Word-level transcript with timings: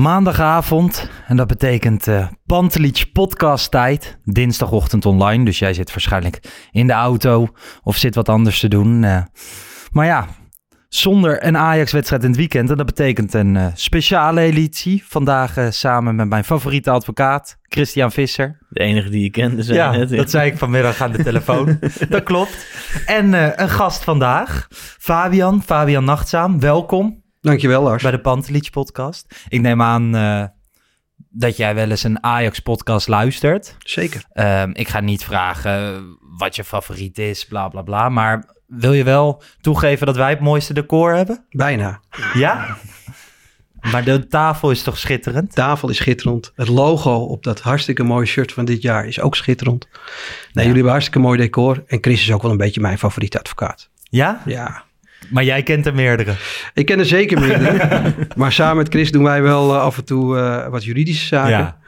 Maandagavond, 0.00 1.10
en 1.26 1.36
dat 1.36 1.46
betekent 1.46 2.06
uh, 2.06 2.26
Pantelich 2.46 3.12
podcast 3.12 3.70
tijd. 3.70 4.18
Dinsdagochtend 4.24 5.06
online, 5.06 5.44
dus 5.44 5.58
jij 5.58 5.74
zit 5.74 5.90
waarschijnlijk 5.90 6.68
in 6.70 6.86
de 6.86 6.92
auto 6.92 7.48
of 7.82 7.96
zit 7.96 8.14
wat 8.14 8.28
anders 8.28 8.60
te 8.60 8.68
doen. 8.68 9.02
Uh, 9.02 9.22
maar 9.92 10.06
ja, 10.06 10.26
zonder 10.88 11.46
een 11.46 11.56
Ajax-wedstrijd 11.56 12.22
in 12.22 12.28
het 12.28 12.38
weekend. 12.38 12.70
En 12.70 12.76
dat 12.76 12.86
betekent 12.86 13.34
een 13.34 13.54
uh, 13.54 13.66
speciale 13.74 14.40
editie. 14.40 15.04
Vandaag 15.06 15.56
samen 15.70 16.14
met 16.14 16.28
mijn 16.28 16.44
favoriete 16.44 16.90
advocaat, 16.90 17.56
Christian 17.62 18.12
Visser. 18.12 18.58
De 18.68 18.80
enige 18.80 19.08
die 19.08 19.22
je 19.22 19.30
kende, 19.30 19.62
zei 19.62 19.78
ja, 19.78 19.90
net. 19.90 20.10
dat 20.10 20.30
zei 20.30 20.50
ik 20.50 20.58
vanmiddag 20.58 21.00
aan 21.00 21.12
de 21.12 21.22
telefoon. 21.22 21.78
dat 22.08 22.22
klopt. 22.22 22.66
En 23.06 23.32
een 23.62 23.68
gast 23.68 24.04
vandaag, 24.04 24.66
Fabian, 24.98 25.62
Fabian 25.62 26.04
Nachtzaam. 26.04 26.60
Welkom. 26.60 27.19
Dankjewel, 27.40 27.82
Lars. 27.82 28.02
Bij 28.02 28.10
de 28.10 28.20
Pantelich 28.20 28.70
podcast. 28.70 29.44
Ik 29.48 29.60
neem 29.60 29.82
aan 29.82 30.16
uh, 30.16 30.44
dat 31.16 31.56
jij 31.56 31.74
wel 31.74 31.90
eens 31.90 32.02
een 32.02 32.22
Ajax-podcast 32.22 33.08
luistert. 33.08 33.76
Zeker. 33.78 34.24
Uh, 34.34 34.62
ik 34.72 34.88
ga 34.88 35.00
niet 35.00 35.24
vragen 35.24 36.04
wat 36.38 36.56
je 36.56 36.64
favoriet 36.64 37.18
is, 37.18 37.46
bla 37.46 37.68
bla 37.68 37.82
bla. 37.82 38.08
Maar 38.08 38.54
wil 38.66 38.92
je 38.92 39.04
wel 39.04 39.42
toegeven 39.60 40.06
dat 40.06 40.16
wij 40.16 40.30
het 40.30 40.40
mooiste 40.40 40.74
decor 40.74 41.14
hebben? 41.14 41.44
Bijna. 41.50 42.00
Ja? 42.34 42.76
maar 43.92 44.04
de 44.04 44.26
tafel 44.26 44.70
is 44.70 44.82
toch 44.82 44.98
schitterend? 44.98 45.48
De 45.48 45.54
tafel 45.54 45.88
is 45.88 45.96
schitterend. 45.96 46.52
Het 46.54 46.68
logo 46.68 47.14
op 47.14 47.42
dat 47.42 47.60
hartstikke 47.60 48.02
mooie 48.02 48.26
shirt 48.26 48.52
van 48.52 48.64
dit 48.64 48.82
jaar 48.82 49.06
is 49.06 49.20
ook 49.20 49.36
schitterend. 49.36 49.88
Nee, 49.90 49.98
ja. 50.52 50.60
jullie 50.60 50.72
hebben 50.72 50.92
hartstikke 50.92 51.18
mooi 51.18 51.38
decor. 51.38 51.82
En 51.86 51.98
Chris 52.00 52.20
is 52.20 52.32
ook 52.32 52.42
wel 52.42 52.50
een 52.50 52.56
beetje 52.56 52.80
mijn 52.80 52.98
favoriete 52.98 53.38
advocaat. 53.38 53.90
Ja? 54.02 54.42
Ja. 54.46 54.88
Maar 55.30 55.44
jij 55.44 55.62
kent 55.62 55.86
er 55.86 55.94
meerdere. 55.94 56.34
Ik 56.74 56.86
ken 56.86 56.98
er 56.98 57.06
zeker 57.06 57.40
meerdere. 57.40 58.12
maar 58.36 58.52
samen 58.52 58.76
met 58.76 58.88
Chris 58.88 59.10
doen 59.10 59.22
wij 59.22 59.42
wel 59.42 59.74
uh, 59.74 59.80
af 59.80 59.96
en 59.96 60.04
toe 60.04 60.36
uh, 60.36 60.68
wat 60.68 60.84
juridische 60.84 61.26
zaken. 61.26 61.50
Ja. 61.50 61.78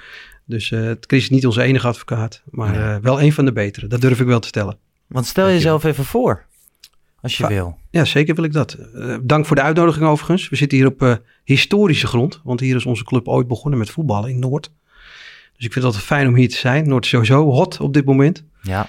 Dus 0.46 0.70
uh, 0.70 0.90
Chris 1.00 1.22
is 1.22 1.30
niet 1.30 1.46
onze 1.46 1.62
enige 1.62 1.86
advocaat, 1.86 2.42
maar 2.50 2.74
ja. 2.74 3.00
wel 3.00 3.22
een 3.22 3.32
van 3.32 3.44
de 3.44 3.52
betere. 3.52 3.86
Dat 3.86 4.00
durf 4.00 4.20
ik 4.20 4.26
wel 4.26 4.40
te 4.40 4.48
stellen. 4.48 4.76
Want 5.06 5.26
stel 5.26 5.46
jezelf 5.46 5.84
even 5.84 6.04
voor, 6.04 6.44
als 7.20 7.36
je 7.36 7.42
Va 7.42 7.48
wil. 7.48 7.78
Ja, 7.90 8.04
zeker 8.04 8.34
wil 8.34 8.44
ik 8.44 8.52
dat. 8.52 8.78
dank 9.22 9.46
voor 9.46 9.56
de 9.56 9.62
uitnodiging 9.62 10.06
overigens. 10.06 10.48
We 10.48 10.56
zitten 10.56 10.78
hier 10.78 10.86
op 10.86 11.20
historische 11.44 12.06
grond, 12.06 12.40
want 12.44 12.60
hier 12.60 12.76
is 12.76 12.86
onze 12.86 13.04
club 13.04 13.28
ooit 13.28 13.48
begonnen 13.48 13.78
met 13.78 13.90
voetballen 13.90 14.30
in 14.30 14.38
Noord. 14.38 14.70
Dus 15.56 15.66
ik 15.66 15.72
vind 15.72 15.74
het 15.74 15.94
altijd 15.94 16.04
fijn 16.04 16.28
om 16.28 16.34
hier 16.34 16.48
te 16.48 16.56
zijn. 16.56 16.88
Noord 16.88 17.04
is 17.04 17.10
sowieso 17.10 17.50
hot 17.50 17.80
op 17.80 17.94
dit 17.94 18.04
moment. 18.04 18.44
Ja. 18.62 18.88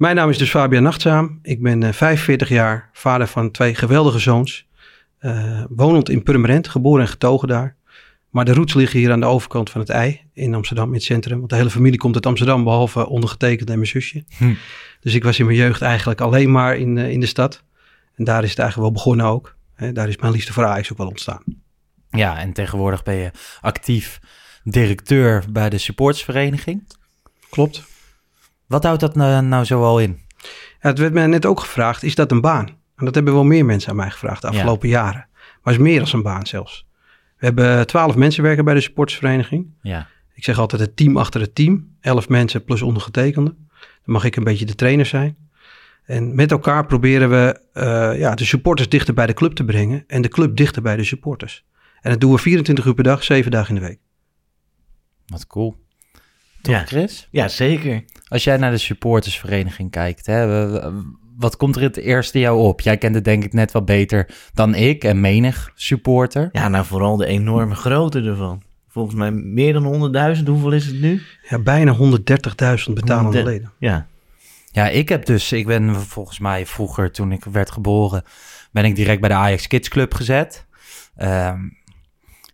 Mijn 0.00 0.16
naam 0.16 0.30
is 0.30 0.38
dus 0.38 0.50
Fabian 0.50 0.82
Nachtzaam. 0.82 1.38
Ik 1.42 1.62
ben 1.62 1.82
uh, 1.82 1.92
45 1.92 2.48
jaar, 2.48 2.90
vader 2.92 3.26
van 3.26 3.50
twee 3.50 3.74
geweldige 3.74 4.18
zoons. 4.18 4.66
Uh, 5.20 5.64
wonend 5.68 6.08
in 6.08 6.22
Purmerend, 6.22 6.68
geboren 6.68 7.02
en 7.02 7.08
getogen 7.08 7.48
daar. 7.48 7.76
Maar 8.30 8.44
de 8.44 8.54
roots 8.54 8.74
liggen 8.74 8.98
hier 8.98 9.12
aan 9.12 9.20
de 9.20 9.26
overkant 9.26 9.70
van 9.70 9.80
het 9.80 9.90
ei 9.90 10.20
in 10.32 10.54
Amsterdam, 10.54 10.86
in 10.86 10.94
het 10.94 11.02
centrum. 11.02 11.38
Want 11.38 11.50
de 11.50 11.56
hele 11.56 11.70
familie 11.70 11.98
komt 11.98 12.14
uit 12.14 12.26
Amsterdam, 12.26 12.64
behalve 12.64 13.08
ondergetekend 13.08 13.68
en 13.70 13.74
mijn 13.74 13.88
zusje. 13.88 14.24
Hm. 14.36 14.54
Dus 15.00 15.14
ik 15.14 15.24
was 15.24 15.38
in 15.38 15.44
mijn 15.44 15.56
jeugd 15.56 15.82
eigenlijk 15.82 16.20
alleen 16.20 16.50
maar 16.50 16.76
in, 16.76 16.96
uh, 16.96 17.10
in 17.10 17.20
de 17.20 17.26
stad. 17.26 17.62
En 18.14 18.24
daar 18.24 18.42
is 18.42 18.50
het 18.50 18.58
eigenlijk 18.58 18.88
wel 18.90 19.02
begonnen 19.02 19.26
ook. 19.26 19.56
Hè, 19.74 19.92
daar 19.92 20.08
is 20.08 20.16
mijn 20.16 20.32
liefde 20.32 20.52
voor 20.52 20.64
Ajax 20.64 20.92
ook 20.92 20.98
wel 20.98 21.08
ontstaan. 21.08 21.42
Ja, 22.10 22.38
en 22.38 22.52
tegenwoordig 22.52 23.02
ben 23.02 23.14
je 23.14 23.30
actief 23.60 24.20
directeur 24.64 25.44
bij 25.50 25.70
de 25.70 25.78
supportersvereniging. 25.78 26.86
Klopt. 27.50 27.89
Wat 28.70 28.84
houdt 28.84 29.00
dat 29.00 29.14
nou, 29.14 29.42
nou 29.42 29.64
zoal 29.64 30.00
in? 30.00 30.20
Ja, 30.80 30.88
het 30.88 30.98
werd 30.98 31.12
mij 31.12 31.26
net 31.26 31.46
ook 31.46 31.60
gevraagd, 31.60 32.02
is 32.02 32.14
dat 32.14 32.30
een 32.30 32.40
baan? 32.40 32.66
En 32.96 33.04
dat 33.04 33.14
hebben 33.14 33.34
wel 33.34 33.44
meer 33.44 33.64
mensen 33.64 33.90
aan 33.90 33.96
mij 33.96 34.10
gevraagd 34.10 34.42
de 34.42 34.48
afgelopen 34.48 34.88
ja. 34.88 35.02
jaren. 35.02 35.26
Maar 35.32 35.72
het 35.72 35.82
is 35.82 35.88
meer 35.88 36.04
dan 36.04 36.08
een 36.12 36.22
baan 36.22 36.46
zelfs. 36.46 36.86
We 37.36 37.46
hebben 37.46 37.86
twaalf 37.86 38.16
mensen 38.16 38.42
werken 38.42 38.64
bij 38.64 38.74
de 38.74 38.80
supportersvereniging. 38.80 39.66
Ja. 39.82 40.08
Ik 40.34 40.44
zeg 40.44 40.58
altijd 40.58 40.80
het 40.80 40.96
team 40.96 41.16
achter 41.16 41.40
het 41.40 41.54
team. 41.54 41.96
Elf 42.00 42.28
mensen 42.28 42.64
plus 42.64 42.82
ondergetekende. 42.82 43.54
Dan 43.78 44.14
mag 44.14 44.24
ik 44.24 44.36
een 44.36 44.44
beetje 44.44 44.64
de 44.64 44.74
trainer 44.74 45.06
zijn. 45.06 45.36
En 46.04 46.34
met 46.34 46.50
elkaar 46.50 46.86
proberen 46.86 47.30
we 47.30 47.60
uh, 47.74 48.18
ja, 48.18 48.34
de 48.34 48.44
supporters 48.44 48.88
dichter 48.88 49.14
bij 49.14 49.26
de 49.26 49.34
club 49.34 49.52
te 49.52 49.64
brengen. 49.64 50.04
En 50.06 50.22
de 50.22 50.28
club 50.28 50.56
dichter 50.56 50.82
bij 50.82 50.96
de 50.96 51.04
supporters. 51.04 51.64
En 52.00 52.10
dat 52.10 52.20
doen 52.20 52.32
we 52.32 52.38
24 52.38 52.84
uur 52.84 52.94
per 52.94 53.04
dag, 53.04 53.24
7 53.24 53.50
dagen 53.50 53.74
in 53.74 53.80
de 53.80 53.86
week. 53.86 53.98
Wat 55.26 55.46
cool. 55.46 55.76
Toch, 56.62 56.74
ja. 56.74 56.84
Chris? 56.84 57.28
Ja, 57.30 57.48
zeker. 57.48 58.04
Als 58.30 58.44
jij 58.44 58.56
naar 58.56 58.70
de 58.70 58.78
supportersvereniging 58.78 59.90
kijkt, 59.90 60.26
hè, 60.26 60.68
wat 61.36 61.56
komt 61.56 61.76
er 61.76 61.82
het 61.82 61.96
eerste 61.96 62.38
jou 62.38 62.58
op? 62.58 62.80
Jij 62.80 62.98
kent 62.98 63.14
het 63.14 63.24
denk 63.24 63.44
ik 63.44 63.52
net 63.52 63.72
wat 63.72 63.84
beter 63.84 64.28
dan 64.54 64.74
ik 64.74 65.04
en 65.04 65.20
menig 65.20 65.70
supporter. 65.74 66.48
Ja, 66.52 66.68
nou 66.68 66.84
vooral 66.84 67.16
de 67.16 67.26
enorme 67.26 67.74
grootte 67.74 68.22
ervan. 68.22 68.62
Volgens 68.88 69.14
mij 69.14 69.30
meer 69.30 69.72
dan 69.72 70.12
100.000. 70.36 70.42
Hoeveel 70.44 70.72
is 70.72 70.86
het 70.86 71.00
nu? 71.00 71.22
Ja, 71.48 71.58
bijna 71.58 71.96
130.000 71.96 72.02
betalende 72.92 73.04
100, 73.06 73.44
leden. 73.44 73.72
Ja. 73.78 74.06
Ja, 74.72 74.88
ik 74.88 75.08
heb 75.08 75.26
dus, 75.26 75.52
ik 75.52 75.66
ben 75.66 75.94
volgens 75.94 76.38
mij 76.38 76.66
vroeger 76.66 77.12
toen 77.12 77.32
ik 77.32 77.44
werd 77.44 77.70
geboren, 77.70 78.24
ben 78.72 78.84
ik 78.84 78.96
direct 78.96 79.20
bij 79.20 79.28
de 79.28 79.34
Ajax 79.34 79.66
Kids 79.66 79.88
Club 79.88 80.14
gezet. 80.14 80.66
Um, 81.22 81.78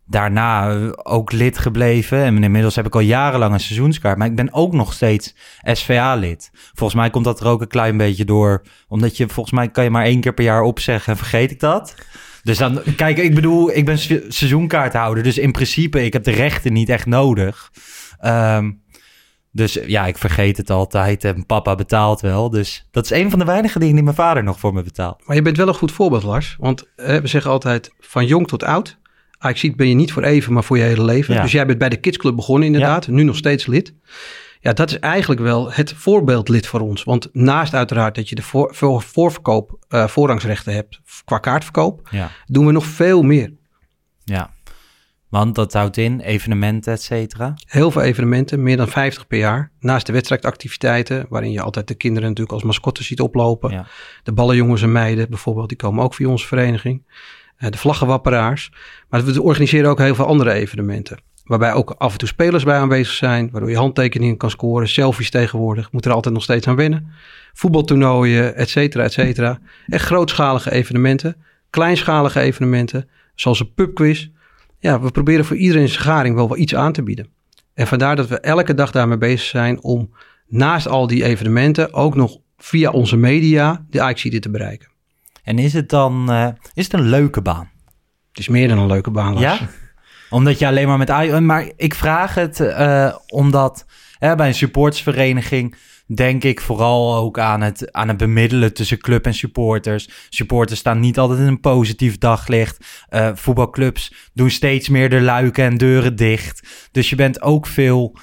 daarna 0.07 0.79
ook 0.97 1.33
lid 1.33 1.59
gebleven. 1.59 2.19
En 2.19 2.43
inmiddels 2.43 2.77
heb 2.77 2.87
ik 2.87 2.95
al 2.95 3.01
jarenlang 3.01 3.53
een 3.53 3.61
seizoenskaart. 3.61 4.19
Maar 4.19 4.27
ik 4.27 4.37
ben 4.37 4.53
ook 4.53 4.73
nog 4.73 4.93
steeds 4.93 5.35
SVA-lid. 5.63 6.51
Volgens 6.53 7.01
mij 7.01 7.11
komt 7.11 7.25
dat 7.25 7.41
er 7.41 7.47
ook 7.47 7.61
een 7.61 7.69
klein 7.69 7.97
beetje 7.97 8.25
door. 8.25 8.63
Omdat 8.89 9.17
je, 9.17 9.29
volgens 9.29 9.55
mij 9.55 9.69
kan 9.69 9.85
je 9.85 9.91
maar 9.91 10.05
één 10.05 10.21
keer 10.21 10.35
per 10.35 10.45
jaar 10.45 10.63
opzeggen 10.63 11.13
en 11.13 11.19
vergeet 11.19 11.51
ik 11.51 11.61
dat. 11.61 11.95
Dus 12.43 12.59
dan, 12.59 12.83
kijk, 12.97 13.19
ik 13.19 13.35
bedoel, 13.35 13.77
ik 13.77 13.85
ben 13.85 13.99
seizoenkaarthouder. 14.29 15.23
Dus 15.23 15.39
in 15.39 15.53
principe, 15.53 16.05
ik 16.05 16.13
heb 16.13 16.25
de 16.25 16.31
rechten 16.31 16.73
niet 16.73 16.89
echt 16.89 17.07
nodig. 17.07 17.73
Um, 18.25 18.85
dus 19.57 19.79
ja, 19.87 20.07
ik 20.07 20.19
vergeet 20.19 20.57
het 20.57 20.71
altijd 20.71 21.25
en 21.25 21.47
papa 21.47 21.75
betaalt 21.75 22.21
wel. 22.21 22.51
Dus 22.51 22.89
dat 22.91 23.05
is 23.05 23.11
een 23.11 23.31
van 23.31 23.39
de 23.39 23.45
weinige 23.45 23.79
dingen 23.79 23.95
die 23.95 24.05
mijn 24.05 24.17
vader 24.17 24.45
nog 24.45 24.59
voor 24.59 24.73
me 24.73 24.83
betaalt. 24.83 25.23
Maar 25.27 25.37
je 25.37 25.43
bent 25.43 25.57
wel 25.57 25.69
een 25.69 25.75
goed 25.75 25.93
voorbeeld, 25.93 26.23
Lars. 26.23 26.57
Want 26.59 26.85
eh, 26.97 27.17
we 27.17 27.27
zeggen 27.27 27.51
altijd 27.51 27.95
van 27.99 28.27
jong 28.27 28.49
tot 28.49 28.63
oud. 28.63 28.99
Ajax 29.39 29.61
ziet 29.61 29.77
ben 29.77 29.89
je 29.89 29.95
niet 29.95 30.13
voor 30.13 30.23
even, 30.23 30.53
maar 30.53 30.65
voor 30.65 30.77
je 30.79 30.83
hele 30.83 31.05
leven. 31.05 31.35
Ja. 31.35 31.43
Dus 31.43 31.53
jij 31.53 31.67
bent 31.67 31.79
bij 31.79 31.89
de 31.89 31.97
Kidsclub 31.97 32.37
begonnen 32.37 32.67
inderdaad. 32.67 33.09
Nu 33.09 33.23
nog 33.23 33.37
steeds 33.37 33.67
lid. 33.67 33.95
Ja, 34.61 34.73
dat 34.73 34.91
is 34.91 34.99
eigenlijk 34.99 35.41
wel 35.41 35.73
het 35.73 35.93
voorbeeldlid 35.93 36.67
voor 36.67 36.81
ons. 36.81 37.05
Want 37.05 37.29
naast 37.33 37.75
uiteraard 37.75 38.15
dat 38.15 38.29
je 38.29 38.35
de 38.35 38.43
voor, 38.43 38.75
voor, 38.75 39.03
voorverkoop 39.03 39.85
uh, 39.89 40.07
voorrangsrechten 40.07 40.73
hebt 40.75 41.01
qua 41.25 41.39
kaartverkoop, 41.39 42.09
Ja. 42.11 42.31
doen 42.47 42.67
we 42.67 42.73
nog 42.73 42.85
veel 42.87 43.23
meer. 43.23 43.53
ja. 44.25 44.55
Want 45.29 45.55
dat 45.55 45.73
houdt 45.73 45.97
in 45.97 46.21
evenementen, 46.21 46.93
et 46.93 47.03
cetera. 47.03 47.55
Heel 47.67 47.91
veel 47.91 48.03
evenementen, 48.03 48.63
meer 48.63 48.77
dan 48.77 48.89
50 48.89 49.27
per 49.27 49.39
jaar. 49.39 49.73
Naast 49.81 50.07
de 50.07 50.13
wedstrijdactiviteiten, 50.13 51.27
waarin 51.29 51.51
je 51.53 51.61
altijd 51.61 51.89
de 51.89 51.95
kinderen 51.95 52.29
natuurlijk 52.29 52.55
als 52.55 52.63
mascotte 52.63 53.03
ziet 53.05 53.21
oplopen. 53.21 53.71
Ja. 53.71 53.87
De 54.23 54.33
ballenjongens 54.33 54.83
en 54.83 54.93
meiden 54.93 55.29
bijvoorbeeld, 55.29 55.69
die 55.69 55.77
komen 55.79 56.05
ook 56.05 56.15
via 56.15 56.29
onze 56.29 56.47
vereniging. 56.47 57.07
Uh, 57.59 57.71
de 57.71 57.79
vlaggenwapperaars. 57.79 58.73
Maar 59.09 59.25
we 59.25 59.43
organiseren 59.43 59.91
ook 59.91 59.99
heel 59.99 60.15
veel 60.15 60.27
andere 60.27 60.53
evenementen. 60.53 61.19
Waarbij 61.45 61.73
ook 61.73 61.91
af 61.91 62.13
en 62.13 62.19
toe 62.19 62.29
spelers 62.29 62.65
bij 62.65 62.77
aanwezig 62.79 63.15
zijn. 63.15 63.49
Waardoor 63.51 63.71
je 63.71 63.77
handtekeningen 63.77 64.37
kan 64.37 64.51
scoren. 64.51 64.89
Selfies 64.89 65.31
tegenwoordig. 65.31 65.93
Moet 65.93 66.05
er 66.05 66.13
altijd 66.13 66.35
nog 66.35 66.43
steeds 66.43 66.69
aan 66.69 66.77
wennen. 66.77 67.13
Voetbaltoernooien, 67.53 68.55
et 68.55 68.69
cetera, 68.69 69.05
et 69.05 69.13
cetera. 69.13 69.59
Echt 69.87 70.05
grootschalige 70.05 70.73
evenementen. 70.73 71.37
Kleinschalige 71.71 72.41
evenementen. 72.41 73.09
Zoals 73.35 73.61
een 73.61 73.75
pubquiz. 73.75 74.29
Ja, 74.79 75.01
we 75.01 75.11
proberen 75.11 75.45
voor 75.45 75.57
iedereen 75.57 75.89
zijn 75.89 76.03
garing 76.03 76.35
wel, 76.35 76.49
wel 76.49 76.59
iets 76.59 76.75
aan 76.75 76.93
te 76.93 77.03
bieden. 77.03 77.29
En 77.75 77.87
vandaar 77.87 78.17
dat 78.17 78.29
we 78.29 78.41
elke 78.41 78.75
dag 78.75 78.91
daarmee 78.91 79.19
bezig 79.19 79.49
zijn 79.49 79.83
om 79.83 80.11
naast 80.47 80.89
al 80.89 81.07
die 81.07 81.25
evenementen 81.25 81.93
ook 81.93 82.15
nog 82.15 82.39
via 82.59 82.91
onze 82.91 83.17
media 83.17 83.87
de 83.91 84.01
Ajaxide 84.01 84.39
te 84.39 84.51
bereiken. 84.51 84.89
En 85.47 85.59
is 85.59 85.73
het 85.73 85.89
dan 85.89 86.31
eh, 86.31 86.49
is 86.75 86.85
het 86.85 86.93
een 86.93 87.09
leuke 87.09 87.43
baan? 87.43 87.71
Het 88.29 88.39
is 88.39 88.49
meer 88.49 88.69
dan 88.69 88.79
een 88.79 88.87
leuke 88.87 89.11
baan. 89.11 89.33
Lars. 89.33 89.59
Ja? 89.59 89.69
Omdat 90.31 90.59
je 90.59 90.67
alleen 90.67 90.89
maar 90.89 90.99
met 90.99 91.11
Ajax... 91.11 91.41
Maar 91.41 91.71
ik 91.77 91.95
vraag 91.95 92.35
het 92.35 92.61
eh, 92.61 93.17
omdat 93.27 93.87
hè, 94.19 94.35
bij 94.35 94.49
een 94.49 94.55
supportersvereniging... 94.55 95.77
denk 96.07 96.45
ik 96.45 96.61
vooral 96.61 97.17
ook 97.17 97.39
aan 97.39 97.61
het, 97.61 97.93
aan 97.93 98.09
het 98.09 98.17
bemiddelen 98.17 98.75
tussen 98.75 98.99
club 98.99 99.27
en 99.27 99.35
supporters. 99.35 100.09
Supporters 100.29 100.81
staan 100.81 101.01
niet 101.01 101.19
altijd 101.19 101.39
in 101.39 101.47
een 101.47 101.61
positief 101.61 102.19
daglicht. 102.19 103.05
Eh, 103.09 103.31
voetbalclubs 103.35 104.31
doen 104.35 104.51
steeds 104.51 104.89
meer 104.89 105.11
de 105.11 105.21
luiken 105.21 105.65
en 105.65 105.77
deuren 105.77 106.17
dicht. 106.17 106.89
Dus 106.91 107.11
je 107.11 107.17
bent 107.17 107.43
ook 107.43 107.67
veel 107.67 108.17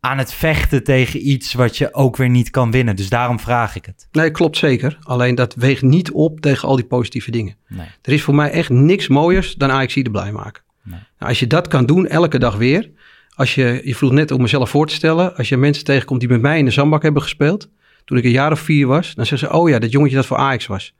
aan 0.00 0.18
het 0.18 0.32
vechten 0.32 0.84
tegen 0.84 1.28
iets 1.28 1.52
wat 1.52 1.76
je 1.76 1.94
ook 1.94 2.16
weer 2.16 2.28
niet 2.28 2.50
kan 2.50 2.70
winnen. 2.70 2.96
Dus 2.96 3.08
daarom 3.08 3.40
vraag 3.40 3.76
ik 3.76 3.84
het. 3.84 4.08
Nee, 4.12 4.30
klopt 4.30 4.56
zeker. 4.56 4.98
Alleen 5.02 5.34
dat 5.34 5.54
weegt 5.54 5.82
niet 5.82 6.10
op 6.10 6.40
tegen 6.40 6.68
al 6.68 6.76
die 6.76 6.84
positieve 6.84 7.30
dingen. 7.30 7.56
Nee. 7.68 7.86
Er 8.02 8.12
is 8.12 8.22
voor 8.22 8.34
mij 8.34 8.50
echt 8.50 8.70
niks 8.70 9.08
mooiers 9.08 9.54
dan 9.54 9.70
Ajaxide 9.70 10.10
blij 10.10 10.32
maken. 10.32 10.62
Nee. 10.82 10.98
Nou, 11.18 11.30
als 11.30 11.40
je 11.40 11.46
dat 11.46 11.68
kan 11.68 11.86
doen, 11.86 12.06
elke 12.06 12.38
dag 12.38 12.56
weer. 12.56 12.90
Als 13.34 13.54
je, 13.54 13.80
je 13.84 13.94
vroeg 13.94 14.12
net 14.12 14.30
om 14.30 14.40
mezelf 14.40 14.70
voor 14.70 14.86
te 14.86 14.94
stellen. 14.94 15.36
Als 15.36 15.48
je 15.48 15.56
mensen 15.56 15.84
tegenkomt 15.84 16.20
die 16.20 16.28
met 16.28 16.40
mij 16.40 16.58
in 16.58 16.64
de 16.64 16.70
zandbak 16.70 17.02
hebben 17.02 17.22
gespeeld. 17.22 17.70
Toen 18.04 18.18
ik 18.18 18.24
een 18.24 18.30
jaar 18.30 18.52
of 18.52 18.60
vier 18.60 18.86
was. 18.86 19.14
Dan 19.14 19.26
zeggen 19.26 19.48
ze, 19.48 19.54
oh 19.54 19.68
ja, 19.68 19.78
dat 19.78 19.92
jongetje 19.92 20.16
dat 20.16 20.26
voor 20.26 20.36
Ajax 20.36 20.66
was. 20.66 20.94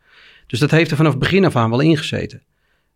Dus 0.46 0.58
dat 0.58 0.70
heeft 0.70 0.90
er 0.90 0.96
vanaf 0.96 1.10
het 1.10 1.20
begin 1.20 1.44
af 1.44 1.56
aan 1.56 1.70
wel 1.70 1.80
ingezeten. 1.80 2.42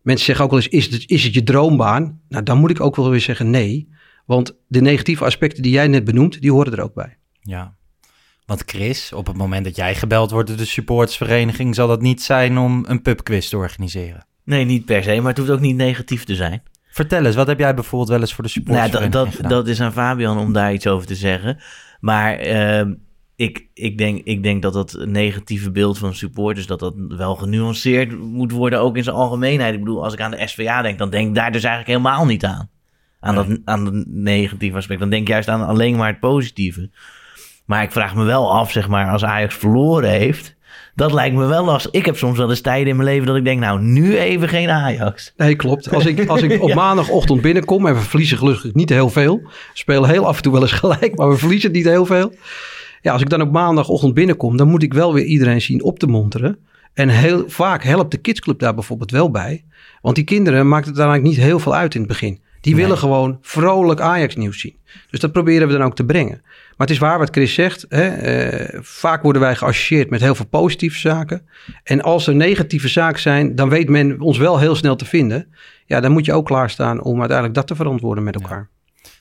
Mensen 0.01 0.25
zeggen 0.25 0.45
ook 0.45 0.51
wel 0.51 0.59
eens, 0.59 0.69
is 0.69 0.85
het, 0.85 1.03
is 1.09 1.23
het 1.23 1.33
je 1.33 1.43
droombaan? 1.43 2.19
Nou, 2.29 2.43
dan 2.43 2.57
moet 2.57 2.69
ik 2.69 2.81
ook 2.81 2.95
wel 2.95 3.09
weer 3.09 3.19
zeggen 3.19 3.49
nee. 3.49 3.89
Want 4.25 4.55
de 4.67 4.81
negatieve 4.81 5.25
aspecten 5.25 5.63
die 5.63 5.71
jij 5.71 5.87
net 5.87 6.03
benoemt, 6.03 6.41
die 6.41 6.51
horen 6.51 6.73
er 6.73 6.83
ook 6.83 6.93
bij. 6.93 7.17
Ja. 7.41 7.75
Want 8.45 8.63
Chris, 8.65 9.13
op 9.13 9.27
het 9.27 9.37
moment 9.37 9.63
dat 9.65 9.75
jij 9.75 9.95
gebeld 9.95 10.31
wordt 10.31 10.47
door 10.47 10.57
de 10.57 10.65
supportersvereniging... 10.65 11.75
zal 11.75 11.87
dat 11.87 12.01
niet 12.01 12.21
zijn 12.21 12.57
om 12.57 12.85
een 12.87 13.01
pubquiz 13.01 13.49
te 13.49 13.57
organiseren. 13.57 14.25
Nee, 14.43 14.65
niet 14.65 14.85
per 14.85 15.03
se, 15.03 15.15
maar 15.15 15.29
het 15.29 15.37
hoeft 15.37 15.49
ook 15.49 15.59
niet 15.59 15.75
negatief 15.75 16.23
te 16.23 16.35
zijn. 16.35 16.63
Vertel 16.89 17.25
eens, 17.25 17.35
wat 17.35 17.47
heb 17.47 17.59
jij 17.59 17.73
bijvoorbeeld 17.73 18.09
wel 18.09 18.19
eens 18.19 18.33
voor 18.33 18.43
de 18.43 18.49
Nou, 18.53 18.65
supportersvereniging 18.65 19.13
dat, 19.13 19.25
dat, 19.25 19.35
gedaan? 19.35 19.51
dat 19.51 19.67
is 19.67 19.81
aan 19.81 19.93
Fabian 19.93 20.37
om 20.37 20.53
daar 20.53 20.73
iets 20.73 20.87
over 20.87 21.07
te 21.07 21.15
zeggen. 21.15 21.57
Maar 21.99 22.35
ehm, 22.35 22.93
ik, 23.35 23.67
ik, 23.73 23.97
denk, 23.97 24.21
ik 24.23 24.43
denk 24.43 24.61
dat 24.61 24.73
dat 24.73 24.97
negatieve 25.05 25.71
beeld 25.71 25.97
van 25.97 26.15
supporters... 26.15 26.67
dat 26.67 26.79
dat 26.79 26.93
wel 26.97 27.35
genuanceerd 27.35 28.19
moet 28.19 28.51
worden, 28.51 28.79
ook 28.79 28.97
in 28.97 29.03
zijn 29.03 29.15
algemeenheid. 29.15 29.73
Ik 29.73 29.79
bedoel, 29.79 30.03
als 30.03 30.13
ik 30.13 30.21
aan 30.21 30.31
de 30.31 30.47
SVA 30.47 30.81
denk, 30.81 30.97
dan 30.97 31.09
denk 31.09 31.27
ik 31.27 31.35
daar 31.35 31.51
dus 31.51 31.63
eigenlijk 31.63 31.99
helemaal 31.99 32.25
niet 32.25 32.45
aan. 32.45 32.69
Aan, 33.23 33.35
dat, 33.35 33.47
aan 33.65 33.85
het 33.85 34.03
negatieve 34.07 34.77
aspect. 34.77 34.99
Dan 34.99 35.09
denk 35.09 35.21
ik 35.21 35.27
juist 35.27 35.47
aan 35.49 35.65
alleen 35.67 35.95
maar 35.95 36.07
het 36.07 36.19
positieve. 36.19 36.89
Maar 37.65 37.83
ik 37.83 37.91
vraag 37.91 38.15
me 38.15 38.23
wel 38.23 38.53
af, 38.53 38.71
zeg 38.71 38.87
maar, 38.87 39.11
als 39.11 39.23
Ajax 39.23 39.55
verloren 39.55 40.09
heeft... 40.09 40.55
Dat 40.95 41.13
lijkt 41.13 41.35
me 41.35 41.45
wel 41.45 41.65
lastig. 41.65 41.91
Ik 41.91 42.05
heb 42.05 42.17
soms 42.17 42.37
wel 42.37 42.49
eens 42.49 42.61
tijden 42.61 42.87
in 42.87 42.95
mijn 42.95 43.07
leven 43.07 43.27
dat 43.27 43.35
ik 43.35 43.43
denk, 43.43 43.59
nou, 43.59 43.81
nu 43.81 44.17
even 44.17 44.49
geen 44.49 44.69
Ajax. 44.69 45.33
Nee, 45.37 45.55
klopt. 45.55 45.93
Als 45.93 46.05
ik, 46.05 46.27
als 46.27 46.41
ik 46.41 46.61
op 46.63 46.69
Ja. 46.69 46.75
maandagochtend 46.75 47.41
binnenkom 47.41 47.85
en 47.85 47.93
we 47.93 47.99
verliezen 47.99 48.37
gelukkig 48.37 48.73
niet 48.73 48.89
heel 48.89 49.09
veel. 49.09 49.37
We 49.43 49.49
spelen 49.73 50.09
heel 50.09 50.27
af 50.27 50.35
en 50.37 50.43
toe 50.43 50.51
wel 50.51 50.61
eens 50.61 50.71
gelijk, 50.71 51.15
maar 51.15 51.29
we 51.29 51.37
verliezen 51.37 51.71
niet 51.71 51.85
heel 51.85 52.05
veel. 52.05 52.33
Ja, 53.01 53.11
als 53.11 53.21
ik 53.21 53.29
dan 53.29 53.41
op 53.41 53.51
maandagochtend 53.51 54.13
binnenkom, 54.13 54.57
dan 54.57 54.67
moet 54.67 54.83
ik 54.83 54.93
wel 54.93 55.13
weer 55.13 55.25
iedereen 55.25 55.61
zien 55.61 55.83
op 55.83 55.99
te 55.99 56.07
monteren. 56.07 56.57
En 56.93 57.09
heel 57.09 57.43
vaak 57.47 57.83
helpt 57.83 58.11
de 58.11 58.17
kidsclub 58.17 58.59
daar 58.59 58.73
bijvoorbeeld 58.73 59.11
wel 59.11 59.31
bij. 59.31 59.63
Want 60.01 60.15
die 60.15 60.23
kinderen 60.25 60.67
maakt 60.67 60.85
het 60.85 60.97
eigenlijk 60.97 61.27
niet 61.27 61.37
heel 61.37 61.59
veel 61.59 61.75
uit 61.75 61.93
in 61.93 61.99
het 62.01 62.09
begin. 62.09 62.39
Die 62.63 62.75
willen 62.75 62.97
gewoon 62.97 63.37
vrolijk 63.41 63.99
Ajax 63.99 64.35
nieuws 64.35 64.59
zien. 64.59 64.77
Dus 65.09 65.19
dat 65.19 65.31
proberen 65.31 65.67
we 65.67 65.73
dan 65.73 65.83
ook 65.83 65.95
te 65.95 66.05
brengen. 66.05 66.41
Maar 66.43 66.87
het 66.87 66.89
is 66.89 66.97
waar 66.97 67.19
wat 67.19 67.29
Chris 67.29 67.53
zegt. 67.53 67.85
Hè, 67.89 68.07
eh, 68.07 68.79
vaak 68.81 69.23
worden 69.23 69.41
wij 69.41 69.55
geassocieerd 69.55 70.09
met 70.09 70.21
heel 70.21 70.35
veel 70.35 70.45
positieve 70.45 70.99
zaken. 70.99 71.47
En 71.83 72.01
als 72.01 72.27
er 72.27 72.35
negatieve 72.35 72.87
zaken 72.87 73.21
zijn, 73.21 73.55
dan 73.55 73.69
weet 73.69 73.89
men 73.89 74.21
ons 74.21 74.37
wel 74.37 74.59
heel 74.59 74.75
snel 74.75 74.95
te 74.95 75.05
vinden. 75.05 75.53
Ja, 75.85 75.99
dan 75.99 76.11
moet 76.11 76.25
je 76.25 76.33
ook 76.33 76.45
klaarstaan 76.45 77.01
om 77.01 77.19
uiteindelijk 77.19 77.57
dat 77.57 77.67
te 77.67 77.75
verantwoorden 77.75 78.23
met 78.23 78.35
elkaar. 78.35 78.69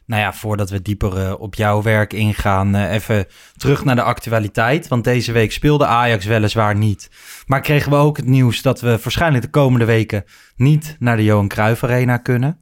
Nou 0.06 0.22
ja, 0.22 0.32
voordat 0.32 0.70
we 0.70 0.82
dieper 0.82 1.16
eh, 1.16 1.34
op 1.38 1.54
jouw 1.54 1.82
werk 1.82 2.12
ingaan, 2.12 2.74
eh, 2.74 2.92
even 2.92 3.26
terug 3.56 3.84
naar 3.84 3.94
de 3.94 4.02
actualiteit. 4.02 4.88
Want 4.88 5.04
deze 5.04 5.32
week 5.32 5.52
speelde 5.52 5.86
Ajax 5.86 6.24
weliswaar 6.24 6.76
niet. 6.76 7.10
Maar 7.46 7.60
kregen 7.60 7.90
we 7.90 7.96
ook 7.96 8.16
het 8.16 8.26
nieuws 8.26 8.62
dat 8.62 8.80
we 8.80 8.98
waarschijnlijk 9.02 9.44
de 9.44 9.50
komende 9.50 9.84
weken 9.84 10.24
niet 10.56 10.96
naar 10.98 11.16
de 11.16 11.24
Johan 11.24 11.48
Cruijff 11.48 11.84
Arena 11.84 12.16
kunnen. 12.16 12.60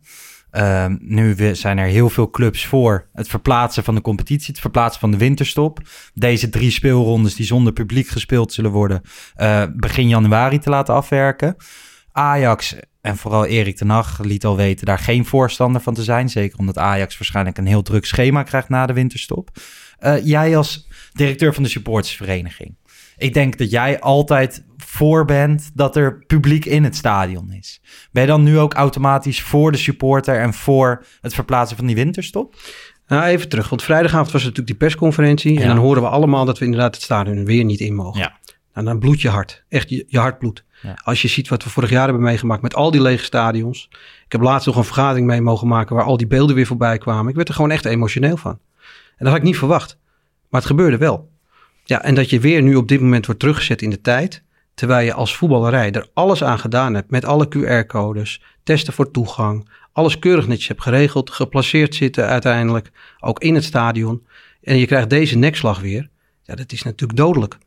Ehm, 0.51 0.97
nu 1.01 1.55
zijn 1.55 1.79
er 1.79 1.87
heel 1.87 2.11
veel 2.11 2.31
clubs 2.31 2.67
voor 2.67 3.09
het 3.13 3.29
verplaatsen 3.29 3.85
van 3.85 3.95
de 3.95 4.01
competitie, 4.01 4.51
het 4.53 4.61
verplaatsen 4.61 5.01
van 5.01 5.11
de 5.11 5.17
winterstop. 5.17 5.81
Deze 6.15 6.49
drie 6.49 6.71
speelrondes 6.71 7.35
die 7.35 7.47
zonder 7.47 7.73
publiek 7.73 8.09
gespeeld 8.09 8.53
zullen 8.53 8.71
worden, 8.71 9.03
eh, 9.35 9.65
begin 9.75 10.09
januari 10.09 10.59
te 10.59 10.71
laten 10.71 10.95
afwerken. 10.95 11.57
Ajax 12.13 12.77
en 13.01 13.17
vooral 13.17 13.47
Erik 13.47 13.77
ten 13.77 13.89
Hag 13.89 14.19
liet 14.23 14.45
al 14.45 14.57
weten 14.57 14.87
daar 14.87 14.99
geen 14.99 15.25
voorstander 15.25 15.81
van 15.81 15.95
te 15.95 16.03
zijn. 16.03 16.29
Zeker 16.29 16.59
omdat 16.59 16.79
Ajax 16.79 17.19
waarschijnlijk 17.19 17.59
een 17.59 17.67
heel 17.67 17.83
druk 17.83 18.05
schema 18.05 18.43
krijgt 18.43 18.69
na 18.69 18.87
de 18.87 18.93
winterstop. 18.93 19.51
Eh, 19.99 20.25
jij 20.25 20.57
als 20.57 20.89
directeur 21.13 21.55
van 21.55 21.63
de 21.63 21.69
supportersvereniging. 21.69 22.77
Ik 23.21 23.35
denk 23.35 23.59
dat 23.59 23.71
jij 23.71 24.01
altijd 24.01 24.65
voor 24.77 25.25
bent 25.25 25.71
dat 25.75 25.97
er 25.97 26.25
publiek 26.27 26.65
in 26.65 26.85
het 26.85 26.97
stadion 26.97 27.53
is. 27.53 27.81
Ben 28.13 28.23
je 28.23 28.29
dan 28.29 28.43
nu 28.43 28.59
ook 28.59 28.75
automatisch 28.75 29.43
voor 29.43 29.73
de 29.73 29.79
supporter 29.79 30.41
en 30.41 30.55
voor 30.55 31.05
het 31.21 31.35
verplaatsen 31.35 31.77
van 31.77 31.87
die 31.87 31.95
winterstop? 31.95 32.57
Nou, 33.07 33.25
even 33.25 33.49
terug, 33.49 33.69
want 33.69 33.83
vrijdagavond 33.83 34.31
was 34.31 34.41
natuurlijk 34.41 34.69
die 34.69 34.77
persconferentie. 34.77 35.53
Ja. 35.53 35.61
En 35.61 35.67
dan 35.67 35.77
horen 35.77 36.03
we 36.03 36.09
allemaal 36.09 36.45
dat 36.45 36.59
we 36.59 36.65
inderdaad 36.65 36.95
het 36.95 37.05
stadion 37.05 37.45
weer 37.45 37.65
niet 37.65 37.81
in 37.81 37.95
mogen. 37.95 38.21
Ja. 38.21 38.39
Nou, 38.75 38.87
dan 38.87 38.99
bloedt 38.99 39.21
je 39.21 39.29
hart. 39.29 39.65
Echt, 39.69 39.91
je, 39.91 40.05
je 40.09 40.19
hart 40.19 40.39
bloedt. 40.39 40.65
Ja. 40.83 40.99
Als 41.05 41.23
je 41.23 41.29
ziet 41.29 41.49
wat 41.49 41.65
we 41.65 41.71
vorig 41.71 41.91
jaar 41.91 42.05
hebben 42.05 42.23
meegemaakt 42.23 42.63
met 42.63 42.75
al 42.75 42.91
die 42.91 43.03
lege 43.03 43.25
stadions. 43.25 43.89
Ik 44.25 44.33
heb 44.33 44.41
laatst 44.41 44.67
nog 44.67 44.77
een 44.77 44.85
vergadering 44.85 45.27
mee 45.27 45.41
mogen 45.41 45.69
maken 45.69 45.97
waar 45.97 46.05
al 46.05 46.17
die 46.17 46.27
beelden 46.27 46.57
weer 46.57 46.67
voorbij 46.67 46.99
kwamen. 46.99 47.29
Ik 47.29 47.37
werd 47.37 47.49
er 47.49 47.55
gewoon 47.55 47.71
echt 47.71 47.85
emotioneel 47.85 48.37
van. 48.37 48.59
En 48.81 49.25
dat 49.25 49.29
had 49.29 49.37
ik 49.37 49.43
niet 49.43 49.59
verwacht. 49.59 49.99
Maar 50.49 50.61
het 50.61 50.71
gebeurde 50.71 50.97
wel. 50.97 51.30
Ja, 51.85 52.03
en 52.03 52.15
dat 52.15 52.31
je 52.31 52.41
weer 52.41 52.63
nu 52.63 52.75
op 52.75 52.89
dit 52.89 53.01
moment 53.01 53.27
wordt 53.27 53.41
teruggezet 53.41 53.83
in 53.83 53.91
de 53.91 54.01
tijd. 54.01 54.43
Terwijl 54.75 55.07
je 55.07 55.13
als 55.13 55.37
voetballerij 55.37 55.93
er 55.93 56.09
alles 56.15 56.45
aan 56.45 56.59
gedaan 56.59 56.95
hebt. 56.95 57.11
Met 57.11 57.25
alle 57.25 57.49
QR-codes, 57.49 58.43
testen 58.63 58.93
voor 58.93 59.11
toegang. 59.11 59.69
Alles 59.93 60.19
keurig 60.19 60.47
netjes 60.47 60.69
hebt 60.69 60.83
geregeld. 60.83 61.31
Geplaceerd 61.31 61.95
zitten 61.95 62.27
uiteindelijk. 62.27 62.91
Ook 63.21 63.41
in 63.41 63.55
het 63.55 63.65
stadion. 63.65 64.27
En 64.63 64.77
je 64.77 64.87
krijgt 64.87 65.11
deze 65.11 65.39
nekslag 65.39 65.81
weer. 65.81 66.09
Ja, 66.43 66.55
dat 66.55 66.73
is 66.73 66.83
natuurlijk 66.83 67.19
dodelijk. 67.19 67.59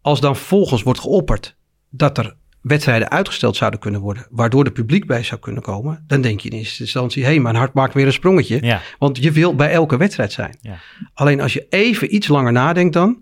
Als 0.00 0.20
dan 0.20 0.36
vervolgens 0.36 0.82
wordt 0.82 1.00
geopperd 1.00 1.56
dat 1.90 2.18
er 2.18 2.36
wedstrijden 2.60 3.10
uitgesteld 3.10 3.56
zouden 3.56 3.80
kunnen 3.80 4.00
worden, 4.00 4.26
waardoor 4.30 4.64
er 4.64 4.72
publiek 4.72 5.06
bij 5.06 5.22
zou 5.22 5.40
kunnen 5.40 5.62
komen, 5.62 6.04
dan 6.06 6.20
denk 6.20 6.40
je 6.40 6.48
in 6.48 6.58
eerste 6.58 6.82
instantie, 6.82 7.22
hé, 7.24 7.30
hey, 7.30 7.40
mijn 7.40 7.54
hart 7.54 7.74
maakt 7.74 7.94
weer 7.94 8.06
een 8.06 8.12
sprongetje. 8.12 8.58
Ja. 8.62 8.80
Want 8.98 9.22
je 9.22 9.32
wil 9.32 9.54
bij 9.54 9.70
elke 9.70 9.96
wedstrijd 9.96 10.32
zijn. 10.32 10.58
Ja. 10.60 10.78
Alleen 11.14 11.40
als 11.40 11.52
je 11.52 11.66
even 11.68 12.14
iets 12.14 12.28
langer 12.28 12.52
nadenkt 12.52 12.92
dan, 12.92 13.18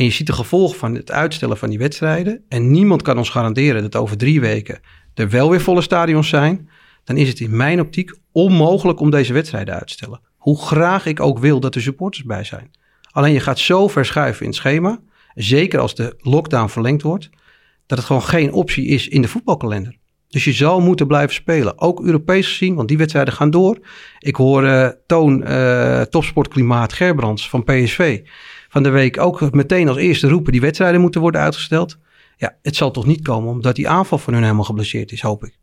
en 0.00 0.06
je 0.06 0.12
ziet 0.12 0.26
de 0.26 0.32
gevolgen 0.32 0.78
van 0.78 0.94
het 0.94 1.10
uitstellen 1.10 1.56
van 1.56 1.68
die 1.68 1.78
wedstrijden, 1.78 2.44
en 2.48 2.70
niemand 2.70 3.02
kan 3.02 3.18
ons 3.18 3.28
garanderen 3.28 3.82
dat 3.82 3.96
over 3.96 4.16
drie 4.16 4.40
weken 4.40 4.80
er 5.14 5.30
wel 5.30 5.50
weer 5.50 5.60
volle 5.60 5.82
stadions 5.82 6.28
zijn, 6.28 6.68
dan 7.04 7.16
is 7.16 7.28
het 7.28 7.40
in 7.40 7.56
mijn 7.56 7.80
optiek 7.80 8.18
onmogelijk 8.32 9.00
om 9.00 9.10
deze 9.10 9.32
wedstrijden 9.32 9.74
uit 9.74 9.86
te 9.86 9.92
stellen. 9.92 10.20
Hoe 10.36 10.58
graag 10.62 11.06
ik 11.06 11.20
ook 11.20 11.38
wil 11.38 11.60
dat 11.60 11.74
er 11.74 11.80
supporters 11.80 12.24
bij 12.24 12.44
zijn. 12.44 12.70
Alleen 13.10 13.32
je 13.32 13.40
gaat 13.40 13.58
zo 13.58 13.88
verschuiven 13.88 14.40
in 14.42 14.48
het 14.48 14.56
schema, 14.56 15.00
zeker 15.34 15.80
als 15.80 15.94
de 15.94 16.14
lockdown 16.18 16.68
verlengd 16.68 17.02
wordt, 17.02 17.30
dat 17.86 17.98
het 17.98 18.06
gewoon 18.06 18.22
geen 18.22 18.52
optie 18.52 18.86
is 18.86 19.08
in 19.08 19.22
de 19.22 19.28
voetbalkalender. 19.28 19.96
Dus 20.28 20.44
je 20.44 20.52
zal 20.52 20.80
moeten 20.80 21.06
blijven 21.06 21.34
spelen. 21.34 21.80
Ook 21.80 22.00
Europees 22.00 22.48
gezien, 22.48 22.74
want 22.74 22.88
die 22.88 22.98
wedstrijden 22.98 23.34
gaan 23.34 23.50
door. 23.50 23.78
Ik 24.18 24.36
hoor 24.36 24.64
eh, 24.64 24.88
Toon, 25.06 25.44
eh, 25.44 26.00
topsportklimaat 26.00 26.92
Gerbrands 26.92 27.48
van 27.48 27.64
PSV 27.64 28.20
van 28.70 28.82
de 28.82 28.88
week 28.90 29.20
ook 29.20 29.52
meteen 29.52 29.88
als 29.88 29.96
eerste 29.96 30.28
roepen 30.28 30.52
die 30.52 30.60
wedstrijden 30.60 31.00
moeten 31.00 31.20
worden 31.20 31.40
uitgesteld. 31.40 31.98
Ja, 32.36 32.56
het 32.62 32.76
zal 32.76 32.90
toch 32.90 33.06
niet 33.06 33.22
komen 33.22 33.50
omdat 33.50 33.74
die 33.74 33.88
aanval 33.88 34.18
van 34.18 34.32
hun 34.32 34.42
helemaal 34.42 34.64
geblesseerd 34.64 35.12
is, 35.12 35.20
hoop 35.22 35.44
ik. 35.44 35.58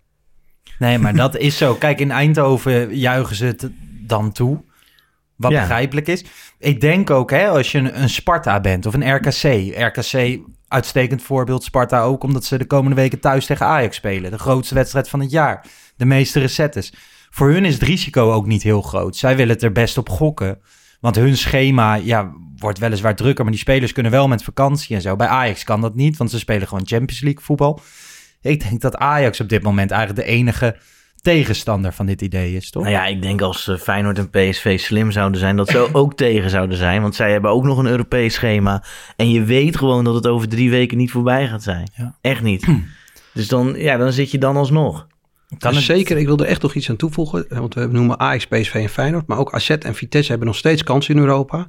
Nee, 0.80 0.98
maar 0.98 1.16
dat 1.26 1.38
is 1.38 1.58
zo. 1.58 1.74
Kijk, 1.74 2.00
in 2.00 2.12
Eindhoven 2.12 2.98
juichen 2.98 3.36
ze 3.36 3.46
het 3.46 3.70
dan 4.08 4.32
toe. 4.32 4.64
Wat 5.36 5.52
Ja. 5.52 5.60
begrijpelijk 5.60 6.08
is. 6.08 6.26
Ik 6.60 6.82
denk 6.82 7.10
ook, 7.10 7.30
hè, 7.32 7.48
als 7.48 7.72
je 7.72 7.78
een, 7.78 8.02
een 8.02 8.10
Sparta 8.10 8.60
bent 8.60 8.86
of 8.86 8.94
een 8.94 9.16
RKC. 9.16 9.74
RKC, 9.78 10.40
uitstekend 10.68 11.22
voorbeeld. 11.22 11.64
Sparta 11.64 12.02
ook, 12.02 12.24
omdat 12.24 12.44
ze 12.46 12.58
de 12.58 12.66
komende 12.66 12.96
weken 12.96 13.20
thuis 13.20 13.46
tegen 13.46 13.66
Ajax 13.66 13.96
spelen. 13.96 14.32
De 14.32 14.38
grootste 14.40 14.76
wedstrijd 14.76 15.10
van 15.10 15.20
het 15.20 15.32
jaar. 15.32 15.66
De 15.96 16.06
meeste 16.06 16.40
recettes. 16.40 16.94
Voor 17.30 17.50
hun 17.52 17.66
is 17.66 17.74
het 17.74 17.84
risico 17.84 18.32
ook 18.32 18.46
niet 18.46 18.64
heel 18.64 18.82
groot. 18.82 19.16
Zij 19.16 19.36
willen 19.36 19.54
het 19.54 19.64
er 19.64 19.72
best 19.72 19.98
op 19.98 20.10
gokken. 20.10 20.60
Want 21.00 21.16
hun 21.16 21.38
schema 21.38 21.96
ja, 21.96 22.34
wordt 22.58 22.80
weliswaar 22.80 23.16
drukker, 23.16 23.44
maar 23.44 23.54
die 23.54 23.62
spelers 23.62 23.92
kunnen 23.92 24.12
wel 24.12 24.28
met 24.28 24.44
vakantie 24.44 24.96
en 24.96 25.02
zo. 25.02 25.16
Bij 25.16 25.28
Ajax 25.28 25.64
kan 25.64 25.82
dat 25.82 25.96
niet, 25.96 26.18
want 26.18 26.32
ze 26.32 26.40
spelen 26.40 26.68
gewoon 26.68 26.88
Champions 26.88 27.22
League 27.22 27.44
voetbal. 27.44 27.80
Ik 28.42 28.70
denk 28.70 28.82
dat 28.82 28.96
Ajax 28.96 29.40
op 29.40 29.50
dit 29.50 29.64
moment 29.64 29.92
eigenlijk 29.92 30.28
de 30.28 30.34
enige 30.34 30.76
tegenstander 31.22 31.94
van 31.94 32.06
dit 32.06 32.22
idee 32.22 32.56
is, 32.56 32.70
toch? 32.70 32.84
Nou 32.84 32.96
ja, 32.96 33.06
ik 33.06 33.22
denk 33.22 33.42
als 33.42 33.68
eh, 33.68 33.78
Feyenoord 33.78 34.18
en 34.18 34.30
PSV 34.30 34.80
slim 34.80 35.12
zouden 35.12 35.40
zijn, 35.40 35.56
dat 35.56 35.70
ze 35.70 35.90
ook 35.94 36.16
tegen 36.16 36.50
zouden 36.50 36.78
zijn. 36.78 37.02
Want 37.02 37.16
zij 37.16 37.32
hebben 37.32 37.52
ook 37.52 37.64
nog 37.64 37.78
een 37.78 37.86
Europees 37.86 38.34
schema. 38.34 38.84
En 39.16 39.32
je 39.32 39.44
weet 39.44 39.78
gewoon 39.78 40.04
dat 40.04 40.16
het 40.16 40.28
over 40.28 40.48
drie 40.48 40.70
weken 40.70 40.98
niet 40.98 41.12
voorbij 41.12 41.48
gaat 41.48 41.64
zijn. 41.64 41.92
Ja. 41.96 42.18
Echt 42.22 42.42
niet. 42.42 42.68
Dus 43.34 43.48
dan, 43.48 43.74
ja, 43.78 43.98
dan 43.98 44.12
zit 44.12 44.32
je 44.32 44.38
dan 44.38 44.58
alsnog. 44.58 45.08
Kan 45.58 45.72
Dus 45.74 45.88
het- 45.88 45.98
Zeker, 45.98 46.18
ik 46.18 46.26
wil 46.26 46.38
er 46.38 46.46
echt 46.46 46.62
nog 46.62 46.74
iets 46.74 46.90
aan 46.90 46.96
toevoegen. 46.96 47.46
Want 47.50 47.74
we 47.74 47.86
noemen 47.88 48.20
Ajax, 48.20 48.48
PSV 48.48 48.74
en 48.74 48.90
Feyenoord. 48.90 49.28
Maar 49.28 49.38
ook 49.38 49.54
AZ 49.54 49.70
en 49.70 49.96
Vitesse 49.96 50.30
hebben 50.30 50.48
nog 50.48 50.58
steeds 50.58 50.84
kansen 50.84 51.16
in 51.16 51.22
Europa. 51.22 51.68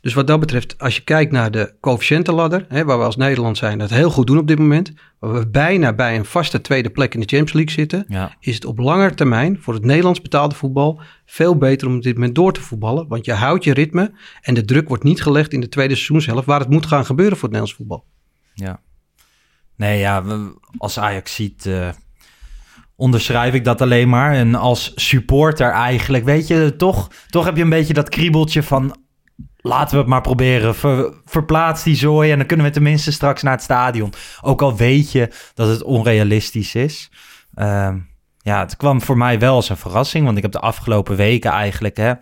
Dus 0.00 0.14
wat 0.14 0.26
dat 0.26 0.40
betreft, 0.40 0.78
als 0.78 0.96
je 0.96 1.04
kijkt 1.04 1.32
naar 1.32 1.50
de 1.50 1.74
coëfficiëntenladder... 1.80 2.66
Hè, 2.68 2.84
waar 2.84 2.98
we 2.98 3.04
als 3.04 3.16
Nederland 3.16 3.58
zijn, 3.58 3.78
dat 3.78 3.90
heel 3.90 4.10
goed 4.10 4.26
doen 4.26 4.38
op 4.38 4.46
dit 4.46 4.58
moment... 4.58 4.92
waar 5.18 5.32
we 5.32 5.48
bijna 5.48 5.92
bij 5.92 6.16
een 6.16 6.24
vaste 6.24 6.60
tweede 6.60 6.90
plek 6.90 7.14
in 7.14 7.20
de 7.20 7.26
Champions 7.26 7.52
League 7.52 7.72
zitten... 7.72 8.04
Ja. 8.08 8.36
is 8.40 8.54
het 8.54 8.64
op 8.64 8.78
lange 8.78 9.14
termijn 9.14 9.58
voor 9.60 9.74
het 9.74 9.84
Nederlands 9.84 10.22
betaalde 10.22 10.54
voetbal... 10.54 11.00
veel 11.26 11.56
beter 11.56 11.88
om 11.88 11.96
op 11.96 12.02
dit 12.02 12.14
moment 12.14 12.34
door 12.34 12.52
te 12.52 12.60
voetballen. 12.60 13.08
Want 13.08 13.24
je 13.24 13.32
houdt 13.32 13.64
je 13.64 13.72
ritme 13.72 14.12
en 14.40 14.54
de 14.54 14.64
druk 14.64 14.88
wordt 14.88 15.02
niet 15.04 15.22
gelegd 15.22 15.52
in 15.52 15.60
de 15.60 15.68
tweede 15.68 15.94
seizoenshelft... 15.94 16.46
waar 16.46 16.60
het 16.60 16.70
moet 16.70 16.86
gaan 16.86 17.06
gebeuren 17.06 17.36
voor 17.38 17.48
het 17.48 17.58
Nederlands 17.58 17.76
voetbal. 17.76 18.04
Ja. 18.54 18.80
Nee, 19.76 19.98
ja, 19.98 20.24
als 20.78 20.98
Ajax 20.98 21.34
ziet, 21.34 21.66
eh, 21.66 21.88
onderschrijf 22.96 23.54
ik 23.54 23.64
dat 23.64 23.80
alleen 23.80 24.08
maar. 24.08 24.32
En 24.32 24.54
als 24.54 24.92
supporter 24.94 25.70
eigenlijk, 25.70 26.24
weet 26.24 26.46
je, 26.46 26.74
toch, 26.76 27.10
toch 27.28 27.44
heb 27.44 27.56
je 27.56 27.62
een 27.62 27.68
beetje 27.68 27.94
dat 27.94 28.08
kriebeltje 28.08 28.62
van... 28.62 29.04
Laten 29.56 29.94
we 29.94 30.00
het 30.00 30.06
maar 30.06 30.20
proberen. 30.20 30.74
Ver, 30.74 31.14
verplaats 31.24 31.82
die 31.82 31.96
zooi 31.96 32.30
en 32.30 32.38
dan 32.38 32.46
kunnen 32.46 32.66
we 32.66 32.72
tenminste 32.72 33.12
straks 33.12 33.42
naar 33.42 33.52
het 33.52 33.62
stadion. 33.62 34.12
Ook 34.40 34.62
al 34.62 34.76
weet 34.76 35.12
je 35.12 35.30
dat 35.54 35.68
het 35.68 35.82
onrealistisch 35.82 36.74
is. 36.74 37.10
Ehm, 37.54 37.98
ja, 38.38 38.60
het 38.60 38.76
kwam 38.76 39.02
voor 39.02 39.16
mij 39.16 39.38
wel 39.38 39.54
als 39.54 39.68
een 39.68 39.76
verrassing. 39.76 40.24
Want 40.24 40.36
ik 40.36 40.42
heb 40.42 40.52
de 40.52 40.60
afgelopen 40.60 41.16
weken 41.16 41.50
eigenlijk... 41.50 41.96
Hè, 41.96 42.12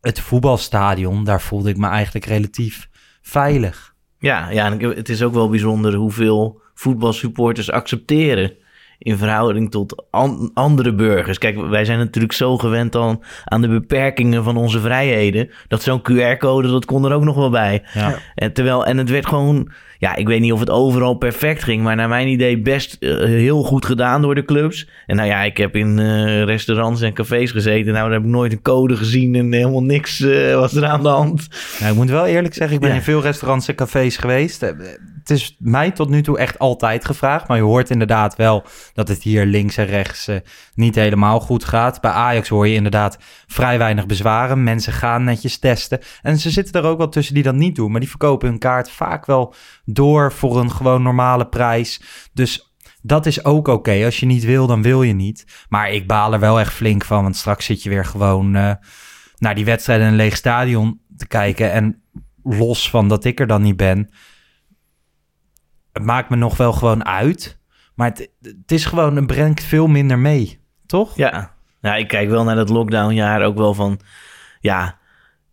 het 0.00 0.20
voetbalstadion, 0.20 1.24
daar 1.24 1.40
voelde 1.40 1.70
ik 1.70 1.76
me 1.76 1.88
eigenlijk 1.88 2.24
relatief 2.24 2.88
veilig. 3.22 3.94
Ja, 4.18 4.50
ja 4.50 4.66
en 4.66 4.80
het 4.80 5.08
is 5.08 5.22
ook 5.22 5.34
wel 5.34 5.48
bijzonder 5.48 5.94
hoeveel 5.94 6.60
voetbalsupporters 6.74 7.70
accepteren 7.70 8.56
in 9.02 9.16
verhouding 9.16 9.70
tot 9.70 10.04
an- 10.10 10.50
andere 10.54 10.94
burgers. 10.94 11.38
Kijk, 11.38 11.60
wij 11.68 11.84
zijn 11.84 11.98
natuurlijk 11.98 12.32
zo 12.32 12.58
gewend 12.58 12.92
dan 12.92 13.22
aan 13.44 13.60
de 13.60 13.68
beperkingen 13.68 14.44
van 14.44 14.56
onze 14.56 14.80
vrijheden, 14.80 15.50
dat 15.68 15.82
zo'n 15.82 16.02
QR-code, 16.12 16.68
dat 16.68 16.84
kon 16.84 17.04
er 17.04 17.12
ook 17.12 17.24
nog 17.24 17.36
wel 17.36 17.50
bij. 17.50 17.82
Ja. 17.94 18.14
En, 18.34 18.52
terwijl, 18.52 18.86
en 18.86 18.96
het 18.98 19.10
werd 19.10 19.26
gewoon, 19.26 19.70
ja, 19.98 20.16
ik 20.16 20.26
weet 20.26 20.40
niet 20.40 20.52
of 20.52 20.60
het 20.60 20.70
overal 20.70 21.14
perfect 21.14 21.62
ging, 21.62 21.82
maar 21.82 21.96
naar 21.96 22.08
mijn 22.08 22.28
idee 22.28 22.58
best 22.60 22.96
eh, 23.00 23.16
heel 23.18 23.62
goed 23.62 23.86
gedaan 23.86 24.22
door 24.22 24.34
de 24.34 24.44
clubs. 24.44 24.88
En 25.06 25.16
nou 25.16 25.28
ja, 25.28 25.42
ik 25.42 25.56
heb 25.56 25.76
in 25.76 25.98
eh, 25.98 26.42
restaurants 26.44 27.00
en 27.00 27.12
cafés 27.12 27.50
gezeten, 27.50 27.92
nou 27.92 28.04
daar 28.04 28.12
heb 28.18 28.22
ik 28.24 28.28
nooit 28.34 28.52
een 28.52 28.62
code 28.62 28.96
gezien 28.96 29.34
en 29.34 29.52
helemaal 29.52 29.82
niks 29.82 30.20
eh, 30.20 30.54
was 30.54 30.74
er 30.74 30.84
aan 30.84 31.02
de 31.02 31.08
hand. 31.08 31.48
Nou, 31.80 31.90
ik 31.92 31.96
moet 31.98 32.10
wel 32.10 32.26
eerlijk 32.26 32.54
zeggen, 32.54 32.74
ik 32.74 32.80
ben 32.82 32.90
Ja. 32.90 32.96
in 32.96 33.02
veel 33.02 33.20
restaurants 33.22 33.68
en 33.68 33.74
cafés 33.74 34.16
geweest. 34.16 34.74
Het 35.22 35.30
is 35.30 35.56
mij 35.58 35.90
tot 35.90 36.08
nu 36.08 36.22
toe 36.22 36.38
echt 36.38 36.58
altijd 36.58 37.04
gevraagd. 37.04 37.48
Maar 37.48 37.56
je 37.56 37.62
hoort 37.62 37.90
inderdaad 37.90 38.36
wel 38.36 38.64
dat 38.92 39.08
het 39.08 39.22
hier 39.22 39.46
links 39.46 39.76
en 39.76 39.86
rechts 39.86 40.28
eh, 40.28 40.36
niet 40.74 40.94
helemaal 40.94 41.40
goed 41.40 41.64
gaat. 41.64 42.00
Bij 42.00 42.10
Ajax 42.10 42.48
hoor 42.48 42.68
je 42.68 42.74
inderdaad 42.74 43.18
vrij 43.46 43.78
weinig 43.78 44.06
bezwaren. 44.06 44.62
Mensen 44.62 44.92
gaan 44.92 45.24
netjes 45.24 45.58
testen. 45.58 46.00
En 46.22 46.38
ze 46.38 46.50
zitten 46.50 46.82
er 46.82 46.88
ook 46.88 46.98
wel 46.98 47.08
tussen 47.08 47.34
die 47.34 47.42
dat 47.42 47.54
niet 47.54 47.76
doen. 47.76 47.90
Maar 47.90 48.00
die 48.00 48.08
verkopen 48.08 48.48
hun 48.48 48.58
kaart 48.58 48.90
vaak 48.90 49.26
wel 49.26 49.54
door 49.84 50.32
voor 50.32 50.60
een 50.60 50.70
gewoon 50.70 51.02
normale 51.02 51.48
prijs. 51.48 52.02
Dus 52.32 52.74
dat 53.02 53.26
is 53.26 53.44
ook 53.44 53.68
oké. 53.68 54.04
Als 54.04 54.20
je 54.20 54.26
niet 54.26 54.44
wil, 54.44 54.66
dan 54.66 54.82
wil 54.82 55.02
je 55.02 55.14
niet. 55.14 55.64
Maar 55.68 55.90
ik 55.90 56.06
baal 56.06 56.32
er 56.32 56.40
wel 56.40 56.60
echt 56.60 56.72
flink 56.72 57.04
van. 57.04 57.22
Want 57.22 57.36
straks 57.36 57.64
zit 57.64 57.82
je 57.82 57.88
weer 57.88 58.04
gewoon 58.04 58.54
eh, 58.54 58.72
naar 59.38 59.54
die 59.54 59.64
wedstrijden 59.64 60.06
in 60.06 60.12
een 60.12 60.18
leeg 60.18 60.36
stadion 60.36 61.00
te 61.16 61.26
kijken. 61.26 61.72
En 61.72 62.02
los 62.42 62.90
van 62.90 63.08
dat 63.08 63.24
ik 63.24 63.40
er 63.40 63.46
dan 63.46 63.62
niet 63.62 63.76
ben, 63.76 64.10
het 65.92 66.02
maakt 66.04 66.30
me 66.30 66.36
nog 66.36 66.56
wel 66.56 66.72
gewoon 66.72 67.04
uit. 67.04 67.58
Maar 67.94 68.08
het, 68.08 68.30
het 68.42 68.72
is 68.72 68.84
gewoon, 68.84 69.16
het 69.16 69.26
brengt 69.26 69.64
veel 69.64 69.86
minder 69.86 70.18
mee, 70.18 70.58
toch? 70.86 71.16
Ja, 71.16 71.52
nou, 71.80 71.98
ik 71.98 72.08
kijk 72.08 72.28
wel 72.28 72.44
naar 72.44 72.56
dat 72.56 72.68
lockdownjaar 72.68 73.42
ook 73.44 73.56
wel 73.56 73.74
van, 73.74 74.00
ja, 74.60 74.98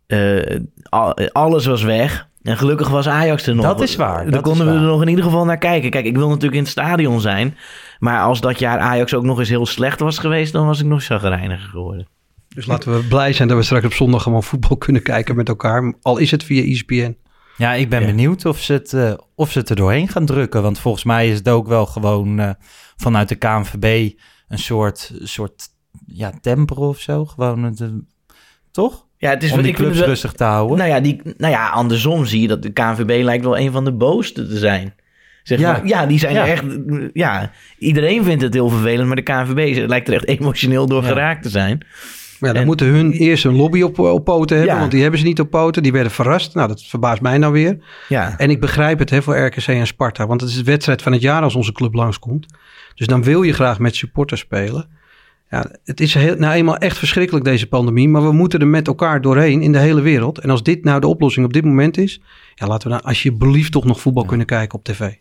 eh, 0.07 0.59
al- 0.89 1.13
alles 1.31 1.65
was 1.65 1.83
weg. 1.83 2.27
En 2.43 2.57
gelukkig 2.57 2.89
was 2.89 3.07
Ajax 3.07 3.47
er 3.47 3.55
nog. 3.55 3.65
Dat 3.65 3.81
is 3.81 3.95
waar, 3.95 4.29
Daar 4.31 4.41
konden 4.41 4.65
we 4.65 4.73
er 4.73 4.81
nog 4.81 5.01
in 5.01 5.07
ieder 5.07 5.23
geval 5.23 5.45
naar 5.45 5.57
kijken. 5.57 5.89
Kijk, 5.89 6.05
ik 6.05 6.15
wil 6.15 6.27
natuurlijk 6.27 6.55
in 6.55 6.61
het 6.61 6.71
stadion 6.71 7.21
zijn. 7.21 7.57
Maar 7.99 8.21
als 8.21 8.41
dat 8.41 8.59
jaar 8.59 8.79
Ajax 8.79 9.13
ook 9.13 9.23
nog 9.23 9.39
eens 9.39 9.49
heel 9.49 9.65
slecht 9.65 9.99
was 9.99 10.17
geweest, 10.17 10.53
dan 10.53 10.65
was 10.65 10.79
ik 10.79 10.85
nog 10.85 11.03
chagrijniger 11.03 11.69
geworden. 11.69 12.07
Dus 12.55 12.65
laten 12.65 12.93
we 12.93 13.07
blij 13.07 13.33
zijn 13.33 13.47
dat 13.47 13.57
we 13.57 13.63
straks 13.63 13.85
op 13.85 13.93
zondag 13.93 14.23
gewoon 14.23 14.43
voetbal 14.43 14.77
kunnen 14.77 15.01
kijken 15.03 15.35
met 15.35 15.47
elkaar. 15.49 15.93
Al 16.01 16.17
is 16.17 16.31
het 16.31 16.43
via 16.43 16.63
ESPN. 16.63 17.17
Ja, 17.59 17.73
ik 17.73 17.89
ben 17.89 17.99
Ja. 18.01 18.05
benieuwd 18.05 18.45
of 18.45 18.59
ze, 18.59 18.73
het, 18.73 18.93
eh, 18.93 19.13
of 19.35 19.51
ze 19.51 19.59
het 19.59 19.69
er 19.69 19.75
doorheen 19.75 20.07
gaan 20.07 20.25
drukken. 20.25 20.61
Want 20.61 20.79
volgens 20.79 21.03
mij 21.03 21.29
is 21.29 21.37
het 21.37 21.49
ook 21.49 21.67
wel 21.67 21.85
gewoon 21.85 22.39
eh, 22.39 22.49
vanuit 22.97 23.29
de 23.29 23.35
KNVB 23.35 24.11
een 24.47 24.59
soort, 24.59 25.11
soort 25.23 25.63
ja, 26.05 26.31
temper 26.41 26.77
of 26.77 26.99
zo. 26.99 27.25
Gewoon, 27.25 27.63
het, 27.63 27.81
eh, 27.81 27.87
toch? 28.71 29.05
Ja, 29.17 29.29
het 29.29 29.43
is 29.43 29.51
Om 29.51 29.61
die 29.61 29.73
clubs 29.73 29.99
rustig 29.99 30.31
te 30.31 30.43
houden. 30.43 30.77
Nou 30.77 30.89
ja, 30.89 30.99
die, 30.99 31.21
nou 31.37 31.53
ja, 31.53 31.69
andersom 31.69 32.25
zie 32.25 32.41
je 32.41 32.47
dat 32.47 32.61
de 32.61 32.69
KNVB 32.71 33.23
lijkt 33.23 33.43
wel 33.43 33.57
een 33.57 33.71
van 33.71 33.85
de 33.85 33.93
boosste 33.93 34.47
te 34.47 34.57
zijn. 34.57 34.93
Zeg 35.43 35.59
Ja. 35.59 35.71
maar, 35.71 35.87
ja, 35.87 36.05
die 36.05 36.19
zijn 36.19 36.33
Ja. 36.33 36.45
er 36.47 36.51
echt. 36.51 36.63
Ja, 37.13 37.51
iedereen 37.77 38.23
vindt 38.23 38.41
het 38.43 38.53
heel 38.53 38.69
vervelend, 38.69 39.07
maar 39.07 39.15
de 39.15 39.21
KNVB 39.21 39.87
lijkt 39.87 40.07
er 40.07 40.13
echt 40.13 40.25
emotioneel 40.27 40.87
door 40.87 41.01
Ja. 41.01 41.07
geraakt 41.07 41.43
te 41.43 41.49
zijn. 41.49 41.85
Maar 42.39 42.49
ja, 42.49 42.55
dan 42.55 42.61
En- 42.61 42.67
moeten 42.67 42.87
hun 42.87 43.11
eerst 43.11 43.45
een 43.45 43.55
lobby 43.55 43.81
op, 43.81 43.99
op 43.99 44.23
poten 44.25 44.55
hebben, 44.57 44.73
Ja. 44.75 44.79
want 44.79 44.91
die 44.91 45.01
hebben 45.01 45.19
ze 45.19 45.25
niet 45.25 45.39
op 45.39 45.49
poten. 45.49 45.83
Die 45.83 45.91
werden 45.91 46.11
verrast. 46.11 46.55
Nou, 46.55 46.67
dat 46.67 46.83
verbaast 46.83 47.21
mij 47.21 47.37
nou 47.37 47.53
weer. 47.53 47.77
Ja, 48.07 48.37
En 48.37 48.49
ik 48.49 48.59
begrijp 48.59 48.99
het 48.99 49.09
hè, 49.09 49.21
voor 49.21 49.37
RKC 49.37 49.67
en 49.67 49.87
Sparta, 49.87 50.27
want 50.27 50.41
het 50.41 50.49
is 50.49 50.55
de 50.55 50.63
wedstrijd 50.63 51.01
van 51.01 51.11
het 51.11 51.21
jaar 51.21 51.41
als 51.41 51.55
onze 51.55 51.71
club 51.71 51.93
langskomt. 51.93 52.45
Dus 52.95 53.07
dan 53.07 53.23
wil 53.23 53.41
je 53.43 53.53
graag 53.53 53.79
met 53.79 53.95
supporters 53.95 54.41
spelen. 54.41 54.97
Ja, 55.49 55.71
het 55.83 55.99
is 55.99 56.13
heel, 56.13 56.35
nou 56.35 56.53
eenmaal 56.53 56.77
echt 56.77 56.97
verschrikkelijk 56.97 57.45
deze 57.45 57.67
pandemie, 57.67 58.09
maar 58.09 58.23
we 58.23 58.31
moeten 58.31 58.59
er 58.59 58.67
met 58.67 58.87
elkaar 58.87 59.21
doorheen 59.21 59.61
in 59.61 59.71
de 59.71 59.77
hele 59.79 60.01
wereld. 60.01 60.37
En 60.39 60.49
als 60.49 60.63
dit 60.63 60.83
nou 60.83 60.99
de 60.99 61.07
oplossing 61.07 61.45
op 61.45 61.53
dit 61.53 61.65
moment 61.65 61.97
is, 61.97 62.21
ja, 62.55 62.67
laten 62.67 62.87
we 62.89 62.93
dan 62.93 63.03
alsjeblieft 63.05 63.71
toch 63.71 63.85
nog 63.85 63.99
voetbal 64.01 64.25
kunnen 64.25 64.45
kijken 64.45 64.77
op 64.77 64.83
tv. 64.83 65.11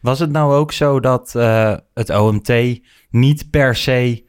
Was 0.00 0.18
het 0.18 0.30
nou 0.30 0.54
ook 0.54 0.72
zo 0.72 1.00
dat 1.00 1.34
eh, 1.36 1.74
het 1.94 2.10
OMT 2.18 2.52
niet 3.10 3.50
per 3.50 3.76
se 3.76 4.24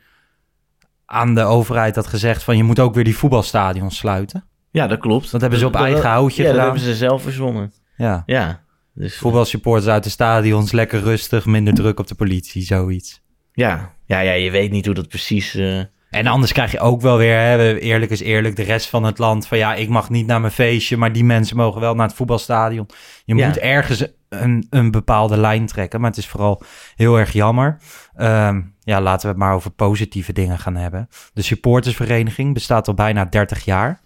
aan 1.05 1.35
de 1.35 1.41
overheid 1.43 1.95
had 1.95 2.07
gezegd 2.07 2.43
van 2.43 2.57
je 2.57 2.63
moet 2.63 2.79
ook 2.79 2.93
weer 2.93 3.03
die 3.03 3.17
voetbalstadions 3.17 3.97
sluiten? 3.97 4.43
ja 4.71 4.88
dat 4.88 5.00
klopt. 5.00 5.31
Dat 5.31 5.41
hebben 5.41 5.59
ze 5.59 5.65
op 5.65 5.75
eigen 5.75 6.09
houtje 6.09 6.43
ja, 6.43 6.50
gedaan. 6.50 6.65
dat 6.65 6.74
hebben 6.75 6.93
ze 6.93 6.97
zelf 7.00 7.21
verzonnen. 7.21 7.74
Ja. 7.97 8.24
Ja, 8.25 8.63
dus 8.93 9.17
Voetbalsupporters 9.17 9.88
uit 9.91 10.03
de 10.03 10.09
stadions, 10.09 10.71
lekker 10.71 11.00
rustig, 11.01 11.45
minder 11.45 11.74
druk 11.74 12.00
op 12.00 12.07
de 12.07 12.15
politie, 12.15 12.62
zoiets. 12.63 13.21
ja. 13.53 13.93
Ja, 14.07 14.19
ja, 14.19 14.31
je 14.31 14.51
weet 14.51 14.71
niet 14.71 14.85
hoe 14.85 14.95
dat 14.95 15.07
precies. 15.07 15.55
eh, 15.55 15.77
En 16.09 16.27
anders 16.27 16.51
krijg 16.51 16.71
je 16.71 16.79
ook 16.79 17.01
wel 17.01 17.17
weer, 17.17 17.38
hè, 17.38 17.77
eerlijk 17.79 18.12
is 18.12 18.19
eerlijk, 18.21 18.55
de 18.55 18.63
rest 18.63 18.88
van 18.89 19.03
het 19.03 19.17
land 19.17 19.47
van 19.47 19.57
ja, 19.57 19.75
ik 19.75 19.89
mag 19.89 20.09
niet 20.09 20.25
naar 20.27 20.39
mijn 20.41 20.53
feestje, 20.53 20.97
maar 20.97 21.12
die 21.13 21.24
mensen 21.24 21.57
mogen 21.57 21.81
wel 21.81 21.95
naar 21.95 22.07
het 22.07 22.15
voetbalstadion. 22.15 22.88
Je 23.25 23.35
Ja. 23.35 23.47
moet 23.47 23.57
ergens 23.57 24.05
een, 24.44 24.68
een 24.70 24.92
bepaalde 24.92 25.38
lijn 25.38 25.65
trekken, 25.65 26.01
maar 26.01 26.10
het 26.10 26.20
is 26.20 26.27
vooral 26.27 26.62
heel 26.96 27.20
erg 27.20 27.34
jammer. 27.34 27.77
Ehm, 28.15 28.62
ja, 28.84 29.01
laten 29.01 29.22
we 29.22 29.27
het 29.27 29.38
maar 29.38 29.54
over 29.54 29.72
positieve 29.72 30.34
dingen 30.34 30.60
gaan 30.60 30.75
hebben. 30.75 31.10
De 31.34 31.42
supportersvereniging 31.42 32.54
bestaat 32.54 32.88
al 32.88 32.94
bijna 32.94 33.25
30 33.25 33.65
jaar. 33.65 34.01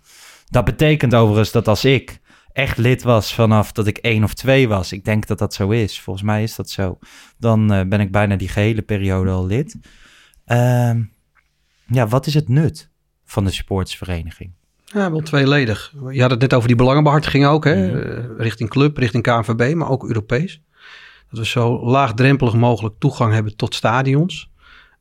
Dat 0.50 0.66
betekent 0.66 1.16
overigens 1.16 1.52
dat 1.52 1.68
als 1.68 1.86
ik 1.86 2.20
echt 2.54 2.78
lid 2.78 3.04
was 3.04 3.34
vanaf 3.34 3.72
dat 3.72 3.88
ik 3.88 3.98
één 3.98 4.24
of 4.24 4.34
twee 4.34 4.68
was, 4.68 4.92
ik 4.92 5.06
denk 5.06 5.28
dat 5.28 5.38
dat 5.38 5.54
zo 5.54 5.70
is, 5.70 6.00
volgens 6.00 6.26
mij 6.26 6.44
is 6.44 6.56
dat 6.56 6.70
zo, 6.70 7.00
dan 7.38 7.74
eh, 7.74 7.88
ben 7.88 8.00
ik 8.00 8.12
bijna 8.12 8.36
die 8.36 8.48
gehele 8.48 8.82
periode 8.82 9.32
al 9.32 9.46
lid. 9.46 9.78
Ehm, 10.46 11.04
ja, 11.88 12.08
wat 12.08 12.26
is 12.26 12.34
het 12.34 12.48
nut 12.48 12.90
van 13.26 13.44
de 13.44 13.52
supportersvereniging? 13.52 14.52
Ja, 14.94 15.12
wel 15.12 15.22
tweeledig. 15.22 15.94
Je 16.10 16.22
had 16.22 16.32
het 16.32 16.40
net 16.40 16.54
over 16.54 16.68
die 16.68 16.78
belangenbehartiging 16.78 17.46
ook, 17.46 17.66
hè? 17.66 18.02
eh, 18.02 18.24
richting 18.38 18.70
club, 18.70 18.98
richting 18.98 19.24
KNVB, 19.24 19.74
maar 19.76 19.90
ook 19.90 20.08
Europees. 20.08 20.62
Dat 21.30 21.40
we 21.40 21.46
zo 21.46 21.86
laagdrempelig 21.86 22.54
mogelijk 22.54 22.96
toegang 23.00 23.34
hebben 23.34 23.56
tot 23.56 23.76
stadions. 23.76 24.50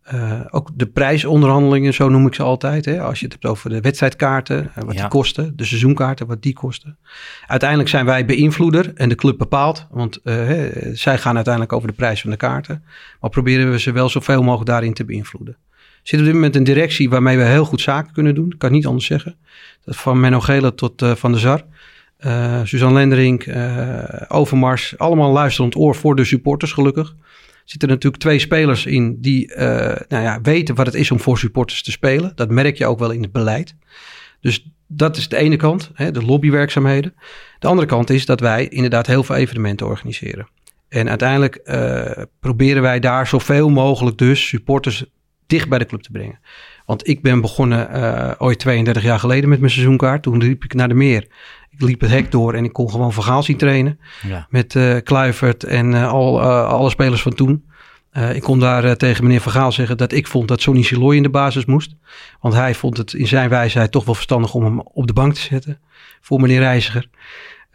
Eh, 0.02 0.40
ook 0.50 0.71
de 0.75 0.87
prijsonderhandelingen, 0.87 1.95
zo 1.95 2.09
noem 2.09 2.26
ik 2.26 2.35
ze 2.35 2.42
altijd. 2.42 2.85
Hè? 2.85 3.00
Als 3.02 3.18
je 3.18 3.25
het 3.25 3.33
hebt 3.33 3.47
over 3.47 3.71
de 3.71 3.80
wedstrijdkaarten, 3.80 4.71
eh, 4.75 4.83
wat 4.85 4.95
Ja. 4.95 5.00
die 5.00 5.09
kosten. 5.09 5.52
De 5.57 5.64
seizoenkaarten, 5.64 6.26
wat 6.26 6.42
die 6.42 6.52
kosten. 6.52 6.99
Uiteindelijk 7.47 7.88
zijn 7.88 8.04
wij 8.04 8.25
beïnvloeder 8.25 8.92
en 8.95 9.09
de 9.09 9.14
club 9.14 9.38
bepaalt. 9.38 9.87
Want 9.90 10.21
hè, 10.23 10.71
zij 10.95 11.18
gaan 11.18 11.35
uiteindelijk 11.35 11.73
over 11.75 11.88
de 11.88 11.95
prijs 11.95 12.21
van 12.21 12.30
de 12.30 12.37
kaarten. 12.37 12.85
Maar 13.21 13.30
proberen 13.30 13.71
we 13.71 13.78
ze 13.78 13.92
wel 13.92 14.09
zoveel 14.09 14.42
mogelijk 14.42 14.71
daarin 14.71 14.95
te 14.95 15.04
beïnvloeden. 15.04 15.57
Zitten 16.09 16.27
op 16.29 16.33
dit 16.33 16.43
moment 16.43 16.57
een 16.57 16.75
directie 16.75 17.09
waarmee 17.09 17.37
we 17.37 17.45
heel 17.45 17.65
goed 17.65 17.81
zaken 17.81 18.12
kunnen 18.12 18.35
doen. 18.35 18.50
Ik 18.50 18.59
kan 18.59 18.73
niet 18.73 18.87
anders 18.87 19.07
zeggen. 19.07 19.37
Dat 19.85 19.97
van 19.97 20.21
Menno 20.21 20.41
Gele 20.41 20.75
tot 20.75 21.03
eh, 21.03 21.15
Van 21.15 21.33
der 21.33 21.41
Zar. 21.41 21.65
Eh, 22.17 22.61
Suzanne 22.65 22.95
Lenderink, 22.95 23.43
eh, 23.43 24.23
Overmars. 24.29 24.99
Allemaal 24.99 25.33
luisterend 25.33 25.77
oor 25.77 25.95
voor 25.95 26.17
de 26.17 26.25
supporters 26.25 26.73
gelukkig. 26.73 27.15
zitten 27.65 27.88
er 27.88 27.95
natuurlijk 27.95 28.23
twee 28.23 28.38
spelers 28.38 28.87
in 28.87 29.21
die 29.21 29.53
nou 30.09 30.23
ja, 30.23 30.41
weten 30.41 30.75
wat 30.75 30.87
het 30.87 30.95
is 30.95 31.11
om 31.11 31.21
voor 31.21 31.38
supporters 31.38 31.83
te 31.83 31.91
spelen. 31.91 32.33
Dat 32.35 32.50
merk 32.50 32.79
je 32.79 32.87
ook 32.87 32.99
wel 32.99 33.11
in 33.11 33.23
het 33.23 33.33
beleid. 33.33 33.75
Dus 34.41 34.69
dat 34.87 35.17
is 35.17 35.29
de 35.29 35.37
ene 35.37 35.57
kant, 35.57 35.91
hè, 35.95 36.11
de 36.11 36.23
lobbywerkzaamheden. 36.23 37.15
De 37.59 37.67
andere 37.67 37.87
kant 37.87 38.11
is 38.11 38.27
dat 38.27 38.41
wij 38.41 38.69
inderdaad 38.69 39.07
heel 39.07 39.23
veel 39.23 39.37
evenementen 39.37 39.87
organiseren. 39.87 40.49
En 40.88 41.09
uiteindelijk 41.09 41.62
proberen 42.41 42.83
wij 42.83 43.00
daar 43.00 43.27
zoveel 43.27 43.69
mogelijk 43.71 44.19
dus 44.19 44.49
supporters 44.49 45.05
dicht 45.49 45.69
bij 45.69 45.78
de 45.78 45.87
club 45.87 46.02
te 46.02 46.11
brengen. 46.11 46.38
Want 46.87 47.09
ik 47.09 47.23
ben 47.23 47.40
begonnen 47.40 47.88
uh, 47.97 48.31
ooit 48.38 48.59
32 48.59 49.02
jaar 49.02 49.19
geleden 49.19 49.49
met 49.49 49.59
mijn 49.59 49.73
seizoenkaart. 49.73 50.23
Toen 50.23 50.38
liep 50.38 50.64
ik 50.64 50.75
naar 50.75 50.88
de 50.88 50.95
meer. 50.95 51.26
Ik 51.71 51.81
liep 51.81 52.00
het 52.00 52.11
hek 52.11 52.31
door 52.31 52.55
en 52.55 52.64
ik 52.64 52.73
kon 52.73 52.90
gewoon 52.90 53.12
Van 53.12 53.43
zien 53.43 53.57
trainen. 53.57 54.00
Ja. 54.26 54.47
Met 54.50 54.75
uh, 54.75 54.97
Kluivert 55.02 55.64
en 55.64 55.93
uh, 55.93 56.12
al, 56.12 56.43
alle 56.43 56.90
spelers 56.90 57.23
van 57.23 57.35
toen. 57.35 57.64
ik 58.33 58.43
kon 58.43 58.59
daar 58.59 58.97
tegen 58.97 59.25
meneer 59.25 59.40
Van 59.40 59.52
Gaal 59.52 59.73
zeggen 59.73 59.97
dat 59.97 60.12
ik 60.12 60.26
vond 60.26 60.49
dat 60.49 60.61
Sonny 60.61 60.83
Siloy 60.83 61.17
in 61.17 61.23
de 61.23 61.31
basis 61.31 61.64
moest. 61.64 61.95
Want 62.40 62.55
hij 62.55 62.75
vond 62.75 62.97
het 62.97 63.12
in 63.12 63.26
zijn 63.26 63.49
wijsheid 63.49 63.90
toch 63.90 64.05
wel 64.05 64.14
verstandig 64.14 64.55
om 64.55 64.64
hem 64.64 64.81
op 64.81 65.07
de 65.07 65.12
bank 65.12 65.35
te 65.35 65.40
zetten. 65.40 65.81
Voor 66.21 66.40
meneer 66.40 66.61
Reiziger. 66.61 67.09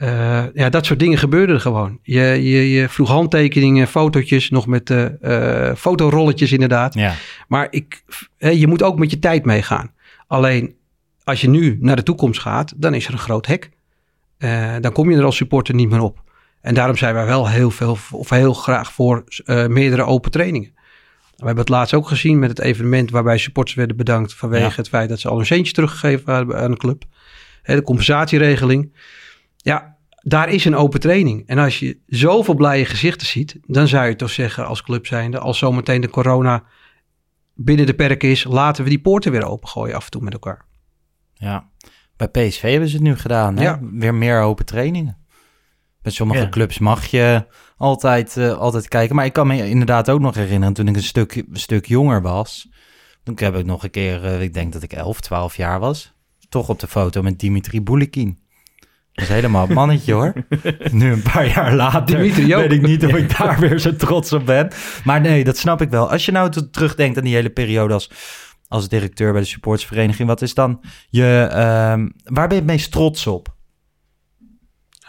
Uh, 0.04 0.44
ja, 0.54 0.70
dat 0.70 0.86
soort 0.86 1.00
dingen 1.00 1.18
gebeurden 1.18 1.62
gewoon. 1.62 2.00
Je, 2.02 2.22
je, 2.22 2.72
je 2.72 2.90
vroeg 2.90 3.08
handtekeningen, 3.08 3.88
fotootjes, 3.88 4.50
nog 4.50 4.68
met 4.68 4.90
uh, 4.90 5.06
uh, 5.22 5.76
fotorolletjes 5.76 6.52
inderdaad. 6.52 6.94
Ja. 6.94 7.14
Maar 7.48 7.68
ik, 7.70 8.04
je 8.38 8.68
moet 8.68 8.84
ook 8.84 9.00
met 9.00 9.12
je 9.12 9.20
tijd 9.20 9.46
meegaan. 9.46 9.92
Alleen 10.28 10.76
als 11.24 11.42
je 11.42 11.50
nu 11.50 11.78
naar 11.82 11.96
de 11.96 12.04
toekomst 12.04 12.40
gaat, 12.40 12.74
dan 12.76 12.94
is 12.94 13.08
er 13.08 13.14
een 13.14 13.20
groot 13.20 13.46
hek. 13.46 13.70
dan 14.82 14.92
kom 14.92 15.12
je 15.12 15.18
er 15.18 15.24
als 15.24 15.36
supporter 15.36 15.76
niet 15.76 15.90
meer 15.90 16.02
op. 16.02 16.22
En 16.62 16.74
daarom 16.74 16.98
zijn 16.98 17.14
wij 17.14 17.26
wel 17.26 17.50
heel 17.50 17.72
veel, 17.72 17.98
of 18.12 18.30
heel 18.30 18.54
graag 18.54 18.94
voor 18.94 19.24
meerdere 19.68 20.04
open 20.04 20.32
trainingen. 20.32 20.72
We 21.36 21.46
hebben 21.46 21.64
het 21.64 21.70
laatst 21.70 21.94
ook 21.94 22.08
gezien 22.08 22.40
met 22.40 22.50
het 22.50 22.60
evenement 22.60 23.12
waarbij 23.12 23.38
supporters 23.38 23.76
werden 23.76 23.98
bedankt 23.98 24.34
vanwege 24.34 24.76
het 24.76 24.90
feit 24.90 25.10
dat 25.10 25.20
ze 25.20 25.30
al 25.30 25.40
een 25.40 25.46
centje 25.46 25.74
teruggegeven 25.74 26.34
hebben 26.34 26.58
aan 26.58 26.72
de 26.72 26.78
club. 26.78 27.04
de 27.64 27.82
compensatieregeling. 27.82 28.92
Ja, 29.58 29.93
daar 30.24 30.50
is 30.50 30.65
een 30.65 30.75
open 30.75 31.00
training. 31.00 31.48
En 31.48 31.58
als 31.58 31.80
je 31.80 32.00
zoveel 32.08 32.53
blije 32.56 32.86
gezichten 32.86 33.27
ziet, 33.27 33.58
dan 33.62 33.88
zou 33.88 34.08
je 34.08 34.15
toch 34.15 34.30
zeggen 34.30 34.68
als 34.68 34.84
club 34.84 35.06
zijnde, 35.06 35.39
als 35.39 35.58
zometeen 35.58 36.01
de 36.01 36.10
corona 36.10 36.63
binnen 37.56 37.86
de 37.86 37.94
perken 37.94 38.30
is, 38.30 38.44
laten 38.44 38.84
we 38.84 38.89
die 38.89 39.01
poorten 39.01 39.32
weer 39.32 39.46
opengooien 39.46 39.96
af 39.96 40.06
en 40.06 40.12
toe 40.12 40.22
met 40.22 40.34
elkaar. 40.34 40.65
Ja, 41.34 41.70
bij 42.15 42.27
PSV 42.27 42.62
hebben 42.62 42.89
ze 42.89 42.96
het 42.96 43.03
nu 43.03 43.15
gedaan. 43.15 43.58
Hè? 43.58 43.63
Ja. 43.63 43.80
Weer 43.82 44.15
meer 44.15 44.42
open 44.42 44.65
trainingen. 44.65 45.18
Bij 46.01 46.12
sommige 46.12 46.50
clubs 46.50 46.80
mag 46.80 47.06
je 47.06 47.46
altijd, 47.77 48.36
uh, 48.36 48.58
altijd 48.58 48.88
kijken. 48.88 49.15
Maar 49.15 49.25
ik 49.25 49.34
kan 49.34 49.48
me 49.48 49.70
inderdaad 49.70 50.10
ook 50.10 50.20
nog 50.20 50.36
herinneren 50.36 50.74
toen 50.74 50.88
ik 50.88 50.96
een 50.96 51.03
stuk, 51.03 51.36
een 51.36 51.48
stuk 51.51 51.86
jonger 51.86 52.22
was. 52.22 52.70
Toen 53.24 53.38
heb 53.39 53.56
ik 53.56 53.65
nog 53.65 53.84
een 53.84 53.89
keer, 53.89 54.24
uh, 54.24 54.42
ik 54.42 54.53
denk 54.53 54.74
dat 54.74 54.84
ik 54.84 54.94
11, 54.94 55.20
12 55.20 55.56
jaar 55.56 55.80
was. 55.80 56.13
Toch 56.50 56.70
op 56.70 56.80
de 56.80 56.88
foto 56.88 57.22
met 57.22 57.39
Dimitri 57.39 57.82
Boulikin. 57.82 58.43
Dat 59.13 59.25
is 59.25 59.29
helemaal 59.29 59.65
het 59.65 59.74
mannetje 59.74 60.13
hoor. 60.13 60.34
Nu 60.91 61.12
een 61.12 61.22
paar 61.22 61.48
jaar 61.48 61.75
later 61.75 62.05
Dimitri 62.05 62.55
weet 62.55 62.72
ik 62.72 62.82
niet 62.82 63.05
of 63.05 63.12
ik 63.12 63.38
daar 63.38 63.60
weer 63.60 63.79
zo 63.79 63.96
trots 63.96 64.34
op 64.34 64.46
ben. 64.46 64.72
Maar 65.03 65.22
nee, 65.22 65.43
dat 65.43 65.58
snap 65.58 65.82
ik 65.82 65.89
wel. 65.89 66.10
Als 66.12 66.25
je 66.25 66.32
nou 66.32 66.70
terugdenkt 66.72 67.17
aan 67.17 67.24
die 67.24 67.36
hele 67.36 67.50
periode 67.50 67.93
als, 67.93 68.12
als 68.67 68.88
directeur 68.88 69.32
bij 69.32 69.41
de 69.41 69.48
supportsvereniging. 69.48 70.27
Wat 70.27 70.41
is 70.41 70.53
dan 70.53 70.82
je... 71.10 71.46
Uh, 71.50 71.55
waar 72.24 72.48
ben 72.48 72.50
je 72.50 72.55
het 72.55 72.65
meest 72.65 72.91
trots 72.91 73.27
op? 73.27 73.55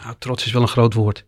Nou, 0.03 0.15
trots 0.19 0.45
is 0.45 0.51
wel 0.51 0.61
een 0.61 0.67
groot 0.67 0.93
woord. 0.93 1.25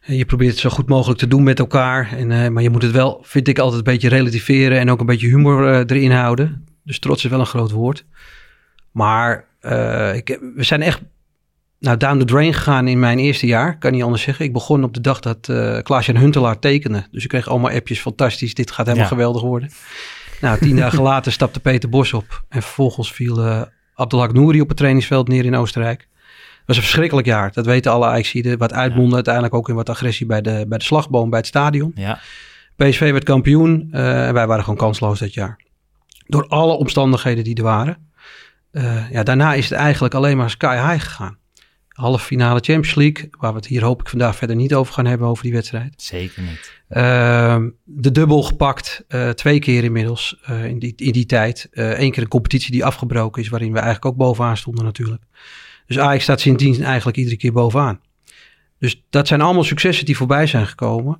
Je 0.00 0.24
probeert 0.24 0.50
het 0.50 0.60
zo 0.60 0.70
goed 0.70 0.88
mogelijk 0.88 1.18
te 1.18 1.26
doen 1.26 1.42
met 1.42 1.58
elkaar. 1.58 2.12
En, 2.12 2.30
uh, 2.30 2.48
maar 2.48 2.62
je 2.62 2.70
moet 2.70 2.82
het 2.82 2.92
wel, 2.92 3.20
vind 3.22 3.48
ik, 3.48 3.58
altijd 3.58 3.78
een 3.78 3.92
beetje 3.92 4.08
relativeren 4.08 4.78
en 4.78 4.90
ook 4.90 5.00
een 5.00 5.06
beetje 5.06 5.26
humor 5.26 5.62
uh, 5.62 5.78
erin 5.78 6.12
houden. 6.12 6.64
Dus 6.84 6.98
trots 6.98 7.24
is 7.24 7.30
wel 7.30 7.40
een 7.40 7.46
groot 7.46 7.70
woord. 7.70 8.04
Maar 8.90 9.48
uh, 9.60 10.14
ik, 10.14 10.38
we 10.54 10.62
zijn 10.62 10.82
echt 10.82 11.00
nou, 11.80 11.96
down 11.96 12.18
the 12.18 12.24
drain 12.24 12.54
gegaan 12.54 12.88
in 12.88 12.98
mijn 12.98 13.18
eerste 13.18 13.46
jaar. 13.46 13.78
Kan 13.78 13.92
niet 13.92 14.02
anders 14.02 14.22
zeggen. 14.22 14.44
Ik 14.44 14.52
begon 14.52 14.84
op 14.84 14.94
de 14.94 15.00
dag 15.00 15.20
dat 15.20 15.48
uh, 15.48 15.78
Klaas-Jan 15.78 16.16
Huntelaar 16.16 16.58
tekende. 16.58 17.06
Dus 17.10 17.22
ik 17.22 17.28
kreeg 17.28 17.48
allemaal 17.48 17.70
appjes. 17.70 18.00
Fantastisch, 18.00 18.54
dit 18.54 18.70
gaat 18.70 18.86
helemaal 18.86 19.08
geweldig 19.08 19.42
worden. 19.42 19.70
Nou, 20.40 20.58
tien 20.58 20.76
dagen 20.76 21.02
later 21.12 21.32
stapte 21.32 21.60
Peter 21.60 21.88
Bos 21.88 22.12
op. 22.12 22.44
En 22.48 22.62
vervolgens 22.62 23.12
viel 23.12 23.46
uh, 23.46 23.62
Abdelhak 23.94 24.32
Nouri 24.32 24.60
op 24.60 24.68
het 24.68 24.76
trainingsveld 24.76 25.28
neer 25.28 25.44
in 25.44 25.56
Oostenrijk. 25.56 25.98
Dat 25.98 26.66
was 26.66 26.76
een 26.76 26.82
verschrikkelijk 26.82 27.26
jaar. 27.26 27.52
Dat 27.52 27.66
weten 27.66 27.92
alle 27.92 28.06
Ajaxiden. 28.06 28.58
Wat 28.58 28.72
uitmondde 28.72 29.14
uiteindelijk 29.14 29.54
ook 29.54 29.68
in 29.68 29.74
wat 29.74 29.88
agressie 29.88 30.26
bij 30.26 30.40
de, 30.40 30.64
bij 30.68 30.78
de 30.78 30.84
slagboom, 30.84 31.30
bij 31.30 31.38
het 31.38 31.48
stadion. 31.48 31.92
Ja. 31.94 32.18
PSV 32.76 33.10
werd 33.10 33.24
kampioen. 33.24 33.88
Uh, 33.92 34.26
en 34.26 34.34
wij 34.34 34.46
waren 34.46 34.64
gewoon 34.64 34.78
kansloos 34.78 35.18
dat 35.18 35.34
jaar. 35.34 35.60
Door 36.26 36.46
alle 36.46 36.72
omstandigheden 36.72 37.44
die 37.44 37.56
er 37.56 37.62
waren. 37.62 38.10
ja, 39.10 39.22
daarna 39.22 39.54
is 39.54 39.68
het 39.68 39.78
eigenlijk 39.78 40.14
alleen 40.14 40.36
maar 40.36 40.50
sky 40.50 40.76
high 40.76 41.04
gegaan 41.04 41.38
halve 42.00 42.24
finale 42.24 42.60
Champions 42.60 42.94
League. 42.94 43.28
Waar 43.38 43.50
we 43.50 43.56
het 43.56 43.66
hier 43.66 43.82
hoop 43.82 44.00
ik 44.00 44.08
vandaag 44.08 44.36
verder 44.36 44.56
niet 44.56 44.74
over 44.74 44.94
gaan 44.94 45.06
hebben 45.06 45.28
over 45.28 45.42
die 45.42 45.52
wedstrijd. 45.52 46.02
Zeker 46.02 46.42
niet. 46.42 46.72
Uh, 46.90 47.64
de 47.84 48.10
dubbel 48.10 48.42
gepakt, 48.42 49.04
uh, 49.08 49.28
twee 49.28 49.58
keer 49.58 49.84
inmiddels 49.84 50.36
uh, 50.50 50.64
in, 50.64 50.78
die, 50.78 50.92
in 50.96 51.12
die 51.12 51.26
tijd. 51.26 51.68
Eén 51.70 51.96
eh, 51.96 52.10
keer 52.10 52.22
een 52.22 52.28
competitie 52.28 52.72
die 52.72 52.84
afgebroken 52.84 53.42
is, 53.42 53.48
waarin 53.48 53.72
we 53.72 53.78
eigenlijk 53.78 54.06
ook 54.06 54.16
bovenaan 54.16 54.56
stonden 54.56 54.84
natuurlijk. 54.84 55.22
Dus 55.86 55.98
Ajax 55.98 56.22
staat 56.22 56.40
sindsdien 56.40 56.84
eigenlijk 56.84 57.16
iedere 57.16 57.36
keer 57.36 57.52
bovenaan. 57.52 58.00
Dus 58.78 59.02
dat 59.10 59.28
zijn 59.28 59.40
allemaal 59.40 59.64
successen 59.64 60.04
die 60.04 60.16
voorbij 60.16 60.46
zijn 60.46 60.66
gekomen. 60.66 61.18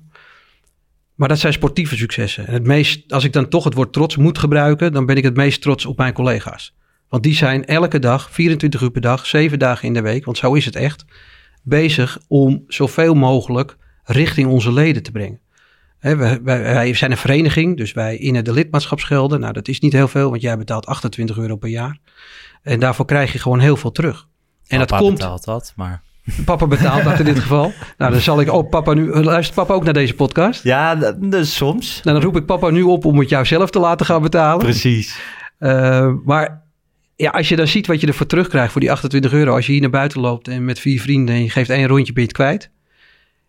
Maar 1.15 1.27
dat 1.27 1.39
zijn 1.39 1.53
sportieve 1.53 1.97
successen. 1.97 2.47
En 2.47 2.53
het 2.53 2.63
meest, 2.63 3.13
als 3.13 3.23
ik 3.23 3.33
dan 3.33 3.47
toch 3.47 3.63
het 3.63 3.73
woord 3.73 3.93
trots 3.93 4.17
moet 4.17 4.37
gebruiken, 4.37 4.93
dan 4.93 5.05
ben 5.05 5.15
ik 5.15 5.23
het 5.23 5.35
meest 5.35 5.61
trots 5.61 5.85
op 5.85 5.97
mijn 5.97 6.13
collega's. 6.13 6.75
Want 7.11 7.23
die 7.23 7.35
zijn 7.35 7.65
elke 7.65 7.99
dag, 7.99 8.31
24 8.31 8.81
uur 8.81 8.91
per 8.91 9.01
dag, 9.01 9.25
7 9.25 9.59
dagen 9.59 9.87
in 9.87 9.93
de 9.93 10.01
week, 10.01 10.25
want 10.25 10.37
zo 10.37 10.53
is 10.53 10.65
het 10.65 10.75
echt, 10.75 11.05
bezig 11.61 12.19
om 12.27 12.63
zoveel 12.67 13.13
mogelijk 13.13 13.77
richting 14.03 14.49
onze 14.49 14.73
leden 14.73 15.03
te 15.03 15.11
brengen. 15.11 15.39
wij, 15.99 16.41
wij, 16.41 16.93
zijn 16.93 17.11
een 17.11 17.17
vereniging, 17.17 17.77
dus 17.77 17.93
wij 17.93 18.17
innen 18.17 18.43
de 18.43 18.53
lidmaatschapsgelden. 18.53 19.39
Nou, 19.39 19.53
dat 19.53 19.67
is 19.67 19.79
niet 19.79 19.93
heel 19.93 20.07
veel, 20.07 20.29
want 20.29 20.41
jij 20.41 20.57
betaalt 20.57 20.85
28 20.85 21.37
euro 21.37 21.55
per 21.55 21.69
jaar. 21.69 21.97
En 22.61 22.79
daarvoor 22.79 23.05
krijg 23.05 23.33
je 23.33 23.39
gewoon 23.39 23.59
heel 23.59 23.77
veel 23.77 23.91
terug. 23.91 24.27
En 24.67 24.79
papa 24.79 24.91
dat 24.91 24.99
komt. 24.99 25.17
betaalt 25.17 25.43
dat, 25.43 25.73
maar. 25.75 26.01
Papa 26.45 26.67
betaalt 26.67 27.03
dat 27.03 27.19
in 27.19 27.25
dit 27.25 27.39
geval. 27.39 27.73
Nou, 27.97 28.11
dan 28.11 28.21
zal 28.21 28.41
ik 28.41 28.53
ook 28.53 28.69
papa 28.69 28.93
nu. 28.93 29.23
Luistert 29.23 29.55
papa 29.55 29.73
ook 29.73 29.83
naar 29.83 29.93
deze 29.93 30.13
podcast? 30.13 30.63
Ja, 30.63 30.95
dus 31.19 31.55
soms. 31.55 32.01
Nou, 32.03 32.19
dan 32.19 32.25
roep 32.25 32.35
ik 32.37 32.45
papa 32.45 32.69
nu 32.69 32.81
op 32.81 33.05
om 33.05 33.19
het 33.19 33.29
jou 33.29 33.45
zelf 33.45 33.69
te 33.69 33.79
laten 33.79 34.05
gaan 34.05 34.21
betalen. 34.21 34.65
Precies. 34.65 35.19
Uh, 35.59 36.13
maar 36.25 36.61
ja, 37.21 37.29
als 37.29 37.49
je 37.49 37.55
dan 37.55 37.67
ziet 37.67 37.87
wat 37.87 38.01
je 38.01 38.07
ervoor 38.07 38.25
terugkrijgt 38.25 38.71
voor 38.71 38.81
die 38.81 38.91
28 38.91 39.33
euro. 39.33 39.55
Als 39.55 39.65
je 39.65 39.71
hier 39.71 39.81
naar 39.81 39.89
buiten 39.89 40.21
loopt 40.21 40.47
en 40.47 40.65
met 40.65 40.79
vier 40.79 41.01
vrienden 41.01 41.35
en 41.35 41.43
je 41.43 41.49
geeft 41.49 41.69
één 41.69 41.87
rondje, 41.87 42.13
ben 42.13 42.21
je 42.21 42.27
het 42.27 42.37
kwijt. 42.37 42.71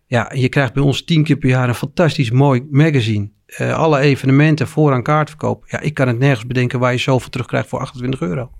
Ja, 0.07 0.31
je 0.33 0.49
krijgt 0.49 0.73
bij 0.73 0.83
ons 0.83 1.03
tien 1.03 1.23
keer 1.23 1.35
per 1.35 1.49
jaar 1.49 1.67
een 1.67 1.75
fantastisch 1.75 2.31
mooi 2.31 2.67
magazine. 2.71 3.29
Uh, 3.59 3.77
alle 3.77 3.99
evenementen, 3.99 4.67
vooraan 4.67 5.03
kaartverkoop. 5.03 5.63
Ja, 5.67 5.79
ik 5.79 5.93
kan 5.93 6.07
het 6.07 6.19
nergens 6.19 6.47
bedenken 6.47 6.79
waar 6.79 6.91
je 6.91 6.97
zoveel 6.97 7.29
terugkrijgt 7.29 7.69
voor 7.69 7.79
28 7.79 8.21
euro. 8.21 8.51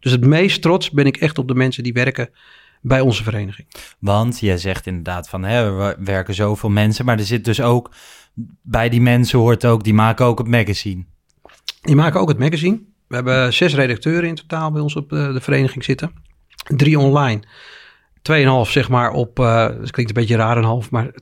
Dus 0.00 0.12
het 0.12 0.24
meest 0.24 0.62
trots 0.62 0.90
ben 0.90 1.06
ik 1.06 1.16
echt 1.16 1.38
op 1.38 1.48
de 1.48 1.54
mensen 1.54 1.82
die 1.82 1.92
werken 1.92 2.30
bij 2.80 3.00
onze 3.00 3.22
vereniging. 3.22 3.68
Want 3.98 4.40
je 4.40 4.58
zegt 4.58 4.86
inderdaad 4.86 5.28
van, 5.28 5.44
hè, 5.44 5.72
we 5.72 5.96
werken 5.98 6.34
zoveel 6.34 6.70
mensen. 6.70 7.04
Maar 7.04 7.18
er 7.18 7.24
zit 7.24 7.44
dus 7.44 7.60
ook, 7.60 7.90
bij 8.62 8.88
die 8.88 9.00
mensen 9.00 9.38
hoort 9.38 9.64
ook, 9.64 9.84
die 9.84 9.94
maken 9.94 10.26
ook 10.26 10.38
het 10.38 10.48
magazine. 10.48 11.04
Die 11.80 11.96
maken 11.96 12.20
ook 12.20 12.28
het 12.28 12.38
magazine. 12.38 12.80
We 13.08 13.14
hebben 13.14 13.52
zes 13.52 13.74
redacteuren 13.74 14.28
in 14.28 14.34
totaal 14.34 14.70
bij 14.70 14.80
ons 14.80 14.96
op 14.96 15.10
de, 15.10 15.32
de 15.32 15.40
vereniging 15.40 15.84
zitten. 15.84 16.12
Drie 16.76 16.98
online. 16.98 17.42
2,5 18.32 18.70
zeg 18.70 18.88
maar 18.88 19.10
op, 19.10 19.38
uh, 19.38 19.66
dat 19.66 19.90
klinkt 19.90 20.16
een 20.16 20.20
beetje 20.20 20.36
raar 20.36 20.56
een 20.56 20.64
half, 20.64 20.90
maar 20.90 21.06
2,5 21.06 21.12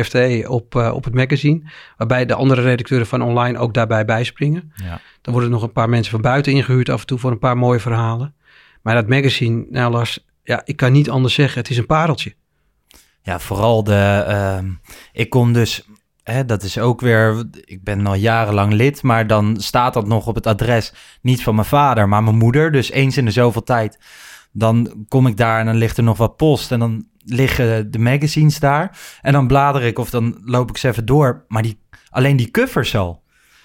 FTE 0.00 0.44
op, 0.48 0.74
uh, 0.74 0.92
op 0.94 1.04
het 1.04 1.14
magazine. 1.14 1.62
Waarbij 1.96 2.26
de 2.26 2.34
andere 2.34 2.62
redacteuren 2.62 3.06
van 3.06 3.22
online 3.22 3.58
ook 3.58 3.74
daarbij 3.74 4.04
bijspringen. 4.04 4.72
Ja. 4.74 5.00
Dan 5.20 5.32
worden 5.32 5.50
nog 5.50 5.62
een 5.62 5.72
paar 5.72 5.88
mensen 5.88 6.12
van 6.12 6.20
buiten 6.20 6.52
ingehuurd 6.52 6.88
af 6.88 7.00
en 7.00 7.06
toe 7.06 7.18
voor 7.18 7.30
een 7.30 7.38
paar 7.38 7.56
mooie 7.56 7.80
verhalen. 7.80 8.34
Maar 8.82 8.94
dat 8.94 9.08
magazine, 9.08 9.66
nou 9.70 9.92
Lars, 9.92 10.26
ja, 10.42 10.62
ik 10.64 10.76
kan 10.76 10.92
niet 10.92 11.10
anders 11.10 11.34
zeggen, 11.34 11.60
het 11.60 11.70
is 11.70 11.78
een 11.78 11.86
pareltje. 11.86 12.34
Ja, 13.22 13.38
vooral 13.38 13.84
de, 13.84 14.24
uh, 14.28 14.70
ik 15.12 15.30
kom 15.30 15.52
dus 15.52 15.88
Dat 16.46 16.62
is 16.62 16.78
ook 16.78 17.00
weer, 17.00 17.44
ik 17.64 17.84
ben 17.84 18.06
al 18.06 18.14
jarenlang 18.14 18.72
lid, 18.72 19.02
maar 19.02 19.26
dan 19.26 19.56
staat 19.60 19.94
dat 19.94 20.06
nog 20.06 20.26
op 20.26 20.34
het 20.34 20.46
adres 20.46 20.92
niet 21.20 21.42
van 21.42 21.54
mijn 21.54 21.66
vader, 21.66 22.08
maar 22.08 22.22
mijn 22.22 22.36
moeder. 22.36 22.72
Dus 22.72 22.90
eens 22.90 23.16
in 23.16 23.24
de 23.24 23.30
zoveel 23.30 23.62
tijd, 23.62 23.98
dan 24.52 25.04
kom 25.08 25.26
ik 25.26 25.36
daar 25.36 25.60
en 25.60 25.66
dan 25.66 25.76
ligt 25.76 25.96
er 25.96 26.02
nog 26.02 26.16
wat 26.16 26.36
post 26.36 26.72
en 26.72 26.78
dan 26.78 27.06
liggen 27.24 27.90
de 27.90 27.98
magazines 27.98 28.58
daar. 28.58 28.98
En 29.20 29.32
dan 29.32 29.46
blader 29.46 29.82
ik 29.82 29.98
of 29.98 30.10
dan 30.10 30.40
loop 30.44 30.70
ik 30.70 30.76
ze 30.76 30.88
even 30.88 31.04
door. 31.06 31.44
Maar 31.48 31.62
die, 31.62 31.78
alleen 32.10 32.36
die 32.36 32.50
covers 32.50 32.96
al, 32.96 33.22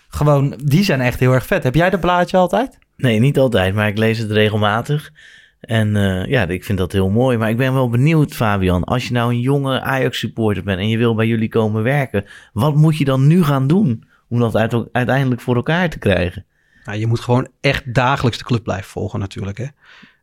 gewoon, 0.07 0.53
die 0.63 0.83
zijn 0.83 1.01
echt 1.01 1.19
heel 1.19 1.33
erg 1.33 1.45
vet. 1.45 1.63
Heb 1.63 1.75
jij 1.75 1.89
dat 1.89 1.99
blaadje 1.99 2.37
altijd? 2.37 2.77
Nee, 2.97 3.19
niet 3.19 3.37
altijd, 3.37 3.73
maar 3.75 3.87
ik 3.87 3.97
lees 3.97 4.17
het 4.17 4.31
regelmatig. 4.31 5.11
En 5.59 5.95
eh, 5.95 6.25
ja, 6.25 6.47
ik 6.47 6.63
vind 6.63 6.77
dat 6.77 6.91
heel 6.91 7.09
mooi. 7.09 7.37
Maar 7.37 7.49
ik 7.49 7.57
ben 7.57 7.73
wel 7.73 7.89
benieuwd, 7.89 8.33
Fabian. 8.33 8.83
Als 8.83 9.07
je 9.07 9.13
nou 9.13 9.31
een 9.33 9.39
jonge 9.39 9.81
Ajax-supporter 9.81 10.63
bent 10.63 10.79
en 10.79 10.87
je 10.89 10.97
wil 10.97 11.15
bij 11.15 11.27
jullie 11.27 11.49
komen 11.49 11.83
werken, 11.83 12.25
wat 12.53 12.75
moet 12.75 12.97
je 12.97 13.05
dan 13.05 13.27
nu 13.27 13.43
gaan 13.43 13.67
doen 13.67 14.03
om 14.29 14.39
dat 14.39 14.55
uit- 14.55 14.87
uiteindelijk 14.91 15.41
voor 15.41 15.55
elkaar 15.55 15.89
te 15.89 15.99
krijgen? 15.99 16.45
Nou, 16.85 16.99
je 16.99 17.07
moet 17.07 17.19
gewoon 17.19 17.47
echt 17.61 17.93
dagelijks 17.93 18.37
de 18.37 18.43
club 18.43 18.63
blijven 18.63 18.89
volgen 18.89 19.19
natuurlijk. 19.19 19.57
Hè? 19.57 19.65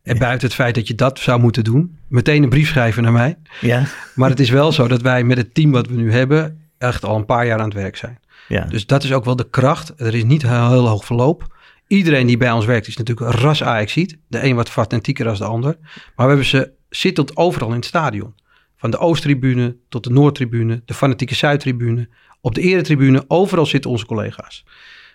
En 0.02 0.18
buiten 0.18 0.46
het 0.46 0.56
feit 0.56 0.74
dat 0.74 0.88
je 0.88 0.94
dat 0.94 1.18
zou 1.18 1.40
moeten 1.40 1.64
doen, 1.64 1.98
meteen 2.08 2.42
een 2.42 2.48
brief 2.48 2.68
schrijven 2.68 3.02
naar 3.02 3.12
mij. 3.12 3.36
Ja, 3.60 3.82
Maar 4.14 4.30
het 4.30 4.40
is 4.40 4.50
wel 4.50 4.72
zo 4.72 4.88
dat 4.88 5.02
wij 5.02 5.24
met 5.24 5.36
het 5.36 5.54
team 5.54 5.70
wat 5.70 5.86
we 5.86 5.94
nu 5.94 6.12
hebben 6.12 6.60
echt 6.78 7.04
al 7.04 7.16
een 7.16 7.24
paar 7.26 7.46
jaar 7.46 7.58
aan 7.58 7.64
het 7.64 7.74
werk 7.74 7.96
zijn. 7.96 8.18
ja. 8.48 8.64
Dus 8.64 8.86
dat 8.86 9.02
is 9.04 9.12
ook 9.12 9.24
wel 9.24 9.36
de 9.36 9.48
kracht. 9.50 9.92
Er 9.96 10.14
is 10.14 10.24
niet 10.24 10.42
heel, 10.42 10.68
heel 10.70 10.88
hoog 10.88 11.04
verloop. 11.04 11.55
Iedereen 11.86 12.26
die 12.26 12.36
bij 12.36 12.52
ons 12.52 12.64
werkt 12.64 12.86
is 12.86 12.96
natuurlijk 12.96 13.30
ras 13.34 13.62
Ajaxiet. 13.62 14.18
De 14.28 14.44
een 14.44 14.56
wat 14.56 14.70
fanatieker 14.70 15.24
dan 15.24 15.34
de 15.34 15.44
ander. 15.44 15.76
Maar 15.82 16.26
we 16.26 16.32
hebben 16.32 16.44
ze 16.44 16.70
zittend 16.88 17.36
overal 17.36 17.68
in 17.68 17.74
het 17.74 17.84
stadion. 17.84 18.34
Van 18.76 18.90
de 18.90 18.98
Oosttribune 18.98 19.76
tot 19.88 20.04
de 20.04 20.10
Noordtribune, 20.10 20.82
de 20.84 20.94
fanatieke 20.94 21.34
Zuidtribune. 21.34 22.08
Op 22.40 22.54
de 22.54 22.60
Eretribune, 22.60 23.24
overal 23.28 23.66
zitten 23.66 23.90
onze 23.90 24.06
collega's. 24.06 24.64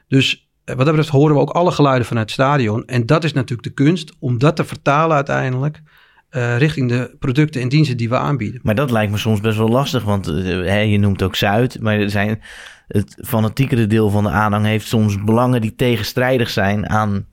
Dus 0.08 0.50
eh, 0.64 0.76
wat 0.76 0.86
dat 0.86 0.96
betreft 0.96 1.16
horen 1.18 1.36
we 1.36 1.42
ook 1.42 1.50
alle 1.50 1.72
geluiden 1.72 2.08
vanuit 2.08 2.26
het 2.26 2.40
stadion. 2.40 2.86
En 2.86 3.06
dat 3.06 3.24
is 3.24 3.34
natuurlijk 3.34 3.68
de 3.68 3.84
kunst 3.84 4.14
om 4.20 4.38
dat 4.38 4.56
te 4.56 4.66
vertalen 4.66 5.16
uiteindelijk 5.16 5.82
eh, 6.32 6.58
richting 6.58 6.89
de 6.89 7.15
producten 7.20 7.62
en 7.62 7.70
diensten 7.70 7.98
die 7.98 8.10
we 8.10 8.17
aanbieden. 8.17 8.60
Maar 8.63 8.76
dat 8.76 8.91
lijkt 8.91 9.12
me 9.12 9.17
soms 9.17 9.39
best 9.39 9.58
wel 9.58 9.70
lastig, 9.70 10.04
want 10.04 10.28
eh, 10.28 10.36
hè, 10.46 10.80
je 10.80 10.98
noemt 10.98 11.22
ook 11.22 11.36
Zuid, 11.36 11.80
maar 11.80 12.00
er 12.00 12.10
zijn, 12.10 12.41
het 12.88 13.17
fanatiekere 13.26 13.88
deel 13.88 14.10
van 14.10 14.24
de 14.24 14.30
aanhang 14.30 14.65
heeft 14.65 14.88
soms 14.88 15.24
belangen 15.24 15.62
die 15.62 15.76
tegenstrijdig 15.76 16.50
zijn 16.50 16.89
aan, 16.89 17.26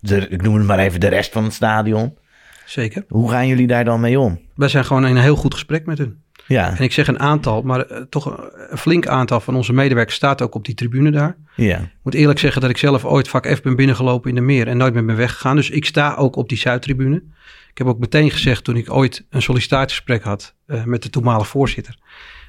de, 0.00 0.28
ik 0.28 0.42
noem 0.42 0.54
het 0.54 0.66
maar 0.66 0.78
even, 0.78 1.00
de 1.00 1.08
rest 1.08 1.32
van 1.32 1.44
het 1.44 1.52
stadion. 1.52 2.18
Zeker. 2.66 3.04
Hoe 3.08 3.30
gaan 3.30 3.46
jullie 3.46 3.66
daar 3.66 3.84
dan 3.84 4.00
mee 4.00 4.20
om? 4.20 4.40
Wij 4.54 4.68
zijn 4.68 4.84
gewoon 4.84 5.06
in 5.06 5.16
een 5.16 5.22
heel 5.22 5.36
goed 5.36 5.54
gesprek 5.54 5.86
met 5.86 5.98
hun. 5.98 6.24
Ja, 6.46 6.76
En 6.76 6.84
ik 6.84 6.92
zeg 6.92 7.08
een 7.08 7.20
aantal, 7.20 7.62
maar 7.62 7.80
eh, 7.80 8.02
toch 8.02 8.24
een, 8.24 8.50
een 8.70 8.78
flink 8.78 9.06
aantal 9.06 9.40
van 9.40 9.54
onze 9.54 9.72
medewerkers 9.72 10.16
staat 10.16 10.42
ook 10.42 10.54
op 10.54 10.64
die 10.64 10.74
tribune 10.74 11.10
daar. 11.10 11.36
ja, 11.56 11.78
Ik 11.78 11.98
moet 12.02 12.14
eerlijk 12.14 12.38
zeggen 12.38 12.60
dat 12.60 12.70
ik 12.70 12.76
zelf 12.76 13.04
ooit 13.04 13.28
vak 13.28 13.46
F 13.54 13.62
ben 13.62 13.76
binnengelopen 13.76 14.28
in 14.28 14.34
de 14.34 14.40
meer 14.40 14.68
en 14.68 14.76
nooit 14.76 14.94
met 14.94 15.06
ben 15.06 15.16
weggegaan. 15.16 15.56
Dus 15.56 15.70
ik 15.70 15.84
sta 15.84 16.14
ook 16.14 16.36
op 16.36 16.48
die 16.48 16.58
Zuidtribune. 16.58 17.22
Ik 17.76 17.82
heb 17.84 17.90
ook 17.94 17.98
meteen 18.00 18.30
gezegd 18.30 18.64
toen 18.64 18.76
ik 18.76 18.92
ooit 18.92 19.26
een 19.30 19.42
sollicitatiegesprek 19.42 20.22
had 20.22 20.54
eh, 20.66 20.84
met 20.84 21.02
de 21.02 21.10
toenmalige 21.10 21.48
voorzitter. 21.50 21.98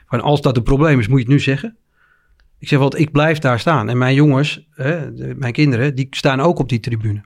Van 0.07 0.21
als 0.21 0.41
dat 0.41 0.57
een 0.57 0.63
probleem 0.63 0.99
is, 0.99 1.07
moet 1.07 1.17
je 1.17 1.23
het 1.23 1.33
nu 1.33 1.39
zeggen. 1.39 1.77
Ik 2.59 2.67
zeg, 2.67 2.79
want 2.79 2.99
ik 2.99 3.11
blijf 3.11 3.39
daar 3.39 3.59
staan. 3.59 3.89
En 3.89 3.97
mijn 3.97 4.15
jongens, 4.15 4.67
de- 4.75 5.33
mijn 5.37 5.53
kinderen, 5.53 5.95
die 5.95 6.07
staan 6.09 6.39
ook 6.41 6.59
op 6.59 6.69
die 6.69 6.79
tribune. 6.79 7.21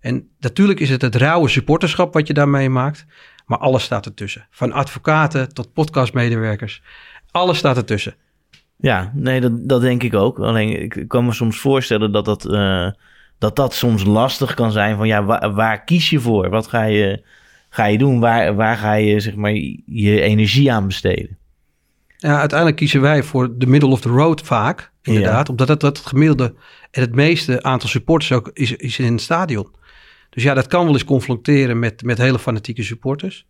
En 0.00 0.28
natuurlijk 0.38 0.80
is 0.80 0.90
het 0.90 1.02
het 1.02 1.14
rauwe 1.14 1.48
supporterschap 1.48 2.12
wat 2.12 2.26
je 2.26 2.34
daarmee 2.34 2.68
maakt. 2.70 3.06
Maar 3.46 3.58
alles 3.58 3.82
staat 3.82 4.06
ertussen. 4.06 4.46
Van 4.50 4.72
advocaten 4.72 5.54
tot 5.54 5.72
podcastmedewerkers. 5.72 6.82
Alles 7.30 7.58
staat 7.58 7.76
ertussen. 7.76 8.14
ja 8.76 9.12
nee, 9.14 9.40
dat, 9.40 9.68
dat 9.68 9.80
denk 9.80 10.02
ik 10.02 10.14
ook. 10.14 10.38
Alleen 10.38 10.82
ik 10.82 11.04
kan 11.08 11.24
me 11.24 11.32
soms 11.32 11.58
voorstellen 11.58 12.12
dat 12.12 12.24
dat, 12.24 12.44
eh, 12.44 12.88
dat, 13.38 13.56
dat 13.56 13.74
soms 13.74 14.04
lastig 14.04 14.54
kan 14.54 14.72
zijn 14.72 14.96
van 14.96 15.06
ja, 15.06 15.24
waar, 15.24 15.52
waar 15.54 15.84
kies 15.84 16.10
je 16.10 16.20
voor? 16.20 16.48
Wat 16.48 16.66
ga 16.66 16.82
je, 16.82 17.22
ga 17.68 17.84
je 17.84 17.98
doen? 17.98 18.20
Waar, 18.20 18.54
waar 18.54 18.76
ga 18.76 18.92
je 18.92 19.20
zeg 19.20 19.34
maar 19.34 19.52
je 19.86 20.20
energie 20.20 20.72
aan 20.72 20.86
besteden? 20.86 21.38
Ja, 22.16 22.38
uiteindelijk 22.38 22.78
kiezen 22.78 23.00
wij 23.00 23.22
voor 23.22 23.58
de 23.58 23.66
middle 23.66 23.90
of 23.90 24.00
the 24.00 24.08
road 24.08 24.40
vaak, 24.42 24.92
inderdaad. 25.02 25.48
Omdat 25.48 25.66
dat, 25.66 25.80
dat 25.80 25.96
het 25.96 26.06
gemiddelde 26.06 26.54
en 26.90 27.00
het 27.00 27.14
meeste 27.14 27.62
aantal 27.62 27.88
supporters 27.88 28.32
ook 28.32 28.50
is, 28.52 28.72
is 28.72 28.98
in 28.98 29.12
het 29.12 29.20
stadion. 29.20 29.74
Dus 30.30 30.42
ja, 30.42 30.54
dat 30.54 30.66
kan 30.66 30.84
wel 30.84 30.92
eens 30.92 31.04
confronteren 31.04 31.78
met, 31.78 32.02
met 32.02 32.18
hele 32.18 32.38
fanatieke 32.38 32.82
supporters. 32.82 33.46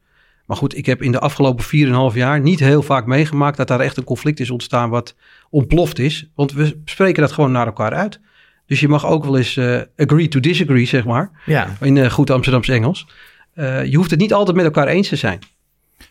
Maar 0.46 0.56
goed, 0.56 0.76
ik 0.76 0.86
heb 0.86 1.02
in 1.02 1.12
de 1.12 1.18
afgelopen 1.18 1.64
4,5 2.12 2.16
jaar 2.16 2.40
niet 2.40 2.60
heel 2.60 2.82
vaak 2.82 3.06
meegemaakt 3.06 3.56
dat 3.56 3.68
daar 3.68 3.80
echt 3.80 3.96
een 3.96 4.04
conflict 4.04 4.40
is 4.40 4.50
ontstaan 4.50 4.90
wat 4.90 5.14
ontploft 5.50 5.98
is. 5.98 6.30
Want 6.34 6.52
we 6.52 6.80
spreken 6.84 7.22
dat 7.22 7.32
gewoon 7.32 7.52
naar 7.52 7.66
elkaar 7.66 7.92
uit. 7.92 8.20
Dus 8.66 8.80
je 8.80 8.88
mag 8.88 9.06
ook 9.06 9.24
wel 9.24 9.36
eens 9.36 9.56
eh, 9.56 9.80
agree 9.96 10.28
to 10.28 10.40
disagree, 10.40 10.86
zeg 10.86 11.04
maar. 11.04 11.30
Ja, 11.44 11.76
In 11.80 11.96
eh, 11.96 12.10
goed 12.10 12.30
Amsterdams 12.30 12.68
Engels. 12.68 13.06
Eh, 13.54 13.84
je 13.84 13.96
hoeft 13.96 14.10
het 14.10 14.20
niet 14.20 14.32
altijd 14.32 14.56
met 14.56 14.64
elkaar 14.64 14.86
eens 14.86 15.08
te 15.08 15.16
zijn. 15.16 15.38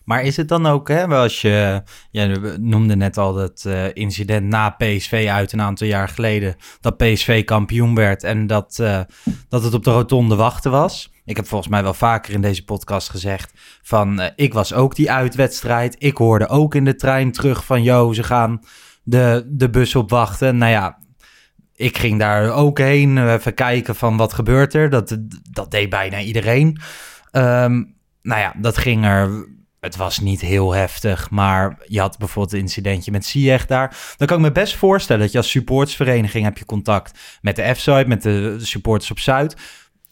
Maar 0.04 0.24
is 0.24 0.38
het 0.38 0.48
dan 0.48 0.66
ook, 0.66 0.88
hè, 0.88 1.06
als 1.08 1.42
je, 1.42 1.84
je 2.12 2.56
noemde 2.60 2.96
net 2.96 3.18
al 3.18 3.34
dat 3.34 3.68
incident 3.94 4.46
na 4.46 4.70
PSV 4.70 5.28
uit 5.30 5.52
een 5.52 5.62
aantal 5.62 5.88
jaar 5.88 6.10
geleden, 6.10 6.56
dat 6.82 6.98
PSV 6.98 7.44
kampioen 7.44 7.96
werd 7.96 8.24
en 8.24 8.48
dat, 8.48 8.76
dat 9.50 9.64
het 9.64 9.74
op 9.74 9.84
de 9.84 9.92
rotonde 9.92 10.36
wachten 10.36 10.72
was. 10.72 11.12
Ik 11.26 11.36
heb 11.36 11.48
volgens 11.48 11.70
mij 11.70 11.84
wel 11.84 11.94
vaker 11.94 12.34
in 12.34 12.42
deze 12.42 12.64
podcast 12.64 13.10
gezegd 13.10 13.52
van, 13.82 14.22
ik 14.36 14.54
was 14.54 14.74
ook 14.74 14.96
die 14.96 15.12
uitwedstrijd. 15.12 15.96
Ik 15.98 16.18
hoorde 16.18 16.48
ook 16.48 16.76
in 16.76 16.86
de 16.86 16.96
trein 16.96 17.32
terug 17.32 17.66
van, 17.66 17.84
yo, 17.84 18.14
ze 18.14 18.24
gaan 18.24 18.62
de, 19.04 19.46
de 19.48 19.70
bus 19.70 19.96
op 19.96 20.10
wachten. 20.10 20.58
Nou 20.58 20.72
ja, 20.72 20.98
ik 21.76 21.98
ging 21.98 22.20
daar 22.20 22.52
ook 22.52 22.78
heen, 22.78 23.18
eh, 23.18 23.34
even 23.34 23.54
kijken 23.54 23.96
van 23.96 24.18
wat 24.18 24.34
gebeurt 24.34 24.74
er. 24.74 24.90
Dat, 24.90 25.18
dat 25.52 25.72
deed 25.72 25.90
bijna 25.90 26.20
iedereen. 26.20 26.80
Ehm, 27.32 27.84
nou 28.22 28.42
ja, 28.42 28.54
dat 28.58 28.78
ging 28.78 29.06
er. 29.06 29.54
Het 29.80 29.96
was 29.96 30.20
niet 30.20 30.42
heel 30.42 30.74
heftig, 30.74 31.30
maar 31.30 31.78
je 31.86 32.00
had 32.00 32.18
bijvoorbeeld 32.18 32.54
een 32.54 32.60
incidentje 32.60 33.12
met 33.12 33.26
Sieg 33.26 33.66
daar. 33.66 33.98
Dan 34.18 34.28
kan 34.28 34.38
ik 34.38 34.44
me 34.44 34.52
best 34.52 34.76
voorstellen 34.76 35.22
dat 35.22 35.32
je 35.32 35.38
als 35.38 35.50
supportersvereniging 35.50 36.44
heb 36.44 36.58
je 36.58 36.66
contact 36.66 37.40
met 37.42 37.56
de 37.56 37.74
F-side, 37.76 38.06
met 38.08 38.22
de 38.22 38.56
supporters 38.60 39.12
op 39.12 39.20
Zuid. 39.20 39.56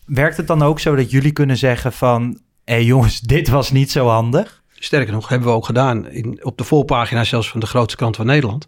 Werkt 0.05 0.37
het 0.37 0.47
dan 0.47 0.61
ook 0.61 0.79
zo 0.79 0.95
dat 0.95 1.11
jullie 1.11 1.31
kunnen 1.31 1.57
zeggen 1.57 1.93
van, 1.93 2.39
hé 2.63 2.73
hey 2.73 2.83
jongens, 2.83 3.19
dit 3.35 3.47
was 3.47 3.71
niet 3.71 3.91
zo 3.91 4.07
handig? 4.07 4.63
Sterker 4.73 5.13
nog, 5.13 5.29
hebben 5.29 5.47
we 5.47 5.53
ook 5.53 5.65
gedaan 5.65 6.09
in, 6.09 6.45
op 6.45 6.57
de 6.57 6.63
voorpagina 6.63 7.23
zelfs 7.23 7.49
van 7.49 7.59
de 7.59 7.65
grootste 7.65 7.97
krant 7.97 8.15
van 8.15 8.25
Nederland. 8.25 8.67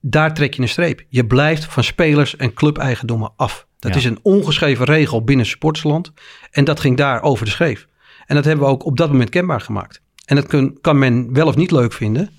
Daar 0.00 0.34
trek 0.34 0.54
je 0.54 0.62
een 0.62 0.68
streep. 0.68 1.04
Je 1.08 1.26
blijft 1.26 1.64
van 1.64 1.84
spelers 1.84 2.36
en 2.36 2.54
clubeigendommen 2.54 3.32
af. 3.36 3.66
Dat 3.78 3.92
Ja. 3.92 3.98
is 3.98 4.04
een 4.04 4.18
ongeschreven 4.22 4.84
regel 4.86 5.24
binnen 5.24 5.46
sportsland. 5.46 6.12
En 6.50 6.64
dat 6.64 6.80
ging 6.80 6.96
daar 6.96 7.22
over 7.22 7.44
de 7.44 7.50
schreef. 7.50 7.86
En 8.26 8.34
dat 8.34 8.44
hebben 8.44 8.64
we 8.64 8.70
ook 8.70 8.84
op 8.84 8.96
dat 8.96 9.10
moment 9.10 9.30
kenbaar 9.30 9.60
gemaakt. 9.60 10.02
En 10.24 10.36
dat 10.36 10.46
kun, 10.46 10.78
kan 10.80 10.98
men 10.98 11.32
wel 11.32 11.46
of 11.46 11.56
niet 11.56 11.70
leuk 11.70 11.92
vinden. 11.92 12.30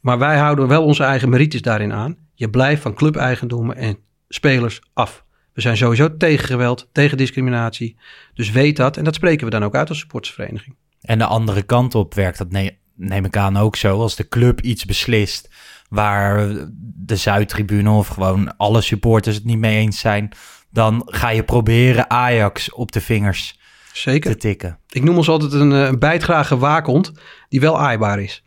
Maar 0.00 0.18
wij 0.18 0.38
houden 0.38 0.68
wel 0.68 0.84
onze 0.84 1.04
eigen 1.04 1.28
merites 1.28 1.62
daarin 1.62 1.92
aan. 1.92 2.16
Je 2.34 2.50
blijft 2.50 2.82
van 2.82 2.94
clubeigendommen 2.94 3.76
en 3.76 3.98
spelers 4.28 4.80
af. 4.92 5.24
We 5.52 5.60
zijn 5.60 5.76
sowieso 5.76 6.16
tegen 6.16 6.46
geweld, 6.46 6.88
tegen 6.92 7.16
discriminatie. 7.16 7.96
Dus 8.34 8.50
weet 8.50 8.76
dat. 8.76 8.96
En 8.96 9.04
dat 9.04 9.14
spreken 9.14 9.44
we 9.44 9.50
dan 9.50 9.64
ook 9.64 9.74
uit 9.74 9.88
als 9.88 9.98
supportersvereniging. 9.98 10.76
En 11.00 11.18
de 11.18 11.24
andere 11.26 11.62
kant 11.62 11.94
op 11.94 12.14
werkt 12.14 12.38
dat, 12.38 12.50
ne- 12.50 12.76
neem 12.94 13.24
ik 13.24 13.36
aan, 13.36 13.56
ook 13.56 13.76
zo. 13.76 14.00
Als 14.00 14.16
de 14.16 14.28
club 14.28 14.60
iets 14.60 14.84
beslist 14.84 15.51
waar 15.92 16.48
de 16.94 17.16
Zuidtribune 17.16 17.90
of 17.90 18.08
gewoon 18.08 18.56
alle 18.56 18.80
supporters 18.80 19.36
het 19.36 19.44
niet 19.44 19.58
mee 19.58 19.76
eens 19.76 19.98
zijn, 19.98 20.32
dan 20.70 21.02
ga 21.06 21.28
je 21.28 21.42
proberen 21.42 22.10
Ajax 22.10 22.72
op 22.72 22.92
de 22.92 23.00
vingers 23.00 23.58
Zeker. 23.92 24.30
te 24.30 24.36
tikken. 24.36 24.78
Ik 24.88 25.02
noem 25.02 25.16
ons 25.16 25.28
altijd 25.28 25.52
een, 25.52 25.72
eh, 25.72 25.84
een 25.84 25.98
bijtgrage 25.98 26.58
waakhond 26.58 27.12
die 27.48 27.60
wel 27.60 27.80
aaibaar 27.80 28.20
is. 28.20 28.44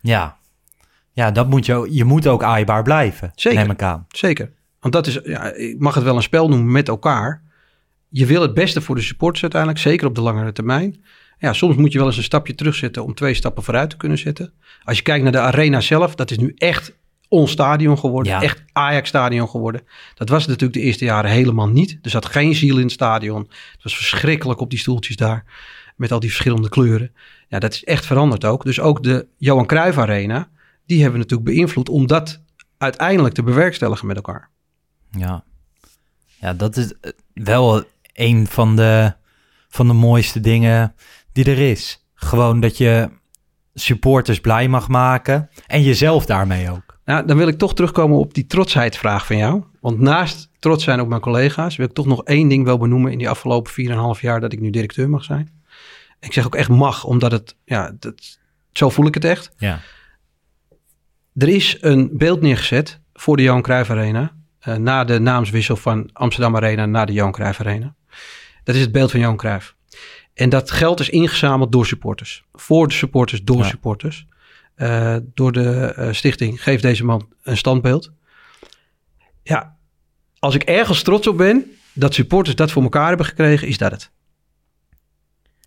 Ja, 0.00 0.36
ja 1.12 1.30
dat 1.30 1.48
moet 1.48 1.66
je, 1.66 1.88
je 1.90 2.04
moet 2.04 2.26
ook 2.26 2.42
aaibaar 2.42 2.82
blijven, 2.82 3.32
Zeker. 3.34 3.58
neem 3.60 3.70
ik 3.70 3.82
aan. 3.82 4.06
Zeker. 4.08 4.52
Want 4.80 4.94
dat 4.94 5.06
is, 5.06 5.20
ja, 5.24 5.52
ik 5.52 5.78
mag 5.78 5.94
het 5.94 6.04
wel 6.04 6.16
een 6.16 6.22
spel 6.22 6.48
noemen 6.48 6.72
met 6.72 6.88
elkaar. 6.88 7.42
Je 8.08 8.26
wil 8.26 8.42
het 8.42 8.54
beste 8.54 8.80
voor 8.80 8.94
de 8.94 9.02
supporters 9.02 9.42
uiteindelijk, 9.42 9.80
zeker 9.80 10.06
op 10.06 10.14
de 10.14 10.20
langere 10.20 10.52
termijn. 10.52 11.04
Ja, 11.42 11.52
soms 11.52 11.76
moet 11.76 11.92
je 11.92 11.98
wel 11.98 12.06
eens 12.06 12.16
een 12.16 12.22
stapje 12.22 12.54
terugzetten 12.54 13.04
om 13.04 13.14
twee 13.14 13.34
stappen 13.34 13.62
vooruit 13.62 13.90
te 13.90 13.96
kunnen 13.96 14.18
zetten. 14.18 14.52
Als 14.84 14.96
je 14.96 15.02
kijkt 15.02 15.22
naar 15.22 15.32
de 15.32 15.38
arena 15.38 15.80
zelf, 15.80 16.14
dat 16.14 16.30
is 16.30 16.38
nu 16.38 16.54
echt 16.56 16.96
ons 17.28 17.50
stadion 17.50 17.98
geworden. 17.98 18.32
Ja. 18.32 18.42
Echt 18.42 18.62
Ajax-stadion 18.72 19.48
geworden. 19.48 19.82
Dat 20.14 20.28
was 20.28 20.46
natuurlijk 20.46 20.72
de 20.72 20.80
eerste 20.80 21.04
jaren 21.04 21.30
helemaal 21.30 21.68
niet. 21.68 21.98
Er 22.02 22.10
zat 22.10 22.26
geen 22.26 22.54
ziel 22.54 22.76
in 22.76 22.82
het 22.82 22.92
stadion. 22.92 23.40
Het 23.72 23.82
was 23.82 23.96
verschrikkelijk 23.96 24.60
op 24.60 24.70
die 24.70 24.78
stoeltjes 24.78 25.16
daar. 25.16 25.44
Met 25.96 26.12
al 26.12 26.20
die 26.20 26.30
verschillende 26.30 26.68
kleuren. 26.68 27.12
Ja, 27.48 27.58
dat 27.58 27.72
is 27.72 27.84
echt 27.84 28.06
veranderd 28.06 28.44
ook. 28.44 28.64
Dus 28.64 28.80
ook 28.80 29.02
de 29.02 29.26
Johan 29.36 29.66
Cruijff 29.66 29.98
Arena, 29.98 30.48
die 30.86 31.02
hebben 31.02 31.20
we 31.20 31.24
natuurlijk 31.24 31.56
beïnvloed 31.56 31.88
om 31.88 32.06
dat 32.06 32.42
uiteindelijk 32.78 33.34
te 33.34 33.42
bewerkstelligen 33.42 34.06
met 34.06 34.16
elkaar. 34.16 34.48
Ja, 35.10 35.44
ja 36.40 36.54
dat 36.54 36.76
is 36.76 36.92
eh, 37.00 37.10
wel 37.34 37.84
een 38.12 38.46
van 38.46 38.76
de, 38.76 39.14
van 39.68 39.86
de 39.86 39.92
mooiste 39.92 40.40
dingen 40.40 40.94
die 41.32 41.44
er 41.44 41.58
is. 41.70 42.06
Gewoon 42.14 42.60
dat 42.60 42.76
je 42.76 43.08
supporters 43.74 44.40
blij 44.40 44.68
mag 44.68 44.88
maken 44.88 45.50
en 45.66 45.82
jezelf 45.82 46.26
daarmee 46.26 46.70
ook. 46.70 46.98
Nou, 47.04 47.26
dan 47.26 47.36
wil 47.36 47.48
ik 47.48 47.58
toch 47.58 47.74
terugkomen 47.74 48.18
op 48.18 48.34
die 48.34 48.46
trotsheidsvraag 48.46 49.26
van 49.26 49.36
jou. 49.36 49.62
Want 49.80 49.98
naast 49.98 50.48
trots 50.58 50.84
zijn 50.84 51.00
op 51.00 51.08
mijn 51.08 51.20
collega's, 51.20 51.76
wil 51.76 51.86
ik 51.86 51.92
toch 51.92 52.06
nog 52.06 52.24
één 52.24 52.48
ding 52.48 52.64
wel 52.64 52.78
benoemen 52.78 53.12
in 53.12 53.18
die 53.18 53.28
afgelopen 53.28 53.72
4,5 54.16 54.20
jaar 54.20 54.40
dat 54.40 54.52
ik 54.52 54.60
nu 54.60 54.70
directeur 54.70 55.08
mag 55.08 55.24
zijn. 55.24 55.60
Ik 56.20 56.32
zeg 56.32 56.46
ook 56.46 56.54
echt 56.54 56.68
mag, 56.68 57.04
omdat 57.04 57.32
het, 57.32 57.56
ja, 57.64 57.92
dat, 57.98 58.38
zo 58.72 58.90
voel 58.90 59.06
ik 59.06 59.14
het 59.14 59.24
echt. 59.24 59.50
Ja. 59.56 59.80
Er 61.34 61.48
is 61.48 61.76
een 61.80 62.10
beeld 62.12 62.40
neergezet 62.40 63.00
voor 63.12 63.36
de 63.36 63.42
Johan 63.42 63.62
Cruijff 63.62 63.90
Arena, 63.90 64.34
eh, 64.58 64.76
na 64.76 65.04
de 65.04 65.18
naamswissel 65.18 65.76
van 65.76 66.10
Amsterdam 66.12 66.56
Arena 66.56 66.86
naar 66.86 67.06
de 67.06 67.12
Johan 67.12 67.32
Cruijff 67.32 67.60
Arena. 67.60 67.94
Dat 68.64 68.74
is 68.74 68.80
het 68.80 68.92
beeld 68.92 69.10
van 69.10 69.20
Johan 69.20 69.36
Cruijff. 69.36 69.74
En 70.34 70.48
dat 70.48 70.70
geld 70.70 71.00
is 71.00 71.08
ingezameld 71.08 71.72
door 71.72 71.86
supporters. 71.86 72.44
Voor 72.52 72.88
de 72.88 72.94
supporters, 72.94 73.42
door 73.42 73.58
Ja. 73.58 73.64
supporters. 73.68 74.26
Eh, 74.74 75.16
door 75.34 75.52
de 75.52 75.70
eh, 75.84 76.12
stichting 76.12 76.62
Geef 76.62 76.80
deze 76.80 77.04
man 77.04 77.28
een 77.42 77.56
standbeeld. 77.56 78.12
Ja, 79.42 79.76
als 80.38 80.54
ik 80.54 80.62
ergens 80.62 81.02
trots 81.02 81.26
op 81.26 81.36
ben 81.36 81.64
dat 81.92 82.14
supporters 82.14 82.56
dat 82.56 82.70
voor 82.70 82.82
elkaar 82.82 83.08
hebben 83.08 83.26
gekregen, 83.26 83.68
is 83.68 83.78
dat 83.78 83.90
het. 83.90 84.10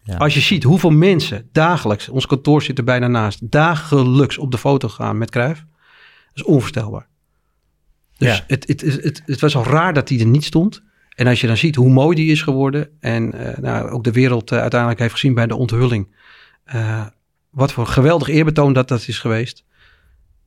Ja. 0.04 0.18
Als 0.18 0.34
je 0.34 0.40
ziet 0.40 0.64
hoeveel 0.64 0.90
mensen 0.90 1.50
dagelijks, 1.52 2.10
ons 2.10 2.26
kantoor 2.26 2.62
zit 2.62 2.78
er 2.78 2.84
bijna 2.84 3.08
naast, 3.08 3.52
dagelijks 3.52 4.38
op 4.38 4.52
de 4.52 4.58
foto 4.58 4.88
gaan 4.90 5.18
met 5.18 5.32
Cruijff, 5.32 5.60
dat 5.60 5.66
is 6.34 6.44
onvoorstelbaar. 6.44 7.08
Dus 8.18 8.38
Ja. 8.38 8.44
het, 8.48 8.68
het, 8.68 8.82
het, 8.82 9.04
het, 9.04 9.22
het 9.26 9.40
was 9.42 9.56
al 9.56 9.64
raar 9.64 9.94
dat 9.94 10.10
hij 10.10 10.20
er 10.20 10.26
niet 10.26 10.44
stond. 10.44 10.84
En 11.16 11.28
als 11.28 11.42
je 11.42 11.48
dan 11.48 11.58
ziet 11.58 11.76
hoe 11.76 11.90
mooi 11.90 12.16
die 12.16 12.32
is 12.32 12.42
geworden 12.42 12.90
en 13.00 13.34
eh, 13.34 13.58
nou, 13.58 13.90
ook 13.90 14.04
de 14.04 14.12
wereld 14.12 14.52
eh, 14.52 14.60
uiteindelijk 14.60 15.00
heeft 15.00 15.14
gezien 15.14 15.34
bij 15.34 15.48
de 15.48 15.56
onthulling, 15.56 16.16
eh, 16.64 17.06
wat 17.50 17.72
voor 17.72 17.88
geweldig 17.88 18.28
eerbetoon 18.28 18.74
dat 18.74 18.88
dat 18.88 19.08
is 19.08 19.20
geweest, 19.20 19.66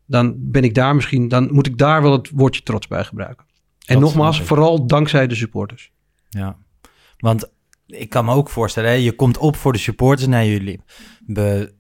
dan 0.07 0.35
ben 0.39 0.65
ik 0.65 0.75
daar 0.75 0.95
misschien, 0.95 1.29
dan 1.29 1.53
moet 1.53 1.67
ik 1.67 1.79
daar 1.79 2.03
wel 2.03 2.13
het 2.13 2.31
woordje 2.31 2.63
trots 2.63 2.87
bij 2.87 3.05
gebruiken. 3.05 3.47
En 3.87 3.95
Dat 3.95 4.03
nogmaals, 4.03 4.41
vooral 4.41 4.87
dankzij 4.87 5.27
de 5.27 5.35
supporters. 5.35 5.93
Ja, 6.29 6.57
want 7.19 7.51
ik 7.87 8.09
kan 8.09 8.25
me 8.25 8.33
ook 8.33 8.49
voorstellen, 8.49 8.91
hè, 8.91 8.97
je 8.97 9.13
komt 9.13 9.39
op 9.39 9.57
voor 9.57 9.73
de 9.73 9.79
supporters 9.79 10.29
naar 10.29 10.47
jullie. 10.47 10.81
Be, 11.27 11.73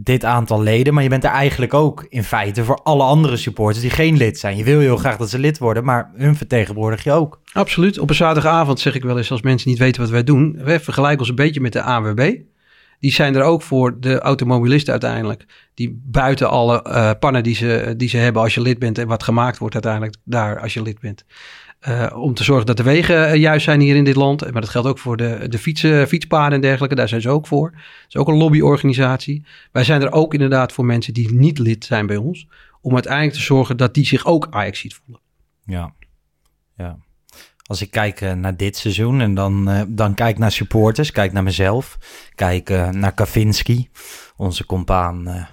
dit 0.00 0.24
aantal 0.24 0.62
leden, 0.62 0.94
maar 0.94 1.02
je 1.02 1.08
bent 1.08 1.24
er 1.24 1.30
eigenlijk 1.30 1.74
ook 1.74 2.06
in 2.08 2.24
feite 2.24 2.64
voor 2.64 2.80
alle 2.82 3.02
andere 3.02 3.36
supporters 3.36 3.80
die 3.80 3.90
geen 3.90 4.16
lid 4.16 4.38
zijn. 4.38 4.56
Je 4.56 4.64
wil 4.64 4.80
heel 4.80 4.96
graag 4.96 5.16
dat 5.16 5.30
ze 5.30 5.38
lid 5.38 5.58
worden, 5.58 5.84
maar 5.84 6.10
hun 6.14 6.36
vertegenwoordig 6.36 7.04
je 7.04 7.12
ook. 7.12 7.40
Absoluut. 7.52 7.98
Op 7.98 8.08
een 8.08 8.14
zaterdagavond 8.14 8.80
zeg 8.80 8.94
ik 8.94 9.02
wel 9.02 9.16
eens 9.16 9.30
als 9.30 9.42
mensen 9.42 9.68
niet 9.68 9.78
weten 9.78 10.00
wat 10.00 10.10
wij 10.10 10.24
doen. 10.24 10.58
We 10.64 10.80
vergelijken 10.80 11.20
ons 11.20 11.28
een 11.28 11.34
beetje 11.34 11.60
met 11.60 11.72
de 11.72 11.82
ANWB. 11.82 12.34
Die 13.00 13.12
zijn 13.12 13.34
er 13.34 13.42
ook 13.42 13.62
voor 13.62 14.00
de 14.00 14.18
automobilisten 14.18 14.92
uiteindelijk. 14.92 15.44
Die 15.74 16.00
buiten 16.04 16.50
alle 16.50 16.82
eh, 16.82 17.10
pannen 17.20 17.42
die 17.42 17.54
ze, 17.54 17.94
die 17.96 18.08
ze 18.08 18.16
hebben 18.16 18.42
als 18.42 18.54
je 18.54 18.60
lid 18.60 18.78
bent 18.78 18.98
en 18.98 19.06
wat 19.06 19.22
gemaakt 19.22 19.58
wordt 19.58 19.74
uiteindelijk 19.74 20.14
daar 20.24 20.60
als 20.60 20.74
je 20.74 20.82
lid 20.82 21.00
bent. 21.00 21.24
Eh, 21.78 22.12
om 22.14 22.34
te 22.34 22.44
zorgen 22.44 22.66
dat 22.66 22.76
de 22.76 22.82
wegen 22.82 23.28
eh, 23.28 23.34
juist 23.34 23.64
zijn 23.64 23.80
hier 23.80 23.96
in 23.96 24.04
dit 24.04 24.16
land. 24.16 24.52
Maar 24.52 24.60
dat 24.60 24.70
geldt 24.70 24.88
ook 24.88 24.98
voor 24.98 25.16
de, 25.16 25.46
de 25.48 25.58
fietsen, 25.58 26.08
fietspaden 26.08 26.52
en 26.52 26.60
dergelijke. 26.60 26.94
Daar 26.94 27.08
zijn 27.08 27.20
ze 27.20 27.30
ook 27.30 27.46
voor. 27.46 27.70
Het 27.70 28.04
is 28.08 28.16
ook 28.16 28.28
een 28.28 28.36
lobbyorganisatie. 28.36 29.44
Wij 29.72 29.84
zijn 29.84 30.02
er 30.02 30.12
ook 30.12 30.32
inderdaad 30.32 30.72
voor 30.72 30.84
mensen 30.84 31.14
die 31.14 31.34
niet 31.34 31.58
lid 31.58 31.84
zijn 31.84 32.06
bij 32.06 32.16
ons. 32.16 32.48
Om 32.80 32.94
uiteindelijk 32.94 33.34
te 33.34 33.42
zorgen 33.42 33.76
dat 33.76 33.94
die 33.94 34.06
zich 34.06 34.26
ook 34.26 34.46
Ajax 34.50 34.80
ziet 34.80 34.94
voelen. 34.94 35.22
Ja, 35.64 35.94
ja. 36.76 36.98
Als 37.66 37.82
ik 37.82 37.90
kijk 37.90 38.20
eh, 38.20 38.32
naar 38.32 38.56
dit 38.56 38.76
seizoen 38.76 39.20
en 39.20 39.34
dan, 39.34 39.86
dan 39.88 40.14
kijk 40.14 40.38
naar 40.38 40.52
supporters, 40.52 41.10
kijk 41.10 41.32
naar 41.32 41.42
mezelf, 41.42 41.98
kijk 42.34 42.68
naar 42.92 43.14
Kavinski, 43.14 43.90
onze 44.36 44.66
compaan 44.66 45.48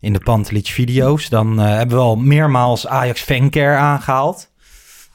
in 0.00 0.12
de 0.12 0.18
Pantelic 0.18 0.66
video's, 0.66 1.28
dan 1.28 1.58
hebben 1.58 1.96
we 1.96 2.02
al 2.02 2.16
meermaals 2.16 2.86
Ajax 2.86 3.20
Fancare 3.20 3.76
aangehaald 3.76 4.50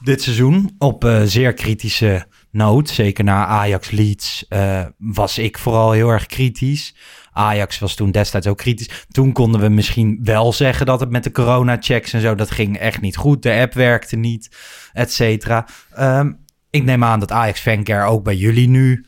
dit 0.00 0.22
seizoen 0.22 0.74
op 0.78 1.04
eh, 1.04 1.22
zeer 1.22 1.52
kritische 1.52 2.26
noot. 2.50 2.88
Zeker 2.88 3.24
na 3.24 3.46
Ajax 3.46 3.90
Leeds 3.90 4.46
eh, 4.48 4.84
was 4.98 5.38
ik 5.38 5.58
vooral 5.58 5.92
heel 5.92 6.08
erg 6.08 6.26
kritisch. 6.26 6.96
Ajax 7.32 7.78
was 7.78 7.94
toen 7.94 8.10
destijds 8.10 8.46
ook 8.46 8.56
kritisch. 8.56 9.06
Toen 9.10 9.32
konden 9.32 9.60
we 9.60 9.68
misschien 9.68 10.18
wel 10.22 10.52
zeggen 10.52 10.86
dat 10.86 11.00
het 11.00 11.10
met 11.10 11.24
de 11.24 11.30
corona-checks 11.30 12.12
en 12.12 12.20
zo, 12.20 12.34
dat 12.34 12.50
ging 12.50 12.78
echt 12.78 13.00
niet 13.00 13.16
goed. 13.16 13.42
De 13.42 13.52
app 13.52 13.72
werkte 13.72 14.16
niet, 14.16 14.56
et 14.92 15.12
cetera. 15.12 15.66
Ehm, 15.90 16.32
ik 16.70 16.84
neem 16.84 17.04
aan 17.04 17.20
dat 17.20 17.32
Ajax 17.32 17.60
Fancare 17.60 18.08
ook 18.10 18.24
bij 18.24 18.36
jullie 18.36 18.68
nu 18.68 19.06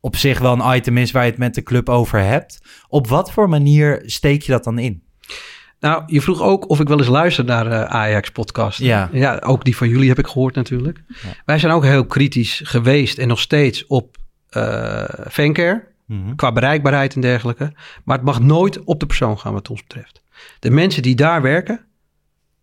op 0.00 0.16
zich 0.16 0.38
wel 0.38 0.60
een 0.60 0.76
item 0.76 0.96
is 0.96 1.10
waar 1.10 1.24
je 1.24 1.30
het 1.30 1.38
met 1.38 1.54
de 1.54 1.62
club 1.62 1.88
over 1.88 2.20
hebt. 2.20 2.60
Op 2.88 3.06
wat 3.06 3.32
voor 3.32 3.48
manier 3.48 4.02
steek 4.04 4.42
je 4.42 4.52
dat 4.52 4.64
dan 4.64 4.78
in? 4.78 5.05
Nou, 5.80 6.02
je 6.06 6.20
vroeg 6.20 6.42
ook 6.42 6.68
of 6.68 6.80
ik 6.80 6.88
wel 6.88 6.98
eens 6.98 7.06
luister 7.08 7.44
naar 7.44 7.64
de 7.64 7.86
Ajax-podcast. 7.88 8.78
Ja. 8.78 9.08
ja, 9.12 9.38
ook 9.44 9.64
die 9.64 9.76
van 9.76 9.88
jullie 9.88 10.08
heb 10.08 10.18
ik 10.18 10.26
gehoord 10.26 10.54
natuurlijk. 10.54 11.02
Ja. 11.06 11.14
Wij 11.44 11.58
zijn 11.58 11.72
ook 11.72 11.84
heel 11.84 12.06
kritisch 12.06 12.60
geweest 12.64 13.18
en 13.18 13.28
nog 13.28 13.40
steeds 13.40 13.86
op 13.86 14.16
eh 14.48 15.04
fancare, 15.30 15.94
Mhm. 16.06 16.34
qua 16.34 16.52
bereikbaarheid 16.52 17.14
en 17.14 17.20
dergelijke. 17.20 17.72
Maar 18.04 18.16
het 18.16 18.26
mag 18.26 18.40
nooit 18.40 18.84
op 18.84 19.00
de 19.00 19.06
persoon 19.06 19.38
gaan 19.38 19.52
wat 19.52 19.70
ons 19.70 19.80
betreft. 19.82 20.22
De 20.58 20.70
mensen 20.70 21.02
die 21.02 21.14
daar 21.14 21.42
werken, 21.42 21.84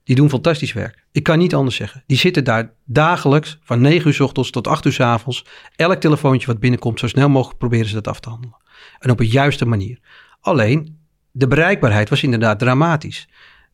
die 0.04 0.16
doen 0.16 0.30
fantastisch 0.30 0.74
werk. 0.74 1.06
Ik 1.12 1.24
kan 1.24 1.38
niet 1.38 1.56
anders 1.56 1.76
zeggen. 1.76 2.04
Die 2.08 2.18
zitten 2.18 2.44
daar 2.44 2.74
dagelijks 2.86 3.60
van 3.64 3.82
9 3.82 4.08
uur 4.08 4.14
s 4.14 4.20
ochtends 4.20 4.50
tot 4.50 4.68
8 4.68 4.86
uur 4.86 4.92
s 4.92 5.00
avonds. 5.00 5.46
Elk 5.76 6.00
telefoontje 6.00 6.48
wat 6.48 6.60
binnenkomt, 6.60 7.00
zo 7.00 7.08
snel 7.08 7.30
mogelijk 7.30 7.58
proberen 7.60 7.86
ze 7.88 7.94
dat 7.94 8.08
af 8.08 8.20
te 8.20 8.30
handelen. 8.30 8.58
En 9.00 9.10
op 9.10 9.20
een 9.20 9.28
juiste 9.28 9.66
manier. 9.66 10.00
Alleen, 10.42 10.98
de 11.36 11.48
bereikbaarheid 11.48 12.10
was 12.10 12.24
inderdaad 12.24 12.60
dramatisch. 12.60 13.28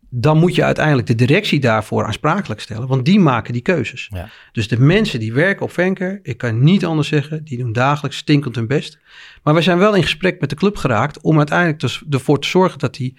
Dan 0.09 0.37
moet 0.37 0.55
je 0.55 0.63
uiteindelijk 0.63 1.07
de 1.07 1.15
directie 1.15 1.59
daarvoor 1.59 2.05
aansprakelijk 2.05 2.61
stellen, 2.61 2.87
want 2.87 3.05
die 3.05 3.19
maken 3.19 3.53
die 3.53 3.61
keuzes. 3.61 4.09
Ja. 4.13 4.29
Dus 4.51 4.67
de 4.67 4.79
mensen 4.79 5.19
die 5.19 5.33
werken 5.33 5.65
op 5.65 5.71
Venker, 5.71 6.19
ik 6.23 6.37
kan 6.37 6.63
niet 6.63 6.85
anders 6.85 7.07
zeggen, 7.07 7.43
die 7.43 7.57
doen 7.57 7.73
dagelijks 7.73 8.17
stinkend 8.17 8.55
hun 8.55 8.67
best. 8.67 8.99
Maar 9.43 9.53
we 9.53 9.61
zijn 9.61 9.77
wel 9.77 9.95
in 9.95 10.03
gesprek 10.03 10.39
met 10.39 10.49
de 10.49 10.55
club 10.55 10.75
geraakt 10.75 11.21
om 11.21 11.37
uiteindelijk 11.37 12.01
ervoor 12.09 12.39
te 12.39 12.47
zorgen 12.47 12.79
dat 12.79 12.95
die 12.95 13.17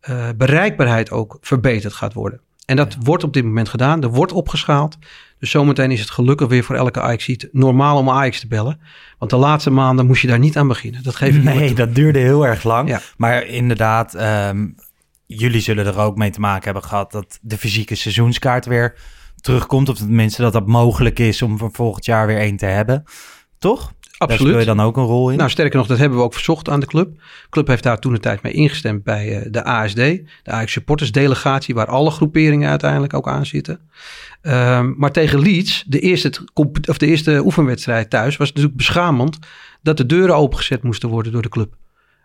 eh, 0.00 0.28
bereikbaarheid 0.36 1.10
ook 1.10 1.38
verbeterd 1.40 1.92
gaat 1.92 2.12
worden. 2.12 2.40
En 2.64 2.76
dat 2.76 2.96
wordt 3.00 3.24
op 3.24 3.32
dit 3.32 3.44
moment 3.44 3.68
gedaan, 3.68 4.02
er 4.02 4.10
wordt 4.10 4.32
opgeschaald. 4.32 4.98
Dus 5.38 5.50
zometeen 5.50 5.90
is 5.90 6.00
het 6.00 6.10
gelukkig 6.10 6.48
weer 6.48 6.64
voor 6.64 6.76
elke 6.76 7.00
ajax 7.00 7.46
normaal 7.52 7.98
om 7.98 8.10
Ajax 8.10 8.40
te 8.40 8.46
bellen. 8.46 8.80
Want 9.18 9.30
de 9.30 9.36
laatste 9.36 9.70
maanden 9.70 10.06
moest 10.06 10.22
je 10.22 10.28
daar 10.28 10.38
niet 10.38 10.56
aan 10.56 10.68
beginnen. 10.68 11.02
Dat 11.02 11.14
geef 11.14 11.36
ik 11.36 11.42
Nee, 11.42 11.74
dat 11.74 11.94
duurde 11.94 12.18
heel 12.18 12.46
erg 12.46 12.64
lang. 12.64 12.88
Ja. 12.88 13.00
Maar 13.16 13.46
inderdaad, 13.46 14.14
ehm, 14.14 14.66
jullie 15.26 15.60
zullen 15.60 15.86
er 15.86 15.98
ook 15.98 16.16
mee 16.16 16.30
te 16.30 16.40
maken 16.40 16.64
hebben 16.64 16.82
gehad 16.82 17.12
dat 17.12 17.38
de 17.42 17.58
fysieke 17.58 17.94
seizoenskaart 17.94 18.66
weer 18.66 18.98
terugkomt. 19.40 19.88
Of 19.88 19.96
tenminste 19.96 20.42
dat 20.42 20.52
dat 20.52 20.66
mogelijk 20.66 21.18
is 21.18 21.42
om 21.42 21.58
van 21.58 21.72
volgend 21.72 22.04
jaar 22.04 22.26
weer 22.26 22.38
één 22.38 22.56
te 22.56 22.66
hebben. 22.66 23.04
Toch? 23.58 23.92
Daar 24.18 24.28
speel 24.28 24.46
Absoluut. 24.46 24.68
je 24.68 24.74
dan 24.76 24.86
ook 24.86 24.96
een 24.96 25.04
rol 25.04 25.30
in? 25.30 25.36
Nou, 25.36 25.50
sterker 25.50 25.78
nog, 25.78 25.86
dat 25.86 25.98
hebben 25.98 26.18
we 26.18 26.24
ook 26.24 26.32
verzocht 26.32 26.68
aan 26.68 26.80
de 26.80 26.86
club. 26.86 27.14
De 27.14 27.48
club 27.50 27.66
heeft 27.66 27.82
daar 27.82 27.98
toen 27.98 28.12
de 28.12 28.20
tijd 28.20 28.42
mee 28.42 28.52
ingestemd 28.52 29.04
bij 29.04 29.38
eh, 29.38 29.46
de 29.50 29.64
ASD, 29.64 29.96
de 29.96 30.24
Ajax 30.44 30.72
Supporters 30.72 31.12
Delegatie, 31.12 31.74
waar 31.74 31.86
alle 31.86 32.10
groeperingen 32.10 32.70
uiteindelijk 32.70 33.14
ook 33.14 33.28
aan 33.28 33.46
zitten. 33.46 33.80
Ehm, 34.40 34.92
maar 34.96 35.12
tegen 35.12 35.38
Leeds, 35.38 35.84
de 35.86 36.00
eerste, 36.00 36.32
of 36.88 36.98
de 36.98 37.06
eerste 37.06 37.42
oefenwedstrijd 37.44 38.10
thuis, 38.10 38.36
was 38.36 38.46
het 38.46 38.56
natuurlijk 38.56 38.76
beschamend 38.76 39.38
dat 39.82 39.96
de 39.96 40.06
deuren 40.06 40.36
opengezet 40.36 40.82
moesten 40.82 41.08
worden 41.08 41.32
door 41.32 41.42
de 41.42 41.48
club. 41.48 41.74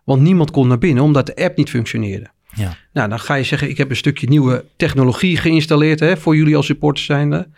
Want 0.03 0.21
niemand 0.21 0.51
kon 0.51 0.67
naar 0.67 0.77
binnen, 0.77 1.03
omdat 1.03 1.25
de 1.25 1.35
app 1.35 1.57
niet 1.57 1.69
functioneerde. 1.69 2.27
Ja. 2.53 2.77
Nou, 2.93 3.09
dan 3.09 3.19
ga 3.19 3.33
je 3.33 3.43
zeggen, 3.43 3.69
ik 3.69 3.77
heb 3.77 3.89
een 3.89 3.95
stukje 3.95 4.27
nieuwe 4.27 4.65
technologie 4.75 5.37
geïnstalleerd 5.37 5.99
hè, 5.99 6.17
voor 6.17 6.35
jullie 6.35 6.55
als 6.55 6.65
supporters 6.65 7.05
zijnde. 7.05 7.49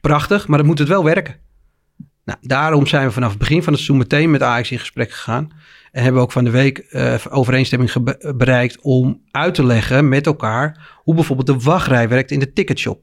Prachtig, 0.00 0.46
maar 0.46 0.58
dan 0.58 0.66
moet 0.66 0.78
het 0.78 0.88
wel 0.88 1.04
werken. 1.04 1.36
Nou, 2.24 2.38
daarom 2.42 2.86
zijn 2.86 3.06
we 3.06 3.12
vanaf 3.12 3.30
het 3.30 3.38
begin 3.38 3.62
van 3.62 3.72
het 3.72 3.82
seizoen 3.82 4.08
meteen 4.08 4.30
met 4.30 4.42
Ajax 4.42 4.70
in 4.70 4.78
gesprek 4.78 5.10
gegaan. 5.10 5.50
En 5.92 6.02
hebben 6.02 6.20
we 6.20 6.26
ook 6.26 6.32
van 6.32 6.44
de 6.44 6.50
week 6.50 6.78
eh, 6.78 7.14
overeenstemming 7.30 7.92
bereikt 8.36 8.80
om 8.80 9.20
uit 9.30 9.54
te 9.54 9.64
leggen 9.64 10.08
met 10.08 10.26
elkaar 10.26 10.92
hoe 10.96 11.14
bijvoorbeeld 11.14 11.46
de 11.46 11.64
wachtrij 11.64 12.08
werkt 12.08 12.30
in 12.30 12.38
de 12.38 12.52
ticketshop. 12.52 13.02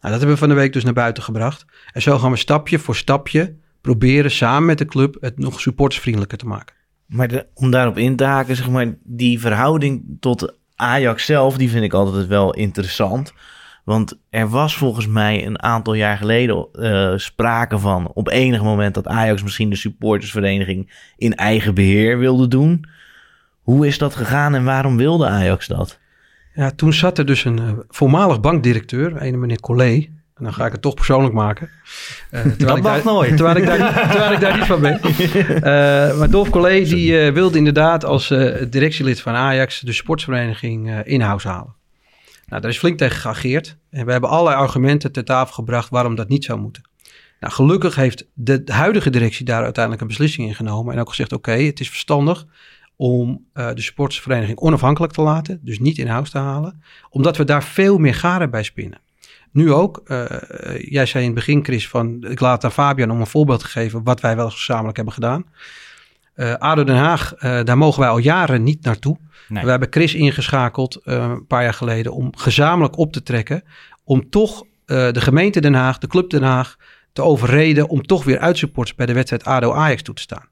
Nou, 0.00 0.12
dat 0.12 0.18
hebben 0.18 0.30
we 0.30 0.36
van 0.36 0.48
de 0.48 0.54
week 0.54 0.72
dus 0.72 0.84
naar 0.84 0.92
buiten 0.92 1.22
gebracht. 1.22 1.64
En 1.92 2.02
zo 2.02 2.18
gaan 2.18 2.30
we 2.30 2.36
stapje 2.36 2.78
voor 2.78 2.96
stapje 2.96 3.56
proberen 3.80 4.30
samen 4.30 4.66
met 4.66 4.78
de 4.78 4.84
club 4.84 5.16
het 5.20 5.38
nog 5.38 5.60
supportersvriendelijker 5.60 6.38
te 6.38 6.46
maken. 6.46 6.74
Maar 7.06 7.44
om 7.54 7.70
daarop 7.70 7.98
in 7.98 8.16
te 8.16 8.24
haken, 8.24 8.56
zeg 8.56 8.70
maar, 8.70 8.94
die 9.02 9.40
verhouding 9.40 10.16
tot 10.20 10.54
Ajax 10.74 11.24
zelf, 11.24 11.56
die 11.56 11.70
vind 11.70 11.84
ik 11.84 11.92
altijd 11.92 12.26
wel 12.26 12.54
interessant. 12.54 13.32
Want 13.86 14.18
er 14.30 14.48
was 14.48 14.76
volgens 14.76 15.06
mij 15.06 15.46
een 15.46 15.62
aantal 15.62 15.94
jaar 15.94 16.16
geleden 16.16 16.66
eh, 16.72 17.12
sprake 17.16 17.78
van 17.78 18.10
op 18.14 18.28
enig 18.28 18.62
moment 18.62 18.94
dat 18.94 19.06
Ajax 19.06 19.42
misschien 19.42 19.70
de 19.70 19.76
supportersvereniging 19.76 20.90
in 21.16 21.34
eigen 21.34 21.74
beheer 21.74 22.18
wilde 22.18 22.48
doen. 22.48 22.84
Hoe 23.62 23.86
is 23.86 23.98
dat 23.98 24.14
gegaan 24.14 24.54
en 24.54 24.64
waarom 24.64 24.96
wilde 24.96 25.26
Ajax 25.26 25.66
dat? 25.66 25.98
Ja, 26.54 26.70
toen 26.70 26.92
zat 26.92 27.18
er 27.18 27.26
dus 27.26 27.44
een 27.44 27.58
eh, 27.58 27.72
voormalig 27.88 28.40
bankdirecteur, 28.40 29.22
een 29.22 29.40
meneer 29.40 29.60
Collet. 29.60 30.04
En 30.34 30.44
dan 30.44 30.54
ga 30.54 30.66
ik 30.66 30.72
het 30.72 30.82
toch 30.82 30.94
persoonlijk 30.94 31.34
maken. 31.34 31.70
Eh, 32.30 32.44
Dat 32.58 32.68
mag 32.68 32.80
daar, 32.80 33.04
nooit. 33.04 33.36
Terwijl 33.36 33.56
ik 33.56 33.66
daar 33.66 33.78
niet, 33.78 34.02
terwijl 34.12 34.32
ik 34.32 34.40
daar 34.40 34.56
niet 34.56 34.66
van 34.66 34.80
ben. 34.80 35.00
Eh, 35.00 36.18
maar 36.18 36.30
Dolf 36.30 36.50
Collet 36.50 36.88
die 36.88 37.30
wilde 37.30 37.58
inderdaad 37.58 38.04
als 38.04 38.28
directielid 38.70 39.20
van 39.20 39.34
Ajax 39.34 39.80
de 39.80 39.92
sportsvereniging 39.92 41.02
in-house 41.04 41.48
halen. 41.48 41.75
Nou, 42.46 42.62
daar 42.62 42.70
is 42.70 42.78
flink 42.78 42.98
tegen 42.98 43.20
geageerd. 43.20 43.76
En 43.90 44.06
we 44.06 44.12
hebben 44.12 44.30
allerlei 44.30 44.56
argumenten 44.56 45.12
ter 45.12 45.24
tafel 45.24 45.54
gebracht 45.54 45.90
waarom 45.90 46.14
dat 46.14 46.28
niet 46.28 46.44
zou 46.44 46.60
moeten. 46.60 46.82
Nou, 47.40 47.52
gelukkig 47.52 47.94
heeft 47.94 48.28
de 48.34 48.62
huidige 48.64 49.10
directie 49.10 49.44
daar 49.44 49.62
uiteindelijk 49.62 50.02
een 50.02 50.08
beslissing 50.08 50.48
in 50.48 50.54
genomen. 50.54 50.94
En 50.94 51.00
ook 51.00 51.08
gezegd, 51.08 51.32
oké, 51.32 51.52
het 51.52 51.80
is 51.80 51.88
verstandig 51.88 52.46
om 52.96 53.46
eh, 53.52 53.74
de 53.74 53.80
sportsvereniging 53.82 54.58
onafhankelijk 54.58 55.12
te 55.12 55.22
laten. 55.22 55.60
Dus 55.62 55.78
niet 55.78 55.98
in-house 55.98 56.30
te 56.30 56.38
halen. 56.38 56.82
Omdat 57.10 57.36
we 57.36 57.44
daar 57.44 57.64
veel 57.64 57.98
meer 57.98 58.14
garen 58.14 58.50
bij 58.50 58.62
spinnen. 58.62 59.00
Nu 59.52 59.72
ook, 59.72 60.02
eh, 60.04 60.24
jij 60.78 61.06
zei 61.06 61.24
in 61.24 61.30
het 61.30 61.38
begin 61.38 61.64
Chris 61.64 61.88
van, 61.88 62.24
ik 62.28 62.40
laat 62.40 62.64
aan 62.64 62.72
Fabian 62.72 63.10
om 63.10 63.20
een 63.20 63.26
voorbeeld 63.26 63.60
te 63.60 63.66
geven 63.66 64.04
wat 64.04 64.20
wij 64.20 64.36
wel 64.36 64.50
gezamenlijk 64.50 64.96
hebben 64.96 65.14
gedaan. 65.14 65.44
Eh 66.36 66.54
ADO 66.54 66.84
Den 66.84 66.96
Haag, 66.96 67.34
eh, 67.34 67.64
daar 67.64 67.78
mogen 67.78 68.00
wij 68.00 68.08
al 68.08 68.18
jaren 68.18 68.62
niet 68.62 68.84
naartoe. 68.84 69.18
Nee. 69.48 69.64
We 69.64 69.70
hebben 69.70 69.88
Chris 69.90 70.14
ingeschakeld 70.14 70.94
eh, 70.94 71.14
een 71.14 71.46
paar 71.46 71.62
jaar 71.62 71.74
geleden 71.74 72.12
om 72.12 72.36
gezamenlijk 72.36 72.98
op 72.98 73.12
te 73.12 73.22
trekken. 73.22 73.62
Om 74.04 74.30
toch 74.30 74.64
de 74.86 75.20
gemeente 75.20 75.60
Den 75.60 75.74
Haag, 75.74 75.98
de 75.98 76.06
club 76.06 76.30
Den 76.30 76.42
Haag, 76.42 76.76
te 77.12 77.22
overreden 77.22 77.88
om 77.88 78.02
toch 78.02 78.24
weer 78.24 78.38
uitsupporters 78.38 78.96
bij 78.96 79.06
de 79.06 79.12
wedstrijd 79.12 79.44
ADO-Ajax 79.44 80.02
toe 80.02 80.14
te 80.14 80.22
staan. 80.22 80.48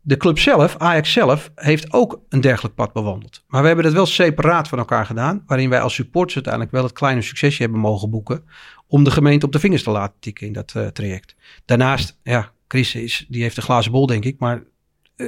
De 0.00 0.16
club 0.16 0.38
zelf, 0.38 0.76
Ajax 0.76 1.12
zelf, 1.12 1.50
heeft 1.54 1.92
ook 1.92 2.20
een 2.28 2.40
dergelijk 2.40 2.74
pad 2.74 2.92
bewandeld. 2.92 3.44
Maar 3.48 3.60
we 3.60 3.66
hebben 3.66 3.84
dat 3.84 3.94
wel 3.94 4.06
separaat 4.06 4.68
van 4.68 4.78
elkaar 4.78 5.06
gedaan. 5.06 5.42
Waarin 5.46 5.70
wij 5.70 5.80
als 5.80 5.94
supporters 5.94 6.34
uiteindelijk 6.34 6.72
wel 6.72 6.82
het 6.82 6.92
kleine 6.92 7.22
succesje 7.22 7.62
hebben 7.62 7.80
mogen 7.80 8.10
boeken. 8.10 8.44
Om 8.86 9.04
de 9.04 9.10
gemeente 9.10 9.46
op 9.46 9.52
de 9.52 9.58
vingers 9.58 9.82
te 9.82 9.90
laten 9.90 10.20
tikken 10.20 10.46
in 10.46 10.52
dat 10.52 10.74
traject. 10.92 11.36
Daarnaast, 11.64 12.18
ja, 12.22 12.52
Chris 12.68 12.94
is, 12.94 13.26
die 13.28 13.42
heeft 13.42 13.56
een 13.56 13.62
glazen 13.62 13.92
bol 13.92 14.06
denk 14.06 14.24
ik. 14.24 14.38
Maar 14.38 14.62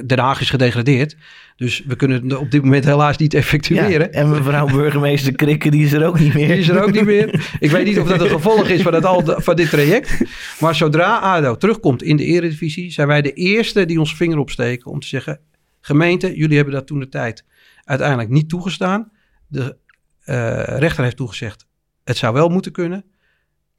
Den 0.07 0.18
Haag 0.18 0.40
is 0.40 0.51
gedegradeerd. 0.51 1.16
Dus 1.57 1.83
we 1.87 1.96
kunnen 1.96 2.22
het 2.22 2.37
op 2.37 2.51
dit 2.51 2.62
moment 2.62 2.85
helaas 2.85 3.16
niet 3.16 3.35
effectueren. 3.35 4.07
Ja, 4.07 4.11
en 4.11 4.31
mevrouw 4.31 4.66
burgemeester 4.77 5.33
Krikke, 5.33 5.70
die 5.70 5.85
is 5.85 5.92
er 5.92 6.07
ook 6.07 6.18
niet 6.18 6.35
meer. 6.35 6.48
Die 6.48 6.57
is 6.57 6.68
er 6.68 6.83
ook 6.83 6.92
niet 6.92 7.05
meer. 7.05 7.57
Ik 7.59 7.70
weet 7.70 7.85
niet 7.85 7.98
of 7.98 8.09
dat 8.09 8.20
een 8.20 8.29
gevolg 8.29 8.68
is 8.68 8.83
van, 8.83 8.94
het 8.94 9.05
al, 9.05 9.22
van 9.24 9.57
dit 9.57 9.70
traject. 9.70 10.22
Maar 10.61 10.74
zodra 10.74 11.18
ADO 11.18 11.57
terugkomt 11.57 12.03
in 12.03 12.16
de 12.16 12.24
eredivisie... 12.24 12.90
zijn 12.90 13.09
wij 13.09 13.22
de 13.22 13.33
eerste 13.33 13.85
die 13.85 13.98
ons 13.98 14.16
vinger 14.16 14.38
opsteken 14.38 14.90
om 14.90 15.01
te 15.01 15.07
zeggen... 15.07 15.40
gemeente, 15.81 16.37
jullie 16.37 16.57
hebben 16.57 16.74
dat 16.74 16.87
toen 16.87 17.01
de 17.01 17.09
tijd 17.09 17.44
uiteindelijk 17.85 18.31
niet 18.31 18.48
toegestaan. 18.48 19.11
De 19.46 19.77
eh, 20.24 20.79
rechter 20.79 21.05
heeft 21.05 21.16
toegezegd, 21.16 21.66
het 22.05 22.16
zou 22.16 22.35
wel 22.35 22.48
moeten 22.48 22.72
kunnen. 22.72 23.05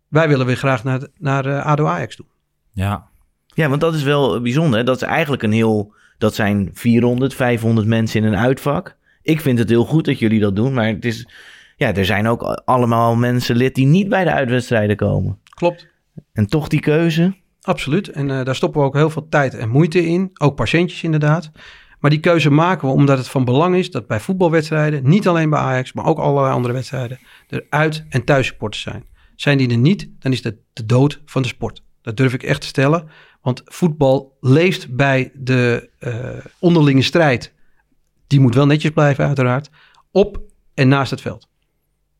Wij 0.07 0.27
willen 0.27 0.45
weer 0.45 0.57
graag 0.57 0.83
naar, 0.83 1.07
naar 1.17 1.45
eh, 1.45 1.65
ADO 1.65 1.85
Ajax 1.85 2.15
toe. 2.15 2.25
Ja, 2.73 3.07
Ja, 3.47 3.69
want 3.69 3.81
dat 3.81 3.93
is 3.93 4.03
wel 4.03 4.41
bijzonder. 4.41 4.79
hè. 4.79 4.85
Dat 4.85 4.95
is 4.95 5.07
eigenlijk 5.07 5.43
een 5.43 5.51
heel... 5.51 5.97
Dat 6.19 6.35
zijn 6.35 6.69
400, 6.73 7.33
500 7.33 7.87
mensen 7.87 8.21
in 8.21 8.27
een 8.27 8.37
uitvak. 8.37 8.97
Ik 9.21 9.41
vind 9.41 9.59
het 9.59 9.69
heel 9.69 9.85
goed 9.85 10.05
dat 10.05 10.19
jullie 10.19 10.39
dat 10.39 10.55
doen. 10.55 10.73
Maar 10.73 10.87
het 10.87 11.05
is... 11.05 11.27
Ja, 11.75 11.93
er 11.95 12.05
zijn 12.05 12.27
ook 12.27 12.43
allemaal 12.65 13.15
mensen 13.15 13.55
lid 13.55 13.75
die 13.75 13.85
niet 13.85 14.09
bij 14.09 14.23
de 14.23 14.31
uitwedstrijden 14.31 14.95
komen. 14.95 15.39
Klopt. 15.49 15.87
En 16.33 16.45
toch 16.47 16.67
die 16.67 16.79
keuze. 16.79 17.35
Absoluut. 17.61 18.07
En 18.07 18.31
eh, 18.31 18.45
daar 18.45 18.55
stoppen 18.55 18.81
we 18.81 18.87
ook 18.87 18.95
heel 18.95 19.09
veel 19.09 19.27
tijd 19.29 19.53
en 19.53 19.69
moeite 19.69 20.05
in. 20.05 20.29
Ook 20.33 20.55
patiëntjes 20.55 21.03
inderdaad. 21.03 21.51
Maar 21.99 22.09
die 22.09 22.19
keuze 22.19 22.49
maken 22.49 22.87
we 22.87 22.93
omdat 22.93 23.17
het 23.17 23.27
van 23.27 23.45
belang 23.45 23.75
is 23.75 23.91
dat 23.91 24.07
bij 24.07 24.19
voetbalwedstrijden, 24.19 25.09
niet 25.09 25.27
alleen 25.27 25.49
bij 25.49 25.59
Ajax, 25.59 25.93
maar 25.93 26.05
ook 26.05 26.19
allerlei 26.19 26.53
andere 26.53 26.73
wedstrijden, 26.73 27.19
er 27.47 27.65
uit- 27.69 28.05
en 28.09 28.23
thuissupporters 28.23 28.83
zijn. 28.83 29.05
Zijn 29.35 29.57
die 29.57 29.69
er 29.69 29.77
niet, 29.77 30.09
dan 30.19 30.31
is 30.31 30.41
dat 30.41 30.53
de 30.73 30.85
dood 30.85 31.21
van 31.25 31.41
de 31.41 31.47
sport. 31.47 31.83
Dat 32.01 32.17
durf 32.17 32.33
ik 32.33 32.43
echt 32.43 32.61
te 32.61 32.67
stellen. 32.67 33.09
Want 33.41 33.61
voetbal 33.65 34.37
leeft 34.39 34.95
bij 34.95 35.31
de 35.33 35.89
eh, 35.99 36.45
onderlinge 36.59 37.01
strijd. 37.01 37.53
Die 38.27 38.39
moet 38.39 38.55
wel 38.55 38.65
netjes 38.65 38.91
blijven, 38.91 39.25
uiteraard. 39.25 39.69
Op 40.11 40.41
en 40.73 40.87
naast 40.87 41.11
het 41.11 41.21
veld. 41.21 41.47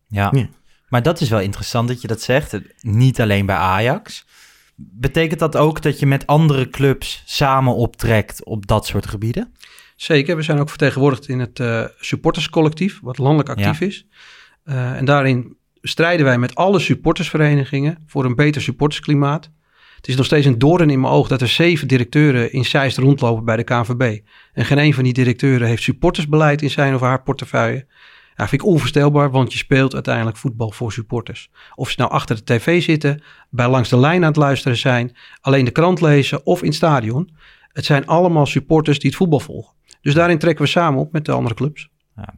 ja. 0.08 0.29
Ja. 0.34 0.49
Maar 0.89 1.03
dat 1.03 1.21
is 1.21 1.29
wel 1.29 1.39
interessant 1.39 1.88
dat 1.88 2.01
je 2.01 2.08
dat 2.08 2.21
zegt. 2.21 2.60
Niet 2.82 3.21
alleen 3.21 3.45
bij 3.45 3.55
Ajax. 3.55 4.25
Betekent 4.75 5.39
dat 5.39 5.58
ook 5.58 5.82
dat 5.82 5.99
je 5.99 6.05
met 6.05 6.27
andere 6.27 6.69
clubs 6.69 7.23
samen 7.25 7.75
optrekt 7.75 8.45
op 8.45 8.67
dat 8.67 8.86
soort 8.86 9.08
gebieden? 9.08 9.53
Zeker, 9.95 10.36
we 10.36 10.41
zijn 10.41 10.60
ook 10.60 10.69
vertegenwoordigd 10.69 11.27
in 11.27 11.39
het 11.39 11.60
eh, 11.60 11.86
supporterscollectief, 11.99 12.99
wat 13.01 13.17
landelijk 13.17 13.49
actief 13.49 13.82
is. 13.82 14.05
Eh, 14.63 14.91
en 14.91 15.05
daarin 15.05 15.58
strijden 15.82 16.25
wij 16.25 16.38
met 16.38 16.55
alle 16.55 16.79
supportersverenigingen 16.79 18.03
voor 18.05 18.25
een 18.25 18.36
beter 18.36 18.62
supportersklimaat. 18.62 19.51
Het 19.99 20.07
is 20.07 20.15
nog 20.15 20.25
steeds 20.25 20.45
een 20.45 20.59
doorn 20.59 20.89
in 20.89 21.01
mijn 21.01 21.13
oog 21.13 21.27
dat 21.27 21.41
er 21.41 21.47
zeven 21.47 21.88
directeuren 21.88 22.51
in 22.51 22.65
Zeist 22.65 22.97
rondlopen 22.97 23.45
bij 23.45 23.55
de 23.55 23.63
KNVB. 23.63 24.19
En 24.53 24.65
geen 24.65 24.77
een 24.77 24.93
van 24.93 25.03
die 25.03 25.13
directeuren 25.13 25.67
heeft 25.67 25.83
supportersbeleid 25.83 26.62
in 26.62 26.69
zijn 26.69 26.95
of 26.95 27.01
haar 27.01 27.23
portefeuille. 27.23 27.88
Ja, 28.35 28.47
vind 28.47 28.62
ik 28.62 28.67
onvoorstelbaar, 28.67 29.31
want 29.31 29.51
je 29.51 29.57
speelt 29.57 29.93
uiteindelijk 29.93 30.38
voetbal 30.38 30.71
voor 30.71 30.91
supporters. 30.91 31.49
Of 31.75 31.89
ze 31.89 31.95
nou 31.97 32.12
achter 32.12 32.35
de 32.35 32.43
tv 32.43 32.83
zitten, 32.83 33.23
bij 33.49 33.69
langs 33.69 33.89
de 33.89 33.97
lijn 33.97 34.21
aan 34.21 34.27
het 34.27 34.35
luisteren 34.35 34.77
zijn, 34.77 35.15
alleen 35.41 35.65
de 35.65 35.71
krant 35.71 36.01
lezen 36.01 36.45
of 36.45 36.59
in 36.59 36.67
het 36.67 36.75
stadion. 36.75 37.29
Het 37.67 37.85
zijn 37.85 38.07
allemaal 38.07 38.45
supporters 38.45 38.99
die 38.99 39.09
het 39.09 39.17
voetbal 39.17 39.39
volgen. 39.39 39.73
Dus 40.01 40.13
daarin 40.13 40.38
trekken 40.38 40.63
we 40.63 40.69
samen 40.69 40.99
op 40.99 41.12
met 41.12 41.25
de 41.25 41.31
andere 41.31 41.55
clubs. 41.55 41.89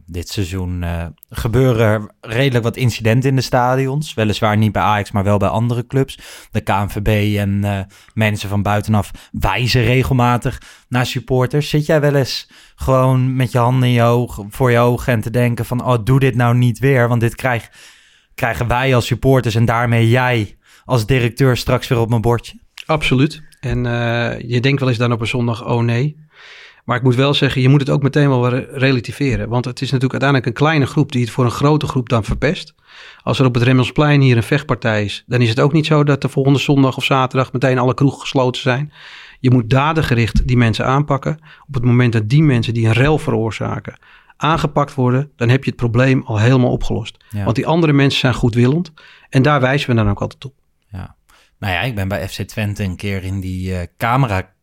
Dit 0.05 0.29
seizoen 0.29 0.83
eh, 0.83 1.05
gebeuren 1.29 2.11
redelijk 2.21 2.63
wat 2.63 2.77
incidenten 2.77 3.29
in 3.29 3.35
de 3.35 3.41
stadions. 3.41 4.13
Weliswaar 4.13 4.57
niet 4.57 4.71
bij 4.71 4.81
Ajax, 4.81 5.11
maar 5.11 5.23
wel 5.23 5.37
bij 5.37 5.47
andere 5.47 5.87
clubs. 5.87 6.19
De 6.51 6.61
KNVB 6.61 7.37
en 7.37 7.63
eh, 7.63 7.79
mensen 8.13 8.49
van 8.49 8.61
buitenaf 8.61 9.11
wijzen 9.31 9.83
regelmatig 9.83 10.61
naar 10.89 11.05
supporters. 11.05 11.69
Zit 11.69 11.85
jij 11.85 12.01
wel 12.01 12.15
eens 12.15 12.49
gewoon 12.75 13.35
met 13.35 13.51
je 13.51 13.57
handen 13.57 13.87
in 13.87 13.95
je 13.95 14.03
ogen, 14.03 14.47
voor 14.49 14.71
je 14.71 14.79
ogen 14.79 15.13
en 15.13 15.21
te 15.21 15.29
denken 15.29 15.65
van... 15.65 15.85
oh, 15.85 15.97
doe 16.03 16.19
dit 16.19 16.35
nou 16.35 16.55
niet 16.55 16.79
weer, 16.79 17.07
want 17.07 17.21
dit 17.21 17.35
krijg, 17.35 17.69
krijgen 18.35 18.67
wij 18.67 18.95
als 18.95 19.05
supporters... 19.05 19.55
en 19.55 19.65
daarmee 19.65 20.09
jij 20.09 20.57
als 20.85 21.05
directeur 21.05 21.57
straks 21.57 21.87
weer 21.87 21.99
op 21.99 22.09
mijn 22.09 22.21
bordje? 22.21 22.59
Absoluut. 22.85 23.41
En 23.59 23.85
eh, 23.85 24.49
je 24.49 24.59
denkt 24.59 24.79
wel 24.79 24.89
eens 24.89 24.97
dan 24.97 25.11
op 25.11 25.21
een 25.21 25.27
zondag, 25.27 25.65
oh 25.65 25.81
nee. 25.83 26.29
Maar 26.85 26.97
ik 26.97 27.03
moet 27.03 27.15
wel 27.15 27.33
zeggen, 27.33 27.61
je 27.61 27.69
moet 27.69 27.79
het 27.79 27.89
ook 27.89 28.01
meteen 28.01 28.29
wel 28.29 28.49
relativeren. 28.57 29.49
Want 29.49 29.65
het 29.65 29.81
is 29.81 29.91
natuurlijk 29.91 30.21
uiteindelijk 30.21 30.49
een 30.49 30.65
kleine 30.65 30.85
groep 30.85 31.11
die 31.11 31.21
het 31.21 31.31
voor 31.31 31.45
een 31.45 31.51
grote 31.51 31.87
groep 31.87 32.09
dan 32.09 32.23
verpest. 32.23 32.73
Als 33.23 33.39
er 33.39 33.45
op 33.45 33.53
het 33.53 33.63
Remmelsplein 33.63 34.21
hier 34.21 34.37
een 34.37 34.43
vechtpartij 34.43 35.03
is, 35.03 35.23
dan 35.27 35.41
is 35.41 35.49
het 35.49 35.59
ook 35.59 35.73
niet 35.73 35.85
zo 35.85 36.03
dat 36.03 36.21
de 36.21 36.29
volgende 36.29 36.59
zondag 36.59 36.97
of 36.97 37.03
zaterdag 37.03 37.53
meteen 37.53 37.77
alle 37.77 37.93
kroegen 37.93 38.19
gesloten 38.19 38.61
zijn. 38.61 38.93
Je 39.39 39.51
moet 39.51 39.69
dadengericht 39.69 40.47
die 40.47 40.57
mensen 40.57 40.85
aanpakken. 40.85 41.39
Op 41.67 41.73
het 41.73 41.83
moment 41.83 42.13
dat 42.13 42.29
die 42.29 42.43
mensen 42.43 42.73
die 42.73 42.85
een 42.85 42.93
rel 42.93 43.17
veroorzaken 43.17 43.95
aangepakt 44.41 44.93
worden, 44.93 45.31
dan 45.35 45.49
heb 45.49 45.63
je 45.63 45.69
het 45.69 45.79
probleem 45.79 46.21
al 46.25 46.39
helemaal 46.39 46.71
opgelost. 46.71 47.17
Ja. 47.29 47.43
Want 47.43 47.55
die 47.55 47.67
andere 47.67 47.93
mensen 47.93 48.19
zijn 48.19 48.33
goedwillend 48.33 48.93
en 49.29 49.41
daar 49.41 49.61
wijzen 49.61 49.89
we 49.89 49.95
dan 49.95 50.09
ook 50.09 50.21
altijd 50.21 50.45
op. 50.45 50.53
Ja. 50.91 51.15
Nou 51.59 51.73
ja, 51.73 51.81
ik 51.81 51.95
ben 51.95 52.07
bij 52.07 52.27
FC 52.27 52.41
Twente 52.41 52.83
een 52.83 52.95
keer 52.95 53.23
in 53.23 53.39
die 53.39 53.75
eh, 53.75 53.87
camera 53.97 54.53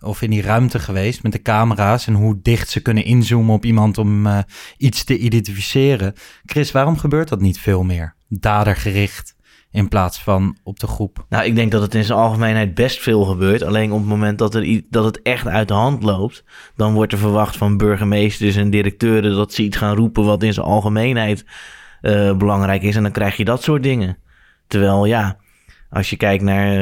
of 0.00 0.22
in 0.22 0.30
die 0.30 0.42
ruimte 0.42 0.78
geweest 0.78 1.22
met 1.22 1.32
de 1.32 1.42
camera's 1.42 2.06
en 2.06 2.14
hoe 2.14 2.38
dicht 2.42 2.68
ze 2.68 2.80
kunnen 2.80 3.04
inzoomen 3.04 3.54
op 3.54 3.64
iemand 3.64 3.98
om 3.98 4.26
eh, 4.26 4.38
iets 4.76 5.04
te 5.04 5.18
identificeren. 5.18 6.14
Chris, 6.44 6.72
waarom 6.72 6.98
gebeurt 6.98 7.28
dat 7.28 7.40
niet 7.40 7.58
veel 7.58 7.82
meer? 7.82 8.14
Dadergericht 8.28 9.36
in 9.70 9.88
plaats 9.88 10.22
van 10.22 10.56
op 10.62 10.80
de 10.80 10.86
groep. 10.86 11.26
Nou, 11.28 11.44
ik 11.44 11.54
denk 11.54 11.72
dat 11.72 11.82
het 11.82 11.94
in 11.94 12.04
zijn 12.04 12.18
algemeenheid 12.18 12.74
best 12.74 13.00
veel 13.00 13.24
gebeurt. 13.24 13.62
Alleen 13.62 13.92
op 13.92 13.98
het 13.98 14.08
moment 14.08 14.38
dat, 14.38 14.54
er, 14.54 14.82
dat 14.90 15.04
het 15.04 15.22
echt 15.22 15.46
uit 15.46 15.68
de 15.68 15.74
hand 15.74 16.02
loopt... 16.02 16.44
dan 16.76 16.94
wordt 16.94 17.12
er 17.12 17.18
verwacht 17.18 17.56
van 17.56 17.76
burgemeesters 17.76 18.56
en 18.56 18.70
directeuren... 18.70 19.34
dat 19.34 19.52
ze 19.52 19.62
iets 19.62 19.76
gaan 19.76 19.96
roepen 19.96 20.24
wat 20.24 20.42
in 20.42 20.52
zijn 20.52 20.66
algemeenheid 20.66 21.44
eh, 22.00 22.36
belangrijk 22.36 22.82
is. 22.82 22.96
En 22.96 23.02
dan 23.02 23.12
krijg 23.12 23.36
je 23.36 23.44
dat 23.44 23.62
soort 23.62 23.82
dingen. 23.82 24.18
Terwijl, 24.66 25.04
ja, 25.04 25.36
als 25.90 26.10
je 26.10 26.16
kijkt 26.16 26.42
naar 26.42 26.72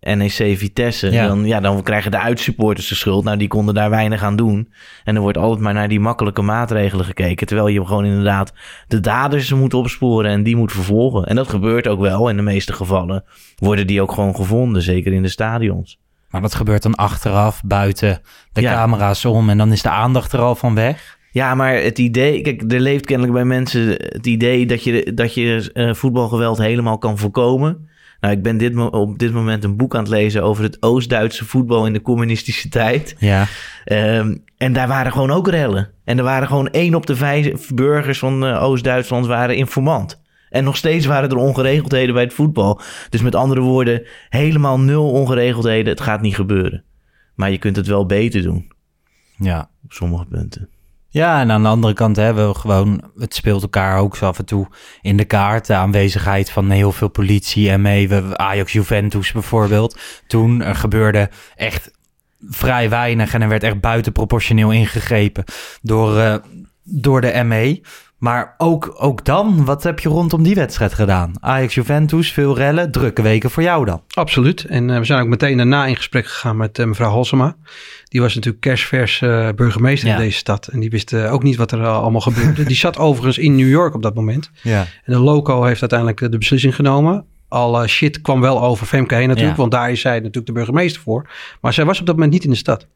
eh, 0.00 0.16
NEC 0.16 0.58
Vitesse... 0.58 1.10
Ja. 1.10 1.26
Dan, 1.26 1.44
ja, 1.46 1.60
dan 1.60 1.82
krijgen 1.82 2.10
de 2.10 2.18
uitsupporters 2.18 2.88
de 2.88 2.94
schuld. 2.94 3.24
Nou, 3.24 3.36
die 3.36 3.48
konden 3.48 3.74
daar 3.74 3.90
weinig 3.90 4.22
aan 4.22 4.36
doen. 4.36 4.72
En 5.04 5.14
er 5.14 5.20
wordt 5.20 5.38
altijd 5.38 5.60
maar 5.60 5.74
naar 5.74 5.88
die 5.88 6.00
makkelijke 6.00 6.42
maatregelen 6.42 7.04
gekeken... 7.04 7.46
terwijl 7.46 7.68
je 7.68 7.86
gewoon 7.86 8.04
inderdaad 8.04 8.52
de 8.88 9.00
daders 9.00 9.52
moet 9.52 9.74
opsporen... 9.74 10.30
en 10.30 10.42
die 10.42 10.56
moet 10.56 10.72
vervolgen. 10.72 11.26
En 11.26 11.36
dat 11.36 11.48
gebeurt 11.48 11.88
ook 11.88 12.00
wel 12.00 12.28
in 12.28 12.36
de 12.36 12.42
meeste 12.42 12.72
gevallen 12.72 13.24
worden 13.56 13.86
die 13.86 14.02
ook 14.02 14.12
gewoon 14.12 14.36
gevonden, 14.36 14.82
zeker 14.82 15.12
in 15.12 15.22
de 15.22 15.28
stadions. 15.28 15.98
Maar 16.30 16.40
dat 16.40 16.54
gebeurt 16.54 16.82
dan 16.82 16.94
achteraf, 16.94 17.62
buiten 17.64 18.20
de 18.52 18.60
Ja. 18.60 18.72
camera's 18.72 19.24
om 19.24 19.48
en 19.50 19.58
dan 19.58 19.72
is 19.72 19.82
de 19.82 19.90
aandacht 19.90 20.32
er 20.32 20.40
al 20.40 20.54
van 20.54 20.74
weg. 20.74 21.18
Ja, 21.30 21.54
maar 21.54 21.74
het 21.74 21.98
idee, 21.98 22.40
kijk, 22.40 22.72
er 22.72 22.80
leeft 22.80 23.06
kennelijk 23.06 23.34
bij 23.34 23.44
mensen 23.44 23.88
het 23.88 24.26
idee 24.26 24.66
dat 24.66 24.84
je, 24.84 25.12
dat 25.14 25.34
je 25.34 25.70
eh, 25.72 25.94
voetbalgeweld 25.94 26.58
helemaal 26.58 26.98
kan 26.98 27.18
voorkomen. 27.18 27.88
Nou, 28.20 28.34
ik 28.34 28.42
ben 28.42 28.56
dit, 28.56 28.76
op 28.76 29.18
dit 29.18 29.32
moment 29.32 29.64
een 29.64 29.76
boek 29.76 29.94
aan 29.94 30.00
het 30.00 30.08
lezen 30.08 30.42
over 30.42 30.62
het 30.62 30.82
Oost-Duitse 30.82 31.44
voetbal 31.44 31.86
in 31.86 31.92
de 31.92 32.02
communistische 32.02 32.68
tijd. 32.68 33.16
Ja, 33.18 33.46
Ehm, 33.86 34.36
en 34.56 34.72
daar 34.72 34.88
waren 34.88 35.12
gewoon 35.12 35.30
ook 35.30 35.48
rellen. 35.48 35.90
En 36.04 36.18
er 36.18 36.24
waren 36.24 36.48
gewoon 36.48 36.70
één 36.70 36.94
op 36.94 37.06
de 37.06 37.16
vijf 37.16 37.74
burgers 37.74 38.18
van 38.18 38.46
eh, 38.46 38.62
Oost-Duitsland 38.62 39.26
waren 39.26 39.56
informant. 39.56 40.22
En 40.50 40.64
nog 40.64 40.76
steeds 40.76 41.06
waren 41.06 41.30
er 41.30 41.36
ongeregeldheden 41.36 42.14
bij 42.14 42.22
het 42.22 42.34
voetbal. 42.34 42.80
Dus 43.10 43.20
met 43.20 43.34
andere 43.34 43.60
woorden, 43.60 44.06
helemaal 44.28 44.80
nul 44.80 45.10
ongeregeldheden. 45.10 45.92
Het 45.92 46.00
gaat 46.00 46.20
niet 46.20 46.34
gebeuren. 46.34 46.84
Maar 47.34 47.50
je 47.50 47.58
kunt 47.58 47.76
het 47.76 47.86
wel 47.86 48.06
beter 48.06 48.42
doen 48.42 48.72
ja. 49.36 49.70
op 49.84 49.92
sommige 49.92 50.24
punten. 50.24 50.68
Ja, 51.16 51.40
en 51.40 51.50
aan 51.50 51.62
de 51.62 51.68
andere 51.68 51.92
kant 51.92 52.16
hebben 52.16 52.48
we 52.48 52.54
gewoon, 52.54 53.10
het 53.18 53.34
speelt 53.34 53.62
elkaar 53.62 53.98
ook 53.98 54.16
zo 54.16 54.26
af 54.26 54.38
en 54.38 54.44
toe 54.44 54.66
in 55.02 55.16
de 55.16 55.24
kaart. 55.24 55.66
De 55.66 55.74
aanwezigheid 55.74 56.50
van 56.50 56.70
heel 56.70 56.92
veel 56.92 57.08
politie 57.08 57.70
en 57.70 57.80
mee. 57.80 58.08
We, 58.08 58.36
Ajax 58.36 58.72
Juventus 58.72 59.32
bijvoorbeeld. 59.32 59.98
Toen 60.26 60.62
er 60.62 60.74
gebeurde 60.74 61.30
echt 61.54 61.90
vrij 62.40 62.90
weinig 62.90 63.34
en 63.34 63.42
er 63.42 63.48
werd 63.48 63.62
echt 63.62 63.80
buitenproportioneel 63.80 64.70
ingegrepen 64.70 65.44
door, 65.82 66.18
eh, 66.18 66.34
door 66.84 67.20
de 67.20 67.42
ME. 67.44 67.80
Maar 68.16 68.54
ook, 68.58 68.94
ook 68.98 69.24
dan, 69.24 69.64
wat 69.64 69.82
heb 69.82 69.98
je 69.98 70.08
rondom 70.08 70.42
die 70.42 70.54
wedstrijd 70.54 70.94
gedaan? 70.94 71.32
Ajax-Juventus, 71.40 72.32
veel 72.32 72.56
rellen, 72.56 72.90
drukke 72.90 73.22
weken 73.22 73.50
voor 73.50 73.62
jou 73.62 73.84
dan. 73.84 74.02
Absoluut. 74.14 74.64
En 74.64 74.88
uh, 74.88 74.98
we 74.98 75.04
zijn 75.04 75.22
ook 75.22 75.28
meteen 75.28 75.56
daarna 75.56 75.86
in 75.86 75.96
gesprek 75.96 76.26
gegaan 76.26 76.56
met 76.56 76.78
uh, 76.78 76.86
mevrouw 76.86 77.10
Halsema. 77.10 77.56
Die 78.04 78.20
was 78.20 78.34
natuurlijk 78.34 78.62
kerstvers 78.62 79.20
uh, 79.20 79.48
burgemeester 79.56 80.08
Ja. 80.08 80.14
in 80.14 80.20
deze 80.20 80.38
stad. 80.38 80.66
En 80.66 80.80
die 80.80 80.90
wist 80.90 81.14
ook 81.14 81.42
niet 81.42 81.56
wat 81.56 81.72
er 81.72 81.86
allemaal 81.86 82.20
gebeurde. 82.20 82.64
die 82.72 82.76
zat 82.76 82.98
overigens 82.98 83.38
in 83.38 83.56
New 83.56 83.68
York 83.68 83.94
op 83.94 84.02
dat 84.02 84.14
moment. 84.14 84.50
Ja. 84.62 84.80
En 84.80 85.12
de 85.12 85.18
loco 85.18 85.64
heeft 85.64 85.80
uiteindelijk 85.80 86.20
de 86.32 86.38
beslissing 86.38 86.74
genomen. 86.74 87.24
Alle 87.48 87.86
shit 87.86 88.20
kwam 88.20 88.40
wel 88.40 88.62
over 88.62 88.86
Femke 88.86 89.14
heen 89.14 89.28
natuurlijk. 89.28 89.56
Ja. 89.56 89.60
Want 89.60 89.72
daar 89.72 89.90
is 89.90 90.00
zij 90.00 90.16
natuurlijk 90.16 90.46
de 90.46 90.52
burgemeester 90.52 91.02
voor. 91.02 91.28
Maar 91.60 91.72
zij 91.72 91.84
was 91.84 92.00
op 92.00 92.06
dat 92.06 92.14
moment 92.14 92.32
niet 92.32 92.44
in 92.44 92.50
de 92.50 92.56
stad. 92.56 92.86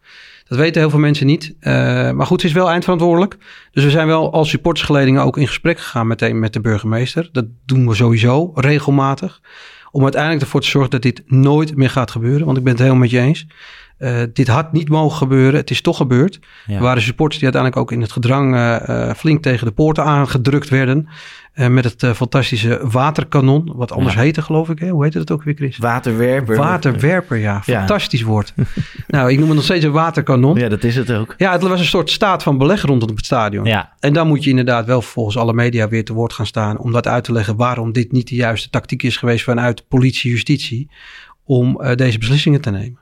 Dat 0.51 0.59
weten 0.59 0.81
heel 0.81 0.91
veel 0.91 0.99
mensen 0.99 1.27
niet. 1.27 1.55
Uh, 1.61 1.73
maar 2.11 2.27
goed, 2.27 2.41
ze 2.41 2.47
is 2.47 2.53
wel 2.53 2.71
eindverantwoordelijk. 2.71 3.37
Dus 3.73 3.85
we 3.85 3.91
zijn 3.91 4.07
wel 4.07 4.33
als 4.33 4.49
supportersgeledingen 4.49 5.23
ook 5.23 5.37
in 5.37 5.47
gesprek 5.47 5.79
gegaan 5.79 6.07
meteen 6.07 6.39
met 6.39 6.53
de 6.53 6.61
burgemeester. 6.61 7.29
Dat 7.33 7.47
doen 7.67 7.89
we 7.89 7.95
sowieso 7.95 8.51
regelmatig. 8.55 9.41
Om 9.91 10.03
uiteindelijk 10.03 10.43
ervoor 10.43 10.61
te 10.61 10.67
zorgen 10.67 10.91
dat 10.91 11.03
dit 11.03 11.23
nooit 11.27 11.77
meer 11.77 11.91
gaat 11.91 12.11
gebeuren. 12.11 12.47
Want 12.47 12.59
ik 12.59 12.63
ben 12.63 12.73
het 12.73 12.83
helemaal 12.83 13.03
met 13.03 13.11
je 13.11 13.21
eens. 13.21 13.47
Uh, 14.01 14.23
dit 14.33 14.49
had 14.49 14.73
niet 14.73 14.89
mogen 14.89 15.17
gebeuren. 15.17 15.61
Het 15.61 15.71
is 15.71 15.81
toch 15.81 15.97
gebeurd. 15.97 16.39
Ja. 16.67 16.75
Er 16.75 16.83
waren 16.83 17.03
supporters 17.03 17.41
die 17.41 17.53
uiteindelijk 17.53 17.83
ook 17.83 17.97
in 17.97 18.01
het 18.03 18.13
gedrang 18.13 18.55
uh, 18.55 19.13
flink 19.13 19.43
tegen 19.43 19.67
de 19.67 19.73
poorten 19.73 20.05
aangedrukt 20.05 20.69
werden. 20.69 21.09
Uh, 21.55 21.67
met 21.67 21.85
het 21.85 22.17
fantastische 22.17 22.81
waterkanon. 22.83 23.73
Wat 23.75 23.93
anders 23.93 24.15
ja. 24.15 24.21
heette, 24.21 24.43
geloof 24.43 24.69
ik. 24.69 24.79
Hè? 24.79 24.89
Hoe 24.89 25.03
heette 25.03 25.19
dat 25.19 25.31
ook 25.31 25.43
weer, 25.43 25.55
Chris? 25.55 25.79
Waterwerper. 25.79 26.57
Waterwerper, 26.57 27.37
ja. 27.37 27.63
Fantastisch 27.63 28.23
woord. 28.23 28.55
nou, 29.07 29.31
ik 29.31 29.39
noem 29.39 29.47
het 29.47 29.57
nog 29.57 29.65
steeds 29.65 29.85
een 29.85 29.93
waterkanon. 29.93 30.59
Ja, 30.59 30.69
dat 30.69 30.85
is 30.85 30.97
het 30.97 31.13
ook. 31.13 31.35
Ja, 31.37 31.53
het 31.53 31.63
was 31.63 31.81
een 31.81 31.87
soort 31.87 32.11
staat 32.11 32.43
van 32.43 32.59
beleg 32.59 32.83
rondom 32.83 33.09
het 33.09 33.25
stadion. 33.25 33.65
Ja. 33.65 33.93
En 33.99 34.13
dan 34.13 34.27
moet 34.27 34.45
je 34.45 34.51
inderdaad 34.51 34.87
wel 34.87 35.03
volgens 35.03 35.37
alle 35.37 35.53
media 35.53 35.89
weer 35.89 36.05
te 36.05 36.13
woord 36.13 36.33
gaan 36.33 36.47
staan. 36.47 36.79
Om 36.79 36.93
dat 36.93 37.07
uit 37.07 37.25
te 37.25 37.33
leggen 37.33 37.57
waarom 37.57 37.93
dit 37.93 38.13
niet 38.13 38.29
de 38.29 38.35
juiste 38.35 38.71
tactiek 38.71 39.03
is 39.03 39.17
geweest 39.17 39.45
vanuit 39.45 39.89
politie, 39.89 40.31
justitie. 40.31 40.91
Om 41.45 41.81
deze 41.95 42.19
beslissingen 42.19 42.61
te 42.61 42.71
nemen. 42.71 43.00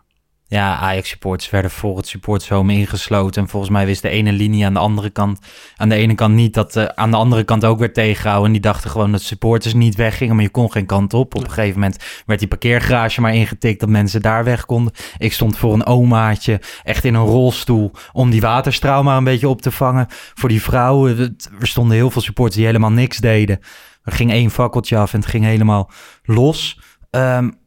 Ja, 0.50 0.76
Ajax-supporters 0.76 1.50
werden 1.50 1.70
voor 1.70 1.96
het 1.96 2.06
supportershome 2.06 2.72
ingesloten. 2.72 3.42
En 3.42 3.48
volgens 3.48 3.72
mij 3.72 3.86
wist 3.86 4.02
de 4.02 4.08
ene 4.08 4.32
linie 4.32 4.64
aan 4.64 4.72
de 4.72 4.78
andere 4.78 5.10
kant... 5.10 5.40
aan 5.76 5.88
de 5.88 5.94
ene 5.94 6.14
kant 6.14 6.34
niet, 6.34 6.54
dat 6.54 6.76
uh, 6.76 6.84
aan 6.84 7.10
de 7.10 7.16
andere 7.16 7.44
kant 7.44 7.64
ook 7.64 7.78
werd 7.78 7.94
tegengehouden. 7.94 8.46
En 8.46 8.52
die 8.52 8.60
dachten 8.60 8.90
gewoon 8.90 9.12
dat 9.12 9.20
supporters 9.20 9.74
niet 9.74 9.94
weggingen, 9.94 10.34
maar 10.34 10.44
je 10.44 10.50
kon 10.50 10.72
geen 10.72 10.86
kant 10.86 11.14
op. 11.14 11.34
Op 11.34 11.42
een 11.42 11.50
gegeven 11.50 11.80
moment 11.80 12.04
werd 12.26 12.38
die 12.38 12.48
parkeergarage 12.48 13.20
maar 13.20 13.34
ingetikt... 13.34 13.80
dat 13.80 13.88
mensen 13.88 14.22
daar 14.22 14.44
weg 14.44 14.66
konden. 14.66 14.92
Ik 15.18 15.32
stond 15.32 15.58
voor 15.58 15.72
een 15.72 15.86
omaatje, 15.86 16.60
echt 16.82 17.04
in 17.04 17.14
een 17.14 17.26
rolstoel... 17.26 17.90
om 18.12 18.30
die 18.30 18.40
waterstraal 18.40 19.02
maar 19.02 19.16
een 19.16 19.24
beetje 19.24 19.48
op 19.48 19.62
te 19.62 19.70
vangen. 19.70 20.06
Voor 20.34 20.48
die 20.48 20.62
vrouwen, 20.62 21.36
er 21.60 21.66
stonden 21.66 21.96
heel 21.96 22.10
veel 22.10 22.22
supporters 22.22 22.56
die 22.56 22.66
helemaal 22.66 22.92
niks 22.92 23.16
deden. 23.16 23.58
Er 24.02 24.12
ging 24.12 24.30
één 24.30 24.50
fakkeltje 24.50 24.96
af 24.96 25.12
en 25.12 25.20
het 25.20 25.28
ging 25.28 25.44
helemaal 25.44 25.90
los... 26.22 26.80
Um, 27.10 27.58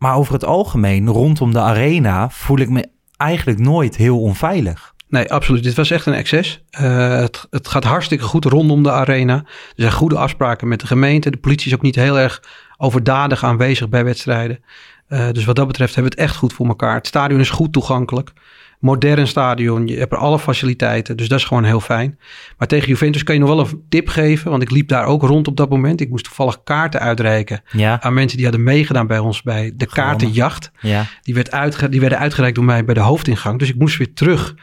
maar 0.00 0.14
over 0.14 0.32
het 0.32 0.44
algemeen, 0.44 1.08
rondom 1.08 1.52
de 1.52 1.60
arena, 1.60 2.30
voel 2.30 2.58
ik 2.58 2.68
me 2.68 2.88
eigenlijk 3.16 3.58
nooit 3.58 3.96
heel 3.96 4.20
onveilig. 4.20 4.94
Nee, 5.08 5.32
absoluut. 5.32 5.62
Dit 5.62 5.74
was 5.74 5.90
echt 5.90 6.06
een 6.06 6.14
excess. 6.14 6.62
Uh, 6.80 7.18
het, 7.50 7.68
gaat 7.68 7.84
hartstikke 7.84 8.24
goed 8.24 8.44
rondom 8.44 8.82
de 8.82 8.90
arena. 8.90 9.34
Er 9.34 9.44
zijn 9.74 9.92
goede 9.92 10.18
afspraken 10.18 10.68
met 10.68 10.80
de 10.80 10.86
gemeente. 10.86 11.30
De 11.30 11.36
politie 11.36 11.66
is 11.66 11.74
ook 11.74 11.82
niet 11.82 11.94
heel 11.94 12.18
erg 12.18 12.42
overdadig 12.76 13.44
aanwezig 13.44 13.88
bij 13.88 14.04
wedstrijden. 14.04 14.64
Uh, 15.08 15.30
dus 15.30 15.44
wat 15.44 15.56
dat 15.56 15.66
betreft 15.66 15.94
hebben 15.94 16.12
we 16.12 16.20
het 16.20 16.28
echt 16.28 16.38
goed 16.38 16.52
voor 16.52 16.66
elkaar. 16.66 16.94
Het 16.94 17.06
stadion 17.06 17.40
is 17.40 17.50
goed 17.50 17.72
toegankelijk. 17.72 18.32
Modern 18.80 19.26
stadion, 19.26 19.86
je 19.86 19.98
hebt 19.98 20.12
er 20.12 20.18
alle 20.18 20.38
faciliteiten, 20.38 21.16
dus 21.16 21.28
dat 21.28 21.38
is 21.38 21.44
gewoon 21.44 21.64
heel 21.64 21.80
fijn. 21.80 22.18
Maar 22.58 22.68
tegen 22.68 22.88
Juventus 22.88 23.22
kan 23.22 23.34
je 23.34 23.40
nog 23.40 23.48
wel 23.48 23.58
een 23.58 23.84
tip 23.88 24.08
geven, 24.08 24.50
want 24.50 24.62
ik 24.62 24.70
liep 24.70 24.88
daar 24.88 25.04
ook 25.04 25.22
rond 25.22 25.48
op 25.48 25.56
dat 25.56 25.70
moment. 25.70 26.00
Ik 26.00 26.10
moest 26.10 26.24
toevallig 26.24 26.62
kaarten 26.62 27.00
uitreiken 27.00 27.62
ja. 27.70 28.02
aan 28.02 28.14
mensen 28.14 28.36
die 28.36 28.46
hadden 28.46 28.64
meegedaan 28.64 29.06
bij 29.06 29.18
ons 29.18 29.42
bij 29.42 29.72
de 29.74 29.86
kaartenjacht. 29.86 30.70
Ja. 30.80 31.04
Die, 31.22 31.34
werd 31.34 31.50
uitge 31.50 31.88
die 31.88 32.00
werden 32.00 32.18
uitgereikt 32.18 32.56
door 32.56 32.64
mij 32.64 32.84
bij 32.84 32.94
de 32.94 33.00
hoofdingang. 33.00 33.58
Dus 33.58 33.68
ik 33.68 33.78
moest 33.78 33.96
weer 33.96 34.12
terug 34.14 34.54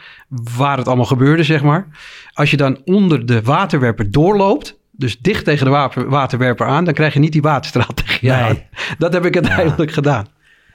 waar 0.57 0.78
het 0.78 0.88
allemaal 0.88 1.05
gebeurde, 1.05 1.43
zeg 1.43 1.63
maar. 1.63 1.88
Als 2.34 2.51
je 2.51 2.57
dan 2.57 2.82
onder 2.86 3.26
de 3.26 3.41
waterwerper 3.41 4.11
doorloopt, 4.11 4.80
dus 4.91 5.20
dicht 5.20 5.45
tegen 5.45 5.65
de 5.65 6.05
waterwerper 6.07 6.68
aan, 6.68 6.86
dan 6.86 6.93
krijg 6.93 7.13
je 7.13 7.20
niet 7.20 7.32
die 7.32 7.41
waterstraal 7.41 7.93
tegen 8.05 8.28
je 8.28 8.43
nee. 8.43 8.68
Dat 8.97 9.13
heb 9.13 9.26
ik 9.26 9.36
uiteindelijk 9.36 9.89
ja. 9.89 9.95
gedaan. 9.95 10.26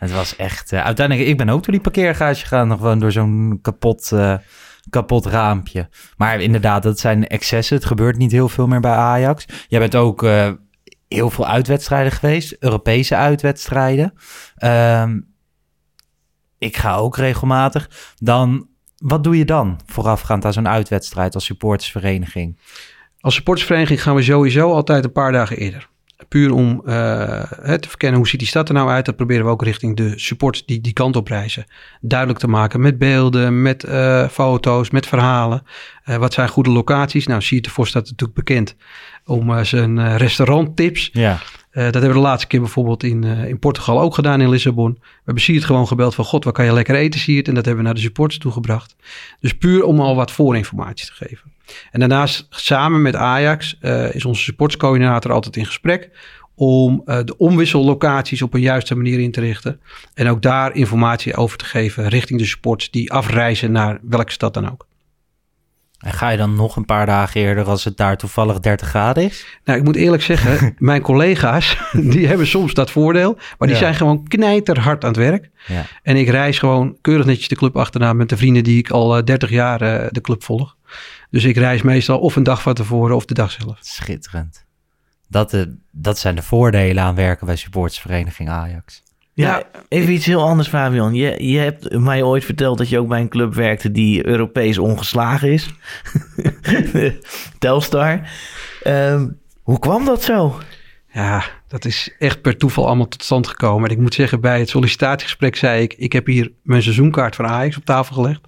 Het 0.02 0.12
was 0.12 0.36
echt... 0.36 0.72
Uh, 0.72 0.84
uiteindelijk, 0.84 1.28
ik 1.28 1.36
ben 1.36 1.48
ook 1.48 1.62
door 1.62 1.72
die 1.72 1.80
parkeergarage 1.82 2.40
gegaan. 2.40 2.68
Nog 2.68 2.78
gewoon 2.78 2.98
door 2.98 3.12
zo'n 3.12 3.58
kapot, 3.62 4.10
uh, 4.14 4.36
kapot 4.90 5.26
raampje. 5.26 5.88
Maar 6.16 6.40
inderdaad, 6.40 6.82
dat 6.82 6.98
zijn 6.98 7.26
excessen. 7.26 7.76
Het 7.76 7.84
gebeurt 7.84 8.16
niet 8.16 8.32
heel 8.32 8.48
veel 8.48 8.66
meer 8.66 8.80
bij 8.80 8.92
Ajax. 8.92 9.46
Jij 9.68 9.78
bent 9.78 9.96
ook 9.96 10.22
uh, 10.22 10.50
heel 11.08 11.30
veel 11.30 11.46
uitwedstrijden 11.46 12.12
geweest. 12.12 12.56
Europese 12.58 13.16
uitwedstrijden. 13.16 14.12
Um, 14.64 15.34
ik 16.58 16.76
ga 16.76 16.94
ook 16.94 17.16
regelmatig. 17.16 17.90
Dan, 18.16 18.68
wat 18.96 19.24
doe 19.24 19.38
je 19.38 19.44
dan 19.44 19.80
voorafgaand 19.86 20.44
aan 20.44 20.52
zo'n 20.52 20.68
uitwedstrijd 20.68 21.34
als 21.34 21.44
supportersvereniging? 21.44 22.58
Als 23.20 23.34
supportersvereniging 23.34 24.02
gaan 24.02 24.14
we 24.14 24.22
sowieso 24.22 24.72
altijd 24.72 25.04
een 25.04 25.12
paar 25.12 25.32
dagen 25.32 25.56
eerder. 25.56 25.90
Puur 26.28 26.54
om 26.54 26.82
uh, 26.84 26.92
te 27.62 27.88
verkennen 27.88 28.18
hoe 28.18 28.28
ziet 28.28 28.38
die 28.38 28.48
stad 28.48 28.68
er 28.68 28.74
nou 28.74 28.90
uit. 28.90 29.04
Dat 29.04 29.16
proberen 29.16 29.44
we 29.44 29.50
ook 29.50 29.62
richting 29.62 29.96
de 29.96 30.18
supporters 30.18 30.66
die 30.66 30.80
die 30.80 30.92
kant 30.92 31.16
op 31.16 31.28
reizen. 31.28 31.64
Duidelijk 32.00 32.38
te 32.38 32.48
maken 32.48 32.80
met 32.80 32.98
beelden, 32.98 33.62
met 33.62 33.84
uh, 33.84 34.28
foto's, 34.28 34.90
met 34.90 35.06
verhalen. 35.06 35.62
Uh, 36.06 36.16
wat 36.16 36.32
zijn 36.32 36.48
goede 36.48 36.70
locaties? 36.70 37.26
Nou, 37.26 37.42
Siertevos 37.42 37.88
staat 37.88 38.02
natuurlijk 38.04 38.34
bekend 38.38 38.76
om 39.24 39.64
zijn 39.64 40.16
restauranttips. 40.16 41.10
Ja. 41.12 41.38
dat 41.72 41.82
hebben 41.82 42.08
we 42.08 42.12
de 42.12 42.18
laatste 42.18 42.46
keer 42.46 42.60
bijvoorbeeld 42.60 43.02
in, 43.02 43.24
in 43.24 43.58
Portugal 43.58 44.00
ook 44.00 44.14
gedaan 44.14 44.40
in 44.40 44.48
Lissabon. 44.48 44.92
We 44.92 45.08
hebben 45.24 45.42
Siert 45.42 45.64
gewoon 45.64 45.86
gebeld 45.86 46.14
van... 46.14 46.24
God, 46.24 46.44
wat 46.44 46.54
kan 46.54 46.64
je 46.64 46.72
lekker 46.72 46.94
eten, 46.94 47.20
Siert? 47.20 47.48
En 47.48 47.54
dat 47.54 47.64
hebben 47.64 47.82
we 47.82 47.88
naar 47.88 47.98
de 47.98 48.06
supporters 48.06 48.40
toegebracht. 48.40 48.96
Dus 49.40 49.56
puur 49.56 49.84
om 49.84 50.00
al 50.00 50.16
wat 50.16 50.32
voorinformatie 50.32 51.06
te 51.06 51.12
geven. 51.12 51.51
En 51.90 52.00
daarnaast 52.00 52.46
samen 52.50 53.02
met 53.02 53.16
Ajax 53.16 53.78
uh, 53.80 54.14
is 54.14 54.24
onze 54.24 54.42
supportscoördinator 54.42 55.32
altijd 55.32 55.56
in 55.56 55.66
gesprek 55.66 56.10
om 56.54 57.02
uh, 57.06 57.18
de 57.24 57.36
omwissellocaties 57.36 58.42
op 58.42 58.54
een 58.54 58.60
juiste 58.60 58.94
manier 58.94 59.20
in 59.20 59.32
te 59.32 59.40
richten. 59.40 59.80
En 60.14 60.28
ook 60.28 60.42
daar 60.42 60.74
informatie 60.74 61.36
over 61.36 61.58
te 61.58 61.64
geven 61.64 62.08
richting 62.08 62.38
de 62.38 62.46
supports 62.46 62.90
die 62.90 63.12
afreizen 63.12 63.72
naar 63.72 63.98
welke 64.02 64.32
stad 64.32 64.54
dan 64.54 64.70
ook. 64.70 64.86
En 66.02 66.12
ga 66.12 66.28
je 66.28 66.36
dan 66.36 66.54
nog 66.54 66.76
een 66.76 66.84
paar 66.84 67.06
dagen 67.06 67.40
eerder 67.40 67.64
als 67.64 67.84
het 67.84 67.96
daar 67.96 68.16
toevallig 68.16 68.60
30 68.60 68.88
graden 68.88 69.24
is? 69.24 69.46
Nou, 69.64 69.78
ik 69.78 69.84
moet 69.84 69.96
eerlijk 69.96 70.22
zeggen, 70.22 70.74
mijn 70.78 71.02
collega's, 71.02 71.78
die 72.12 72.26
hebben 72.26 72.46
soms 72.46 72.74
dat 72.74 72.90
voordeel. 72.90 73.34
Maar 73.58 73.68
die 73.68 73.76
ja. 73.76 73.82
zijn 73.82 73.94
gewoon 73.94 74.28
knijterhard 74.28 75.04
aan 75.04 75.10
het 75.10 75.18
werk. 75.18 75.50
Ja. 75.66 75.84
En 76.02 76.16
ik 76.16 76.28
reis 76.28 76.58
gewoon 76.58 76.96
keurig 77.00 77.26
netjes 77.26 77.48
de 77.48 77.56
club 77.56 77.76
achterna 77.76 78.12
met 78.12 78.28
de 78.28 78.36
vrienden 78.36 78.64
die 78.64 78.78
ik 78.78 78.90
al 78.90 79.18
uh, 79.18 79.24
30 79.24 79.50
jaar 79.50 79.82
uh, 79.82 80.06
de 80.10 80.20
club 80.20 80.42
volg. 80.42 80.76
Dus 81.32 81.44
ik 81.44 81.56
reis 81.56 81.82
meestal 81.82 82.18
of 82.18 82.36
een 82.36 82.42
dag 82.42 82.62
van 82.62 82.74
tevoren 82.74 83.16
of 83.16 83.24
de 83.24 83.34
dag 83.34 83.50
zelf. 83.50 83.76
Schitterend. 83.80 84.64
Dat, 85.28 85.52
uh, 85.52 85.62
dat 85.90 86.18
zijn 86.18 86.34
de 86.34 86.42
voordelen 86.42 87.02
aan 87.02 87.14
werken 87.14 87.46
bij 87.46 87.56
supportersvereniging 87.56 88.48
Ajax. 88.48 89.02
Ja, 89.34 89.56
ja, 89.56 89.64
even 89.88 90.12
iets 90.12 90.26
heel 90.26 90.42
anders, 90.42 90.68
Fabian. 90.68 91.14
Je, 91.14 91.50
je 91.50 91.58
hebt 91.58 91.98
mij 91.98 92.22
ooit 92.22 92.44
verteld 92.44 92.78
dat 92.78 92.88
je 92.88 92.98
ook 92.98 93.08
bij 93.08 93.20
een 93.20 93.28
club 93.28 93.54
werkte 93.54 93.90
die 93.90 94.26
Europees 94.26 94.78
ongeslagen 94.78 95.52
is. 95.52 95.74
Telstar. 97.58 98.30
Um, 98.86 99.38
hoe 99.62 99.78
kwam 99.78 100.04
dat 100.04 100.22
zo? 100.22 100.58
Ja, 101.12 101.44
dat 101.68 101.84
is 101.84 102.14
echt 102.18 102.42
per 102.42 102.56
toeval 102.56 102.86
allemaal 102.86 103.08
tot 103.08 103.22
stand 103.22 103.46
gekomen. 103.46 103.88
En 103.88 103.96
ik 103.96 104.02
moet 104.02 104.14
zeggen, 104.14 104.40
bij 104.40 104.58
het 104.58 104.68
sollicitatiegesprek 104.68 105.56
zei 105.56 105.82
ik... 105.82 105.94
ik 105.94 106.12
heb 106.12 106.26
hier 106.26 106.52
mijn 106.62 106.82
seizoenkaart 106.82 107.36
van 107.36 107.46
Ajax 107.46 107.76
op 107.76 107.84
tafel 107.84 108.14
gelegd. 108.14 108.40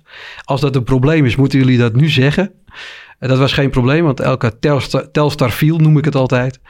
Als 0.42 0.60
dat 0.60 0.76
een 0.76 0.84
probleem 0.84 1.24
is, 1.24 1.36
moeten 1.36 1.58
jullie 1.58 1.78
dat 1.78 1.94
nu 1.94 2.08
zeggen. 2.08 2.52
Dat 3.18 3.38
was 3.38 3.52
geen 3.52 3.70
probleem, 3.70 4.04
want 4.04 4.20
elke 4.20 4.58
Telstar, 4.58 5.10
Telstar 5.10 5.50
viel, 5.50 5.78
noem 5.78 5.98
ik 5.98 6.04
het 6.04 6.14
altijd. 6.14 6.60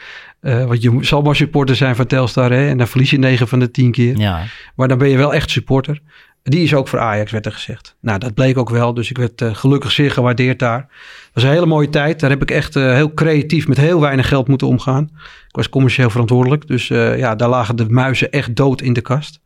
Uh, 0.44 0.64
want 0.64 0.82
je 0.82 0.98
zal 1.00 1.22
maar 1.22 1.36
supporter 1.36 1.76
zijn 1.76 1.96
van 1.96 2.06
Telstar, 2.06 2.50
hè? 2.50 2.68
En 2.68 2.78
dan 2.78 2.88
verlies 2.88 3.10
je 3.10 3.18
9 3.18 3.48
van 3.48 3.58
de 3.58 3.70
10 3.70 3.90
keer. 3.90 4.18
Ja. 4.18 4.42
Maar 4.76 4.88
dan 4.88 4.98
ben 4.98 5.08
je 5.08 5.16
wel 5.16 5.34
echt 5.34 5.50
supporter. 5.50 6.00
Die 6.42 6.62
is 6.62 6.74
ook 6.74 6.88
voor 6.88 6.98
Ajax, 6.98 7.30
werd 7.30 7.46
er 7.46 7.52
gezegd. 7.52 7.96
Nou, 8.00 8.18
dat 8.18 8.34
bleek 8.34 8.58
ook 8.58 8.70
wel. 8.70 8.94
Dus 8.94 9.10
ik 9.10 9.18
werd 9.18 9.40
uh, 9.40 9.54
gelukkig 9.54 9.90
zeer 9.90 10.10
gewaardeerd 10.10 10.58
daar. 10.58 10.78
Dat 10.78 11.30
was 11.32 11.42
een 11.42 11.50
hele 11.50 11.66
mooie 11.66 11.88
tijd. 11.88 12.20
Daar 12.20 12.30
heb 12.30 12.42
ik 12.42 12.50
echt 12.50 12.76
uh, 12.76 12.92
heel 12.92 13.14
creatief 13.14 13.68
met 13.68 13.76
heel 13.76 14.00
weinig 14.00 14.28
geld 14.28 14.48
moeten 14.48 14.66
omgaan. 14.66 15.04
Ik 15.48 15.56
was 15.56 15.68
commercieel 15.68 16.10
verantwoordelijk. 16.10 16.66
Dus 16.66 16.88
ja, 16.88 17.34
daar 17.34 17.48
lagen 17.48 17.76
de 17.76 17.88
muizen 17.88 18.30
echt 18.30 18.56
dood 18.56 18.80
in 18.80 18.92
de 18.92 19.00
kast. 19.00 19.40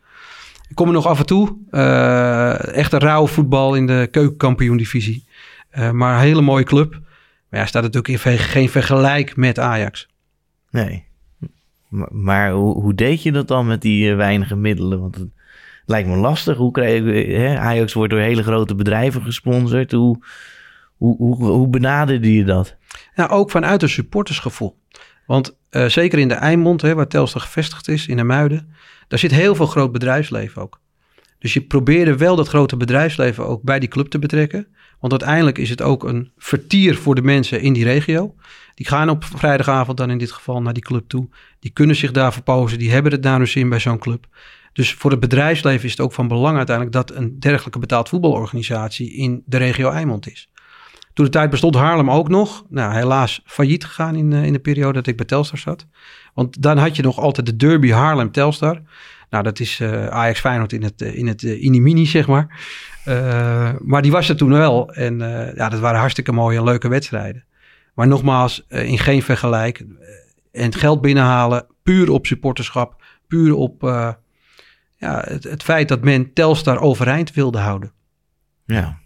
Ik 0.68 0.74
kom 0.74 0.86
er 0.86 0.92
nog 0.92 1.06
af 1.06 1.18
en 1.18 1.26
toe. 1.26 1.56
echt 2.72 2.92
een 2.92 2.98
rauw 2.98 3.26
voetbal 3.26 3.74
in 3.74 3.86
de 3.86 4.08
keukenkampioen-divisie. 4.10 5.24
Maar 5.72 6.14
een 6.14 6.20
hele 6.20 6.42
mooie 6.42 6.64
club. 6.64 7.00
Maar 7.48 7.60
ja, 7.60 7.66
staat 7.66 7.82
natuurlijk 7.82 8.26
in 8.26 8.38
geen 8.38 8.68
vergelijk 8.68 9.36
met 9.36 9.58
Ajax. 9.58 10.08
Nee. 10.70 11.06
Maar, 11.88 12.08
maar 12.12 12.50
hoe, 12.50 12.74
hoe, 12.74 12.94
deed 12.94 13.22
je 13.22 13.32
dat 13.32 13.48
dan 13.48 13.66
met 13.66 13.82
die 13.82 14.14
weinige 14.14 14.56
middelen? 14.56 15.00
Want 15.00 15.14
het 15.14 15.28
lijkt 15.86 16.08
me 16.08 16.16
lastig. 16.16 16.56
Hoe 16.56 16.80
je, 16.80 17.36
hè? 17.36 17.58
Ajax 17.58 17.92
wordt 17.92 18.12
door 18.12 18.20
hele 18.20 18.42
grote 18.42 18.74
bedrijven 18.74 19.22
gesponsord. 19.22 19.92
Hoe, 19.92 20.24
hoe, 20.96 21.16
hoe, 21.16 21.36
hoe 21.44 21.68
benaderde 21.68 22.34
je 22.34 22.44
dat? 22.44 22.76
Nou, 23.14 23.30
ook 23.30 23.50
vanuit 23.50 23.82
een 23.82 23.88
supportersgevoel. 23.88 24.78
Want 25.26 25.56
uh, 25.70 25.86
zeker 25.86 26.18
in 26.18 26.28
de 26.28 26.34
Eimond, 26.34 26.82
hè, 26.82 26.94
waar 26.94 27.08
Telstar 27.08 27.40
gevestigd 27.40 27.88
is, 27.88 28.06
in 28.06 28.16
de 28.16 28.24
Muiden, 28.24 28.74
daar 29.08 29.18
zit 29.18 29.30
heel 29.30 29.54
veel 29.54 29.66
groot 29.66 29.92
bedrijfsleven 29.92 30.62
ook. 30.62 30.80
Dus 31.38 31.54
je 31.54 31.60
probeerde 31.60 32.16
wel 32.16 32.36
dat 32.36 32.48
grote 32.48 32.76
bedrijfsleven 32.76 33.46
ook 33.46 33.62
bij 33.62 33.78
die 33.78 33.88
club 33.88 34.08
te 34.08 34.18
betrekken. 34.18 34.66
Want 35.00 35.12
uiteindelijk 35.12 35.58
is 35.58 35.70
het 35.70 35.82
ook 35.82 36.04
een 36.04 36.30
vertier 36.36 36.96
voor 36.96 37.14
de 37.14 37.22
mensen 37.22 37.60
in 37.60 37.72
die 37.72 37.84
regio. 37.84 38.34
Die 38.74 38.86
gaan 38.86 39.10
op 39.10 39.24
vrijdagavond 39.24 39.96
dan 39.96 40.10
in 40.10 40.18
dit 40.18 40.32
geval 40.32 40.62
naar 40.62 40.72
die 40.72 40.82
club 40.82 41.08
toe. 41.08 41.28
Die 41.60 41.70
kunnen 41.70 41.96
zich 41.96 42.12
daar 42.12 42.32
verpozen. 42.32 42.78
Die 42.78 42.90
hebben 42.90 43.12
het 43.12 43.22
naar 43.22 43.36
hun 43.36 43.48
zin 43.48 43.68
bij 43.68 43.78
zo'n 43.78 43.98
club. 43.98 44.26
Dus 44.72 44.94
voor 44.94 45.10
het 45.10 45.20
bedrijfsleven 45.20 45.84
is 45.84 45.90
het 45.90 46.00
ook 46.00 46.12
van 46.12 46.28
belang 46.28 46.56
uiteindelijk 46.56 46.96
dat 46.96 47.16
een 47.16 47.40
dergelijke 47.40 47.78
betaald 47.78 48.08
voetbalorganisatie 48.08 49.12
in 49.12 49.42
de 49.46 49.56
regio 49.56 49.90
Eimond 49.90 50.30
is. 50.30 50.50
Toen 51.12 51.26
de 51.26 51.32
tijd 51.32 51.50
bestond 51.50 51.74
Haarlem 51.74 52.10
ook 52.10 52.28
nog. 52.28 52.64
Nou, 52.68 52.94
helaas 52.94 53.42
failliet 53.44 53.84
gegaan 53.84 54.14
in, 54.14 54.30
uh, 54.30 54.44
in 54.44 54.52
de 54.52 54.58
periode 54.58 54.92
dat 54.92 55.06
ik 55.06 55.16
bij 55.16 55.26
Telstar 55.26 55.58
zat. 55.58 55.86
Want 56.34 56.62
dan 56.62 56.78
had 56.78 56.96
je 56.96 57.02
nog 57.02 57.18
altijd 57.18 57.46
de 57.46 57.56
derby 57.56 57.90
Haarlem-Telstar. 57.90 58.82
Nou, 59.30 59.44
dat 59.44 59.60
is 59.60 59.80
uh, 59.80 60.06
Ajax 60.06 60.40
Feyenoord 60.40 60.72
in 60.72 60.82
het, 60.82 61.00
in 61.00 61.26
het 61.26 61.42
uh, 61.42 61.62
Inimini, 61.62 62.06
zeg 62.06 62.26
maar. 62.26 62.60
Maar 63.78 64.02
die 64.02 64.10
was 64.10 64.28
er 64.28 64.36
toen 64.36 64.50
wel. 64.50 64.92
En 64.92 65.18
ja, 65.54 65.68
dat 65.68 65.80
waren 65.80 65.98
hartstikke 65.98 66.32
mooie 66.32 66.58
en 66.58 66.64
leuke 66.64 66.88
wedstrijden. 66.88 67.44
Maar 67.94 68.06
nogmaals, 68.06 68.66
in 68.68 68.98
geen 68.98 69.22
vergelijk. 69.22 69.78
en 70.52 70.64
het 70.64 70.76
geld 70.76 71.00
binnenhalen, 71.00 71.66
puur 71.82 72.10
op 72.10 72.26
supporterschap. 72.26 73.02
Puur 73.26 73.54
op 73.54 73.82
ja, 74.96 75.22
het, 75.24 75.44
het 75.44 75.62
feit 75.62 75.88
dat 75.88 76.02
men 76.02 76.32
Telstar 76.32 76.80
overeind 76.80 77.32
wilde 77.32 77.58
houden. 77.58 77.92
Ja, 78.64 78.98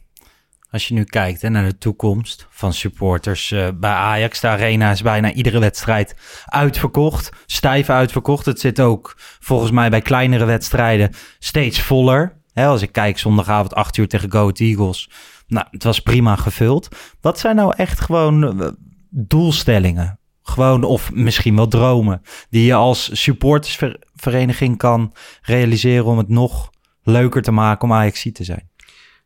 als 0.73 0.89
je 0.89 0.95
nu 0.95 1.05
kijkt 1.05 1.43
hè, 1.43 1.49
naar 1.49 1.65
de 1.65 1.79
toekomst 1.79 2.47
van 2.51 2.73
supporters 2.73 3.51
uh, 3.51 3.69
bij 3.75 3.91
Ajax, 3.91 4.41
de 4.41 4.49
arena 4.49 4.91
is 4.91 5.03
bijna 5.03 5.33
iedere 5.33 5.59
wedstrijd 5.59 6.17
uitverkocht, 6.45 7.31
stijf 7.47 7.89
uitverkocht. 7.89 8.47
Het 8.47 8.61
zit 8.61 8.81
ook 8.81 9.15
volgens 9.41 9.71
mij 9.71 9.91
bij 9.91 10.01
kleinere 10.01 10.45
wedstrijden 10.45 11.15
steeds 11.39 11.81
voller. 11.81 12.41
Hè, 12.53 12.67
als 12.67 12.83
ik 12.83 12.93
kijk 12.93 13.19
zondagavond 13.19 13.75
8 13.75 13.97
uur 13.97 14.09
tegen 14.09 14.33
Go 14.33 14.51
Eagles, 14.51 15.11
nou, 15.47 15.67
het 15.71 15.85
was 15.85 16.01
prima 16.01 16.37
gevuld. 16.37 16.89
Wat 17.21 17.39
zijn 17.39 17.57
nou 17.57 17.75
echt 17.77 18.01
gewoon 18.01 18.61
uh, 18.61 18.69
doelstellingen? 19.11 20.19
Gewoon, 20.43 20.85
of 20.85 21.13
misschien 21.13 21.57
wel 21.57 21.69
dromen, 21.69 22.23
die 22.51 22.65
je 22.65 22.75
als 22.75 23.23
supportersvereniging 23.23 24.79
kan 24.79 25.13
realiseren 25.43 26.05
om 26.05 26.19
het 26.19 26.29
nog 26.29 26.71
leuker 27.03 27.43
te 27.43 27.53
maken 27.53 27.89
om 27.89 27.95
Ajax 27.95 28.29
te 28.33 28.45
zijn? 28.45 28.71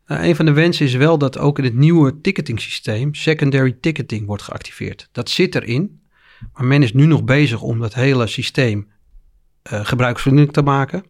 Nou, 0.06 0.22
een 0.22 0.36
van 0.36 0.44
de 0.44 0.52
wensen 0.52 0.86
is 0.86 0.94
wel 0.94 1.18
dat 1.18 1.38
ook 1.38 1.58
in 1.58 1.64
het 1.64 1.74
nieuwe 1.74 2.20
ticketing 2.20 2.60
systeem 2.60 3.14
secondary 3.14 3.76
ticketing 3.80 4.26
wordt 4.26 4.42
geactiveerd. 4.42 5.08
Dat 5.12 5.30
zit 5.30 5.54
erin, 5.54 6.00
maar 6.52 6.64
men 6.64 6.82
is 6.82 6.92
nu 6.92 7.06
nog 7.06 7.24
bezig 7.24 7.60
om 7.60 7.80
dat 7.80 7.94
hele 7.94 8.26
systeem 8.26 8.88
uh, 9.72 9.84
gebruiksvriendelijk 9.84 10.52
te 10.52 10.62
maken. 10.62 11.04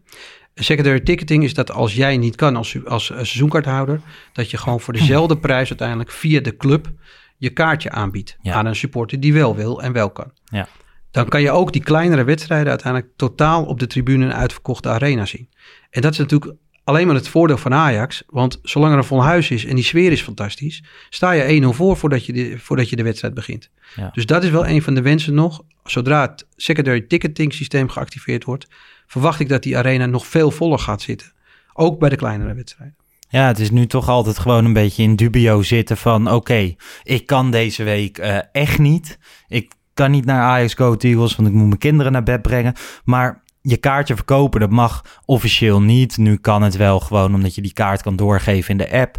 Secondary 0.54 1.00
ticketing 1.00 1.44
is 1.44 1.54
dat 1.54 1.70
als 1.70 1.94
jij 1.94 2.16
niet 2.16 2.36
kan 2.36 2.56
als, 2.56 2.76
als, 2.84 2.88
als 2.88 3.28
seizoenkaarthouder, 3.28 4.00
dat 4.32 4.50
je 4.50 4.56
gewoon 4.56 4.80
voor 4.80 4.92
dezelfde 4.92 5.38
prijs 5.46 5.68
uiteindelijk 5.68 6.10
via 6.10 6.40
de 6.40 6.56
club 6.56 6.92
je 7.36 7.50
kaartje 7.50 7.90
aanbiedt 7.90 8.36
ja. 8.42 8.54
aan 8.54 8.66
een 8.66 8.76
supporter 8.76 9.20
die 9.20 9.32
wel 9.32 9.56
wil 9.56 9.82
en 9.82 9.92
wel 9.92 10.10
kan. 10.10 10.32
Ja. 10.44 10.68
Dan 11.10 11.28
kan 11.28 11.42
je 11.42 11.50
ook 11.50 11.72
die 11.72 11.82
kleinere 11.82 12.24
wedstrijden 12.24 12.68
uiteindelijk 12.68 13.12
totaal 13.16 13.64
op 13.64 13.78
de 13.78 13.86
tribune 13.86 14.24
en 14.24 14.34
uitverkochte 14.34 14.88
arena 14.88 15.26
zien. 15.26 15.48
En 15.90 16.02
dat 16.02 16.12
is 16.12 16.18
natuurlijk 16.18 16.54
alleen 16.86 17.06
maar 17.06 17.16
het 17.16 17.28
voordeel 17.28 17.58
van 17.58 17.74
Ajax. 17.74 18.22
Want 18.26 18.58
zolang 18.62 18.92
er 18.92 18.98
een 18.98 19.04
vol 19.04 19.22
huis 19.22 19.50
is 19.50 19.64
en 19.64 19.74
die 19.74 19.84
sfeer 19.84 20.12
is 20.12 20.22
fantastisch, 20.22 20.84
sta 21.10 21.30
je 21.32 21.62
1-0 21.62 21.66
voor 21.68 21.96
voordat 21.96 22.26
je, 22.26 22.32
de, 22.32 22.58
voordat 22.58 22.88
je 22.88 22.96
de 22.96 23.02
wedstrijd 23.02 23.34
begint. 23.34 23.70
Ja. 23.96 24.10
Dus 24.12 24.26
dat 24.26 24.44
is 24.44 24.50
wel 24.50 24.66
een 24.66 24.82
van 24.82 24.94
de 24.94 25.02
wensen 25.02 25.34
nog. 25.34 25.62
Zodra 25.84 26.20
het 26.20 26.46
secondary 26.56 27.00
ticketing 27.00 27.52
systeem 27.52 27.88
geactiveerd 27.88 28.44
wordt, 28.44 28.66
verwacht 29.06 29.40
ik 29.40 29.48
dat 29.48 29.62
die 29.62 29.76
arena 29.76 30.06
nog 30.06 30.26
veel 30.26 30.50
voller 30.50 30.78
gaat 30.78 31.02
zitten. 31.02 31.32
Ook 31.72 31.98
bij 31.98 32.08
de 32.08 32.16
kleinere 32.16 32.54
wedstrijden. 32.54 32.96
Ja, 33.28 33.46
het 33.46 33.58
is 33.58 33.70
nu 33.70 33.86
toch 33.86 34.08
altijd 34.08 34.38
gewoon 34.38 34.64
een 34.64 34.72
beetje 34.72 35.02
in 35.02 35.16
dubio 35.16 35.62
zitten 35.62 35.96
van... 35.96 36.30
oké, 36.32 36.74
ik 37.02 37.26
kan 37.26 37.50
deze 37.50 37.82
week 37.82 38.18
uh, 38.18 38.38
echt 38.52 38.78
niet. 38.78 39.18
Ik 39.48 39.72
kan 39.94 40.10
niet 40.10 40.24
naar 40.24 40.42
Ajax 40.42 40.74
Go 40.74 40.96
Eagles, 40.98 41.36
want 41.36 41.48
ik 41.48 41.54
moet 41.54 41.66
mijn 41.66 41.78
kinderen 41.78 42.12
naar 42.12 42.22
bed 42.22 42.42
brengen. 42.42 42.74
Maar 43.04 43.42
je 43.68 43.76
kaartje 43.76 44.14
verkopen, 44.14 44.60
dat 44.60 44.70
mag 44.70 45.04
officieel 45.24 45.82
niet. 45.82 46.16
Nu 46.16 46.36
kan 46.36 46.62
het 46.62 46.76
wel 46.76 47.00
gewoon 47.00 47.34
omdat 47.34 47.54
je 47.54 47.62
die 47.62 47.72
kaart 47.72 48.02
kan 48.02 48.16
doorgeven 48.16 48.70
in 48.70 48.76
de 48.76 48.92
app. 48.92 49.16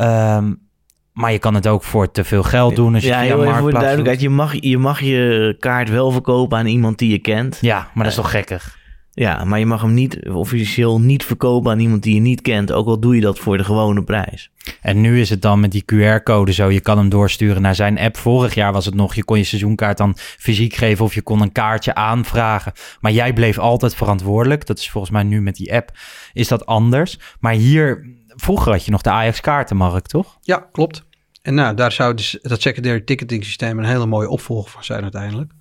Um, 0.00 0.66
maar 1.12 1.32
je 1.32 1.38
kan 1.38 1.54
het 1.54 1.66
ook 1.66 1.82
voor 1.82 2.10
te 2.10 2.24
veel 2.24 2.42
geld 2.42 2.76
doen. 2.76 2.94
Als 2.94 3.02
je 3.02 3.08
ja, 3.08 3.20
via 3.20 3.24
heel 3.24 3.44
even 3.44 3.46
voor 3.46 3.54
de 3.54 3.62
Marktplaats 3.62 3.84
duidelijkheid. 3.84 4.20
Je 4.20 4.30
mag, 4.30 4.52
je 4.60 4.78
mag 4.78 5.00
je 5.00 5.56
kaart 5.58 5.90
wel 5.90 6.10
verkopen 6.10 6.58
aan 6.58 6.66
iemand 6.66 6.98
die 6.98 7.10
je 7.10 7.18
kent. 7.18 7.58
Ja, 7.60 7.76
maar 7.94 8.04
dat 8.04 8.12
is 8.12 8.18
toch 8.18 8.30
gekkig? 8.30 8.77
Ja, 9.18 9.44
maar 9.44 9.58
je 9.58 9.66
mag 9.66 9.80
hem 9.80 9.94
niet 9.94 10.28
officieel 10.28 11.00
niet 11.00 11.24
verkopen 11.24 11.70
aan 11.70 11.78
iemand 11.78 12.02
die 12.02 12.14
je 12.14 12.20
niet 12.20 12.40
kent. 12.40 12.72
Ook 12.72 12.86
al 12.86 13.00
doe 13.00 13.14
je 13.14 13.20
dat 13.20 13.38
voor 13.38 13.56
de 13.56 13.64
gewone 13.64 14.04
prijs. 14.04 14.50
En 14.80 15.00
nu 15.00 15.20
is 15.20 15.30
het 15.30 15.42
dan 15.42 15.60
met 15.60 15.72
die 15.72 15.84
QR-code 15.84 16.52
zo. 16.52 16.70
Je 16.70 16.80
kan 16.80 16.98
hem 16.98 17.08
doorsturen 17.08 17.62
naar 17.62 17.74
zijn 17.74 17.98
app. 17.98 18.16
Vorig 18.16 18.54
jaar 18.54 18.72
was 18.72 18.84
het 18.84 18.94
nog, 18.94 19.14
je 19.14 19.24
kon 19.24 19.38
je 19.38 19.44
seizoenkaart 19.44 19.98
dan 19.98 20.14
fysiek 20.16 20.74
geven 20.74 21.04
of 21.04 21.14
je 21.14 21.22
kon 21.22 21.40
een 21.40 21.52
kaartje 21.52 21.94
aanvragen. 21.94 22.72
Maar 23.00 23.12
jij 23.12 23.32
bleef 23.32 23.58
altijd 23.58 23.94
verantwoordelijk. 23.94 24.66
Dat 24.66 24.78
is 24.78 24.90
volgens 24.90 25.12
mij 25.12 25.22
nu 25.22 25.40
met 25.40 25.56
die 25.56 25.74
app 25.74 25.90
is 26.32 26.48
dat 26.48 26.66
anders. 26.66 27.18
Maar 27.40 27.52
hier, 27.52 28.16
vroeger 28.26 28.72
had 28.72 28.84
je 28.84 28.90
nog 28.90 29.02
de 29.02 29.10
Ajax-kaartenmarkt, 29.10 30.08
toch? 30.08 30.38
Ja, 30.42 30.68
klopt. 30.72 31.04
En 31.42 31.54
nou, 31.54 31.74
daar 31.74 31.92
zou 31.92 32.14
dus 32.14 32.38
dat 32.42 32.60
secondary 32.60 33.00
ticketing 33.00 33.44
systeem 33.44 33.78
een 33.78 33.84
hele 33.84 34.06
mooie 34.06 34.28
opvolger 34.28 34.70
van 34.70 34.84
zijn 34.84 35.02
uiteindelijk. 35.02 35.52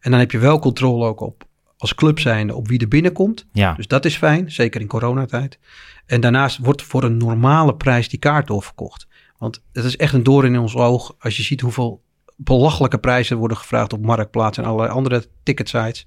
En 0.00 0.10
dan 0.10 0.20
heb 0.20 0.30
je 0.30 0.38
wel 0.38 0.58
controle 0.58 1.06
ook 1.06 1.20
op 1.20 1.44
als 1.84 1.94
club 1.94 2.18
zijnde 2.18 2.54
op 2.54 2.68
wie 2.68 2.78
er 2.78 2.88
binnenkomt. 2.88 3.46
Ja. 3.52 3.74
Dus 3.74 3.86
dat 3.86 4.04
is 4.04 4.16
fijn, 4.16 4.52
zeker 4.52 4.80
in 4.80 4.86
coronatijd. 4.86 5.58
En 6.06 6.20
daarnaast 6.20 6.58
wordt 6.58 6.82
voor 6.82 7.04
een 7.04 7.16
normale 7.16 7.74
prijs 7.74 8.08
die 8.08 8.18
kaart 8.18 8.46
doorverkocht. 8.46 9.06
Want 9.38 9.62
het 9.72 9.84
is 9.84 9.96
echt 9.96 10.12
een 10.12 10.22
door 10.22 10.44
in 10.44 10.58
ons 10.58 10.74
oog 10.74 11.14
als 11.18 11.36
je 11.36 11.42
ziet 11.42 11.60
hoeveel 11.60 12.02
belachelijke 12.36 12.98
prijzen 12.98 13.36
worden 13.36 13.56
gevraagd 13.56 13.92
op 13.92 14.04
Marktplaats 14.04 14.58
en 14.58 14.64
allerlei 14.64 14.90
andere 14.90 15.24
ticketsites. 15.42 16.06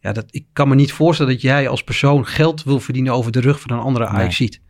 Ja, 0.00 0.12
dat, 0.12 0.24
ik 0.30 0.46
kan 0.52 0.68
me 0.68 0.74
niet 0.74 0.92
voorstellen 0.92 1.32
dat 1.32 1.42
jij 1.42 1.68
als 1.68 1.84
persoon 1.84 2.26
geld 2.26 2.62
wil 2.62 2.80
verdienen 2.80 3.12
over 3.12 3.32
de 3.32 3.40
rug 3.40 3.60
van 3.60 3.76
een 3.76 3.82
andere. 3.82 4.06
Ajax 4.06 4.36
ziet. 4.36 4.60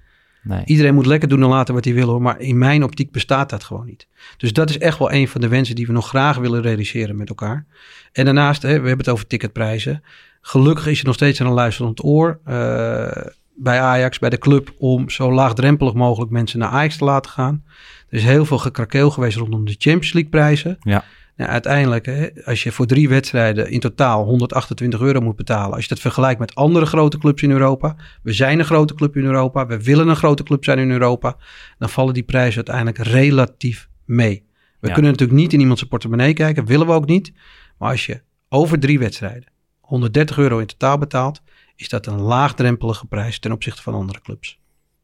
Nee. 0.43 0.63
Iedereen 0.65 0.95
moet 0.95 1.07
lekker 1.07 1.29
doen 1.29 1.43
en 1.43 1.49
laten 1.49 1.75
wat 1.75 1.85
hij 1.85 1.95
wil 1.95 2.09
hoor, 2.09 2.23
maar 2.23 2.41
in 2.41 2.59
mijn 2.59 2.83
optiek 2.83 3.11
bestaat 3.11 3.51
dat 3.51 3.65
gewoon 3.65 3.87
niet. 3.87 4.09
Dus 4.37 4.53
dat 4.53 4.71
is 4.71 4.79
echt 4.79 4.99
wel 4.99 5.13
een 5.13 5.29
van 5.29 5.41
de 5.41 5.49
wensen 5.49 5.75
die 5.75 5.87
we 5.87 5.93
nog 5.93 6.09
graag 6.09 6.37
willen 6.37 6.63
realiseren 6.63 7.17
met 7.17 7.29
elkaar. 7.29 7.67
En 8.13 8.25
daarnaast, 8.25 8.63
hè, 8.63 8.69
we 8.69 8.75
hebben 8.75 8.99
het 8.99 9.09
over 9.09 9.27
ticketprijzen. 9.27 10.03
Gelukkig 10.47 10.87
is 10.87 10.99
er 11.01 11.07
nog 11.07 11.15
steeds 11.15 11.39
een 11.39 11.49
luisterend 11.49 12.05
oor 12.05 12.41
eh, 12.45 13.27
bij 13.55 13.81
Ajax, 13.81 14.19
bij 14.19 14.31
de 14.31 14.39
club, 14.39 14.75
om 14.79 15.11
zo 15.11 15.33
laagdrempelig 15.33 15.95
mogelijk 15.95 16.31
mensen 16.31 16.59
naar 16.59 16.69
Ajax 16.69 16.97
te 16.97 17.05
laten 17.05 17.31
gaan. 17.31 17.65
Er 18.09 18.19
is 18.19 18.25
heel 18.25 18.45
veel 18.45 18.59
gekrakeel 18.59 19.11
geweest 19.11 19.37
rondom 19.37 19.65
de 19.65 19.75
Champions 19.79 20.13
League 20.13 20.31
prijzen. 20.31 20.77
Ja. 20.81 21.05
Nou, 21.37 21.51
uiteindelijk, 21.51 22.07
hè, 22.07 22.29
als 22.45 22.63
je 22.63 22.73
voor 22.73 22.87
drie 22.87 23.09
wedstrijden 23.09 23.71
in 23.71 23.81
totaal 23.81 24.25
128 24.25 25.01
euro 25.01 25.21
moet 25.21 25.37
betalen. 25.37 25.75
Als 25.75 25.83
je 25.83 25.89
dat 25.89 26.01
vergelijkt 26.01 26.41
met 26.41 26.55
andere 26.55 26.87
grote 26.87 27.19
clubs 27.19 27.43
in 27.43 27.51
Europa. 27.51 27.97
We 28.23 28.33
zijn 28.33 28.59
een 28.59 28.65
grote 28.65 28.95
club 28.95 29.17
in 29.17 29.25
Europa. 29.25 29.67
We 29.67 29.83
willen 29.83 30.09
een 30.09 30.17
grote 30.17 30.43
club 30.43 30.65
zijn 30.65 30.79
in 30.79 30.91
Europa. 30.91 31.37
Dan 31.79 31.89
vallen 31.89 32.15
die 32.15 32.23
prijzen 32.23 32.57
uiteindelijk 32.57 32.99
relatief 32.99 33.89
mee. 34.05 34.47
We 34.81 34.87
Ja. 34.89 34.93
kunnen 34.95 35.11
natuurlijk 35.11 35.39
niet 35.41 35.53
in 35.53 35.61
iemands 35.61 35.83
portemonnee 35.83 36.33
kijken. 36.33 36.65
Willen 36.65 36.87
we 36.87 36.93
ook 36.93 37.07
niet. 37.07 37.33
Maar 37.79 37.91
als 37.91 38.07
je 38.07 38.23
over 38.49 38.79
drie 38.79 38.99
wedstrijden 38.99 39.53
130 39.85 40.39
euro 40.39 40.59
in 40.59 40.67
totaal 40.67 40.99
betaalt. 40.99 41.43
Is 41.77 41.89
dat 41.89 42.07
een 42.07 42.21
laagdrempelige 42.21 43.07
prijs 43.07 43.39
ten 43.39 43.53
opzichte 43.53 43.83
van 43.83 43.95
andere 43.95 44.21
clubs. 44.21 44.61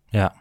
Ja. 0.06 0.34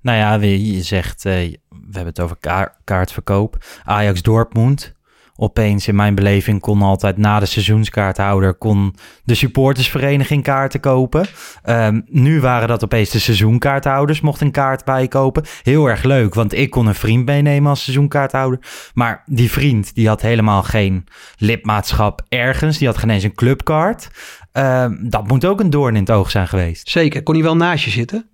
Nou 0.00 0.18
ja, 0.18 0.34
je 0.34 0.82
zegt, 0.82 1.24
eh, 1.24 1.32
we 1.68 1.76
hebben 1.90 2.06
het 2.06 2.20
over 2.20 2.36
kaar- 2.36 2.76
kaartverkoop. 2.84 3.64
Ajax 3.84 4.22
Dortmund. 4.22 4.94
Opeens 5.40 5.88
in 5.88 5.96
mijn 5.96 6.14
beleving 6.14 6.60
kon 6.60 6.82
altijd 6.82 7.16
na 7.16 7.38
de 7.38 7.46
seizoenskaarthouder 7.46 8.54
kon 8.54 8.94
de 9.24 9.34
supportersvereniging 9.34 10.42
kaarten 10.42 10.80
kopen. 10.80 11.26
Ehm, 11.62 12.00
nu 12.06 12.40
waren 12.40 12.68
dat 12.68 12.84
opeens 12.84 13.10
de 13.10 13.18
seizoenkaarthouders, 13.18 14.20
mocht 14.20 14.40
een 14.40 14.50
kaart 14.50 14.84
bijkopen. 14.84 15.44
Heel 15.62 15.86
erg 15.86 16.02
leuk, 16.02 16.34
want 16.34 16.54
ik 16.54 16.70
kon 16.70 16.86
een 16.86 16.94
vriend 16.94 17.24
meenemen 17.24 17.70
als 17.70 17.82
seizoenkaarthouder. 17.82 18.58
Maar 18.94 19.22
die 19.26 19.50
vriend, 19.50 19.94
die 19.94 20.08
had 20.08 20.22
helemaal 20.22 20.62
geen 20.62 21.04
lidmaatschap 21.36 22.22
ergens. 22.28 22.78
Die 22.78 22.86
had 22.86 22.98
geen 22.98 23.10
eens 23.10 23.24
een 23.24 23.34
clubkaart. 23.34 24.10
Ehm, 24.52 24.94
dat 25.00 25.28
moet 25.28 25.44
ook 25.44 25.60
een 25.60 25.70
doorn 25.70 25.94
in 25.94 26.00
het 26.00 26.10
oog 26.10 26.30
zijn 26.30 26.48
geweest. 26.48 26.90
Zeker. 26.90 27.22
Kon 27.22 27.34
hij 27.34 27.44
wel 27.44 27.56
naast 27.56 27.84
je 27.84 27.90
zitten? 27.90 28.28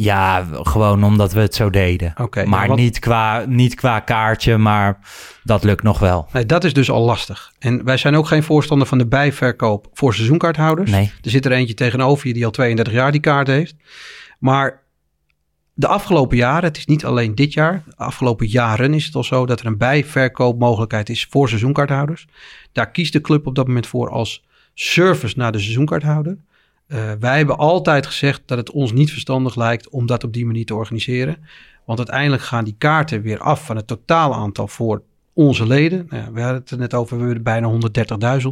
Ja, 0.00 0.46
gewoon 0.52 1.04
omdat 1.04 1.32
we 1.32 1.40
het 1.40 1.54
zo 1.54 1.70
deden. 1.70 2.12
Maar 2.46 2.62
ja, 2.62 2.68
wat- 2.68 2.76
niet, 2.76 2.98
qua, 2.98 3.44
niet 3.48 3.74
qua 3.74 4.00
kaartje, 4.00 4.56
maar 4.58 4.98
dat 5.44 5.64
lukt 5.64 5.82
nog 5.82 5.98
wel. 5.98 6.28
Nee, 6.32 6.46
dat 6.46 6.64
is 6.64 6.72
dus 6.72 6.90
al 6.90 7.04
lastig. 7.04 7.52
En 7.58 7.84
wij 7.84 7.96
zijn 7.96 8.14
ook 8.16 8.26
geen 8.26 8.42
voorstander 8.42 8.86
van 8.86 8.98
de 8.98 9.06
bijverkoop 9.06 9.88
voor 9.92 10.14
seizoenkaarthouders. 10.14 10.90
Nee. 10.90 11.12
Er 11.22 11.30
zit 11.30 11.44
er 11.44 11.52
eentje 11.52 11.74
tegenover 11.74 12.26
je 12.26 12.34
die 12.34 12.44
al 12.44 12.50
32 12.50 12.92
jaar 12.94 13.12
die 13.12 13.20
kaart 13.20 13.46
heeft. 13.46 13.74
Maar 14.38 14.82
de 15.74 15.86
afgelopen 15.86 16.36
jaren, 16.36 16.64
het 16.64 16.76
is 16.76 16.86
niet 16.86 17.04
alleen 17.04 17.34
dit 17.34 17.52
jaar, 17.52 17.82
de 17.86 17.96
afgelopen 17.96 18.46
jaren 18.46 18.94
is 18.94 19.04
het 19.06 19.14
al 19.14 19.24
zo 19.24 19.46
dat 19.46 19.60
er 19.60 19.66
een 19.66 19.78
bijverkoopmogelijkheid 19.78 21.08
is 21.08 21.26
voor 21.30 21.48
seizoenkaarthouders. 21.48 22.26
Daar 22.72 22.90
kiest 22.90 23.12
de 23.12 23.20
club 23.20 23.46
op 23.46 23.54
dat 23.54 23.66
moment 23.66 23.86
voor 23.86 24.10
als 24.10 24.44
service 24.74 25.38
naar 25.38 25.52
de 25.52 25.58
seizoenkaarthouder. 25.58 26.38
Uh, 26.88 27.12
wij 27.20 27.36
hebben 27.36 27.58
altijd 27.58 28.06
gezegd 28.06 28.42
dat 28.46 28.58
het 28.58 28.70
ons 28.70 28.92
niet 28.92 29.10
verstandig 29.10 29.56
lijkt 29.56 29.88
om 29.88 30.06
dat 30.06 30.24
op 30.24 30.32
die 30.32 30.46
manier 30.46 30.64
te 30.64 30.74
organiseren. 30.74 31.36
Want 31.84 31.98
uiteindelijk 31.98 32.42
gaan 32.42 32.64
die 32.64 32.74
kaarten 32.78 33.22
weer 33.22 33.38
af 33.38 33.64
van 33.64 33.76
het 33.76 33.86
totale 33.86 34.34
aantal 34.34 34.68
voor 34.68 35.02
onze 35.32 35.66
leden. 35.66 36.06
Nou 36.10 36.32
we 36.32 36.40
hadden 36.40 36.60
het 36.60 36.70
er 36.70 36.78
net 36.78 36.94
over, 36.94 37.18
we 37.18 37.24
hebben 37.24 37.42
bijna 37.42 37.70
130.000. 38.40 38.48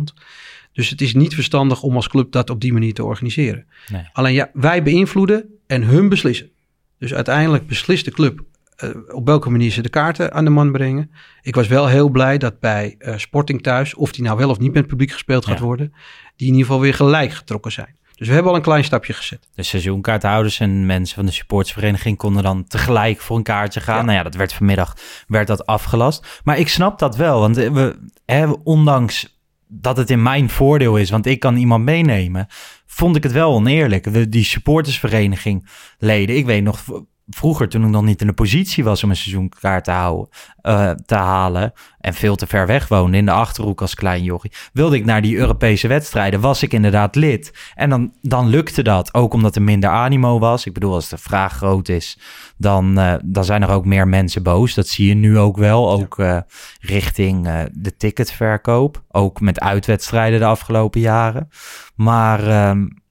Dus 0.72 0.90
het 0.90 1.00
is 1.00 1.14
niet 1.14 1.34
verstandig 1.34 1.82
om 1.82 1.94
als 1.94 2.08
club 2.08 2.32
dat 2.32 2.50
op 2.50 2.60
die 2.60 2.72
manier 2.72 2.94
te 2.94 3.04
organiseren. 3.04 3.66
Nee. 3.92 4.08
Alleen 4.12 4.34
ja, 4.34 4.50
wij 4.52 4.82
beïnvloeden 4.82 5.44
en 5.66 5.82
hun 5.82 6.08
beslissen. 6.08 6.50
Dus 6.98 7.14
uiteindelijk 7.14 7.66
beslist 7.66 8.04
de 8.04 8.10
club 8.10 8.40
uh, 8.84 8.90
op 9.08 9.26
welke 9.26 9.50
manier 9.50 9.70
ze 9.70 9.82
de 9.82 9.88
kaarten 9.88 10.32
aan 10.32 10.44
de 10.44 10.50
man 10.50 10.72
brengen. 10.72 11.10
Ik 11.42 11.54
was 11.54 11.68
wel 11.68 11.86
heel 11.86 12.08
blij 12.08 12.38
dat 12.38 12.60
bij 12.60 12.94
uh, 12.98 13.16
Sporting 13.16 13.62
thuis, 13.62 13.94
of 13.94 14.12
die 14.12 14.24
nou 14.24 14.38
wel 14.38 14.50
of 14.50 14.58
niet 14.58 14.72
met 14.72 14.86
publiek 14.86 15.10
gespeeld 15.10 15.46
gaat 15.46 15.58
worden, 15.58 15.92
die 16.36 16.46
in 16.46 16.52
ieder 16.52 16.66
geval 16.66 16.80
weer 16.80 16.94
gelijk 16.94 17.32
getrokken 17.32 17.72
zijn. 17.72 17.96
Dus 18.16 18.28
we 18.28 18.34
hebben 18.34 18.52
al 18.52 18.58
een 18.58 18.64
klein 18.64 18.84
stapje 18.84 19.12
gezet. 19.12 19.48
De 19.54 19.62
seizoenkaarthouders 19.62 20.60
en 20.60 20.86
mensen 20.86 21.14
van 21.16 21.26
de 21.26 21.32
supportersvereniging 21.32 22.16
konden 22.16 22.42
dan 22.42 22.64
tegelijk 22.64 23.20
voor 23.20 23.36
een 23.36 23.42
kaartje 23.42 23.80
gaan. 23.80 24.04
Nou 24.04 24.16
ja, 24.16 24.22
dat 24.22 24.34
werd 24.34 24.52
vanmiddag 24.52 24.96
werd 25.26 25.46
dat 25.46 25.66
afgelast. 25.66 26.40
Maar 26.44 26.58
ik 26.58 26.68
snap 26.68 26.98
dat 26.98 27.16
wel, 27.16 27.40
want 27.40 27.56
we, 27.56 27.98
hè, 28.24 28.46
ondanks 28.46 29.40
dat 29.68 29.96
het 29.96 30.10
in 30.10 30.22
mijn 30.22 30.50
voordeel 30.50 30.96
is, 30.96 31.10
want 31.10 31.26
ik 31.26 31.40
kan 31.40 31.56
iemand 31.56 31.84
meenemen, 31.84 32.46
vond 32.86 33.16
ik 33.16 33.22
het 33.22 33.32
wel 33.32 33.52
oneerlijk. 33.52 34.32
die 34.32 34.44
supportersvereniging 34.44 35.68
leden, 35.98 36.36
ik 36.36 36.46
weet 36.46 36.62
nog 36.62 36.84
vroeger, 37.28 37.68
toen 37.68 37.84
ik 37.84 37.88
nog 37.88 38.02
niet 38.02 38.20
in 38.20 38.26
de 38.26 38.32
positie 38.32 38.84
was 38.84 39.04
om 39.04 39.10
een 39.10 39.16
seizoenkaart 39.16 39.84
te, 39.84 39.90
houden, 39.90 40.28
uh, 40.62 40.90
te 40.90 41.14
halen 41.14 41.72
en 42.00 42.14
veel 42.14 42.36
te 42.36 42.46
ver 42.46 42.66
weg 42.66 42.88
woonde 42.88 43.16
in 43.16 43.24
de 43.24 43.30
Achterhoek 43.30 43.80
als 43.80 43.94
klein 43.94 44.22
jochie, 44.22 44.52
wilde 44.72 44.96
ik 44.96 45.04
naar 45.04 45.22
die 45.22 45.36
Europese 45.36 45.88
wedstrijden, 45.88 46.40
was 46.40 46.62
ik 46.62 46.72
inderdaad 46.72 47.14
lid. 47.14 47.72
En 47.74 47.90
dan, 47.90 48.12
dan 48.22 48.48
lukte 48.48 48.82
dat, 48.82 49.14
ook 49.14 49.34
omdat 49.34 49.56
er 49.56 49.62
minder 49.62 49.90
animo 49.90 50.38
was. 50.38 50.66
Ik 50.66 50.72
bedoel, 50.72 50.94
als 50.94 51.08
de 51.08 51.18
vraag 51.18 51.52
groot 51.52 51.88
is, 51.88 52.18
dan, 52.56 52.98
uh, 52.98 53.14
dan 53.24 53.44
zijn 53.44 53.62
er 53.62 53.70
ook 53.70 53.84
meer 53.84 54.08
mensen 54.08 54.42
boos. 54.42 54.74
Dat 54.74 54.88
zie 54.88 55.08
je 55.08 55.14
nu 55.14 55.38
ook 55.38 55.56
wel, 55.56 55.90
ook 55.90 56.18
uh, 56.18 56.38
richting 56.80 57.48
de 57.72 57.96
ticketverkoop. 57.96 59.04
Ook 59.08 59.40
met 59.40 59.60
uitwedstrijden 59.60 60.38
de 60.38 60.46
afgelopen 60.46 61.00
jaren. 61.00 61.48
Maar 61.94 62.68
um, 62.68 63.02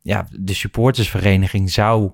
ja, 0.00 0.26
de 0.30 0.54
supportersvereniging 0.54 1.70
zou 1.70 2.12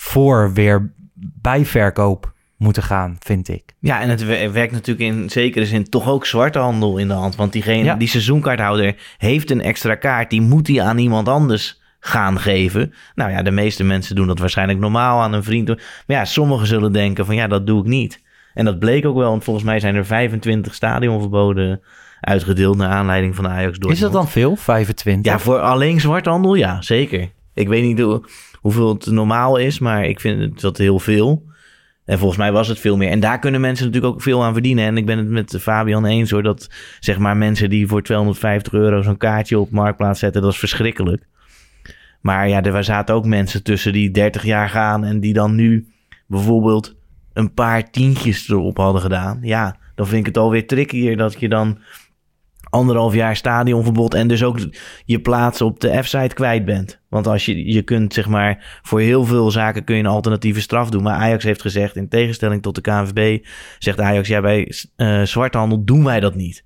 voor 0.00 0.52
weer 0.52 0.92
bijverkoop 1.40 2.32
moeten 2.56 2.82
gaan, 2.82 3.16
vind 3.18 3.48
ik. 3.48 3.74
Ja, 3.78 4.00
en 4.00 4.08
het 4.08 4.24
werkt 4.52 4.72
natuurlijk 4.72 5.10
in 5.10 5.30
zekere 5.30 5.66
zin 5.66 5.88
toch 5.88 6.08
ook 6.08 6.26
zwarte 6.26 6.58
handel 6.58 6.98
in 6.98 7.08
de 7.08 7.14
hand. 7.14 7.36
Want 7.36 7.52
diegene, 7.52 7.96
die 7.96 8.08
seizoenkaarthouder 8.08 8.96
heeft 9.18 9.50
een 9.50 9.60
extra 9.60 9.94
kaart, 9.94 10.30
die 10.30 10.40
moet 10.40 10.66
hij 10.66 10.82
aan 10.82 10.98
iemand 10.98 11.28
anders 11.28 11.80
gaan 12.00 12.38
geven. 12.38 12.94
Nou 13.14 13.30
ja, 13.30 13.42
de 13.42 13.50
meeste 13.50 13.84
mensen 13.84 14.16
doen 14.16 14.26
dat 14.26 14.38
waarschijnlijk 14.38 14.78
normaal 14.78 15.20
aan 15.20 15.32
een 15.32 15.44
vriend. 15.44 15.68
Maar 15.68 16.16
ja, 16.16 16.24
sommigen 16.24 16.66
zullen 16.66 16.92
denken 16.92 17.26
van 17.26 17.34
ja, 17.34 17.46
dat 17.46 17.66
doe 17.66 17.80
ik 17.80 17.86
niet. 17.86 18.22
En 18.54 18.64
dat 18.64 18.78
bleek 18.78 19.06
ook 19.06 19.16
wel, 19.16 19.30
want 19.30 19.44
volgens 19.44 19.64
mij 19.64 19.80
zijn 19.80 19.94
er 19.94 20.06
25 20.06 20.74
stadionverboden 20.74 21.80
uitgedeeld 22.20 22.76
naar 22.76 22.90
aanleiding 22.90 23.34
van 23.34 23.48
Ajax 23.48 23.78
door. 23.78 23.90
Is 23.90 23.98
dat 23.98 24.12
dan 24.12 24.28
veel, 24.28 24.56
25? 24.56 25.32
Ja, 25.32 25.38
voor 25.38 25.58
alleen 25.58 26.00
zwarthandel, 26.00 26.54
ja, 26.54 26.82
zeker. 26.82 27.30
Ik 27.54 27.68
weet 27.68 27.82
niet 27.82 28.00
hoe 28.00 28.24
hoeveel 28.60 28.88
het 28.88 29.06
normaal 29.06 29.56
is, 29.56 29.78
maar 29.78 30.04
ik 30.04 30.20
vind 30.20 30.60
dat 30.60 30.78
heel 30.78 30.98
veel. 30.98 31.48
En 32.04 32.18
volgens 32.18 32.38
mij 32.38 32.52
was 32.52 32.68
het 32.68 32.78
veel 32.78 32.96
meer. 32.96 33.10
En 33.10 33.20
daar 33.20 33.38
kunnen 33.38 33.60
mensen 33.60 33.86
natuurlijk 33.86 34.14
ook 34.14 34.22
veel 34.22 34.44
aan 34.44 34.52
verdienen. 34.52 34.84
En 34.84 34.96
ik 34.96 35.06
ben 35.06 35.18
het 35.18 35.28
met 35.28 35.56
Fabian 35.60 36.04
eens 36.04 36.30
hoor, 36.30 36.42
dat 36.42 36.70
zeg 37.00 37.18
maar 37.18 37.36
mensen 37.36 37.70
die 37.70 37.86
voor 37.86 38.02
250 38.02 38.72
euro 38.72 39.02
zo'n 39.02 39.16
kaartje 39.16 39.58
op 39.58 39.70
marktplaats 39.70 40.20
zetten, 40.20 40.42
dat 40.42 40.52
is 40.52 40.58
verschrikkelijk. 40.58 41.26
Maar 42.20 42.48
ja, 42.48 42.62
er 42.62 42.84
zaten 42.84 43.14
ook 43.14 43.26
mensen 43.26 43.62
tussen 43.62 43.92
die 43.92 44.10
30 44.10 44.44
jaar 44.44 44.68
gaan 44.68 45.04
en 45.04 45.20
die 45.20 45.32
dan 45.32 45.54
nu 45.54 45.88
bijvoorbeeld 46.26 46.94
een 47.32 47.54
paar 47.54 47.90
tientjes 47.90 48.48
erop 48.48 48.76
hadden 48.76 49.02
gedaan. 49.02 49.38
Ja, 49.42 49.76
dan 49.94 50.06
vind 50.06 50.20
ik 50.20 50.26
het 50.26 50.36
alweer 50.36 50.66
trickier 50.66 51.16
dat 51.16 51.40
je 51.40 51.48
dan 51.48 51.78
anderhalf 52.70 53.14
jaar 53.14 53.36
stadionverbod 53.36 54.14
en 54.14 54.28
dus 54.28 54.42
ook 54.42 54.58
je 55.04 55.20
plaats 55.20 55.60
op 55.60 55.80
de 55.80 56.02
F-site 56.02 56.34
kwijt 56.34 56.64
bent. 56.64 57.00
Want 57.08 57.26
als 57.26 57.44
je, 57.46 57.72
je 57.72 57.82
kunt 57.82 58.14
zeg 58.14 58.28
maar 58.28 58.80
voor 58.82 59.00
heel 59.00 59.24
veel 59.24 59.50
zaken 59.50 59.84
kun 59.84 59.96
je 59.96 60.02
een 60.02 60.08
alternatieve 60.08 60.60
straf 60.60 60.90
doen. 60.90 61.02
Maar 61.02 61.16
Ajax 61.16 61.44
heeft 61.44 61.60
gezegd, 61.60 61.96
in 61.96 62.08
tegenstelling 62.08 62.62
tot 62.62 62.74
de 62.74 62.80
KNVB, 62.80 63.44
zegt 63.78 64.00
Ajax, 64.00 64.28
ja 64.28 64.40
bij 64.40 64.72
uh, 64.96 65.22
zwarthandel 65.22 65.84
doen 65.84 66.04
wij 66.04 66.20
dat 66.20 66.34
niet. 66.34 66.64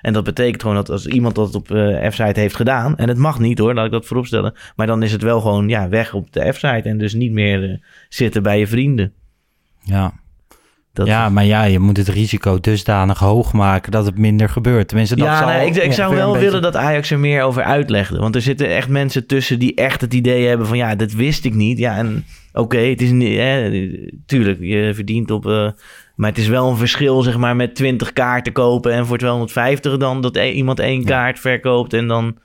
En 0.00 0.12
dat 0.12 0.24
betekent 0.24 0.60
gewoon 0.60 0.76
dat 0.76 0.90
als 0.90 1.06
iemand 1.06 1.34
dat 1.34 1.54
op 1.54 1.70
uh, 1.70 2.08
F-site 2.10 2.40
heeft 2.40 2.56
gedaan, 2.56 2.96
en 2.96 3.08
het 3.08 3.18
mag 3.18 3.38
niet 3.38 3.58
hoor, 3.58 3.74
laat 3.74 3.86
ik 3.86 3.92
dat 3.92 4.06
vooropstellen, 4.06 4.54
maar 4.76 4.86
dan 4.86 5.02
is 5.02 5.12
het 5.12 5.22
wel 5.22 5.40
gewoon 5.40 5.68
ja, 5.68 5.88
weg 5.88 6.14
op 6.14 6.32
de 6.32 6.52
F-site 6.52 6.88
en 6.88 6.98
dus 6.98 7.14
niet 7.14 7.32
meer 7.32 7.70
uh, 7.70 7.76
zitten 8.08 8.42
bij 8.42 8.58
je 8.58 8.66
vrienden. 8.66 9.12
Ja, 9.80 10.12
ja, 10.92 11.28
maar 11.28 11.44
ja, 11.44 11.62
je 11.62 11.78
moet 11.78 11.96
het 11.96 12.08
risico 12.08 12.60
dusdanig 12.60 13.18
hoog 13.18 13.52
maken 13.52 13.92
dat 13.92 14.06
het 14.06 14.18
minder 14.18 14.48
gebeurt. 14.48 14.88
Tenminste, 14.88 15.16
dat 15.16 15.26
ja, 15.26 15.38
zal 15.38 15.46
nee, 15.46 15.66
ik, 15.66 15.76
ik 15.76 15.92
zou 15.92 16.14
wel 16.14 16.38
willen 16.38 16.62
dat 16.62 16.76
Ajax 16.76 17.10
er 17.10 17.18
meer 17.18 17.42
over 17.42 17.62
uitlegde. 17.62 18.18
Want 18.18 18.34
er 18.34 18.42
zitten 18.42 18.68
echt 18.68 18.88
mensen 18.88 19.26
tussen 19.26 19.58
die 19.58 19.74
echt 19.74 20.00
het 20.00 20.14
idee 20.14 20.46
hebben 20.46 20.66
van... 20.66 20.76
ja, 20.76 20.94
dat 20.94 21.12
wist 21.12 21.44
ik 21.44 21.54
niet. 21.54 21.78
Ja, 21.78 21.96
en 21.96 22.24
oké, 22.52 22.78
het 22.78 23.00
is 23.00 23.10
niet... 23.10 23.36
Hè, 23.36 23.88
tuurlijk, 24.26 24.60
je 24.60 24.90
verdient 24.94 25.30
op... 25.30 25.46
Uh, 25.46 25.70
maar 26.14 26.30
het 26.30 26.38
is 26.38 26.48
wel 26.48 26.70
een 26.70 26.76
verschil, 26.76 27.22
zeg 27.22 27.36
maar, 27.36 27.56
met 27.56 27.74
20 27.74 28.12
kaarten 28.12 28.52
kopen... 28.52 28.92
en 28.92 29.06
voor 29.06 29.18
250 29.18 29.96
dan 29.96 30.20
dat 30.20 30.36
e- 30.36 30.50
iemand 30.50 30.80
één 30.80 31.04
kaart 31.04 31.40
verkoopt... 31.40 31.92
en 31.92 32.06
dan 32.06 32.36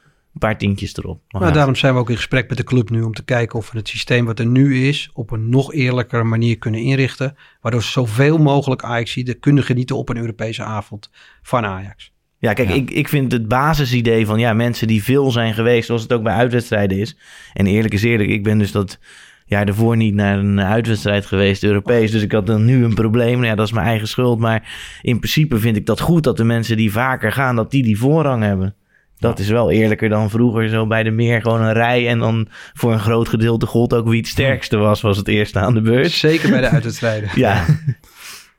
een 0.41 0.47
paar 0.49 0.57
tientjes 0.57 0.97
erop. 0.97 1.21
Maar 1.27 1.53
daarom 1.53 1.75
zijn 1.75 1.93
we 1.93 1.99
ook 1.99 2.09
in 2.09 2.15
gesprek 2.15 2.49
met 2.49 2.57
de 2.57 2.63
club 2.63 2.89
nu 2.89 3.01
om 3.01 3.13
te 3.13 3.23
kijken 3.23 3.59
of 3.59 3.71
we 3.71 3.77
het 3.77 3.87
systeem 3.87 4.25
wat 4.25 4.39
er 4.39 4.45
nu 4.45 4.87
is 4.87 5.09
op 5.13 5.31
een 5.31 5.49
nog 5.49 5.73
eerlijkere 5.73 6.23
manier 6.23 6.57
kunnen 6.57 6.81
inrichten. 6.81 7.35
Waardoor 7.61 7.83
zoveel 7.83 8.37
mogelijk 8.37 8.83
Ajax 8.83 9.23
kunnen 9.39 9.63
genieten 9.63 9.97
op 9.97 10.09
een 10.09 10.17
Europese 10.17 10.63
avond 10.63 11.09
van 11.41 11.65
Ajax. 11.65 12.11
Ja, 12.39 12.53
kijk, 12.53 12.69
Ik, 12.69 12.91
ik 12.91 13.07
vind 13.07 13.31
het 13.31 13.47
basisidee 13.47 14.25
van 14.25 14.39
ja, 14.39 14.53
mensen 14.53 14.87
die 14.87 15.03
veel 15.03 15.31
zijn 15.31 15.53
geweest, 15.53 15.85
zoals 15.85 16.01
het 16.01 16.13
ook 16.13 16.23
bij 16.23 16.33
uitwedstrijden 16.33 16.97
is. 16.97 17.17
En 17.53 17.65
eerlijk 17.65 17.93
is 17.93 18.03
eerlijk, 18.03 18.29
ik 18.29 18.43
ben 18.43 18.57
dus 18.57 18.71
dat 18.71 18.99
jaar 19.45 19.67
ervoor 19.67 19.97
niet 19.97 20.13
naar 20.13 20.37
een 20.37 20.61
uitwedstrijd 20.61 21.25
geweest, 21.25 21.63
Europees. 21.63 22.11
Dus 22.11 22.21
ik 22.21 22.31
had 22.31 22.47
dan 22.47 22.65
nu 22.65 22.83
een 22.83 22.93
probleem. 22.93 23.33
Nou 23.33 23.45
ja, 23.45 23.55
dat 23.55 23.65
is 23.65 23.73
mijn 23.73 23.87
eigen 23.87 24.07
schuld. 24.07 24.39
Maar 24.39 24.99
in 25.01 25.19
principe 25.19 25.59
vind 25.59 25.75
ik 25.75 25.85
dat 25.85 25.99
goed 25.99 26.23
dat 26.23 26.37
de 26.37 26.43
mensen 26.43 26.77
die 26.77 26.91
vaker 26.91 27.31
gaan, 27.31 27.55
dat 27.55 27.71
die 27.71 27.83
die 27.83 27.97
voorrang 27.97 28.43
hebben. 28.43 28.75
Dat 29.19 29.39
is 29.39 29.49
wel 29.49 29.71
eerlijker 29.71 30.09
dan 30.09 30.29
vroeger 30.29 30.69
zo 30.69 30.87
bij 30.87 31.03
de 31.03 31.11
meer 31.11 31.41
gewoon 31.41 31.61
een 31.61 31.73
rij. 31.73 32.07
En 32.07 32.19
dan 32.19 32.47
voor 32.73 32.93
een 32.93 32.99
groot 32.99 33.29
gedeelte 33.29 33.65
gold 33.65 33.93
ook 33.93 34.07
wie 34.07 34.17
het 34.19 34.27
sterkste 34.27 34.77
was, 34.77 35.01
was 35.01 35.17
het 35.17 35.27
eerste 35.27 35.59
aan 35.59 35.73
de 35.73 35.81
beurs. 35.81 36.19
Zeker 36.19 36.49
bij 36.49 36.61
de 36.61 36.69
uitwedstrijden. 36.77 37.29
ja. 37.35 37.65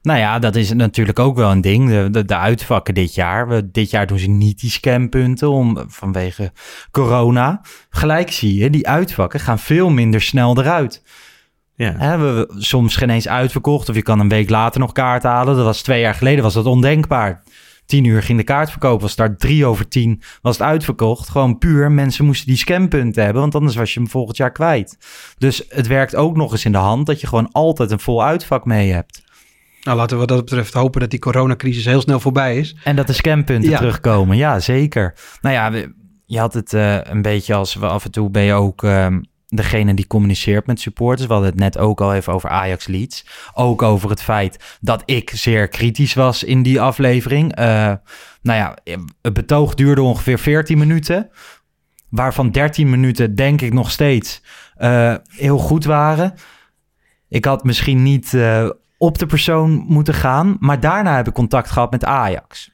Nou 0.02 0.18
ja, 0.18 0.38
dat 0.38 0.56
is 0.56 0.72
natuurlijk 0.72 1.18
ook 1.18 1.36
wel 1.36 1.50
een 1.50 1.60
ding. 1.60 1.88
De, 1.88 2.08
de, 2.10 2.24
de, 2.24 2.36
uitvakken 2.36 2.94
dit 2.94 3.14
jaar. 3.14 3.48
We, 3.48 3.70
dit 3.70 3.90
jaar 3.90 4.06
doen 4.06 4.18
ze 4.18 4.28
niet 4.28 4.60
die 4.60 4.70
scampunten 4.70 5.50
om, 5.50 5.84
vanwege 5.88 6.52
corona. 6.90 7.60
Gelijk 7.90 8.30
zie 8.30 8.54
je, 8.54 8.70
die 8.70 8.88
uitvakken 8.88 9.40
gaan 9.40 9.58
veel 9.58 9.90
minder 9.90 10.20
snel 10.20 10.58
eruit. 10.58 11.02
Ja. 11.74 11.94
He, 11.96 12.18
we, 12.18 12.54
soms 12.56 12.96
geen 12.96 13.10
eens 13.10 13.28
uitverkocht. 13.28 13.88
Of 13.88 13.94
je 13.94 14.02
kan 14.02 14.20
een 14.20 14.28
week 14.28 14.50
later 14.50 14.80
nog 14.80 14.92
kaart 14.92 15.22
halen. 15.22 15.56
Dat 15.56 15.64
was 15.64 15.82
twee 15.82 16.00
jaar 16.00 16.14
geleden 16.14 16.42
was 16.42 16.54
dat 16.54 16.66
ondenkbaar 16.66 17.42
tien 17.88 18.04
uur 18.04 18.22
ging 18.22 18.38
de 18.38 18.44
kaartverkoop, 18.44 19.00
was 19.00 19.16
daar 19.16 19.36
drie 19.36 19.66
over 19.66 19.88
tien, 19.88 20.22
was 20.42 20.58
het 20.58 20.66
uitverkocht. 20.66 21.28
Gewoon 21.28 21.58
puur, 21.58 21.92
mensen 21.92 22.24
moesten 22.24 22.46
die 22.46 22.56
scampunten 22.56 23.24
hebben, 23.24 23.42
want 23.42 23.54
anders 23.54 23.76
was 23.76 23.94
je 23.94 24.00
hem 24.00 24.08
volgend 24.08 24.36
jaar 24.36 24.52
kwijt. 24.52 24.98
Dus 25.38 25.64
het 25.68 25.86
werkt 25.86 26.16
ook 26.16 26.36
nog 26.36 26.52
eens 26.52 26.64
in 26.64 26.72
de 26.72 26.78
hand 26.78 27.06
dat 27.06 27.20
je 27.20 27.26
gewoon 27.26 27.52
altijd 27.52 27.90
een 27.90 28.00
vol 28.00 28.24
uitvak 28.24 28.64
mee 28.64 28.92
hebt. 28.92 29.22
Nou, 29.82 29.96
laten 29.96 30.12
we 30.12 30.26
wat 30.26 30.28
dat 30.28 30.44
betreft 30.44 30.72
hopen 30.72 31.00
dat 31.00 31.10
die 31.10 31.18
coronacrisis 31.18 31.84
heel 31.84 32.00
snel 32.00 32.20
voorbij 32.20 32.58
is. 32.58 32.76
En 32.84 32.96
dat 32.96 33.06
de 33.06 33.12
scampunten 33.12 33.76
terugkomen, 33.76 34.36
ja 34.36 34.60
zeker. 34.60 35.14
Nou 35.40 35.54
ja, 35.54 35.88
je 36.26 36.38
had 36.38 36.54
het 36.54 36.72
uh, 36.72 36.98
een 37.02 37.22
beetje 37.22 37.54
als 37.54 37.74
we 37.74 37.86
af 37.86 38.04
en 38.04 38.10
toe 38.10 38.30
ben 38.30 38.42
je 38.42 38.52
ook... 38.52 38.82
Uh, 38.82 39.06
degene 39.48 39.94
die 39.94 40.06
communiceert 40.06 40.66
met 40.66 40.80
supporters. 40.80 41.26
We 41.26 41.32
hadden 41.32 41.50
het 41.50 41.60
net 41.60 41.78
ook 41.78 42.00
al 42.00 42.14
even 42.14 42.32
over 42.32 42.48
Ajax 42.50 42.86
Leeds. 42.86 43.26
Ook 43.54 43.82
over 43.82 44.10
het 44.10 44.22
feit 44.22 44.78
dat 44.80 45.02
ik 45.04 45.30
zeer 45.34 45.68
kritisch 45.68 46.14
was 46.14 46.44
in 46.44 46.62
die 46.62 46.80
aflevering. 46.80 47.58
Uh, 47.58 47.64
nou 48.42 48.58
ja, 48.58 48.76
het 49.22 49.32
betoog 49.32 49.74
duurde 49.74 50.02
ongeveer 50.02 50.38
14 50.38 50.78
minuten. 50.78 51.30
Waarvan 52.08 52.50
13 52.50 52.90
minuten 52.90 53.34
denk 53.34 53.60
ik 53.60 53.72
nog 53.72 53.90
steeds 53.90 54.42
uh, 54.78 55.14
heel 55.28 55.58
goed 55.58 55.84
waren. 55.84 56.34
Ik 57.28 57.44
had 57.44 57.64
misschien 57.64 58.02
niet 58.02 58.32
uh, 58.32 58.70
op 58.98 59.18
de 59.18 59.26
persoon 59.26 59.70
moeten 59.70 60.14
gaan. 60.14 60.56
Maar 60.60 60.80
daarna 60.80 61.16
heb 61.16 61.28
ik 61.28 61.34
contact 61.34 61.70
gehad 61.70 61.90
met 61.90 62.04
Ajax. 62.04 62.70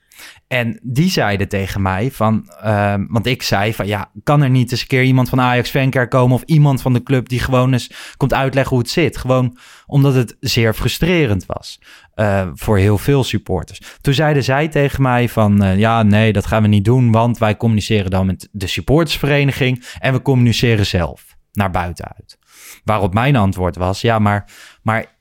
En 0.46 0.80
die 0.82 1.10
zeiden 1.10 1.48
tegen 1.48 1.82
mij 1.82 2.10
van, 2.10 2.48
ehm, 2.60 3.04
want 3.08 3.26
ik 3.26 3.42
zei 3.42 3.74
van 3.74 3.86
ja, 3.86 4.10
kan 4.22 4.42
er 4.42 4.50
niet 4.50 4.70
eens 4.70 4.80
een 4.80 4.86
keer 4.86 5.02
iemand 5.02 5.28
van 5.28 5.40
Ajax 5.40 5.70
Fancare 5.70 6.08
komen 6.08 6.36
of 6.36 6.42
iemand 6.42 6.82
van 6.82 6.92
de 6.92 7.02
club 7.02 7.28
die 7.28 7.40
gewoon 7.40 7.72
eens 7.72 7.90
komt 8.16 8.34
uitleggen 8.34 8.72
hoe 8.72 8.82
het 8.82 8.92
zit. 8.92 9.16
Gewoon 9.16 9.58
omdat 9.86 10.14
het 10.14 10.36
zeer 10.40 10.74
frustrerend 10.74 11.46
was 11.46 11.80
eh, 12.14 12.48
voor 12.54 12.78
heel 12.78 12.98
veel 12.98 13.24
supporters. 13.24 13.80
Toen 14.00 14.14
zeiden 14.14 14.44
zij 14.44 14.68
tegen 14.68 15.02
mij 15.02 15.28
van 15.28 15.62
eh, 15.62 15.78
ja, 15.78 16.02
nee, 16.02 16.32
dat 16.32 16.46
gaan 16.46 16.62
we 16.62 16.68
niet 16.68 16.84
doen, 16.84 17.12
want 17.12 17.38
wij 17.38 17.56
communiceren 17.56 18.10
dan 18.10 18.26
met 18.26 18.48
de 18.52 18.66
supportersvereniging 18.66 19.84
en 19.98 20.12
we 20.12 20.22
communiceren 20.22 20.86
zelf 20.86 21.36
naar 21.52 21.70
buiten 21.70 22.12
uit. 22.16 22.38
Waarop 22.84 23.14
mijn 23.14 23.36
antwoord 23.36 23.76
was 23.76 24.00
ja, 24.00 24.18
maar, 24.18 24.50
maar 24.82 25.13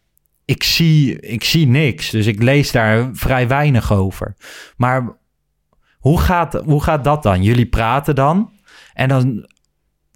ik 0.45 0.63
zie, 0.63 1.19
ik 1.19 1.43
zie 1.43 1.67
niks. 1.67 2.09
Dus 2.09 2.25
ik 2.25 2.41
lees 2.41 2.71
daar 2.71 3.09
vrij 3.13 3.47
weinig 3.47 3.93
over. 3.93 4.35
Maar 4.77 5.17
hoe 5.97 6.19
gaat, 6.19 6.53
hoe 6.53 6.83
gaat 6.83 7.03
dat 7.03 7.23
dan? 7.23 7.43
Jullie 7.43 7.65
praten 7.65 8.15
dan 8.15 8.51
en 8.93 9.07
dan 9.07 9.47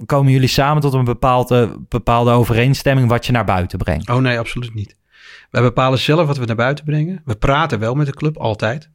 komen 0.05 0.31
jullie 0.31 0.47
samen 0.47 0.81
tot 0.81 0.93
een 0.93 1.03
bepaalde, 1.03 1.85
bepaalde 1.89 2.31
overeenstemming 2.31 3.09
wat 3.09 3.25
je 3.25 3.31
naar 3.31 3.45
buiten 3.45 3.77
brengt. 3.77 4.09
Oh 4.09 4.17
nee, 4.17 4.39
absoluut 4.39 4.73
niet. 4.73 4.95
Wij 5.49 5.61
bepalen 5.61 5.99
zelf 5.99 6.27
wat 6.27 6.37
we 6.37 6.45
naar 6.45 6.55
buiten 6.55 6.85
brengen. 6.85 7.21
We 7.25 7.35
praten 7.35 7.79
wel 7.79 7.95
met 7.95 8.05
de 8.05 8.13
club, 8.13 8.37
altijd. 8.37 8.89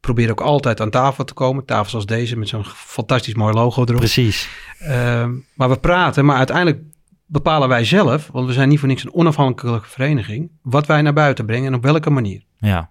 Proberen 0.00 0.30
ook 0.30 0.40
altijd 0.40 0.80
aan 0.80 0.90
tafel 0.90 1.24
te 1.24 1.34
komen. 1.34 1.64
Tafels 1.64 1.94
als 1.94 2.06
deze 2.06 2.36
met 2.36 2.48
zo'n 2.48 2.64
fantastisch 2.64 3.34
mooi 3.34 3.54
logo 3.54 3.82
erop. 3.82 3.96
Precies. 3.96 4.48
Ehm, 4.78 5.34
maar 5.54 5.68
we 5.68 5.78
praten, 5.78 6.24
maar 6.24 6.36
uiteindelijk 6.36 6.82
bepalen 7.28 7.68
wij 7.68 7.84
zelf, 7.84 8.28
want 8.32 8.46
we 8.46 8.52
zijn 8.52 8.68
niet 8.68 8.78
voor 8.78 8.88
niks 8.88 9.04
een 9.04 9.14
onafhankelijke 9.14 9.88
vereniging, 9.88 10.50
wat 10.62 10.86
wij 10.86 11.02
naar 11.02 11.12
buiten 11.12 11.46
brengen 11.46 11.66
en 11.66 11.74
op 11.74 11.82
welke 11.82 12.10
manier. 12.10 12.44
Ja. 12.58 12.90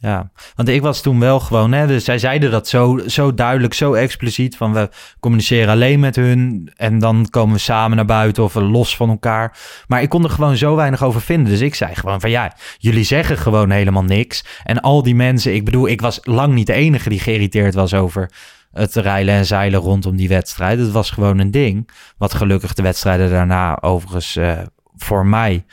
Ja, 0.00 0.30
want 0.54 0.68
ik 0.68 0.82
was 0.82 1.00
toen 1.00 1.20
wel 1.20 1.40
gewoon, 1.40 1.72
hè, 1.72 1.86
dus 1.86 2.04
zij 2.04 2.18
zeiden 2.18 2.50
dat 2.50 2.68
zo, 2.68 2.98
zo 3.06 3.34
duidelijk, 3.34 3.74
zo 3.74 3.92
expliciet, 3.92 4.56
van 4.56 4.72
we 4.72 4.90
communiceren 5.20 5.68
alleen 5.68 6.00
met 6.00 6.16
hun 6.16 6.70
en 6.76 6.98
dan 6.98 7.26
komen 7.30 7.54
we 7.54 7.60
samen 7.60 7.96
naar 7.96 8.04
buiten 8.04 8.42
of 8.42 8.54
los 8.54 8.96
van 8.96 9.08
elkaar. 9.08 9.58
Maar 9.86 10.02
ik 10.02 10.08
kon 10.08 10.24
er 10.24 10.30
gewoon 10.30 10.56
zo 10.56 10.76
weinig 10.76 11.02
over 11.02 11.20
vinden, 11.20 11.52
dus 11.52 11.60
ik 11.60 11.74
zei 11.74 11.94
gewoon 11.94 12.20
van 12.20 12.30
ja, 12.30 12.54
jullie 12.78 13.04
zeggen 13.04 13.38
gewoon 13.38 13.70
helemaal 13.70 14.04
niks. 14.04 14.44
En 14.64 14.80
al 14.80 15.02
die 15.02 15.14
mensen, 15.14 15.54
ik 15.54 15.64
bedoel, 15.64 15.88
ik 15.88 16.00
was 16.00 16.20
lang 16.22 16.54
niet 16.54 16.66
de 16.66 16.72
enige 16.72 17.08
die 17.08 17.20
geïrriteerd 17.20 17.74
was 17.74 17.94
over 17.94 18.30
het 18.78 18.94
rijlen 18.94 19.34
en 19.34 19.46
zeilen 19.46 19.80
rondom 19.80 20.16
die 20.16 20.28
wedstrijd. 20.28 20.78
Het 20.78 20.90
was 20.90 21.10
gewoon 21.10 21.38
een 21.38 21.50
ding, 21.50 21.90
wat 22.16 22.34
gelukkig 22.34 22.74
de 22.74 22.82
wedstrijden 22.82 23.30
daarna 23.30 23.80
overigens 23.80 24.36
uh, 24.36 24.58
voor 24.96 25.26
mij 25.26 25.64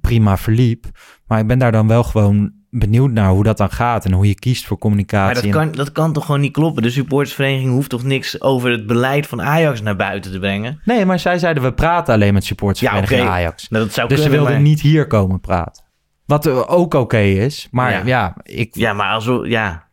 prima 0.00 0.36
verliep. 0.36 0.86
Maar 1.26 1.38
ik 1.38 1.46
ben 1.46 1.58
daar 1.58 1.72
dan 1.72 1.88
wel 1.88 2.04
gewoon 2.04 2.52
benieuwd 2.70 3.10
naar 3.10 3.30
hoe 3.30 3.44
dat 3.44 3.56
dan 3.56 3.70
gaat 3.70 4.04
en 4.04 4.12
hoe 4.12 4.26
je 4.26 4.34
kiest 4.34 4.66
voor 4.66 4.78
communicatie. 4.78 5.34
Maar 5.34 5.52
dat 5.52 5.72
kan, 5.72 5.84
dat 5.84 5.92
kan 5.92 6.12
toch 6.12 6.24
gewoon 6.24 6.40
niet 6.40 6.52
kloppen? 6.52 6.82
De 6.82 6.90
supportersvereniging 6.90 7.70
hoeft 7.70 7.90
toch 7.90 8.02
niks 8.02 8.40
over 8.40 8.70
het 8.70 8.86
beleid 8.86 9.26
van 9.26 9.42
Ajax 9.42 9.82
naar 9.82 9.96
buiten 9.96 10.32
te 10.32 10.38
brengen? 10.38 10.80
Nee, 10.84 11.04
maar 11.06 11.18
zij 11.18 11.38
zeiden 11.38 11.62
we 11.62 11.72
praten 11.72 12.14
alleen 12.14 12.34
met 12.34 12.44
supportersvereniging 12.44 13.20
ja, 13.20 13.26
okay. 13.26 13.38
Ajax. 13.38 13.68
Nou, 13.68 13.84
dat 13.84 13.94
zou 13.94 14.08
dus 14.08 14.16
kunnen, 14.16 14.32
ze 14.34 14.42
wilden 14.42 14.60
maar... 14.60 14.70
niet 14.70 14.80
hier 14.80 15.06
komen 15.06 15.40
praten. 15.40 15.84
Wat 16.26 16.48
ook 16.68 16.94
oké 16.94 17.18
is, 17.18 17.68
maar 17.70 17.92
ja. 17.92 18.02
ja, 18.04 18.36
ik... 18.42 18.74
Ja, 18.74 18.92
maar 18.92 19.12
als 19.12 19.26
we... 19.26 19.48
Ja. 19.48 19.88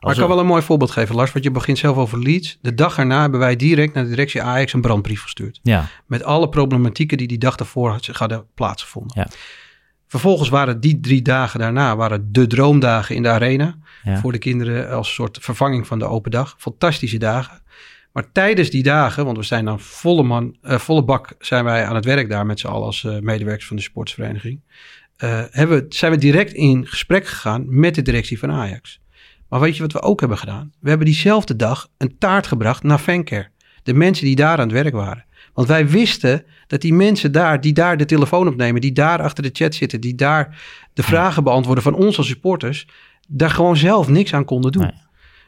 Maar 0.00 0.12
ik 0.12 0.18
kan 0.18 0.28
wel 0.28 0.38
een 0.38 0.46
mooi 0.46 0.62
voorbeeld 0.62 0.90
geven, 0.90 1.14
Lars, 1.14 1.32
want 1.32 1.44
je 1.44 1.50
begint 1.50 1.78
zelf 1.78 1.96
over 1.96 2.18
Leeds. 2.18 2.58
De 2.60 2.74
dag 2.74 2.98
erna 2.98 3.20
hebben 3.20 3.40
wij 3.40 3.56
direct 3.56 3.94
naar 3.94 4.04
de 4.04 4.10
directie 4.10 4.42
Ajax 4.42 4.72
een 4.72 4.80
brandbrief 4.80 5.22
gestuurd. 5.22 5.60
Ja. 5.62 5.88
Met 6.06 6.22
alle 6.22 6.48
problematieken 6.48 7.18
die 7.18 7.26
die 7.26 7.38
dag 7.38 7.56
daarvoor 7.56 7.98
hadden 8.12 8.46
plaatsgevonden. 8.54 9.20
Ja. 9.20 9.28
Vervolgens 10.06 10.48
waren 10.48 10.80
die 10.80 11.00
drie 11.00 11.22
dagen 11.22 11.60
daarna 11.60 11.96
waren 11.96 12.32
de 12.32 12.46
droomdagen 12.46 13.14
in 13.14 13.22
de 13.22 13.28
arena. 13.28 13.76
Ja. 14.02 14.18
Voor 14.18 14.32
de 14.32 14.38
kinderen 14.38 14.90
als 14.90 15.14
soort 15.14 15.38
vervanging 15.40 15.86
van 15.86 15.98
de 15.98 16.04
open 16.04 16.30
dag. 16.30 16.54
Fantastische 16.58 17.18
dagen. 17.18 17.62
Maar 18.12 18.32
tijdens 18.32 18.70
die 18.70 18.82
dagen, 18.82 19.24
want 19.24 19.36
we 19.36 19.42
zijn 19.42 19.64
dan 19.64 19.80
volle, 19.80 20.22
man, 20.22 20.56
uh, 20.62 20.78
volle 20.78 21.04
bak 21.04 21.34
zijn 21.38 21.64
wij 21.64 21.84
aan 21.84 21.94
het 21.94 22.04
werk 22.04 22.28
daar 22.28 22.46
met 22.46 22.60
z'n 22.60 22.66
allen 22.66 22.86
als 22.86 23.02
uh, 23.02 23.18
medewerkers 23.18 23.66
van 23.66 23.76
de 23.76 23.82
sportsvereniging. 23.82 24.60
Uh, 25.24 25.42
hebben, 25.50 25.86
zijn 25.88 26.12
we 26.12 26.18
direct 26.18 26.52
in 26.52 26.86
gesprek 26.86 27.26
gegaan 27.26 27.64
met 27.68 27.94
de 27.94 28.02
directie 28.02 28.38
van 28.38 28.50
Ajax. 28.50 29.00
Maar 29.48 29.60
weet 29.60 29.76
je 29.76 29.82
wat 29.82 29.92
we 29.92 30.02
ook 30.02 30.20
hebben 30.20 30.38
gedaan? 30.38 30.72
We 30.80 30.88
hebben 30.88 31.06
diezelfde 31.06 31.56
dag 31.56 31.88
een 31.98 32.18
taart 32.18 32.46
gebracht 32.46 32.82
naar 32.82 32.98
Fancare. 32.98 33.48
De 33.82 33.94
mensen 33.94 34.24
die 34.24 34.36
daar 34.36 34.58
aan 34.58 34.68
het 34.68 34.82
werk 34.82 34.94
waren. 34.94 35.24
Want 35.54 35.68
wij 35.68 35.88
wisten 35.88 36.44
dat 36.66 36.80
die 36.80 36.94
mensen 36.94 37.32
daar, 37.32 37.60
die 37.60 37.72
daar 37.72 37.96
de 37.96 38.04
telefoon 38.04 38.48
opnemen, 38.48 38.80
die 38.80 38.92
daar 38.92 39.22
achter 39.22 39.42
de 39.42 39.50
chat 39.52 39.74
zitten, 39.74 40.00
die 40.00 40.14
daar 40.14 40.62
de 40.92 41.02
vragen 41.02 41.44
beantwoorden 41.44 41.82
van 41.84 41.94
ons 41.94 42.18
als 42.18 42.26
supporters, 42.26 42.88
daar 43.28 43.50
gewoon 43.50 43.76
zelf 43.76 44.08
niks 44.08 44.34
aan 44.34 44.44
konden 44.44 44.72
doen. 44.72 44.82
Nee. 44.82 45.04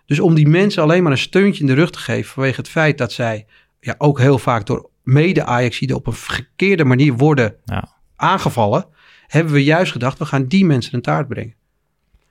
Dus 0.06 0.20
om 0.20 0.34
die 0.34 0.48
mensen 0.48 0.82
alleen 0.82 1.02
maar 1.02 1.12
een 1.12 1.18
steuntje 1.18 1.60
in 1.60 1.66
de 1.66 1.74
rug 1.74 1.90
te 1.90 1.98
geven 1.98 2.32
vanwege 2.32 2.56
het 2.60 2.68
feit 2.68 2.98
dat 2.98 3.12
zij 3.12 3.46
ja, 3.80 3.94
ook 3.98 4.18
heel 4.18 4.38
vaak 4.38 4.66
door 4.66 4.90
mede 5.02 5.44
Ajaxiden 5.44 5.96
op 5.96 6.06
een 6.06 6.12
verkeerde 6.12 6.84
manier 6.84 7.16
worden 7.16 7.54
Ja. 7.64 7.88
aangevallen, 8.16 8.86
hebben 9.26 9.52
we 9.52 9.64
juist 9.64 9.92
gedacht, 9.92 10.18
we 10.18 10.24
gaan 10.24 10.46
die 10.46 10.64
mensen 10.64 10.94
een 10.94 11.02
taart 11.02 11.28
brengen. 11.28 11.54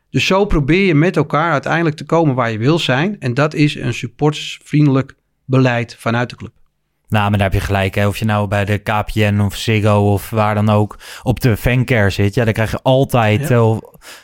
Dus 0.10 0.26
zo 0.26 0.46
probeer 0.46 0.86
je 0.86 0.96
met 0.96 1.18
elkaar 1.18 1.52
uiteindelijk 1.52 1.96
te 1.96 2.06
komen 2.06 2.36
waar 2.36 2.52
je 2.52 2.58
wil 2.58 2.80
zijn. 2.80 3.20
En 3.20 3.34
dat 3.34 3.54
is 3.54 3.76
een 3.76 3.94
supportersvriendelijk 3.94 5.16
beleid 5.46 5.96
vanuit 6.00 6.30
de 6.30 6.36
club. 6.36 6.52
Nou, 7.10 7.30
maar 7.30 7.40
daar 7.40 7.50
heb 7.52 7.60
je 7.60 7.66
gelijk. 7.66 7.96
Hè. 7.96 8.08
Of 8.08 8.18
je 8.18 8.26
nou 8.26 8.48
bij 8.48 8.66
de 8.66 8.78
KPN 8.78 9.40
of 9.40 9.56
Ziggo 9.56 10.12
of 10.14 10.30
waar 10.30 10.56
dan 10.56 10.70
ook 10.70 11.00
op 11.24 11.40
de 11.40 11.58
fancare 11.58 12.10
zit. 12.10 12.34
Ja, 12.34 12.44
dan 12.44 12.54
krijg 12.54 12.72
je 12.72 12.80
altijd, 12.82 13.48
Ja. 13.48 13.56
eh, 13.56 13.78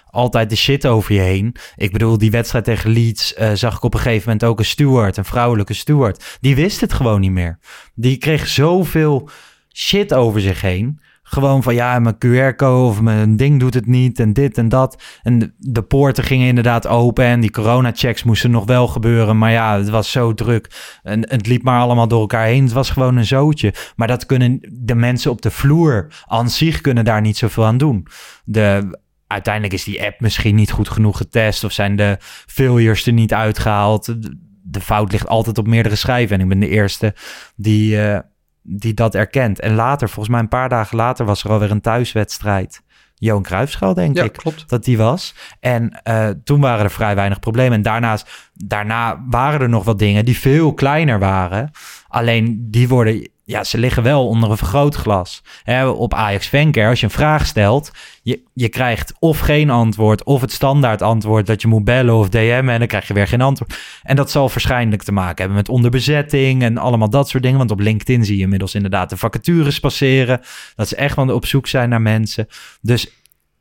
altijd 0.06 0.50
de 0.50 0.56
shit 0.56 0.86
over 0.88 1.14
je 1.14 1.20
heen. 1.20 1.56
Ik 1.76 1.92
bedoel, 1.92 2.18
die 2.18 2.32
wedstrijd 2.32 2.66
tegen 2.66 2.90
Leeds 2.90 3.34
eh, 3.34 3.52
zag 3.54 3.76
ik 3.76 3.84
op 3.84 3.94
een 3.94 4.00
gegeven 4.00 4.24
moment 4.30 4.44
ook 4.44 4.60
een 4.60 4.66
steward, 4.66 5.18
een 5.18 5.26
vrouwelijke 5.26 5.74
steward. 5.74 6.38
Die 6.42 6.56
wist 6.56 6.82
het 6.82 6.94
gewoon 6.94 7.22
niet 7.22 7.32
meer. 7.32 7.60
Die 7.96 8.18
kreeg 8.18 8.48
zoveel 8.48 9.30
shit 9.76 10.14
over 10.14 10.42
zich 10.42 10.62
heen. 10.62 11.00
Gewoon 11.34 11.64
van 11.64 11.74
ja, 11.74 12.00
mijn 12.00 12.16
QR-code 12.16 12.90
of 12.90 13.02
mijn 13.02 13.36
ding 13.36 13.60
doet 13.60 13.74
het 13.74 13.86
niet 13.86 14.20
en 14.20 14.34
dit 14.34 14.58
en 14.58 14.70
dat. 14.70 15.04
En 15.24 15.56
de, 15.58 15.82
poorten 15.82 16.24
gingen 16.24 16.48
inderdaad 16.48 16.88
open 16.88 17.26
en 17.26 17.40
die 17.40 17.52
corona-checks 17.52 18.24
moesten 18.24 18.52
nog 18.52 18.66
wel 18.66 18.88
gebeuren. 18.88 19.38
Maar 19.38 19.52
ja, 19.52 19.78
het 19.78 19.90
was 19.90 20.12
zo 20.12 20.34
druk 20.34 20.98
en 21.04 21.30
het 21.30 21.48
liep 21.48 21.64
maar 21.64 21.82
allemaal 21.82 22.08
door 22.08 22.20
elkaar 22.20 22.46
heen. 22.46 22.64
Het 22.64 22.72
was 22.74 22.90
gewoon 22.90 23.18
een 23.18 23.26
zootje. 23.26 23.74
Maar 23.96 24.08
dat 24.08 24.26
kunnen 24.26 24.60
de 24.72 24.96
mensen 24.96 25.32
op 25.32 25.42
de 25.42 25.52
vloer 25.52 26.08
aan 26.26 26.50
zich 26.50 26.82
kunnen 26.82 27.06
daar 27.06 27.22
niet 27.22 27.38
zoveel 27.38 27.66
aan 27.66 27.78
doen. 27.78 28.08
De, 28.46 28.98
uiteindelijk 29.28 29.74
is 29.74 29.84
die 29.84 30.04
app 30.04 30.20
misschien 30.20 30.56
niet 30.56 30.72
goed 30.72 30.90
genoeg 30.90 31.18
getest 31.18 31.64
of 31.64 31.72
zijn 31.72 31.96
de 31.96 32.18
failures 32.48 33.06
er 33.06 33.14
niet 33.14 33.34
uitgehaald. 33.34 34.06
De, 34.06 34.38
de 34.64 34.82
fout 34.82 35.12
ligt 35.12 35.28
altijd 35.28 35.58
op 35.58 35.68
meerdere 35.68 35.96
schijven 35.96 36.36
en 36.36 36.42
ik 36.42 36.50
ben 36.50 36.60
de 36.60 36.70
eerste 36.70 37.16
die... 37.56 38.02
eh, 38.02 38.20
die 38.64 38.94
dat 38.94 39.16
erkent. 39.16 39.60
En 39.60 39.76
later, 39.76 40.08
volgens 40.08 40.30
mij 40.30 40.40
een 40.40 40.48
paar 40.48 40.70
dagen 40.70 40.98
later, 40.98 41.26
was 41.26 41.44
er 41.44 41.50
alweer 41.50 41.72
een 41.72 41.82
thuiswedstrijd. 41.82 42.82
Johan 43.16 43.44
Cruijffschaal, 43.44 43.94
denk 43.94 44.16
Ja, 44.18 44.24
ik. 44.24 44.34
klopt. 44.34 44.70
Dat 44.70 44.84
die 44.84 44.98
was. 44.98 45.36
En 45.60 46.02
eh, 46.04 46.30
toen 46.44 46.62
waren 46.62 46.84
er 46.84 46.92
vrij 46.92 47.16
weinig 47.16 47.40
problemen. 47.40 47.74
En 47.78 47.82
daarnaast, 47.82 48.50
daarna 48.54 49.24
waren 49.30 49.62
er 49.62 49.70
nog 49.70 49.84
wat 49.84 50.00
dingen 50.00 50.26
die 50.26 50.38
veel 50.38 50.74
kleiner 50.74 51.20
waren. 51.20 51.72
Alleen 52.08 52.68
die 52.72 52.88
worden, 52.88 53.30
ja, 53.46 53.64
ze 53.64 53.78
liggen 53.78 54.04
wel 54.04 54.28
onder 54.28 54.52
een 54.52 54.58
vergrootglas. 54.58 55.44
Hè, 55.64 55.88
op 55.88 56.14
Ajax 56.14 56.48
Fancare, 56.48 56.90
als 56.90 57.00
je 57.00 57.06
een 57.06 57.12
vraag 57.12 57.46
stelt, 57.46 57.92
je, 58.22 58.44
je 58.54 58.70
krijgt 58.70 59.14
of 59.20 59.40
geen 59.40 59.70
antwoord, 59.70 60.24
of 60.24 60.42
het 60.42 60.52
standaard 60.52 61.02
antwoord 61.02 61.46
dat 61.46 61.62
je 61.62 61.68
moet 61.68 61.84
bellen 61.84 62.16
of 62.16 62.30
DM'en 62.30 62.70
en 62.70 62.80
dan 62.80 62.88
krijg 62.88 63.08
je 63.08 63.14
weer 63.14 63.28
geen 63.28 63.42
antwoord. 63.42 63.80
En 64.04 64.16
dat 64.16 64.32
zal 64.32 64.50
waarschijnlijk 64.50 65.04
te 65.04 65.12
maken 65.12 65.38
hebben 65.38 65.58
met 65.58 65.70
onderbezetting 65.70 66.64
en 66.64 66.78
allemaal 66.78 67.10
dat 67.10 67.30
soort 67.30 67.44
dingen. 67.44 67.58
Want 67.58 67.72
op 67.72 67.80
LinkedIn 67.80 68.26
zie 68.26 68.38
je 68.38 68.44
inmiddels 68.44 68.76
inderdaad 68.76 69.10
de 69.10 69.18
vacatures 69.18 69.80
passeren. 69.80 70.42
Dat 70.76 70.88
ze 70.88 70.96
echt 70.96 71.16
wel 71.16 71.34
op 71.34 71.46
zoek 71.46 71.68
zijn 71.68 71.90
naar 71.90 72.02
mensen. 72.02 72.48
Dus 72.82 73.10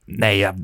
nee, 0.04 0.38
ja, 0.38 0.54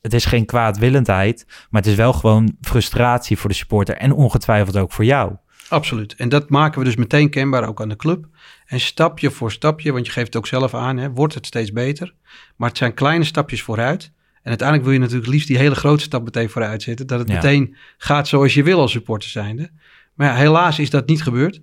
het 0.00 0.14
is 0.14 0.24
geen 0.24 0.46
kwaadwillendheid, 0.46 1.44
maar 1.70 1.80
het 1.80 1.90
is 1.90 1.96
wel 1.96 2.12
gewoon 2.12 2.56
frustratie 2.60 3.38
voor 3.38 3.50
de 3.50 3.56
supporter 3.56 3.96
en 3.96 4.12
ongetwijfeld 4.12 4.76
ook 4.76 4.92
voor 4.92 5.04
jou. 5.04 5.36
Absoluut. 5.68 6.14
En 6.14 6.28
dat 6.28 6.50
maken 6.50 6.78
we 6.78 6.84
dus 6.84 6.96
meteen 6.96 7.30
kenbaar 7.30 7.68
ook 7.68 7.80
aan 7.80 7.88
de 7.88 7.96
club. 7.96 8.26
En 8.66 8.80
stapje 8.80 9.30
voor 9.30 9.52
stapje, 9.52 9.92
want 9.92 10.06
je 10.06 10.12
geeft 10.12 10.26
het 10.26 10.36
ook 10.36 10.46
zelf 10.46 10.74
aan, 10.74 10.96
hè, 10.96 11.10
wordt 11.10 11.34
het 11.34 11.46
steeds 11.46 11.72
beter. 11.72 12.14
Maar 12.56 12.68
het 12.68 12.78
zijn 12.78 12.94
kleine 12.94 13.24
stapjes 13.24 13.62
vooruit. 13.62 14.12
En 14.42 14.48
uiteindelijk 14.48 14.88
wil 14.88 14.96
je 14.98 15.02
natuurlijk 15.04 15.30
liefst 15.32 15.46
die 15.48 15.58
hele 15.58 15.74
grote 15.74 16.02
stap 16.02 16.24
meteen 16.24 16.50
vooruit 16.50 16.82
zetten. 16.82 17.06
Dat 17.06 17.18
het 17.18 17.28
Ja. 17.28 17.34
meteen 17.34 17.76
gaat 17.98 18.28
zoals 18.28 18.54
je 18.54 18.62
wil 18.62 18.80
als 18.80 18.92
supporter 18.92 19.28
zijnde. 19.30 19.70
Maar 20.14 20.28
ja, 20.28 20.34
helaas 20.34 20.78
is 20.78 20.90
dat 20.90 21.06
niet 21.06 21.22
gebeurd. 21.22 21.60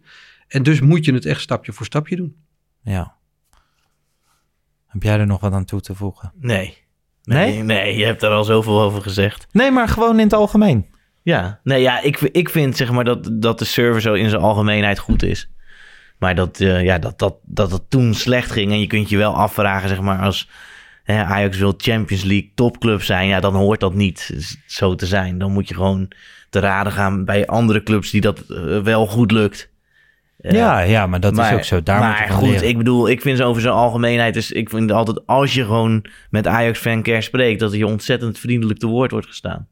En 0.47 0.64
dus 0.64 0.82
moet 0.82 1.06
je 1.06 1.14
het 1.14 1.26
echt 1.26 1.41
stapje 1.41 1.74
voor 1.74 1.86
stapje 1.86 2.16
doen. 2.16 2.36
Ja. 2.82 3.16
Heb 4.88 5.03
jij 5.03 5.20
er 5.20 5.26
nog 5.28 5.39
wat 5.39 5.53
aan 5.53 5.66
toe 5.66 5.82
te 5.82 5.95
voegen? 5.95 6.32
Nee. 6.36 6.78
Nee? 7.24 7.51
Nee? 7.53 7.64
Nee, 7.64 7.97
je 7.97 8.06
hebt 8.06 8.24
er 8.24 8.30
al 8.30 8.43
zoveel 8.43 8.82
over 8.82 9.01
gezegd. 9.01 9.47
Nee, 9.51 9.72
maar 9.72 9.88
gewoon 9.88 10.18
in 10.20 10.24
het 10.26 10.34
algemeen. 10.34 10.86
Ja, 11.26 11.59
nee, 11.63 11.82
ja, 11.82 12.01
ik, 12.01 12.19
ik 12.19 12.49
vind 12.49 12.78
zeg 12.78 12.91
maar 12.91 13.03
dat, 13.03 13.30
dat 13.34 13.59
de 13.59 13.65
server 13.65 14.01
zo 14.01 14.13
in 14.13 14.30
zijn 14.30 14.41
algemeenheid 14.41 14.99
goed 14.99 15.23
is. 15.23 15.49
Maar 16.17 16.36
dat, 16.36 16.59
eh, 16.59 16.84
ja, 16.84 16.97
dat, 16.99 17.19
dat, 17.19 17.36
dat 17.43 17.71
het 17.71 17.89
toen 17.89 18.13
slecht 18.13 18.51
ging. 18.51 18.71
En 18.71 18.80
je 18.80 18.88
kunt 18.88 19.09
je 19.09 19.17
wel 19.17 19.36
afvragen, 19.36 19.89
zeg 19.89 20.01
maar, 20.01 20.19
als 20.19 20.49
hè, 21.03 21.23
Ajax 21.23 21.57
wil 21.57 21.73
Champions 21.78 22.23
League 22.23 22.51
topclub 22.55 23.01
zijn, 23.01 23.28
ja, 23.28 23.39
dan 23.39 23.55
hoort 23.55 23.80
dat 23.80 23.93
niet 23.93 24.49
zo 24.65 24.95
te 24.95 25.05
zijn. 25.05 25.38
Dan 25.38 25.51
moet 25.51 25.67
je 25.67 25.73
gewoon 25.73 26.11
te 26.49 26.59
raden 26.59 26.91
gaan 26.91 27.26
bij 27.26 27.47
andere 27.47 27.84
clubs 27.84 28.11
die 28.11 28.21
dat 28.21 28.39
eh, 28.39 28.82
wel 28.82 29.07
goed 29.07 29.32
lukt. 29.32 29.69
Eh, 30.38 30.51
ja, 30.51 30.80
ja, 30.80 31.07
maar 31.07 31.19
dat 31.19 31.38
is 31.38 31.51
ook 31.51 31.63
zo. 31.63 31.84
Daar 31.84 31.97
moet 31.97 32.07
maar 32.07 32.21
je 32.21 32.28
van 32.28 32.38
goed, 32.38 32.49
leren. 32.49 32.67
ik 32.67 32.78
bedoel, 32.78 33.09
ik 33.09 33.21
vind 33.21 33.38
zo 33.38 33.47
over 33.47 33.61
zijn 33.61 33.73
algemeenheid. 33.73 34.34
Dus 34.34 34.51
ik 34.51 34.69
vind 34.69 34.91
altijd, 34.91 35.28
als 35.28 35.53
je 35.53 35.65
gewoon 35.65 36.05
met 36.30 36.47
Ajax 36.47 36.80
fancare 36.80 37.21
spreekt, 37.21 37.59
dat 37.59 37.73
je 37.73 37.88
ontzettend 37.88 38.39
vriendelijk 38.39 38.80
te 38.80 38.88
woord 38.88 39.11
wordt 39.11 39.28
gestaan. 39.28 39.67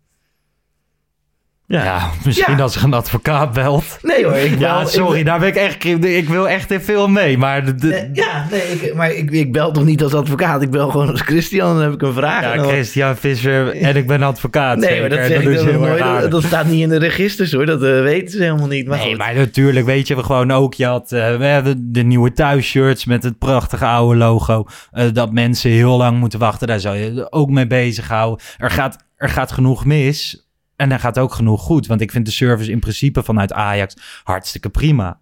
Ja, 1.82 2.10
misschien 2.26 2.62
als 2.62 2.76
er 2.76 2.84
een 2.84 2.94
advocaat 2.94 3.54
belt. 3.54 3.98
Nee 4.02 4.24
hoor, 4.26 4.36
ik 4.36 4.60
Ja, 4.60 4.86
sorry, 4.86 5.20
ik- 5.20 5.26
daar 5.26 5.40
ben 5.40 5.48
ik 5.48 5.56
echt... 5.56 5.84
Ik 6.04 6.30
wil 6.30 6.50
echt 6.50 6.72
in 6.72 6.82
veel 6.82 7.08
mee, 7.08 7.38
maar... 7.38 7.66
de- 7.66 7.76
de- 7.76 7.88
Nee, 7.88 8.10
ja, 8.14 8.48
nee, 8.52 8.62
ik, 8.62 8.94
maar 8.96 9.12
ik, 9.12 9.32
ik 9.32 9.52
bel 9.52 9.72
toch 9.72 9.84
niet 9.86 10.04
als 10.04 10.14
advocaat. 10.14 10.62
Ik 10.62 10.70
bel 10.70 10.90
gewoon 10.90 11.10
als 11.10 11.22
Christian. 11.22 11.74
Dan 11.74 11.84
heb 11.84 11.94
ik 11.94 12.02
een 12.02 12.14
vraag. 12.14 12.42
ja, 12.42 12.56
dan- 12.56 12.68
Christian 12.68 13.16
Visser 13.18 13.76
en 13.82 13.96
ik 13.96 14.08
ben 14.08 14.24
advocaat. 14.24 14.78
Nee, 14.78 15.00
maar 15.00 15.10
dat, 15.10 15.20
ik 15.20 15.42
heel 15.42 15.80
nooit. 15.80 16.02
aardig. 16.02 16.30
Dat 16.30 16.44
staat 16.44 16.66
niet 16.66 16.82
in 16.82 16.90
de 16.90 16.98
registers 16.98 17.52
hoor. 17.52 17.66
Dat 17.66 17.84
eh, 17.84 18.02
weten 18.02 18.32
ze 18.38 18.44
helemaal 18.44 18.68
niet. 18.68 18.88
Maar 18.88 18.98
nee, 18.98 19.08
goed. 19.08 19.18
maar 19.18 19.36
natuurlijk, 19.36 19.86
weet 19.86 20.08
je, 20.08 20.16
we 20.16 20.24
gewoon 20.24 20.52
ook, 20.52 20.74
je 20.74 20.86
had 20.86 21.12
eh, 21.12 21.36
we 21.38 21.46
hebben 21.46 21.92
de 21.92 22.04
nieuwe 22.04 22.34
thuisshirts 22.34 23.06
met 23.06 23.24
het 23.24 23.38
prachtige 23.38 23.86
oude 23.86 24.18
logo. 24.18 24.66
eh, 24.92 25.06
dat 25.14 25.32
mensen 25.32 25.72
heel 25.72 25.98
lang 25.98 26.20
moeten 26.20 26.40
wachten, 26.40 26.68
daar 26.68 26.80
zou 26.80 26.98
je 26.98 27.28
ook 27.32 27.50
mee 27.50 27.68
bezighouden. 27.68 28.46
Er 28.58 28.72
gaat, 28.72 28.98
er 29.18 29.30
gaat 29.30 29.52
genoeg 29.52 29.86
mis 29.86 30.48
en 30.76 30.92
er 30.92 31.00
gaat 31.00 31.20
ook 31.20 31.34
genoeg 31.34 31.62
goed. 31.62 31.88
Want 31.88 32.02
ik 32.02 32.12
vind 32.12 32.26
de 32.26 32.32
service 32.32 32.72
in 32.72 32.80
principe 32.80 33.24
vanuit 33.24 33.54
Ajax 33.54 33.96
hartstikke 34.24 34.70
prima. 34.70 35.20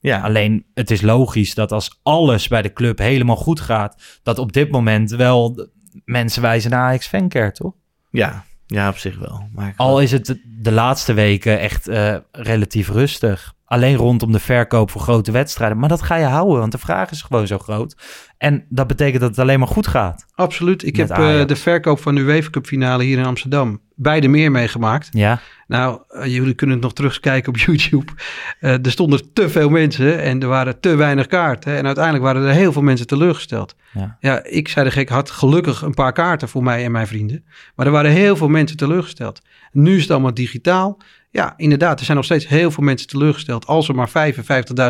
ja, 0.00 0.20
Alleen 0.20 0.66
het 0.74 0.90
is 0.90 1.00
logisch 1.00 1.54
dat 1.54 1.72
als 1.72 2.00
alles 2.02 2.48
bij 2.48 2.62
de 2.62 2.72
club 2.72 2.98
helemaal 2.98 3.36
goed 3.36 3.60
gaat, 3.60 4.20
dat 4.22 4.38
op 4.38 4.52
dit 4.52 4.70
moment 4.70 5.10
wel 5.10 5.68
mensen 6.04 6.42
wijzen 6.42 6.70
naar 6.70 6.80
Ajax 6.80 7.06
fancare, 7.06 7.52
toch? 7.52 7.72
ja, 8.10 8.44
ja, 8.66 8.88
op 8.88 8.96
zich 8.96 9.18
wel. 9.18 9.48
Maar 9.52 9.74
Al 9.76 10.00
is 10.00 10.12
het 10.12 10.40
de 10.44 10.72
laatste 10.72 11.12
weken 11.12 11.60
echt 11.60 11.88
eh, 11.88 12.16
relatief 12.32 12.88
rustig. 12.88 13.54
Alleen 13.66 13.96
rondom 13.96 14.32
de 14.32 14.38
verkoop 14.38 14.90
voor 14.90 15.00
grote 15.00 15.32
wedstrijden. 15.32 15.78
Maar 15.78 15.88
dat 15.88 16.02
ga 16.02 16.16
je 16.16 16.24
houden, 16.24 16.58
want 16.58 16.72
de 16.72 16.78
vraag 16.78 17.10
is 17.10 17.22
gewoon 17.22 17.46
zo 17.46 17.58
groot. 17.58 17.96
En 18.38 18.66
dat 18.68 18.86
betekent 18.86 19.20
dat 19.20 19.30
het 19.30 19.38
alleen 19.38 19.58
maar 19.58 19.68
goed 19.68 19.86
gaat. 19.86 20.26
Absoluut. 20.34 20.86
Ik 20.86 20.96
heb 20.96 21.10
eh, 21.10 21.46
de 21.46 21.56
verkoop 21.56 22.00
van 22.00 22.14
de 22.14 22.20
UEFA 22.20 22.50
Cup 22.50 22.66
finale 22.66 23.04
hier 23.04 23.18
in 23.18 23.24
Amsterdam 23.24 23.80
beide 23.96 24.28
meer 24.28 24.50
meegemaakt. 24.50 25.08
Ja, 25.12 25.40
Nou, 25.66 26.02
eh, 26.08 26.26
jullie 26.26 26.54
kunnen 26.54 26.76
het 26.76 26.84
nog 26.84 26.94
terugkijken 26.94 27.52
op 27.52 27.58
YouTube. 27.66 28.12
Eh, 28.60 28.84
er 28.84 28.90
stonden 28.90 29.32
te 29.32 29.48
veel 29.48 29.68
mensen 29.68 30.22
en 30.22 30.40
er 30.40 30.48
waren 30.48 30.80
te 30.80 30.94
weinig 30.94 31.26
kaarten. 31.26 31.76
En 31.76 31.86
uiteindelijk 31.86 32.24
waren 32.24 32.42
er 32.42 32.54
heel 32.54 32.72
veel 32.72 32.82
mensen 32.82 33.06
teleurgesteld. 33.06 33.76
Ja. 33.92 34.16
Ja, 34.20 34.44
ik 34.44 34.68
zei 34.68 34.86
de 34.86 34.92
gek, 34.92 35.08
had 35.08 35.30
gelukkig 35.30 35.82
een 35.82 35.94
paar 35.94 36.12
kaarten 36.12 36.48
voor 36.48 36.62
mij 36.62 36.84
en 36.84 36.92
mijn 36.92 37.06
vrienden. 37.06 37.44
Maar 37.74 37.86
er 37.86 37.92
waren 37.92 38.10
heel 38.10 38.36
veel 38.36 38.48
mensen 38.48 38.76
teleurgesteld. 38.76 39.40
Nu 39.72 39.96
is 39.96 40.02
het 40.02 40.10
allemaal 40.10 40.34
digitaal. 40.34 40.98
Ja, 41.36 41.54
inderdaad, 41.56 41.98
er 41.98 42.04
zijn 42.04 42.16
nog 42.16 42.26
steeds 42.26 42.48
heel 42.48 42.70
veel 42.70 42.84
mensen 42.84 43.08
teleurgesteld. 43.08 43.66
Als 43.66 43.88
er 43.88 43.94
maar 43.94 44.08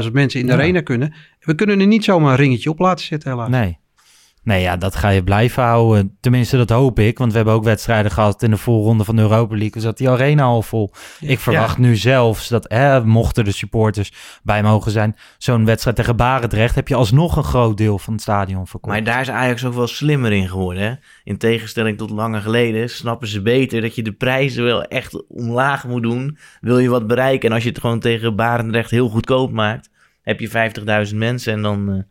55.000 0.04 0.12
mensen 0.12 0.40
in 0.40 0.46
de 0.46 0.52
Ja. 0.52 0.58
arena 0.58 0.80
kunnen. 0.80 1.14
We 1.40 1.54
kunnen 1.54 1.80
er 1.80 1.86
niet 1.86 2.04
zomaar 2.04 2.30
een 2.30 2.36
ringetje 2.36 2.70
op 2.70 2.78
laten 2.78 3.04
zitten 3.04 3.30
helaas. 3.30 3.48
nee. 3.48 3.78
Nee, 4.46 4.62
ja, 4.62 4.76
dat 4.76 4.96
ga 4.96 5.08
je 5.08 5.24
blijven 5.24 5.62
houden. 5.62 6.16
Tenminste, 6.20 6.56
dat 6.56 6.70
hoop 6.70 6.98
ik. 6.98 7.18
Want 7.18 7.30
we 7.30 7.36
hebben 7.36 7.54
ook 7.54 7.64
wedstrijden 7.64 8.10
gehad 8.10 8.42
in 8.42 8.50
de 8.50 8.56
voorronde 8.56 9.04
van 9.04 9.16
de 9.16 9.22
Europa 9.22 9.54
League. 9.54 9.70
Dus 9.70 9.82
zat 9.82 9.98
die 9.98 10.10
arena 10.10 10.42
al 10.42 10.62
vol. 10.62 10.92
Ik 11.20 11.38
verwacht 11.38 11.78
nu 11.78 11.96
zelfs 11.96 12.48
dat, 12.48 12.64
hè, 12.68 13.04
mochten 13.04 13.44
de 13.44 13.52
supporters 13.52 14.12
bij 14.42 14.62
mogen 14.62 14.90
zijn... 14.90 15.16
zo'n 15.38 15.64
wedstrijd 15.64 15.96
tegen 15.96 16.16
Barendrecht... 16.16 16.74
heb 16.74 16.88
je 16.88 16.94
alsnog 16.94 17.36
een 17.36 17.44
groot 17.44 17.76
deel 17.76 17.98
van 17.98 18.12
het 18.12 18.22
stadion 18.22 18.66
verkocht. 18.66 18.94
Maar 18.94 19.04
daar 19.04 19.20
is 19.20 19.30
Ajax 19.30 19.64
ook 19.64 19.74
wel 19.74 19.86
slimmer 19.86 20.32
in 20.32 20.48
geworden. 20.48 20.82
Hè? 20.82 20.94
In 21.24 21.38
tegenstelling 21.38 21.98
tot 21.98 22.10
langer 22.10 22.40
geleden 22.40 22.90
snappen 22.90 23.28
ze 23.28 23.42
beter 23.42 23.80
dat 23.80 23.94
je 23.94 24.02
de 24.02 24.12
prijzen 24.12 24.64
wel 24.64 24.82
echt 24.82 25.28
omlaag 25.28 25.86
moet 25.86 26.02
doen. 26.02 26.38
Wil 26.60 26.78
je 26.78 26.88
wat 26.88 27.06
bereiken 27.06 27.48
en 27.48 27.54
als 27.54 27.62
je 27.62 27.68
het 27.68 27.80
gewoon 27.80 28.00
tegen 28.00 28.36
Barendrecht 28.36 28.90
heel 28.90 29.08
goedkoop 29.08 29.52
maakt, 29.52 29.90
heb 30.22 30.40
je 30.40 30.72
50.000 31.10 31.16
mensen 31.16 31.52
en 31.52 31.62
dan 31.62 31.92
eh, 31.92 32.02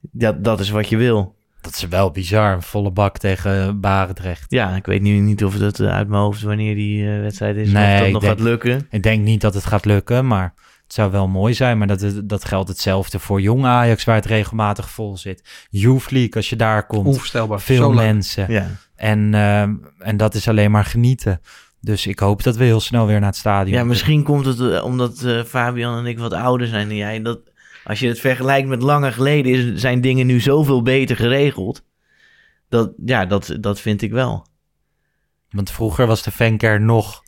dat, 0.00 0.44
dat 0.44 0.60
is 0.60 0.70
wat 0.70 0.88
je 0.88 0.96
wil. 0.96 1.38
Dat 1.60 1.74
is 1.74 1.88
wel 1.88 2.10
bizar, 2.10 2.52
een 2.52 2.62
volle 2.62 2.90
bak 2.90 3.18
tegen 3.18 3.80
Barendrecht. 3.80 4.44
Ja, 4.48 4.76
ik 4.76 4.86
weet 4.86 5.02
nu 5.02 5.18
niet 5.18 5.44
of 5.44 5.56
dat 5.56 5.80
eh, 5.80 5.88
uit 5.88 6.08
mijn 6.08 6.22
hoofd 6.22 6.42
wanneer 6.42 6.74
die 6.74 7.12
eh, 7.12 7.20
wedstrijd 7.20 7.56
is. 7.56 7.70
Nee, 7.72 7.92
of 7.92 7.98
dat 7.98 8.06
ik 8.06 8.12
nog 8.12 8.22
denk- 8.22 8.36
gaat 8.36 8.46
lukken. 8.46 8.86
Ik 8.90 9.02
denk 9.02 9.24
niet 9.24 9.40
dat 9.40 9.54
het 9.54 9.64
gaat 9.64 9.84
lukken, 9.84 10.26
maar 10.26 10.54
het 10.84 10.94
zou 10.94 11.10
wel 11.10 11.28
mooi 11.28 11.54
zijn. 11.54 11.78
Maar 11.78 11.86
dat, 11.86 12.20
dat 12.24 12.44
geldt 12.44 12.68
hetzelfde 12.68 13.18
voor 13.18 13.40
jong 13.40 13.64
Ajax, 13.64 14.04
waar 14.04 14.14
het 14.14 14.26
regelmatig 14.26 14.90
vol 14.90 15.16
zit. 15.16 15.66
Youth 15.70 16.10
League, 16.10 16.34
als 16.34 16.50
je 16.50 16.56
daar 16.56 16.86
komt. 16.86 17.06
Onvoorstelbaar. 17.06 17.60
Veel 17.60 17.76
Zo 17.76 17.92
mensen. 17.92 18.52
Ja. 18.52 18.66
En, 18.96 19.34
ehm, 19.34 19.74
en 19.98 20.16
dat 20.16 20.34
is 20.34 20.48
alleen 20.48 20.70
maar 20.70 20.84
genieten. 20.84 21.40
Dus 21.80 22.06
ik 22.06 22.18
hoop 22.18 22.42
dat 22.42 22.56
we 22.56 22.64
heel 22.64 22.80
snel 22.80 23.06
weer 23.06 23.18
naar 23.18 23.28
het 23.28 23.36
stadion 23.38 23.76
ja, 23.78 23.84
misschien 23.84 24.22
komt 24.22 24.46
het 24.46 24.60
eh, 24.60 24.84
omdat 24.84 25.22
eh, 25.22 25.42
Fabian 25.44 25.98
en 25.98 26.06
ik 26.06 26.18
wat 26.18 26.32
ouder 26.32 26.66
zijn 26.66 26.88
dan 26.88 26.96
jij. 26.96 27.22
Dat, 27.22 27.38
als 27.84 28.00
je 28.00 28.08
het 28.08 28.20
vergelijkt 28.20 28.68
met 28.68 28.82
langer 28.82 29.12
geleden, 29.12 29.52
is, 29.52 29.80
zijn 29.80 30.00
dingen 30.00 30.26
nu 30.26 30.40
zoveel 30.40 30.82
beter 30.82 31.16
geregeld. 31.16 31.82
Dat, 32.68 32.92
ja, 33.04 33.26
dat, 33.26 33.56
dat 33.60 33.80
vind 33.80 34.02
ik 34.02 34.10
wel. 34.12 34.46
Want 35.50 35.70
vroeger 35.70 36.06
was 36.06 36.22
de 36.22 36.30
fancare 36.30 36.78
nog... 36.78 37.22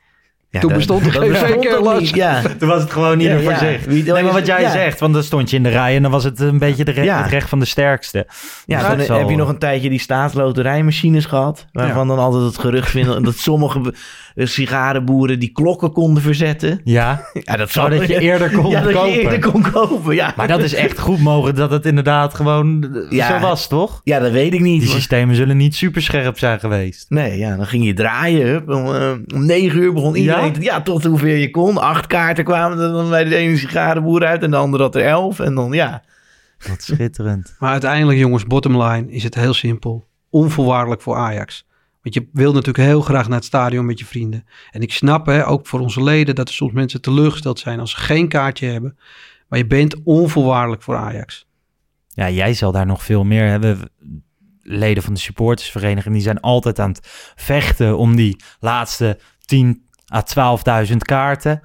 Ja, 0.51 0.61
Toen 0.61 0.69
dat- 0.69 0.79
bestond 0.79 1.07
er 1.07 1.13
geen 1.13 1.35
fancare, 1.35 2.01
niet, 2.01 2.09
Ja, 2.09 2.43
Toen 2.59 2.69
was 2.69 2.83
het 2.83 2.91
gewoon 2.91 3.21
Ja, 3.21 3.29
ieder 3.29 3.43
voor 3.43 3.53
ja. 3.53 3.59
zich. 3.59 3.85
Wie- 3.85 4.03
Nee, 4.13 4.23
maar 4.23 4.33
wat 4.33 4.47
jij 4.47 4.61
ja. 4.61 4.71
zegt, 4.71 5.01
want 5.01 5.15
dan 5.15 5.23
stond 5.23 5.51
je 5.51 5.57
in 5.57 5.63
de 5.63 5.69
rij... 5.69 5.97
en 5.97 6.03
dan 6.03 6.11
was 6.11 6.25
het 6.25 6.41
een 6.41 6.59
beetje 6.59 6.85
de 6.85 6.91
re- 6.91 7.03
Ja. 7.03 7.23
het 7.23 7.31
recht 7.31 7.49
van 7.49 7.59
de 7.59 7.65
sterkste. 7.65 8.27
ja 8.67 8.95
Dus 8.95 9.07
dan 9.07 9.19
heb 9.19 9.29
je 9.31 9.37
nog 9.37 9.49
een 9.49 9.59
tijdje 9.59 9.89
die 9.89 9.99
staatsloterijmachines 9.99 11.25
gehad. 11.25 11.67
Waarvan 11.73 12.09
dan 12.09 12.19
altijd 12.19 12.45
het 12.45 12.59
gerucht 12.59 12.91
vinden 12.91 13.23
dat 13.23 13.37
sommige 13.37 13.95
sigarenboeren 14.35 15.39
die 15.39 15.53
klokken 15.53 15.93
konden 15.93 16.23
verzetten. 16.23 16.81
Ja, 16.85 17.25
Ja, 17.45 17.57
dat 17.57 17.71
zodat 17.71 18.07
je 18.09 18.21
eerder 18.31 18.51
kon 18.51 18.71
ja, 18.71 18.81
dat 18.81 18.93
kopen. 18.93 19.11
je 19.11 19.21
eerder 19.21 19.51
kon 19.51 19.71
kopen. 19.71 20.15
Ja. 20.15 20.33
Maar 20.37 20.49
dat 20.49 20.61
is 20.63 20.75
echt 20.75 20.99
goed 20.99 21.19
mogelijk 21.21 21.57
dat 21.57 21.71
het 21.71 21.87
inderdaad 21.87 22.35
gewoon 22.35 22.85
eh, 22.95 23.11
Ja. 23.11 23.27
zo 23.29 23.39
was, 23.47 23.69
toch? 23.69 24.01
Ja, 24.05 24.19
dat 24.19 24.31
weet 24.33 24.53
ik 24.55 24.61
niet. 24.61 24.81
Die 24.81 24.91
systemen 24.91 25.35
zullen 25.37 25.57
niet 25.57 25.75
super 25.75 26.03
scherp 26.03 26.39
zijn 26.39 26.61
geweest. 26.61 27.07
Nee, 27.11 27.39
ja, 27.39 27.57
dan 27.57 27.67
ging 27.67 27.85
je 27.85 27.95
draaien. 27.95 28.47
Hup, 28.47 28.69
om, 28.69 28.95
eh, 28.95 29.11
om 29.35 29.47
negen 29.47 29.79
uur 29.81 29.93
begon 29.93 30.15
iedereen... 30.17 30.45
Ja? 30.45 30.51
te- 30.51 30.63
Ja? 30.63 30.81
tot 30.83 31.05
hoeveel 31.05 31.35
je 31.37 31.51
kon. 31.51 31.79
Acht 31.79 32.07
kaarten 32.07 32.45
kwamen 32.45 32.79
er 32.79 32.93
dan 32.93 33.09
bij 33.11 33.25
de 33.25 33.37
ene 33.37 33.57
sigarenboer 33.57 34.25
uit... 34.25 34.43
en 34.43 34.51
de 34.51 34.57
andere 34.57 34.83
had 34.83 34.95
er 34.95 35.05
elf. 35.05 35.41
En 35.41 35.55
dan, 35.55 35.73
ja... 35.73 36.03
Wat 36.69 36.83
schitterend. 36.83 37.55
Maar 37.59 37.71
uiteindelijk, 37.73 38.19
jongens, 38.19 38.45
bottom 38.45 38.83
line 38.83 39.11
is 39.11 39.23
het 39.23 39.35
heel 39.35 39.55
simpel. 39.55 40.07
Onvoorwaardelijk 40.31 41.03
voor 41.03 41.17
Ajax. 41.17 41.67
Want 42.03 42.15
je 42.15 42.29
wil 42.33 42.53
natuurlijk 42.53 42.89
heel 42.89 43.01
graag 43.01 43.29
naar 43.29 43.37
het 43.37 43.47
stadion 43.47 43.87
met 43.87 43.99
je 43.99 44.05
vrienden. 44.05 44.47
En 44.71 44.81
ik 44.81 44.93
snap, 44.93 45.27
hè, 45.27 45.47
ook 45.47 45.67
voor 45.67 45.81
onze 45.81 46.03
leden, 46.03 46.35
dat 46.35 46.49
er 46.49 46.55
soms 46.55 46.73
mensen 46.73 47.01
teleurgesteld 47.01 47.59
zijn 47.59 47.81
als 47.81 47.91
ze 47.91 47.97
geen 47.97 48.29
kaartje 48.29 48.67
hebben. 48.67 48.99
Maar 49.49 49.59
je 49.59 49.67
bent 49.67 50.03
onvoorwaardelijk 50.05 50.83
voor 50.83 50.97
Ajax. 50.97 51.47
Ja, 52.09 52.31
jij 52.31 52.55
zal 52.55 52.73
daar 52.73 52.87
nog 52.87 53.03
veel 53.03 53.25
meer 53.25 53.47
hebben. 53.47 53.91
Leden 54.63 55.03
van 55.03 55.15
de 55.15 55.21
supportersvereniging, 55.21 56.15
die 56.15 56.23
zijn 56.23 56.41
altijd 56.41 56.79
aan 56.79 56.91
het 56.91 57.33
vechten 57.35 57.99
om 57.99 58.17
die 58.17 58.43
laatste 58.61 59.19
10 59.45 59.87
à 60.15 60.23
12.000 60.87 60.97
kaarten. 60.97 61.61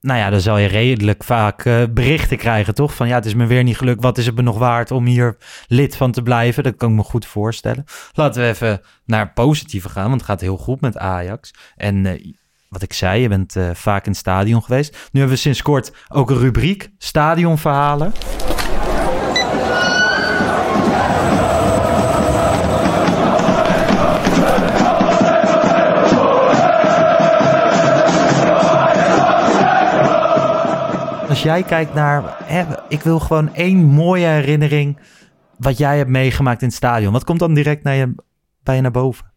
Nou 0.00 0.18
ja, 0.18 0.30
dan 0.30 0.40
zal 0.40 0.58
je 0.58 0.68
redelijk 0.68 1.24
vaak 1.24 1.64
eh, 1.64 1.82
berichten 1.90 2.36
krijgen, 2.36 2.74
toch? 2.74 2.94
Van 2.94 3.08
ja, 3.08 3.14
het 3.14 3.26
is 3.26 3.34
me 3.34 3.46
weer 3.46 3.62
niet 3.62 3.76
gelukt. 3.76 4.02
Wat 4.02 4.18
is 4.18 4.26
het 4.26 4.36
me 4.36 4.42
nog 4.42 4.58
waard 4.58 4.90
om 4.90 5.06
hier 5.06 5.36
lid 5.66 5.96
van 5.96 6.12
te 6.12 6.22
blijven? 6.22 6.62
Dat 6.62 6.76
kan 6.76 6.90
ik 6.90 6.96
me 6.96 7.02
goed 7.02 7.26
voorstellen. 7.26 7.84
Laten 8.12 8.42
we 8.42 8.48
even 8.48 8.80
naar 9.04 9.32
positieve 9.32 9.88
gaan, 9.88 10.08
want 10.08 10.20
het 10.20 10.30
gaat 10.30 10.40
heel 10.40 10.56
goed 10.56 10.80
met 10.80 10.98
Ajax. 10.98 11.50
En 11.76 12.06
eh, 12.06 12.32
wat 12.68 12.82
ik 12.82 12.92
zei, 12.92 13.22
je 13.22 13.28
bent 13.28 13.56
eh, 13.56 13.70
vaak 13.74 14.04
in 14.04 14.10
het 14.10 14.20
stadion 14.20 14.62
geweest. 14.62 14.92
Nu 14.92 15.20
hebben 15.20 15.36
we 15.36 15.42
sinds 15.42 15.62
kort 15.62 15.92
ook 16.08 16.30
een 16.30 16.38
rubriek, 16.38 16.90
stadionverhalen. 16.98 18.12
Als 31.40 31.48
jij 31.48 31.62
kijkt 31.62 31.94
naar, 31.94 32.36
hè, 32.44 32.64
ik 32.88 33.00
wil 33.00 33.20
gewoon 33.20 33.54
één 33.54 33.84
mooie 33.84 34.26
herinnering 34.26 34.98
wat 35.56 35.78
jij 35.78 35.96
hebt 35.96 36.10
meegemaakt 36.10 36.60
in 36.60 36.66
het 36.66 36.76
stadion. 36.76 37.12
Wat 37.12 37.24
komt 37.24 37.38
dan 37.38 37.54
direct 37.54 37.82
naar 37.82 37.94
je, 37.94 38.14
bij 38.62 38.74
je 38.74 38.80
naar 38.80 38.90
boven? 38.90 39.32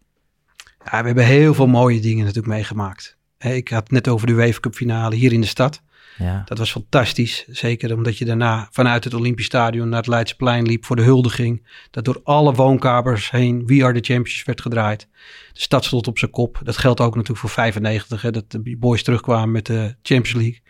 Ja, 0.58 1.00
we 1.00 1.06
hebben 1.06 1.26
heel 1.26 1.54
veel 1.54 1.68
mooie 1.68 2.00
dingen 2.00 2.26
natuurlijk 2.26 2.54
meegemaakt. 2.54 3.18
Ik 3.40 3.70
had 3.70 3.84
het 3.84 3.92
net 3.92 4.08
over 4.08 4.28
de 4.28 4.34
UEFA 4.34 4.60
Cup 4.60 4.76
finale 4.76 5.16
hier 5.16 5.34
in 5.34 5.42
de 5.42 5.48
stad. 5.48 5.82
Ja, 6.18 6.42
Dat 6.46 6.58
was 6.58 6.72
fantastisch. 6.72 7.46
Zeker 7.48 7.96
omdat 7.96 8.18
je 8.18 8.26
daarna 8.26 8.68
vanuit 8.72 9.04
het 9.04 9.14
Olympisch 9.14 9.46
Stadion 9.46 9.90
naar 9.90 10.00
het 10.00 10.08
Leidseplein 10.08 10.66
liep 10.66 10.86
voor 10.86 10.96
de 10.96 11.02
huldiging. 11.02 11.68
Dat 11.92 12.06
door 12.06 12.22
alle 12.24 12.54
woonkamers 12.54 13.32
heen 13.32 13.66
We 13.66 13.84
Are 13.84 14.02
The 14.02 14.14
Champions 14.14 14.44
werd 14.44 14.62
gedraaid. 14.62 15.08
De 15.54 15.62
stad 15.62 15.86
stond 15.86 16.08
op 16.08 16.18
zijn 16.18 16.32
kop. 16.32 16.60
Dat 16.64 16.78
geldt 16.78 17.00
ook 17.00 17.14
natuurlijk 17.14 17.40
voor 17.40 17.50
95. 17.50 18.22
Hè, 18.22 18.32
dat 18.32 18.52
de 18.52 18.78
boys 18.78 19.04
terugkwamen 19.04 19.52
met 19.52 19.66
de 19.66 19.96
Champions 20.02 20.34
League. 20.34 20.62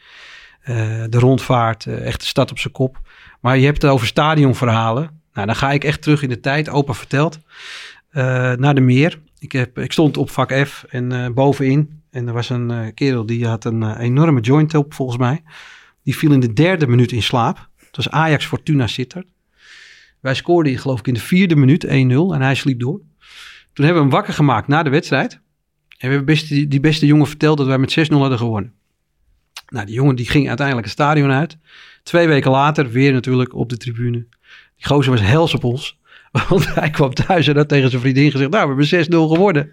Eh, 0.64 1.04
de 1.10 1.20
rondvaart, 1.20 1.86
eh, 1.86 2.06
echt 2.06 2.20
de 2.20 2.26
stad 2.26 2.52
op 2.52 2.60
zijn 2.60 2.74
kop. 2.74 3.02
Maar 3.42 3.58
je 3.58 3.66
hebt 3.66 3.82
het 3.82 3.92
over 3.92 4.08
stadionverhalen. 4.08 5.22
Nou, 5.34 5.46
dan 5.46 5.56
ga 5.56 5.72
ik 5.72 5.84
echt 5.84 6.02
terug 6.02 6.22
in 6.22 6.30
de 6.30 6.40
tijd. 6.40 6.70
Opa 6.70 6.94
verteld. 6.94 7.40
eh, 8.10 8.54
naar 8.54 8.76
de 8.76 8.82
meer. 8.82 9.20
Ik, 9.40 9.52
heb, 9.52 9.80
ik 9.80 9.92
stond 9.92 10.18
op 10.18 10.30
vak 10.30 10.66
F 10.66 10.86
en 10.90 11.34
bovenin. 11.34 12.02
En 12.12 12.28
er 12.28 12.34
was 12.34 12.50
een 12.50 12.94
kerel 12.94 13.26
die 13.26 13.48
had 13.48 13.66
een 13.66 13.98
enorme 13.98 14.40
joint 14.40 14.76
op, 14.76 14.94
volgens 14.94 15.18
mij. 15.18 15.44
Die 16.04 16.18
viel 16.18 16.32
in 16.32 16.40
de 16.40 16.54
derde 16.54 16.88
minuut 16.88 17.12
in 17.12 17.24
slaap. 17.24 17.70
Het 17.78 17.96
was 17.96 18.10
Ajax 18.10 18.46
Fortuna 18.46 18.88
Sittard. 18.88 19.26
Wij 20.20 20.34
scoorden, 20.34 20.78
geloof 20.78 21.00
ik, 21.00 21.08
in 21.08 21.14
de 21.14 21.20
vierde 21.20 21.56
minuut 21.56 21.86
1-0 21.86 21.90
en 21.90 22.42
hij 22.42 22.56
sliep 22.56 22.80
door. 22.80 23.00
Toen 23.74 23.86
hebben 23.86 24.04
we 24.04 24.10
hem 24.10 24.10
wakker 24.10 24.34
gemaakt 24.34 24.68
na 24.68 24.84
de 24.84 24.90
wedstrijd. 24.90 25.34
En 25.98 26.10
we 26.10 26.16
hebben 26.16 26.70
die 26.70 26.80
beste 26.80 27.06
jongen 27.06 27.28
verteld 27.28 27.58
dat 27.58 27.68
wij 27.68 27.78
met 27.78 28.10
6-0 28.12 28.14
hadden 28.14 28.38
gewonnen. 28.38 28.74
Nou, 29.74 29.86
die 29.86 29.96
jongen 29.96 30.16
die 30.16 30.30
ging 30.30 30.48
uiteindelijk 30.48 30.88
het 30.88 30.96
stadion 30.96 31.32
uit. 31.32 31.58
Twee 32.04 32.28
weken 32.28 32.52
later 32.52 32.90
weer 32.90 33.14
natuurlijk 33.14 33.56
op 33.56 33.70
de 33.70 33.78
tribune. 33.78 34.26
Die 34.76 34.86
gozer 34.86 35.12
was 35.12 35.22
hels 35.22 35.54
op 35.54 35.64
ons. 35.64 36.00
Want 36.50 36.74
hij 36.74 36.90
kwam 36.90 37.14
thuis 37.14 37.48
en 37.48 37.56
had 37.56 37.68
tegen 37.68 37.90
zijn 37.90 38.02
vriendin 38.02 38.32
gezegd... 38.32 38.50
nou, 38.50 38.76
we 38.76 38.86
hebben 38.86 39.30
6-0 39.30 39.34
geworden. 39.34 39.72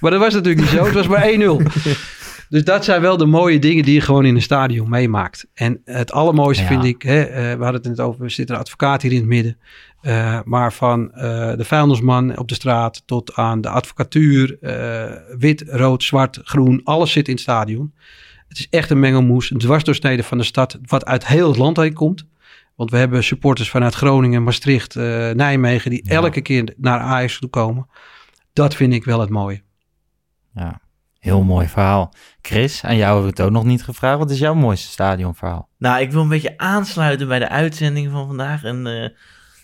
Maar 0.00 0.10
dat 0.10 0.20
was 0.20 0.34
natuurlijk 0.34 0.60
niet 0.60 0.70
zo. 0.70 0.84
Het 0.84 0.94
was 0.94 1.06
maar 1.06 1.30
1-0. 1.30 1.36
Dus 2.50 2.64
dat 2.64 2.84
zijn 2.84 3.00
wel 3.00 3.16
de 3.16 3.26
mooie 3.26 3.58
dingen 3.58 3.84
die 3.84 3.94
je 3.94 4.00
gewoon 4.00 4.24
in 4.24 4.34
een 4.34 4.42
stadion 4.42 4.88
meemaakt. 4.88 5.46
En 5.54 5.80
het 5.84 6.12
allermooiste 6.12 6.62
Ja. 6.62 6.68
vind 6.68 6.84
ik... 6.84 7.02
Hè, 7.02 7.22
eh, 7.22 7.56
we 7.56 7.62
hadden 7.62 7.80
het 7.80 7.84
net 7.84 8.00
over, 8.00 8.24
er 8.24 8.30
zit 8.30 8.50
een 8.50 8.56
advocaat 8.56 9.02
hier 9.02 9.12
in 9.12 9.18
het 9.18 9.26
midden. 9.26 9.58
Eh, 10.00 10.40
maar 10.44 10.72
van 10.72 11.12
eh, 11.12 11.56
de 11.56 11.64
vuilnisman 11.64 12.38
op 12.38 12.48
de 12.48 12.54
straat 12.54 13.02
tot 13.06 13.34
aan 13.34 13.60
de 13.60 13.68
advocatuur... 13.68 14.58
wit, 15.38 15.64
rood, 15.66 16.02
zwart, 16.02 16.40
groen, 16.42 16.80
alles 16.84 17.12
zit 17.12 17.26
in 17.26 17.32
het 17.32 17.42
stadion. 17.42 17.92
Het 18.50 18.58
is 18.58 18.68
echt 18.70 18.90
een 18.90 19.00
mengelmoes, 19.00 19.50
een 19.50 19.58
dwarsdoorsnede 19.58 20.22
van 20.22 20.38
de 20.38 20.44
stad... 20.44 20.78
wat 20.84 21.04
uit 21.04 21.26
heel 21.26 21.48
het 21.48 21.56
land 21.56 21.76
heen 21.76 21.92
komt. 21.94 22.26
Want 22.76 22.90
we 22.90 22.96
hebben 22.96 23.24
supporters 23.24 23.70
vanuit 23.70 23.94
Groningen, 23.94 24.42
Maastricht, 24.42 24.96
eh, 24.96 25.30
Nijmegen... 25.30 25.90
die 25.90 26.00
Ja. 26.08 26.14
elke 26.14 26.40
keer 26.40 26.74
naar 26.76 26.98
Ajax 27.00 27.38
toe 27.38 27.50
komen. 27.50 27.86
Dat 28.52 28.74
vind 28.74 28.92
ik 28.92 29.04
wel 29.04 29.20
het 29.20 29.30
mooie. 29.30 29.62
Ja, 30.54 30.80
heel 31.18 31.42
mooi 31.42 31.68
verhaal. 31.68 32.14
Chris, 32.42 32.84
aan 32.84 32.96
jou 32.96 33.04
hebben 33.06 33.22
we 33.22 33.28
het 33.28 33.40
ook 33.40 33.50
nog 33.50 33.64
niet 33.64 33.82
gevraagd. 33.84 34.18
Wat 34.18 34.30
is 34.30 34.38
jouw 34.38 34.54
mooiste 34.54 34.88
stadionverhaal? 34.88 35.68
Nou, 35.78 36.00
ik 36.00 36.12
wil 36.12 36.22
een 36.22 36.28
beetje 36.28 36.58
aansluiten 36.58 37.28
bij 37.28 37.38
de 37.38 37.48
uitzending 37.48 38.10
van 38.10 38.26
vandaag. 38.26 38.64
En 38.64 38.86
eh, 38.86 39.08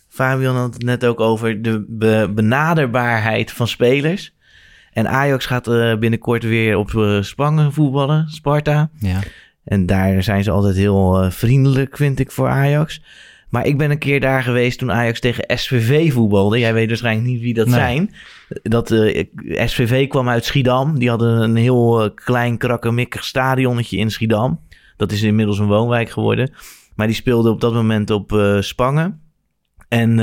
Fabian 0.09 0.57
had 0.57 0.75
het 0.75 0.83
net 0.83 1.05
ook 1.05 1.21
over 1.21 1.63
de 1.63 1.85
be- 1.89 2.31
benaderbaarheid 2.35 3.53
van 3.53 3.69
spelers. 3.69 4.36
En 4.97 5.09
Ajax 5.09 5.47
gaat 5.47 5.69
eh, 5.69 5.97
binnenkort 5.97 6.43
weer 6.43 6.77
op 6.77 6.95
eh, 6.95 7.23
Spangen 7.23 7.73
voetballen, 7.73 8.29
Sparta. 8.29 8.91
Ja. 8.99 9.21
En 9.65 9.87
daar 9.87 10.23
zijn 10.23 10.45
ze 10.45 10.51
altijd 10.51 10.77
heel 10.77 11.23
eh, 11.23 11.31
vriendelijk, 11.31 11.97
vind 11.97 12.19
ik, 12.19 12.31
voor 12.31 12.49
Ajax. 12.49 13.03
Maar 13.49 13.67
ik 13.67 13.79
ben 13.79 13.91
een 13.91 13.99
keer 13.99 14.21
daar 14.21 14.43
geweest 14.43 14.79
toen 14.79 14.93
Ajax 14.93 15.21
tegen 15.21 15.59
SVV 15.59 16.13
voetbalde. 16.13 16.59
Jij 16.59 16.75
weet 16.75 16.89
waarschijnlijk 16.89 17.27
niet 17.29 17.41
wie 17.41 17.55
dat 17.55 17.67
Nee. 17.67 17.75
zijn. 17.75 18.15
Dat 18.63 18.91
eh, 18.91 19.27
SVV 19.67 20.09
kwam 20.09 20.29
uit 20.29 20.45
Schiedam. 20.45 20.99
Die 20.99 21.09
hadden 21.09 21.41
een 21.43 21.57
heel 21.57 22.03
eh, 22.05 22.11
klein, 22.15 22.59
krakkemikkig 22.59 23.25
stadionnetje 23.25 23.97
in 23.97 24.11
Schiedam. 24.11 24.61
Dat 24.97 25.13
is 25.13 25.23
inmiddels 25.23 25.59
een 25.59 25.67
woonwijk 25.67 26.11
geworden. 26.11 26.53
Maar 26.95 27.07
die 27.07 27.17
speelde 27.17 27.51
op 27.51 27.61
dat 27.61 27.73
moment 27.73 28.11
op 28.11 28.33
eh, 28.33 28.61
Spangen. 28.61 29.21
En, 29.89 30.19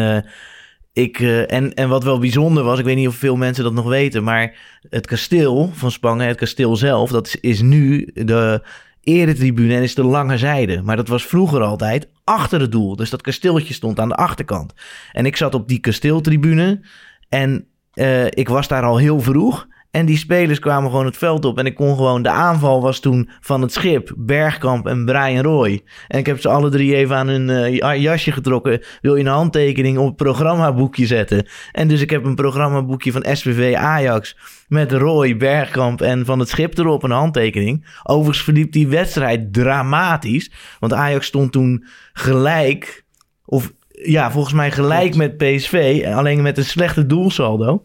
ik, 0.93 1.19
eh, 1.19 1.51
en, 1.51 1.73
en 1.73 1.89
wat 1.89 2.03
wel 2.03 2.19
bijzonder 2.19 2.63
was, 2.63 2.79
ik 2.79 2.85
weet 2.85 2.95
niet 2.95 3.07
of 3.07 3.15
veel 3.15 3.35
mensen 3.35 3.63
dat 3.63 3.73
nog 3.73 3.85
weten, 3.85 4.23
maar 4.23 4.55
het 4.89 5.07
kasteel 5.07 5.71
van 5.73 5.91
Spangen, 5.91 6.27
het 6.27 6.37
kasteel 6.37 6.75
zelf, 6.75 7.09
dat 7.11 7.27
is, 7.27 7.35
is 7.35 7.61
nu 7.61 8.09
de 8.13 8.61
eretribune 9.03 9.75
en 9.75 9.81
is 9.81 9.95
de 9.95 10.03
lange 10.03 10.37
zijde. 10.37 10.81
Maar 10.81 10.95
dat 10.95 11.07
was 11.07 11.25
vroeger 11.25 11.61
altijd 11.61 12.09
achter 12.23 12.61
het 12.61 12.71
doel. 12.71 12.95
Dus 12.95 13.09
dat 13.09 13.21
kasteeltje 13.21 13.73
stond 13.73 13.99
aan 13.99 14.09
de 14.09 14.15
achterkant. 14.15 14.73
En 15.11 15.25
ik 15.25 15.35
zat 15.35 15.53
op 15.53 15.67
die 15.67 15.79
kasteeltribune 15.79 16.81
en 17.29 17.67
eh, 17.93 18.25
ik 18.25 18.49
was 18.49 18.67
daar 18.67 18.83
al 18.83 18.97
heel 18.97 19.19
vroeg. 19.19 19.67
En 19.93 20.05
die 20.05 20.17
spelers 20.17 20.59
kwamen 20.59 20.89
gewoon 20.89 21.05
het 21.05 21.17
veld 21.17 21.45
op. 21.45 21.57
En 21.57 21.65
ik 21.65 21.75
kon 21.75 21.95
gewoon... 21.95 22.21
De 22.21 22.29
aanval 22.29 22.81
was 22.81 22.99
toen 22.99 23.29
van 23.41 23.61
het 23.61 23.73
schip. 23.73 24.13
Bergkamp 24.17 24.87
en 24.87 25.05
Brian 25.05 25.43
Roy. 25.43 25.81
En 26.07 26.19
ik 26.19 26.25
heb 26.25 26.39
ze 26.39 26.49
alle 26.49 26.69
drie 26.69 26.95
even 26.95 27.15
aan 27.15 27.27
hun 27.27 27.49
eh, 27.49 27.75
ja- 27.75 27.95
jasje 27.95 28.31
getrokken. 28.31 28.81
Wil 29.01 29.15
je 29.15 29.23
een 29.23 29.29
handtekening 29.29 29.97
op 29.97 30.07
het 30.07 30.15
programmaboekje 30.15 31.05
zetten? 31.05 31.47
En 31.71 31.87
dus 31.87 32.01
ik 32.01 32.09
heb 32.09 32.25
een 32.25 32.35
programmaboekje 32.35 33.11
van 33.11 33.25
SVV 33.31 33.75
Ajax. 33.75 34.37
Met 34.67 34.91
Roy, 34.91 35.37
Bergkamp 35.37 36.01
en 36.01 36.25
van 36.25 36.39
het 36.39 36.49
schip 36.49 36.77
erop 36.77 37.03
een 37.03 37.11
handtekening. 37.11 37.85
Overigens 38.03 38.43
verliep 38.43 38.71
die 38.71 38.87
wedstrijd 38.87 39.53
dramatisch. 39.53 40.51
Want 40.79 40.93
Ajax 40.93 41.25
stond 41.25 41.51
toen 41.51 41.85
gelijk. 42.13 43.05
Of 43.45 43.73
ja, 43.89 44.31
volgens 44.31 44.53
mij 44.53 44.71
gelijk 44.71 45.15
met 45.15 45.37
PSV. 45.37 46.03
Alleen 46.15 46.41
met 46.41 46.57
een 46.57 46.65
slechte 46.65 47.05
doelsaldo. 47.05 47.83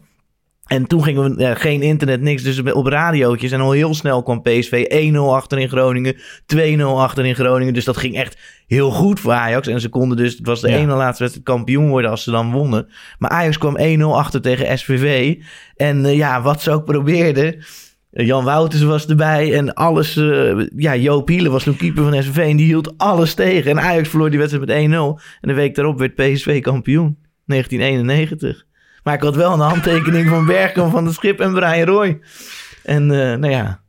En 0.69 0.87
toen 0.87 1.03
gingen 1.03 1.35
we 1.35 1.41
ja, 1.41 1.55
geen 1.55 1.81
internet, 1.81 2.21
niks. 2.21 2.43
Dus 2.43 2.61
op 2.71 2.85
radiootjes. 2.85 3.51
En 3.51 3.59
al 3.61 3.71
heel 3.71 3.93
snel 3.93 4.23
kwam 4.23 4.41
PSV 4.41 4.85
1-0 5.13 5.17
achter 5.17 5.59
in 5.59 5.69
Groningen. 5.69 6.15
2-0 6.55 6.81
achter 6.83 7.25
in 7.25 7.35
Groningen. 7.35 7.73
Dus 7.73 7.85
dat 7.85 7.97
ging 7.97 8.15
echt 8.15 8.37
heel 8.67 8.91
goed 8.91 9.19
voor 9.19 9.31
Ajax. 9.31 9.67
En 9.67 9.81
ze 9.81 9.89
konden 9.89 10.17
dus, 10.17 10.37
het 10.37 10.47
was 10.47 10.61
de 10.61 10.69
Ja. 10.69 10.77
ene 10.77 10.93
laatste 10.93 11.23
wedstrijd 11.23 11.47
kampioen 11.49 11.89
worden 11.89 12.11
als 12.11 12.23
ze 12.23 12.31
dan 12.31 12.51
wonnen. 12.51 12.87
Maar 13.17 13.29
Ajax 13.29 13.57
kwam 13.57 13.77
1-0 13.77 14.01
achter 14.15 14.41
tegen 14.41 14.77
SVV. 14.77 15.35
En 15.75 16.05
eh, 16.05 16.15
ja, 16.15 16.41
wat 16.41 16.61
ze 16.61 16.71
ook 16.71 16.85
probeerden. 16.85 17.55
eh, 18.11 18.25
Jan 18.25 18.43
Wouters 18.43 18.81
was 18.83 19.07
erbij 19.07 19.53
en 19.53 19.73
alles. 19.73 20.17
eh, 20.17 20.57
ja, 20.75 20.95
Joop 20.95 21.27
Hiele 21.27 21.49
was 21.49 21.63
toen 21.63 21.75
keeper 21.77 22.03
van 22.03 22.23
SVV 22.23 22.37
en 22.49 22.57
die 22.57 22.65
hield 22.65 22.97
alles 22.97 23.33
tegen. 23.33 23.71
En 23.71 23.79
Ajax 23.79 24.09
verloor 24.09 24.29
die 24.29 24.39
wedstrijd 24.39 24.65
met 24.67 24.75
1-0. 24.77 25.19
En 25.41 25.47
de 25.47 25.53
week 25.53 25.75
daarop 25.75 25.99
werd 25.99 26.15
PSV 26.15 26.61
kampioen. 26.61 27.17
1991. 27.45 28.65
Maar 29.09 29.17
ik 29.17 29.23
had 29.23 29.35
wel 29.35 29.53
een 29.53 29.59
handtekening 29.59 30.29
van 30.29 30.45
Bergkamp 30.45 30.91
van 30.91 31.05
het 31.05 31.15
Schip 31.15 31.39
en 31.39 31.53
Brian 31.53 31.87
Roy. 31.87 32.19
En 32.83 33.11
eh, 33.11 33.37
nou 33.37 33.49
ja, 33.49 33.79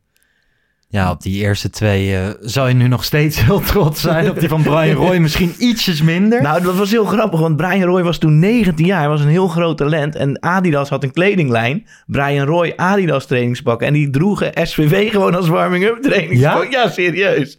Ja, 0.93 1.11
op 1.11 1.23
die 1.23 1.43
eerste 1.43 1.71
twee 1.71 2.17
eh 2.17 2.29
zou 2.41 2.69
je 2.69 2.75
nu 2.75 2.89
nog 2.89 3.05
steeds 3.05 3.41
heel 3.45 3.61
trots 3.61 4.01
zijn. 4.01 4.31
Op 4.31 4.41
die 4.41 4.49
van 4.49 4.63
Brian 4.63 4.97
Roy 4.97 5.17
misschien 5.17 5.55
ietsjes 5.59 6.03
minder. 6.03 6.43
Nou, 6.43 6.63
dat 6.63 6.77
was 6.77 6.91
heel 6.91 7.05
grappig, 7.05 7.41
want 7.41 7.57
Brian 7.57 7.83
Roy 7.83 8.03
was 8.03 8.19
toen 8.19 8.39
19 8.39 8.87
jaar. 8.87 8.99
Hij 8.99 9.09
was 9.09 9.21
een 9.21 9.29
heel 9.29 9.49
groot 9.49 9.77
talent. 9.77 10.15
En 10.15 10.43
Adidas 10.43 10.89
had 10.89 11.03
een 11.03 11.13
kledinglijn. 11.13 11.87
Brian 12.07 12.47
Roy 12.47 12.73
Adidas 12.77 13.27
trainingspakken. 13.27 13.87
En 13.87 13.93
die 13.93 14.11
droegen 14.11 14.67
SVV 14.67 15.11
gewoon 15.11 15.35
als 15.35 15.49
warming-up 15.49 16.03
trainingspak. 16.03 16.73
Ja? 16.73 16.89
serieus. 16.89 17.59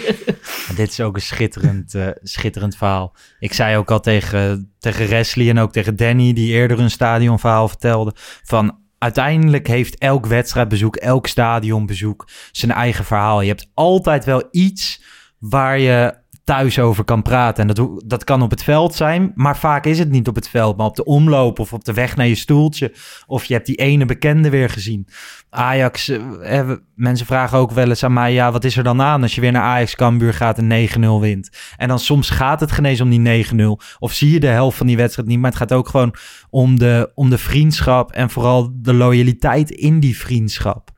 Dit 0.76 0.90
is 0.90 1.00
ook 1.00 1.14
een 1.14 1.22
schitterend, 1.22 1.94
eh, 1.94 2.06
schitterend 2.22 2.76
verhaal. 2.76 3.14
Ik 3.38 3.52
zei 3.52 3.76
ook 3.76 3.90
al 3.90 4.00
tegen, 4.00 4.72
tegen 4.78 5.08
Wesley 5.08 5.48
en 5.48 5.58
ook 5.58 5.72
tegen 5.72 5.96
Danny, 5.96 6.32
die 6.32 6.52
eerder 6.52 6.80
een 6.80 6.90
stadionverhaal 6.90 7.68
vertelde, 7.68 8.12
van 8.42 8.78
uiteindelijk 9.00 9.66
heeft 9.66 9.98
elk 9.98 10.26
wedstrijdbezoek, 10.26 10.96
elk 10.96 11.26
stadionbezoek 11.26 12.28
zijn 12.52 12.72
eigen 12.72 13.04
verhaal. 13.04 13.40
Je 13.40 13.48
hebt 13.48 13.70
altijd 13.74 14.24
wel 14.24 14.48
iets 14.50 15.02
waar 15.38 15.78
je 15.78 16.14
thuis 16.44 16.78
over 16.78 17.04
kan 17.04 17.22
praten. 17.22 17.68
En 17.68 17.74
dat, 17.74 18.02
dat 18.06 18.24
kan 18.24 18.42
op 18.42 18.50
het 18.50 18.62
veld 18.62 18.94
zijn, 18.94 19.32
maar 19.34 19.58
vaak 19.58 19.84
is 19.86 19.98
het 19.98 20.10
niet 20.10 20.28
op 20.28 20.34
het 20.34 20.48
veld, 20.48 20.76
maar 20.76 20.86
op 20.86 20.96
de 20.96 21.04
omloop 21.04 21.58
of 21.58 21.72
op 21.72 21.84
de 21.84 21.92
weg 21.92 22.16
naar 22.16 22.26
je 22.26 22.34
stoeltje. 22.34 22.92
Of 23.26 23.44
je 23.44 23.54
hebt 23.54 23.66
die 23.66 23.76
ene 23.76 24.04
bekende 24.04 24.50
weer 24.50 24.70
gezien. 24.70 25.08
Ajax, 25.50 26.08
eh, 26.08 26.70
mensen 26.94 27.26
vragen 27.26 27.58
ook 27.58 27.70
wel 27.70 27.88
eens 27.88 28.04
aan 28.04 28.12
mij, 28.12 28.32
ja, 28.32 28.52
wat 28.52 28.64
is 28.64 28.76
er 28.76 28.82
dan 28.82 29.02
aan 29.02 29.22
als 29.22 29.34
je 29.34 29.40
weer 29.40 29.52
naar 29.52 29.62
Ajax 29.62 29.94
Cambuur 29.94 30.34
gaat 30.34 30.58
en 30.58 30.66
9-0 30.66 31.20
wint? 31.20 31.50
En 31.76 31.88
dan 31.88 31.98
soms 31.98 32.30
gaat 32.30 32.60
het 32.60 32.72
genees 32.72 33.00
om 33.00 33.10
die 33.10 33.20
9-0. 33.20 33.80
Of 33.98 34.12
zie 34.12 34.32
je 34.32 34.40
de 34.40 34.46
helft 34.46 34.76
van 34.76 34.86
die 34.86 34.96
wedstrijd 34.96 35.28
niet, 35.28 35.38
maar 35.38 35.50
het 35.50 35.58
gaat 35.58 35.72
ook 35.72 35.88
gewoon 35.88 36.14
om 36.50 36.78
de, 36.78 37.10
om 37.14 37.30
de 37.30 37.38
vriendschap 37.38 38.12
en 38.12 38.30
vooral 38.30 38.70
de 38.74 38.94
loyaliteit 38.94 39.70
in 39.70 40.00
die 40.00 40.18
vriendschap. 40.18 40.90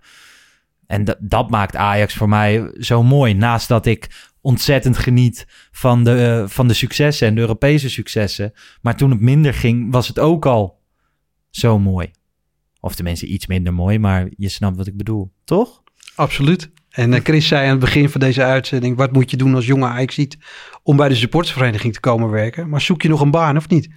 En 0.86 1.04
dat, 1.04 1.16
dat 1.20 1.50
maakt 1.50 1.76
Ajax 1.76 2.14
voor 2.14 2.28
mij 2.28 2.70
zo 2.78 3.02
mooi. 3.02 3.34
Naast 3.34 3.68
dat 3.68 3.86
ik 3.86 4.30
ontzettend 4.42 4.98
geniet 4.98 5.46
van 5.70 6.04
de, 6.04 6.42
eh, 6.42 6.48
van 6.48 6.68
de 6.68 6.74
successen 6.74 7.26
en 7.26 7.34
de 7.34 7.40
Europese 7.40 7.90
successen. 7.90 8.52
Maar 8.80 8.96
toen 8.96 9.10
het 9.10 9.20
minder 9.20 9.54
ging, 9.54 9.92
was 9.92 10.08
het 10.08 10.18
ook 10.18 10.46
al 10.46 10.80
zo 11.50 11.78
mooi. 11.78 12.10
Of 12.80 12.94
tenminste 12.94 13.26
iets 13.26 13.46
minder 13.46 13.74
mooi, 13.74 13.98
maar 13.98 14.28
je 14.36 14.48
snapt 14.48 14.76
wat 14.76 14.86
ik 14.86 14.96
bedoel, 14.96 15.32
toch? 15.44 15.82
Absoluut. 16.14 16.70
En 16.90 17.14
eh, 17.14 17.20
Chris 17.22 17.48
zei 17.48 17.64
aan 17.64 17.70
het 17.70 17.80
begin 17.80 18.08
van 18.08 18.20
deze 18.20 18.42
uitzending... 18.42 18.96
wat 18.96 19.12
moet 19.12 19.30
je 19.30 19.36
doen 19.36 19.54
als 19.54 19.66
jonge 19.66 19.86
ajax 19.86 20.14
ziet 20.14 20.38
om 20.82 20.96
bij 20.96 21.08
de 21.08 21.14
supportersvereniging 21.14 21.92
te 21.92 22.00
komen 22.00 22.30
werken? 22.30 22.68
Maar 22.68 22.80
zoek 22.80 23.02
je 23.02 23.08
nog 23.08 23.20
een 23.20 23.30
baan 23.30 23.56
of 23.56 23.68
niet? 23.68 23.88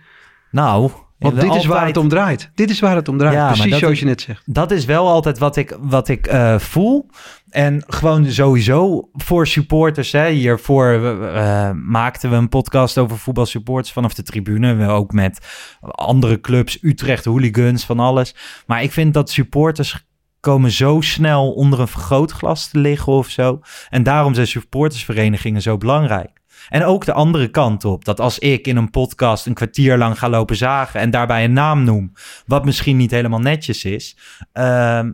Nou, 0.51 0.91
Want 1.19 1.41
dit 1.41 1.55
is 1.55 1.65
waar 1.65 1.85
het 1.87 1.97
om 1.97 2.09
draait. 2.09 2.51
Dit 2.55 2.69
is 2.69 2.79
waar 2.79 2.95
het 2.95 3.07
om 3.07 3.17
draait. 3.17 3.33
Ja, 3.35 3.47
Precies 3.51 3.77
zoals 3.77 3.93
is- 3.93 3.99
je 3.99 4.05
net 4.05 4.21
zegt. 4.21 4.41
dat 4.45 4.71
is 4.71 4.85
wel 4.85 5.07
altijd 5.07 5.37
wat 5.37 5.55
ik, 5.55 5.77
wat 5.79 6.07
ik 6.07 6.27
eh, 6.27 6.59
voel. 6.59 7.09
En 7.49 7.83
gewoon 7.87 8.25
sowieso 8.31 9.09
voor 9.13 9.47
supporters. 9.47 10.11
Hè. 10.11 10.29
Hiervoor 10.29 10.93
eh, 10.93 11.71
maakten 11.71 12.29
we 12.29 12.35
een 12.35 12.49
podcast 12.49 12.97
over 12.97 13.17
voetbalsupporters 13.17 13.91
vanaf 13.93 14.13
de 14.13 14.23
tribune. 14.23 14.73
We 14.75 14.87
ook 14.87 15.11
met 15.11 15.45
andere 15.81 16.41
clubs, 16.41 16.77
Utrecht, 16.81 17.25
hooligans, 17.25 17.85
van 17.85 17.99
alles. 17.99 18.35
Maar 18.65 18.83
ik 18.83 18.91
vind 18.91 19.13
dat 19.13 19.29
supporters 19.29 20.05
komen 20.39 20.71
zo 20.71 21.01
snel 21.01 21.51
onder 21.51 21.79
een 21.79 21.87
vergrootglas 21.87 22.67
te 22.69 22.79
liggen 22.79 23.13
of 23.13 23.29
zo. 23.29 23.59
En 23.89 24.03
daarom 24.03 24.33
zijn 24.33 24.47
supportersverenigingen 24.47 25.61
zo 25.61 25.77
belangrijk. 25.77 26.29
En 26.69 26.83
ook 26.83 27.05
de 27.05 27.13
andere 27.13 27.47
kant 27.47 27.85
op. 27.85 28.05
Dat 28.05 28.19
als 28.19 28.39
ik 28.39 28.67
in 28.67 28.77
een 28.77 28.89
podcast 28.89 29.45
een 29.45 29.53
kwartier 29.53 29.97
lang 29.97 30.19
ga 30.19 30.29
lopen 30.29 30.55
zagen 30.55 30.99
en 30.99 31.09
daarbij 31.09 31.43
een 31.43 31.53
naam 31.53 31.83
noem, 31.83 32.13
wat 32.45 32.65
misschien 32.65 32.97
niet 32.97 33.11
helemaal 33.11 33.39
netjes 33.39 33.85
is, 33.85 34.17
ehm, 34.51 35.11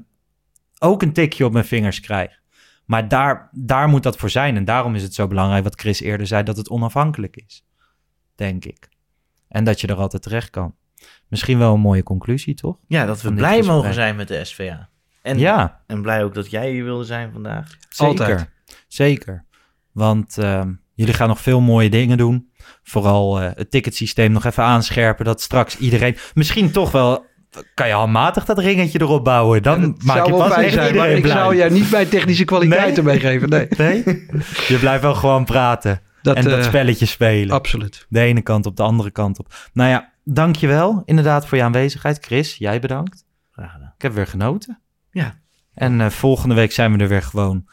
ook 0.79 1.01
een 1.01 1.13
tikje 1.13 1.45
op 1.45 1.51
mijn 1.51 1.65
vingers 1.65 1.99
krijg. 1.99 2.39
Maar 2.85 3.07
daar, 3.07 3.49
daar 3.51 3.87
moet 3.87 4.03
dat 4.03 4.17
voor 4.17 4.29
zijn. 4.29 4.55
En 4.55 4.65
daarom 4.65 4.95
is 4.95 5.03
het 5.03 5.13
zo 5.13 5.27
belangrijk 5.27 5.63
wat 5.63 5.79
Chris 5.79 6.01
eerder 6.01 6.27
zei, 6.27 6.43
dat 6.43 6.57
het 6.57 6.69
onafhankelijk 6.69 7.35
is. 7.35 7.65
Denk 8.35 8.65
ik. 8.65 8.89
En 9.47 9.63
dat 9.63 9.81
je 9.81 9.87
er 9.87 9.95
altijd 9.95 10.21
terecht 10.21 10.49
kan. 10.49 10.75
Misschien 11.27 11.57
wel 11.57 11.73
een 11.73 11.79
mooie 11.79 12.03
conclusie, 12.03 12.53
toch? 12.53 12.77
Ja, 12.87 13.05
dat 13.05 13.21
we 13.21 13.27
Van 13.27 13.35
blij 13.35 13.61
mogen 13.61 13.93
zijn 13.93 14.15
met 14.15 14.27
de 14.27 14.45
SVA. 14.45 14.89
En, 15.21 15.37
ja, 15.39 15.83
en 15.87 16.01
blij 16.01 16.23
ook 16.23 16.33
dat 16.33 16.49
jij 16.51 16.71
hier 16.71 16.83
wilde 16.83 17.03
zijn 17.03 17.31
vandaag. 17.31 17.77
zeker. 17.89 18.07
Altijd. 18.07 18.49
Zeker. 18.87 19.45
Want 19.91 20.37
ehm, 20.37 20.73
jullie 20.93 21.13
gaan 21.13 21.27
nog 21.27 21.41
veel 21.41 21.61
mooie 21.61 21.89
dingen 21.89 22.17
doen. 22.17 22.49
Vooral 22.83 23.41
eh, 23.41 23.49
het 23.55 23.71
ticketsysteem 23.71 24.31
nog 24.31 24.45
even 24.45 24.63
aanscherpen. 24.63 25.25
Dat 25.25 25.41
straks 25.41 25.77
iedereen... 25.77 26.17
Misschien 26.33 26.71
toch 26.71 26.91
wel... 26.91 27.29
Kan 27.73 27.87
je 27.87 27.93
handmatig 27.93 28.45
dat 28.45 28.59
ringetje 28.59 29.01
erop 29.01 29.23
bouwen? 29.23 29.63
Dan 29.63 29.97
maak 30.03 30.25
je 30.25 30.31
pas 30.31 30.55
echt 30.55 30.87
iedereen 30.87 31.17
ik 31.17 31.27
zou 31.27 31.55
jou 31.55 31.71
niet 31.71 31.91
mijn 31.91 32.09
technische 32.09 32.45
kwaliteiten 32.45 33.03
meegeven. 33.03 33.49
Nee, 33.49 33.67
Nee? 33.77 34.03
Je 34.67 34.77
blijft 34.79 35.01
wel 35.01 35.15
gewoon 35.15 35.45
praten. 35.45 36.01
dat, 36.21 36.35
en 36.35 36.43
dat 36.43 36.59
eh, 36.59 36.63
spelletje 36.63 37.05
spelen. 37.05 37.55
absoluut. 37.55 38.05
De 38.09 38.19
ene 38.19 38.41
kant 38.41 38.65
op, 38.65 38.75
de 38.75 38.83
andere 38.83 39.11
kant 39.11 39.39
op. 39.39 39.53
Nou 39.73 39.89
ja, 39.89 40.11
dankjewel 40.23 41.01
inderdaad 41.05 41.45
voor 41.45 41.57
je 41.57 41.63
aanwezigheid. 41.63 42.25
Chris, 42.25 42.55
jij 42.57 42.79
bedankt. 42.79 43.25
Graag 43.51 43.71
gedaan. 43.71 43.93
Ik 43.95 44.01
heb 44.01 44.13
weer 44.13 44.27
genoten. 44.27 44.79
Ja. 45.11 45.39
En 45.73 46.01
eh, 46.01 46.09
volgende 46.09 46.55
week 46.55 46.71
zijn 46.71 46.91
we 46.97 47.03
er 47.03 47.09
weer 47.09 47.23
gewoon. 47.23 47.65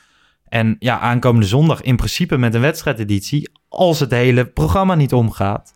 En 0.48 0.76
ja, 0.78 0.98
aankomende 0.98 1.46
zondag 1.46 1.82
in 1.82 1.96
principe 1.96 2.36
met 2.36 2.54
een 2.54 2.60
wedstrijdeditie. 2.60 3.50
Als 3.68 4.00
het 4.00 4.10
hele 4.10 4.46
programma 4.46 4.94
niet 4.94 5.12
omgaat. 5.12 5.72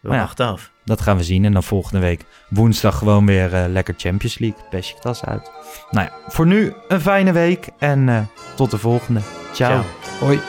We 0.00 0.08
Maar 0.08 0.16
ja. 0.16 0.22
wachten 0.22 0.46
af. 0.46 0.72
Dat 0.84 1.00
gaan 1.00 1.16
we 1.16 1.24
zien. 1.24 1.44
En 1.44 1.52
dan 1.52 1.62
volgende 1.62 2.00
week 2.00 2.24
woensdag 2.48 2.98
gewoon 2.98 3.26
weer 3.26 3.54
eh, 3.54 3.64
lekker 3.68 3.94
Champions 3.96 4.38
League. 4.38 4.60
Besiktas 4.70 5.24
uit. 5.24 5.50
Nou 5.90 6.06
ja, 6.06 6.12
voor 6.26 6.46
nu 6.46 6.72
een 6.88 7.00
fijne 7.00 7.32
week. 7.32 7.68
En 7.78 8.08
eh, 8.08 8.20
tot 8.56 8.70
de 8.70 8.78
volgende. 8.78 9.20
Ciao. 9.52 9.82
Ciao. 9.82 9.84
Hoi. 10.20 10.40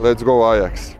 Let's 0.00 0.22
go 0.22 0.44
Ajax. 0.44 0.96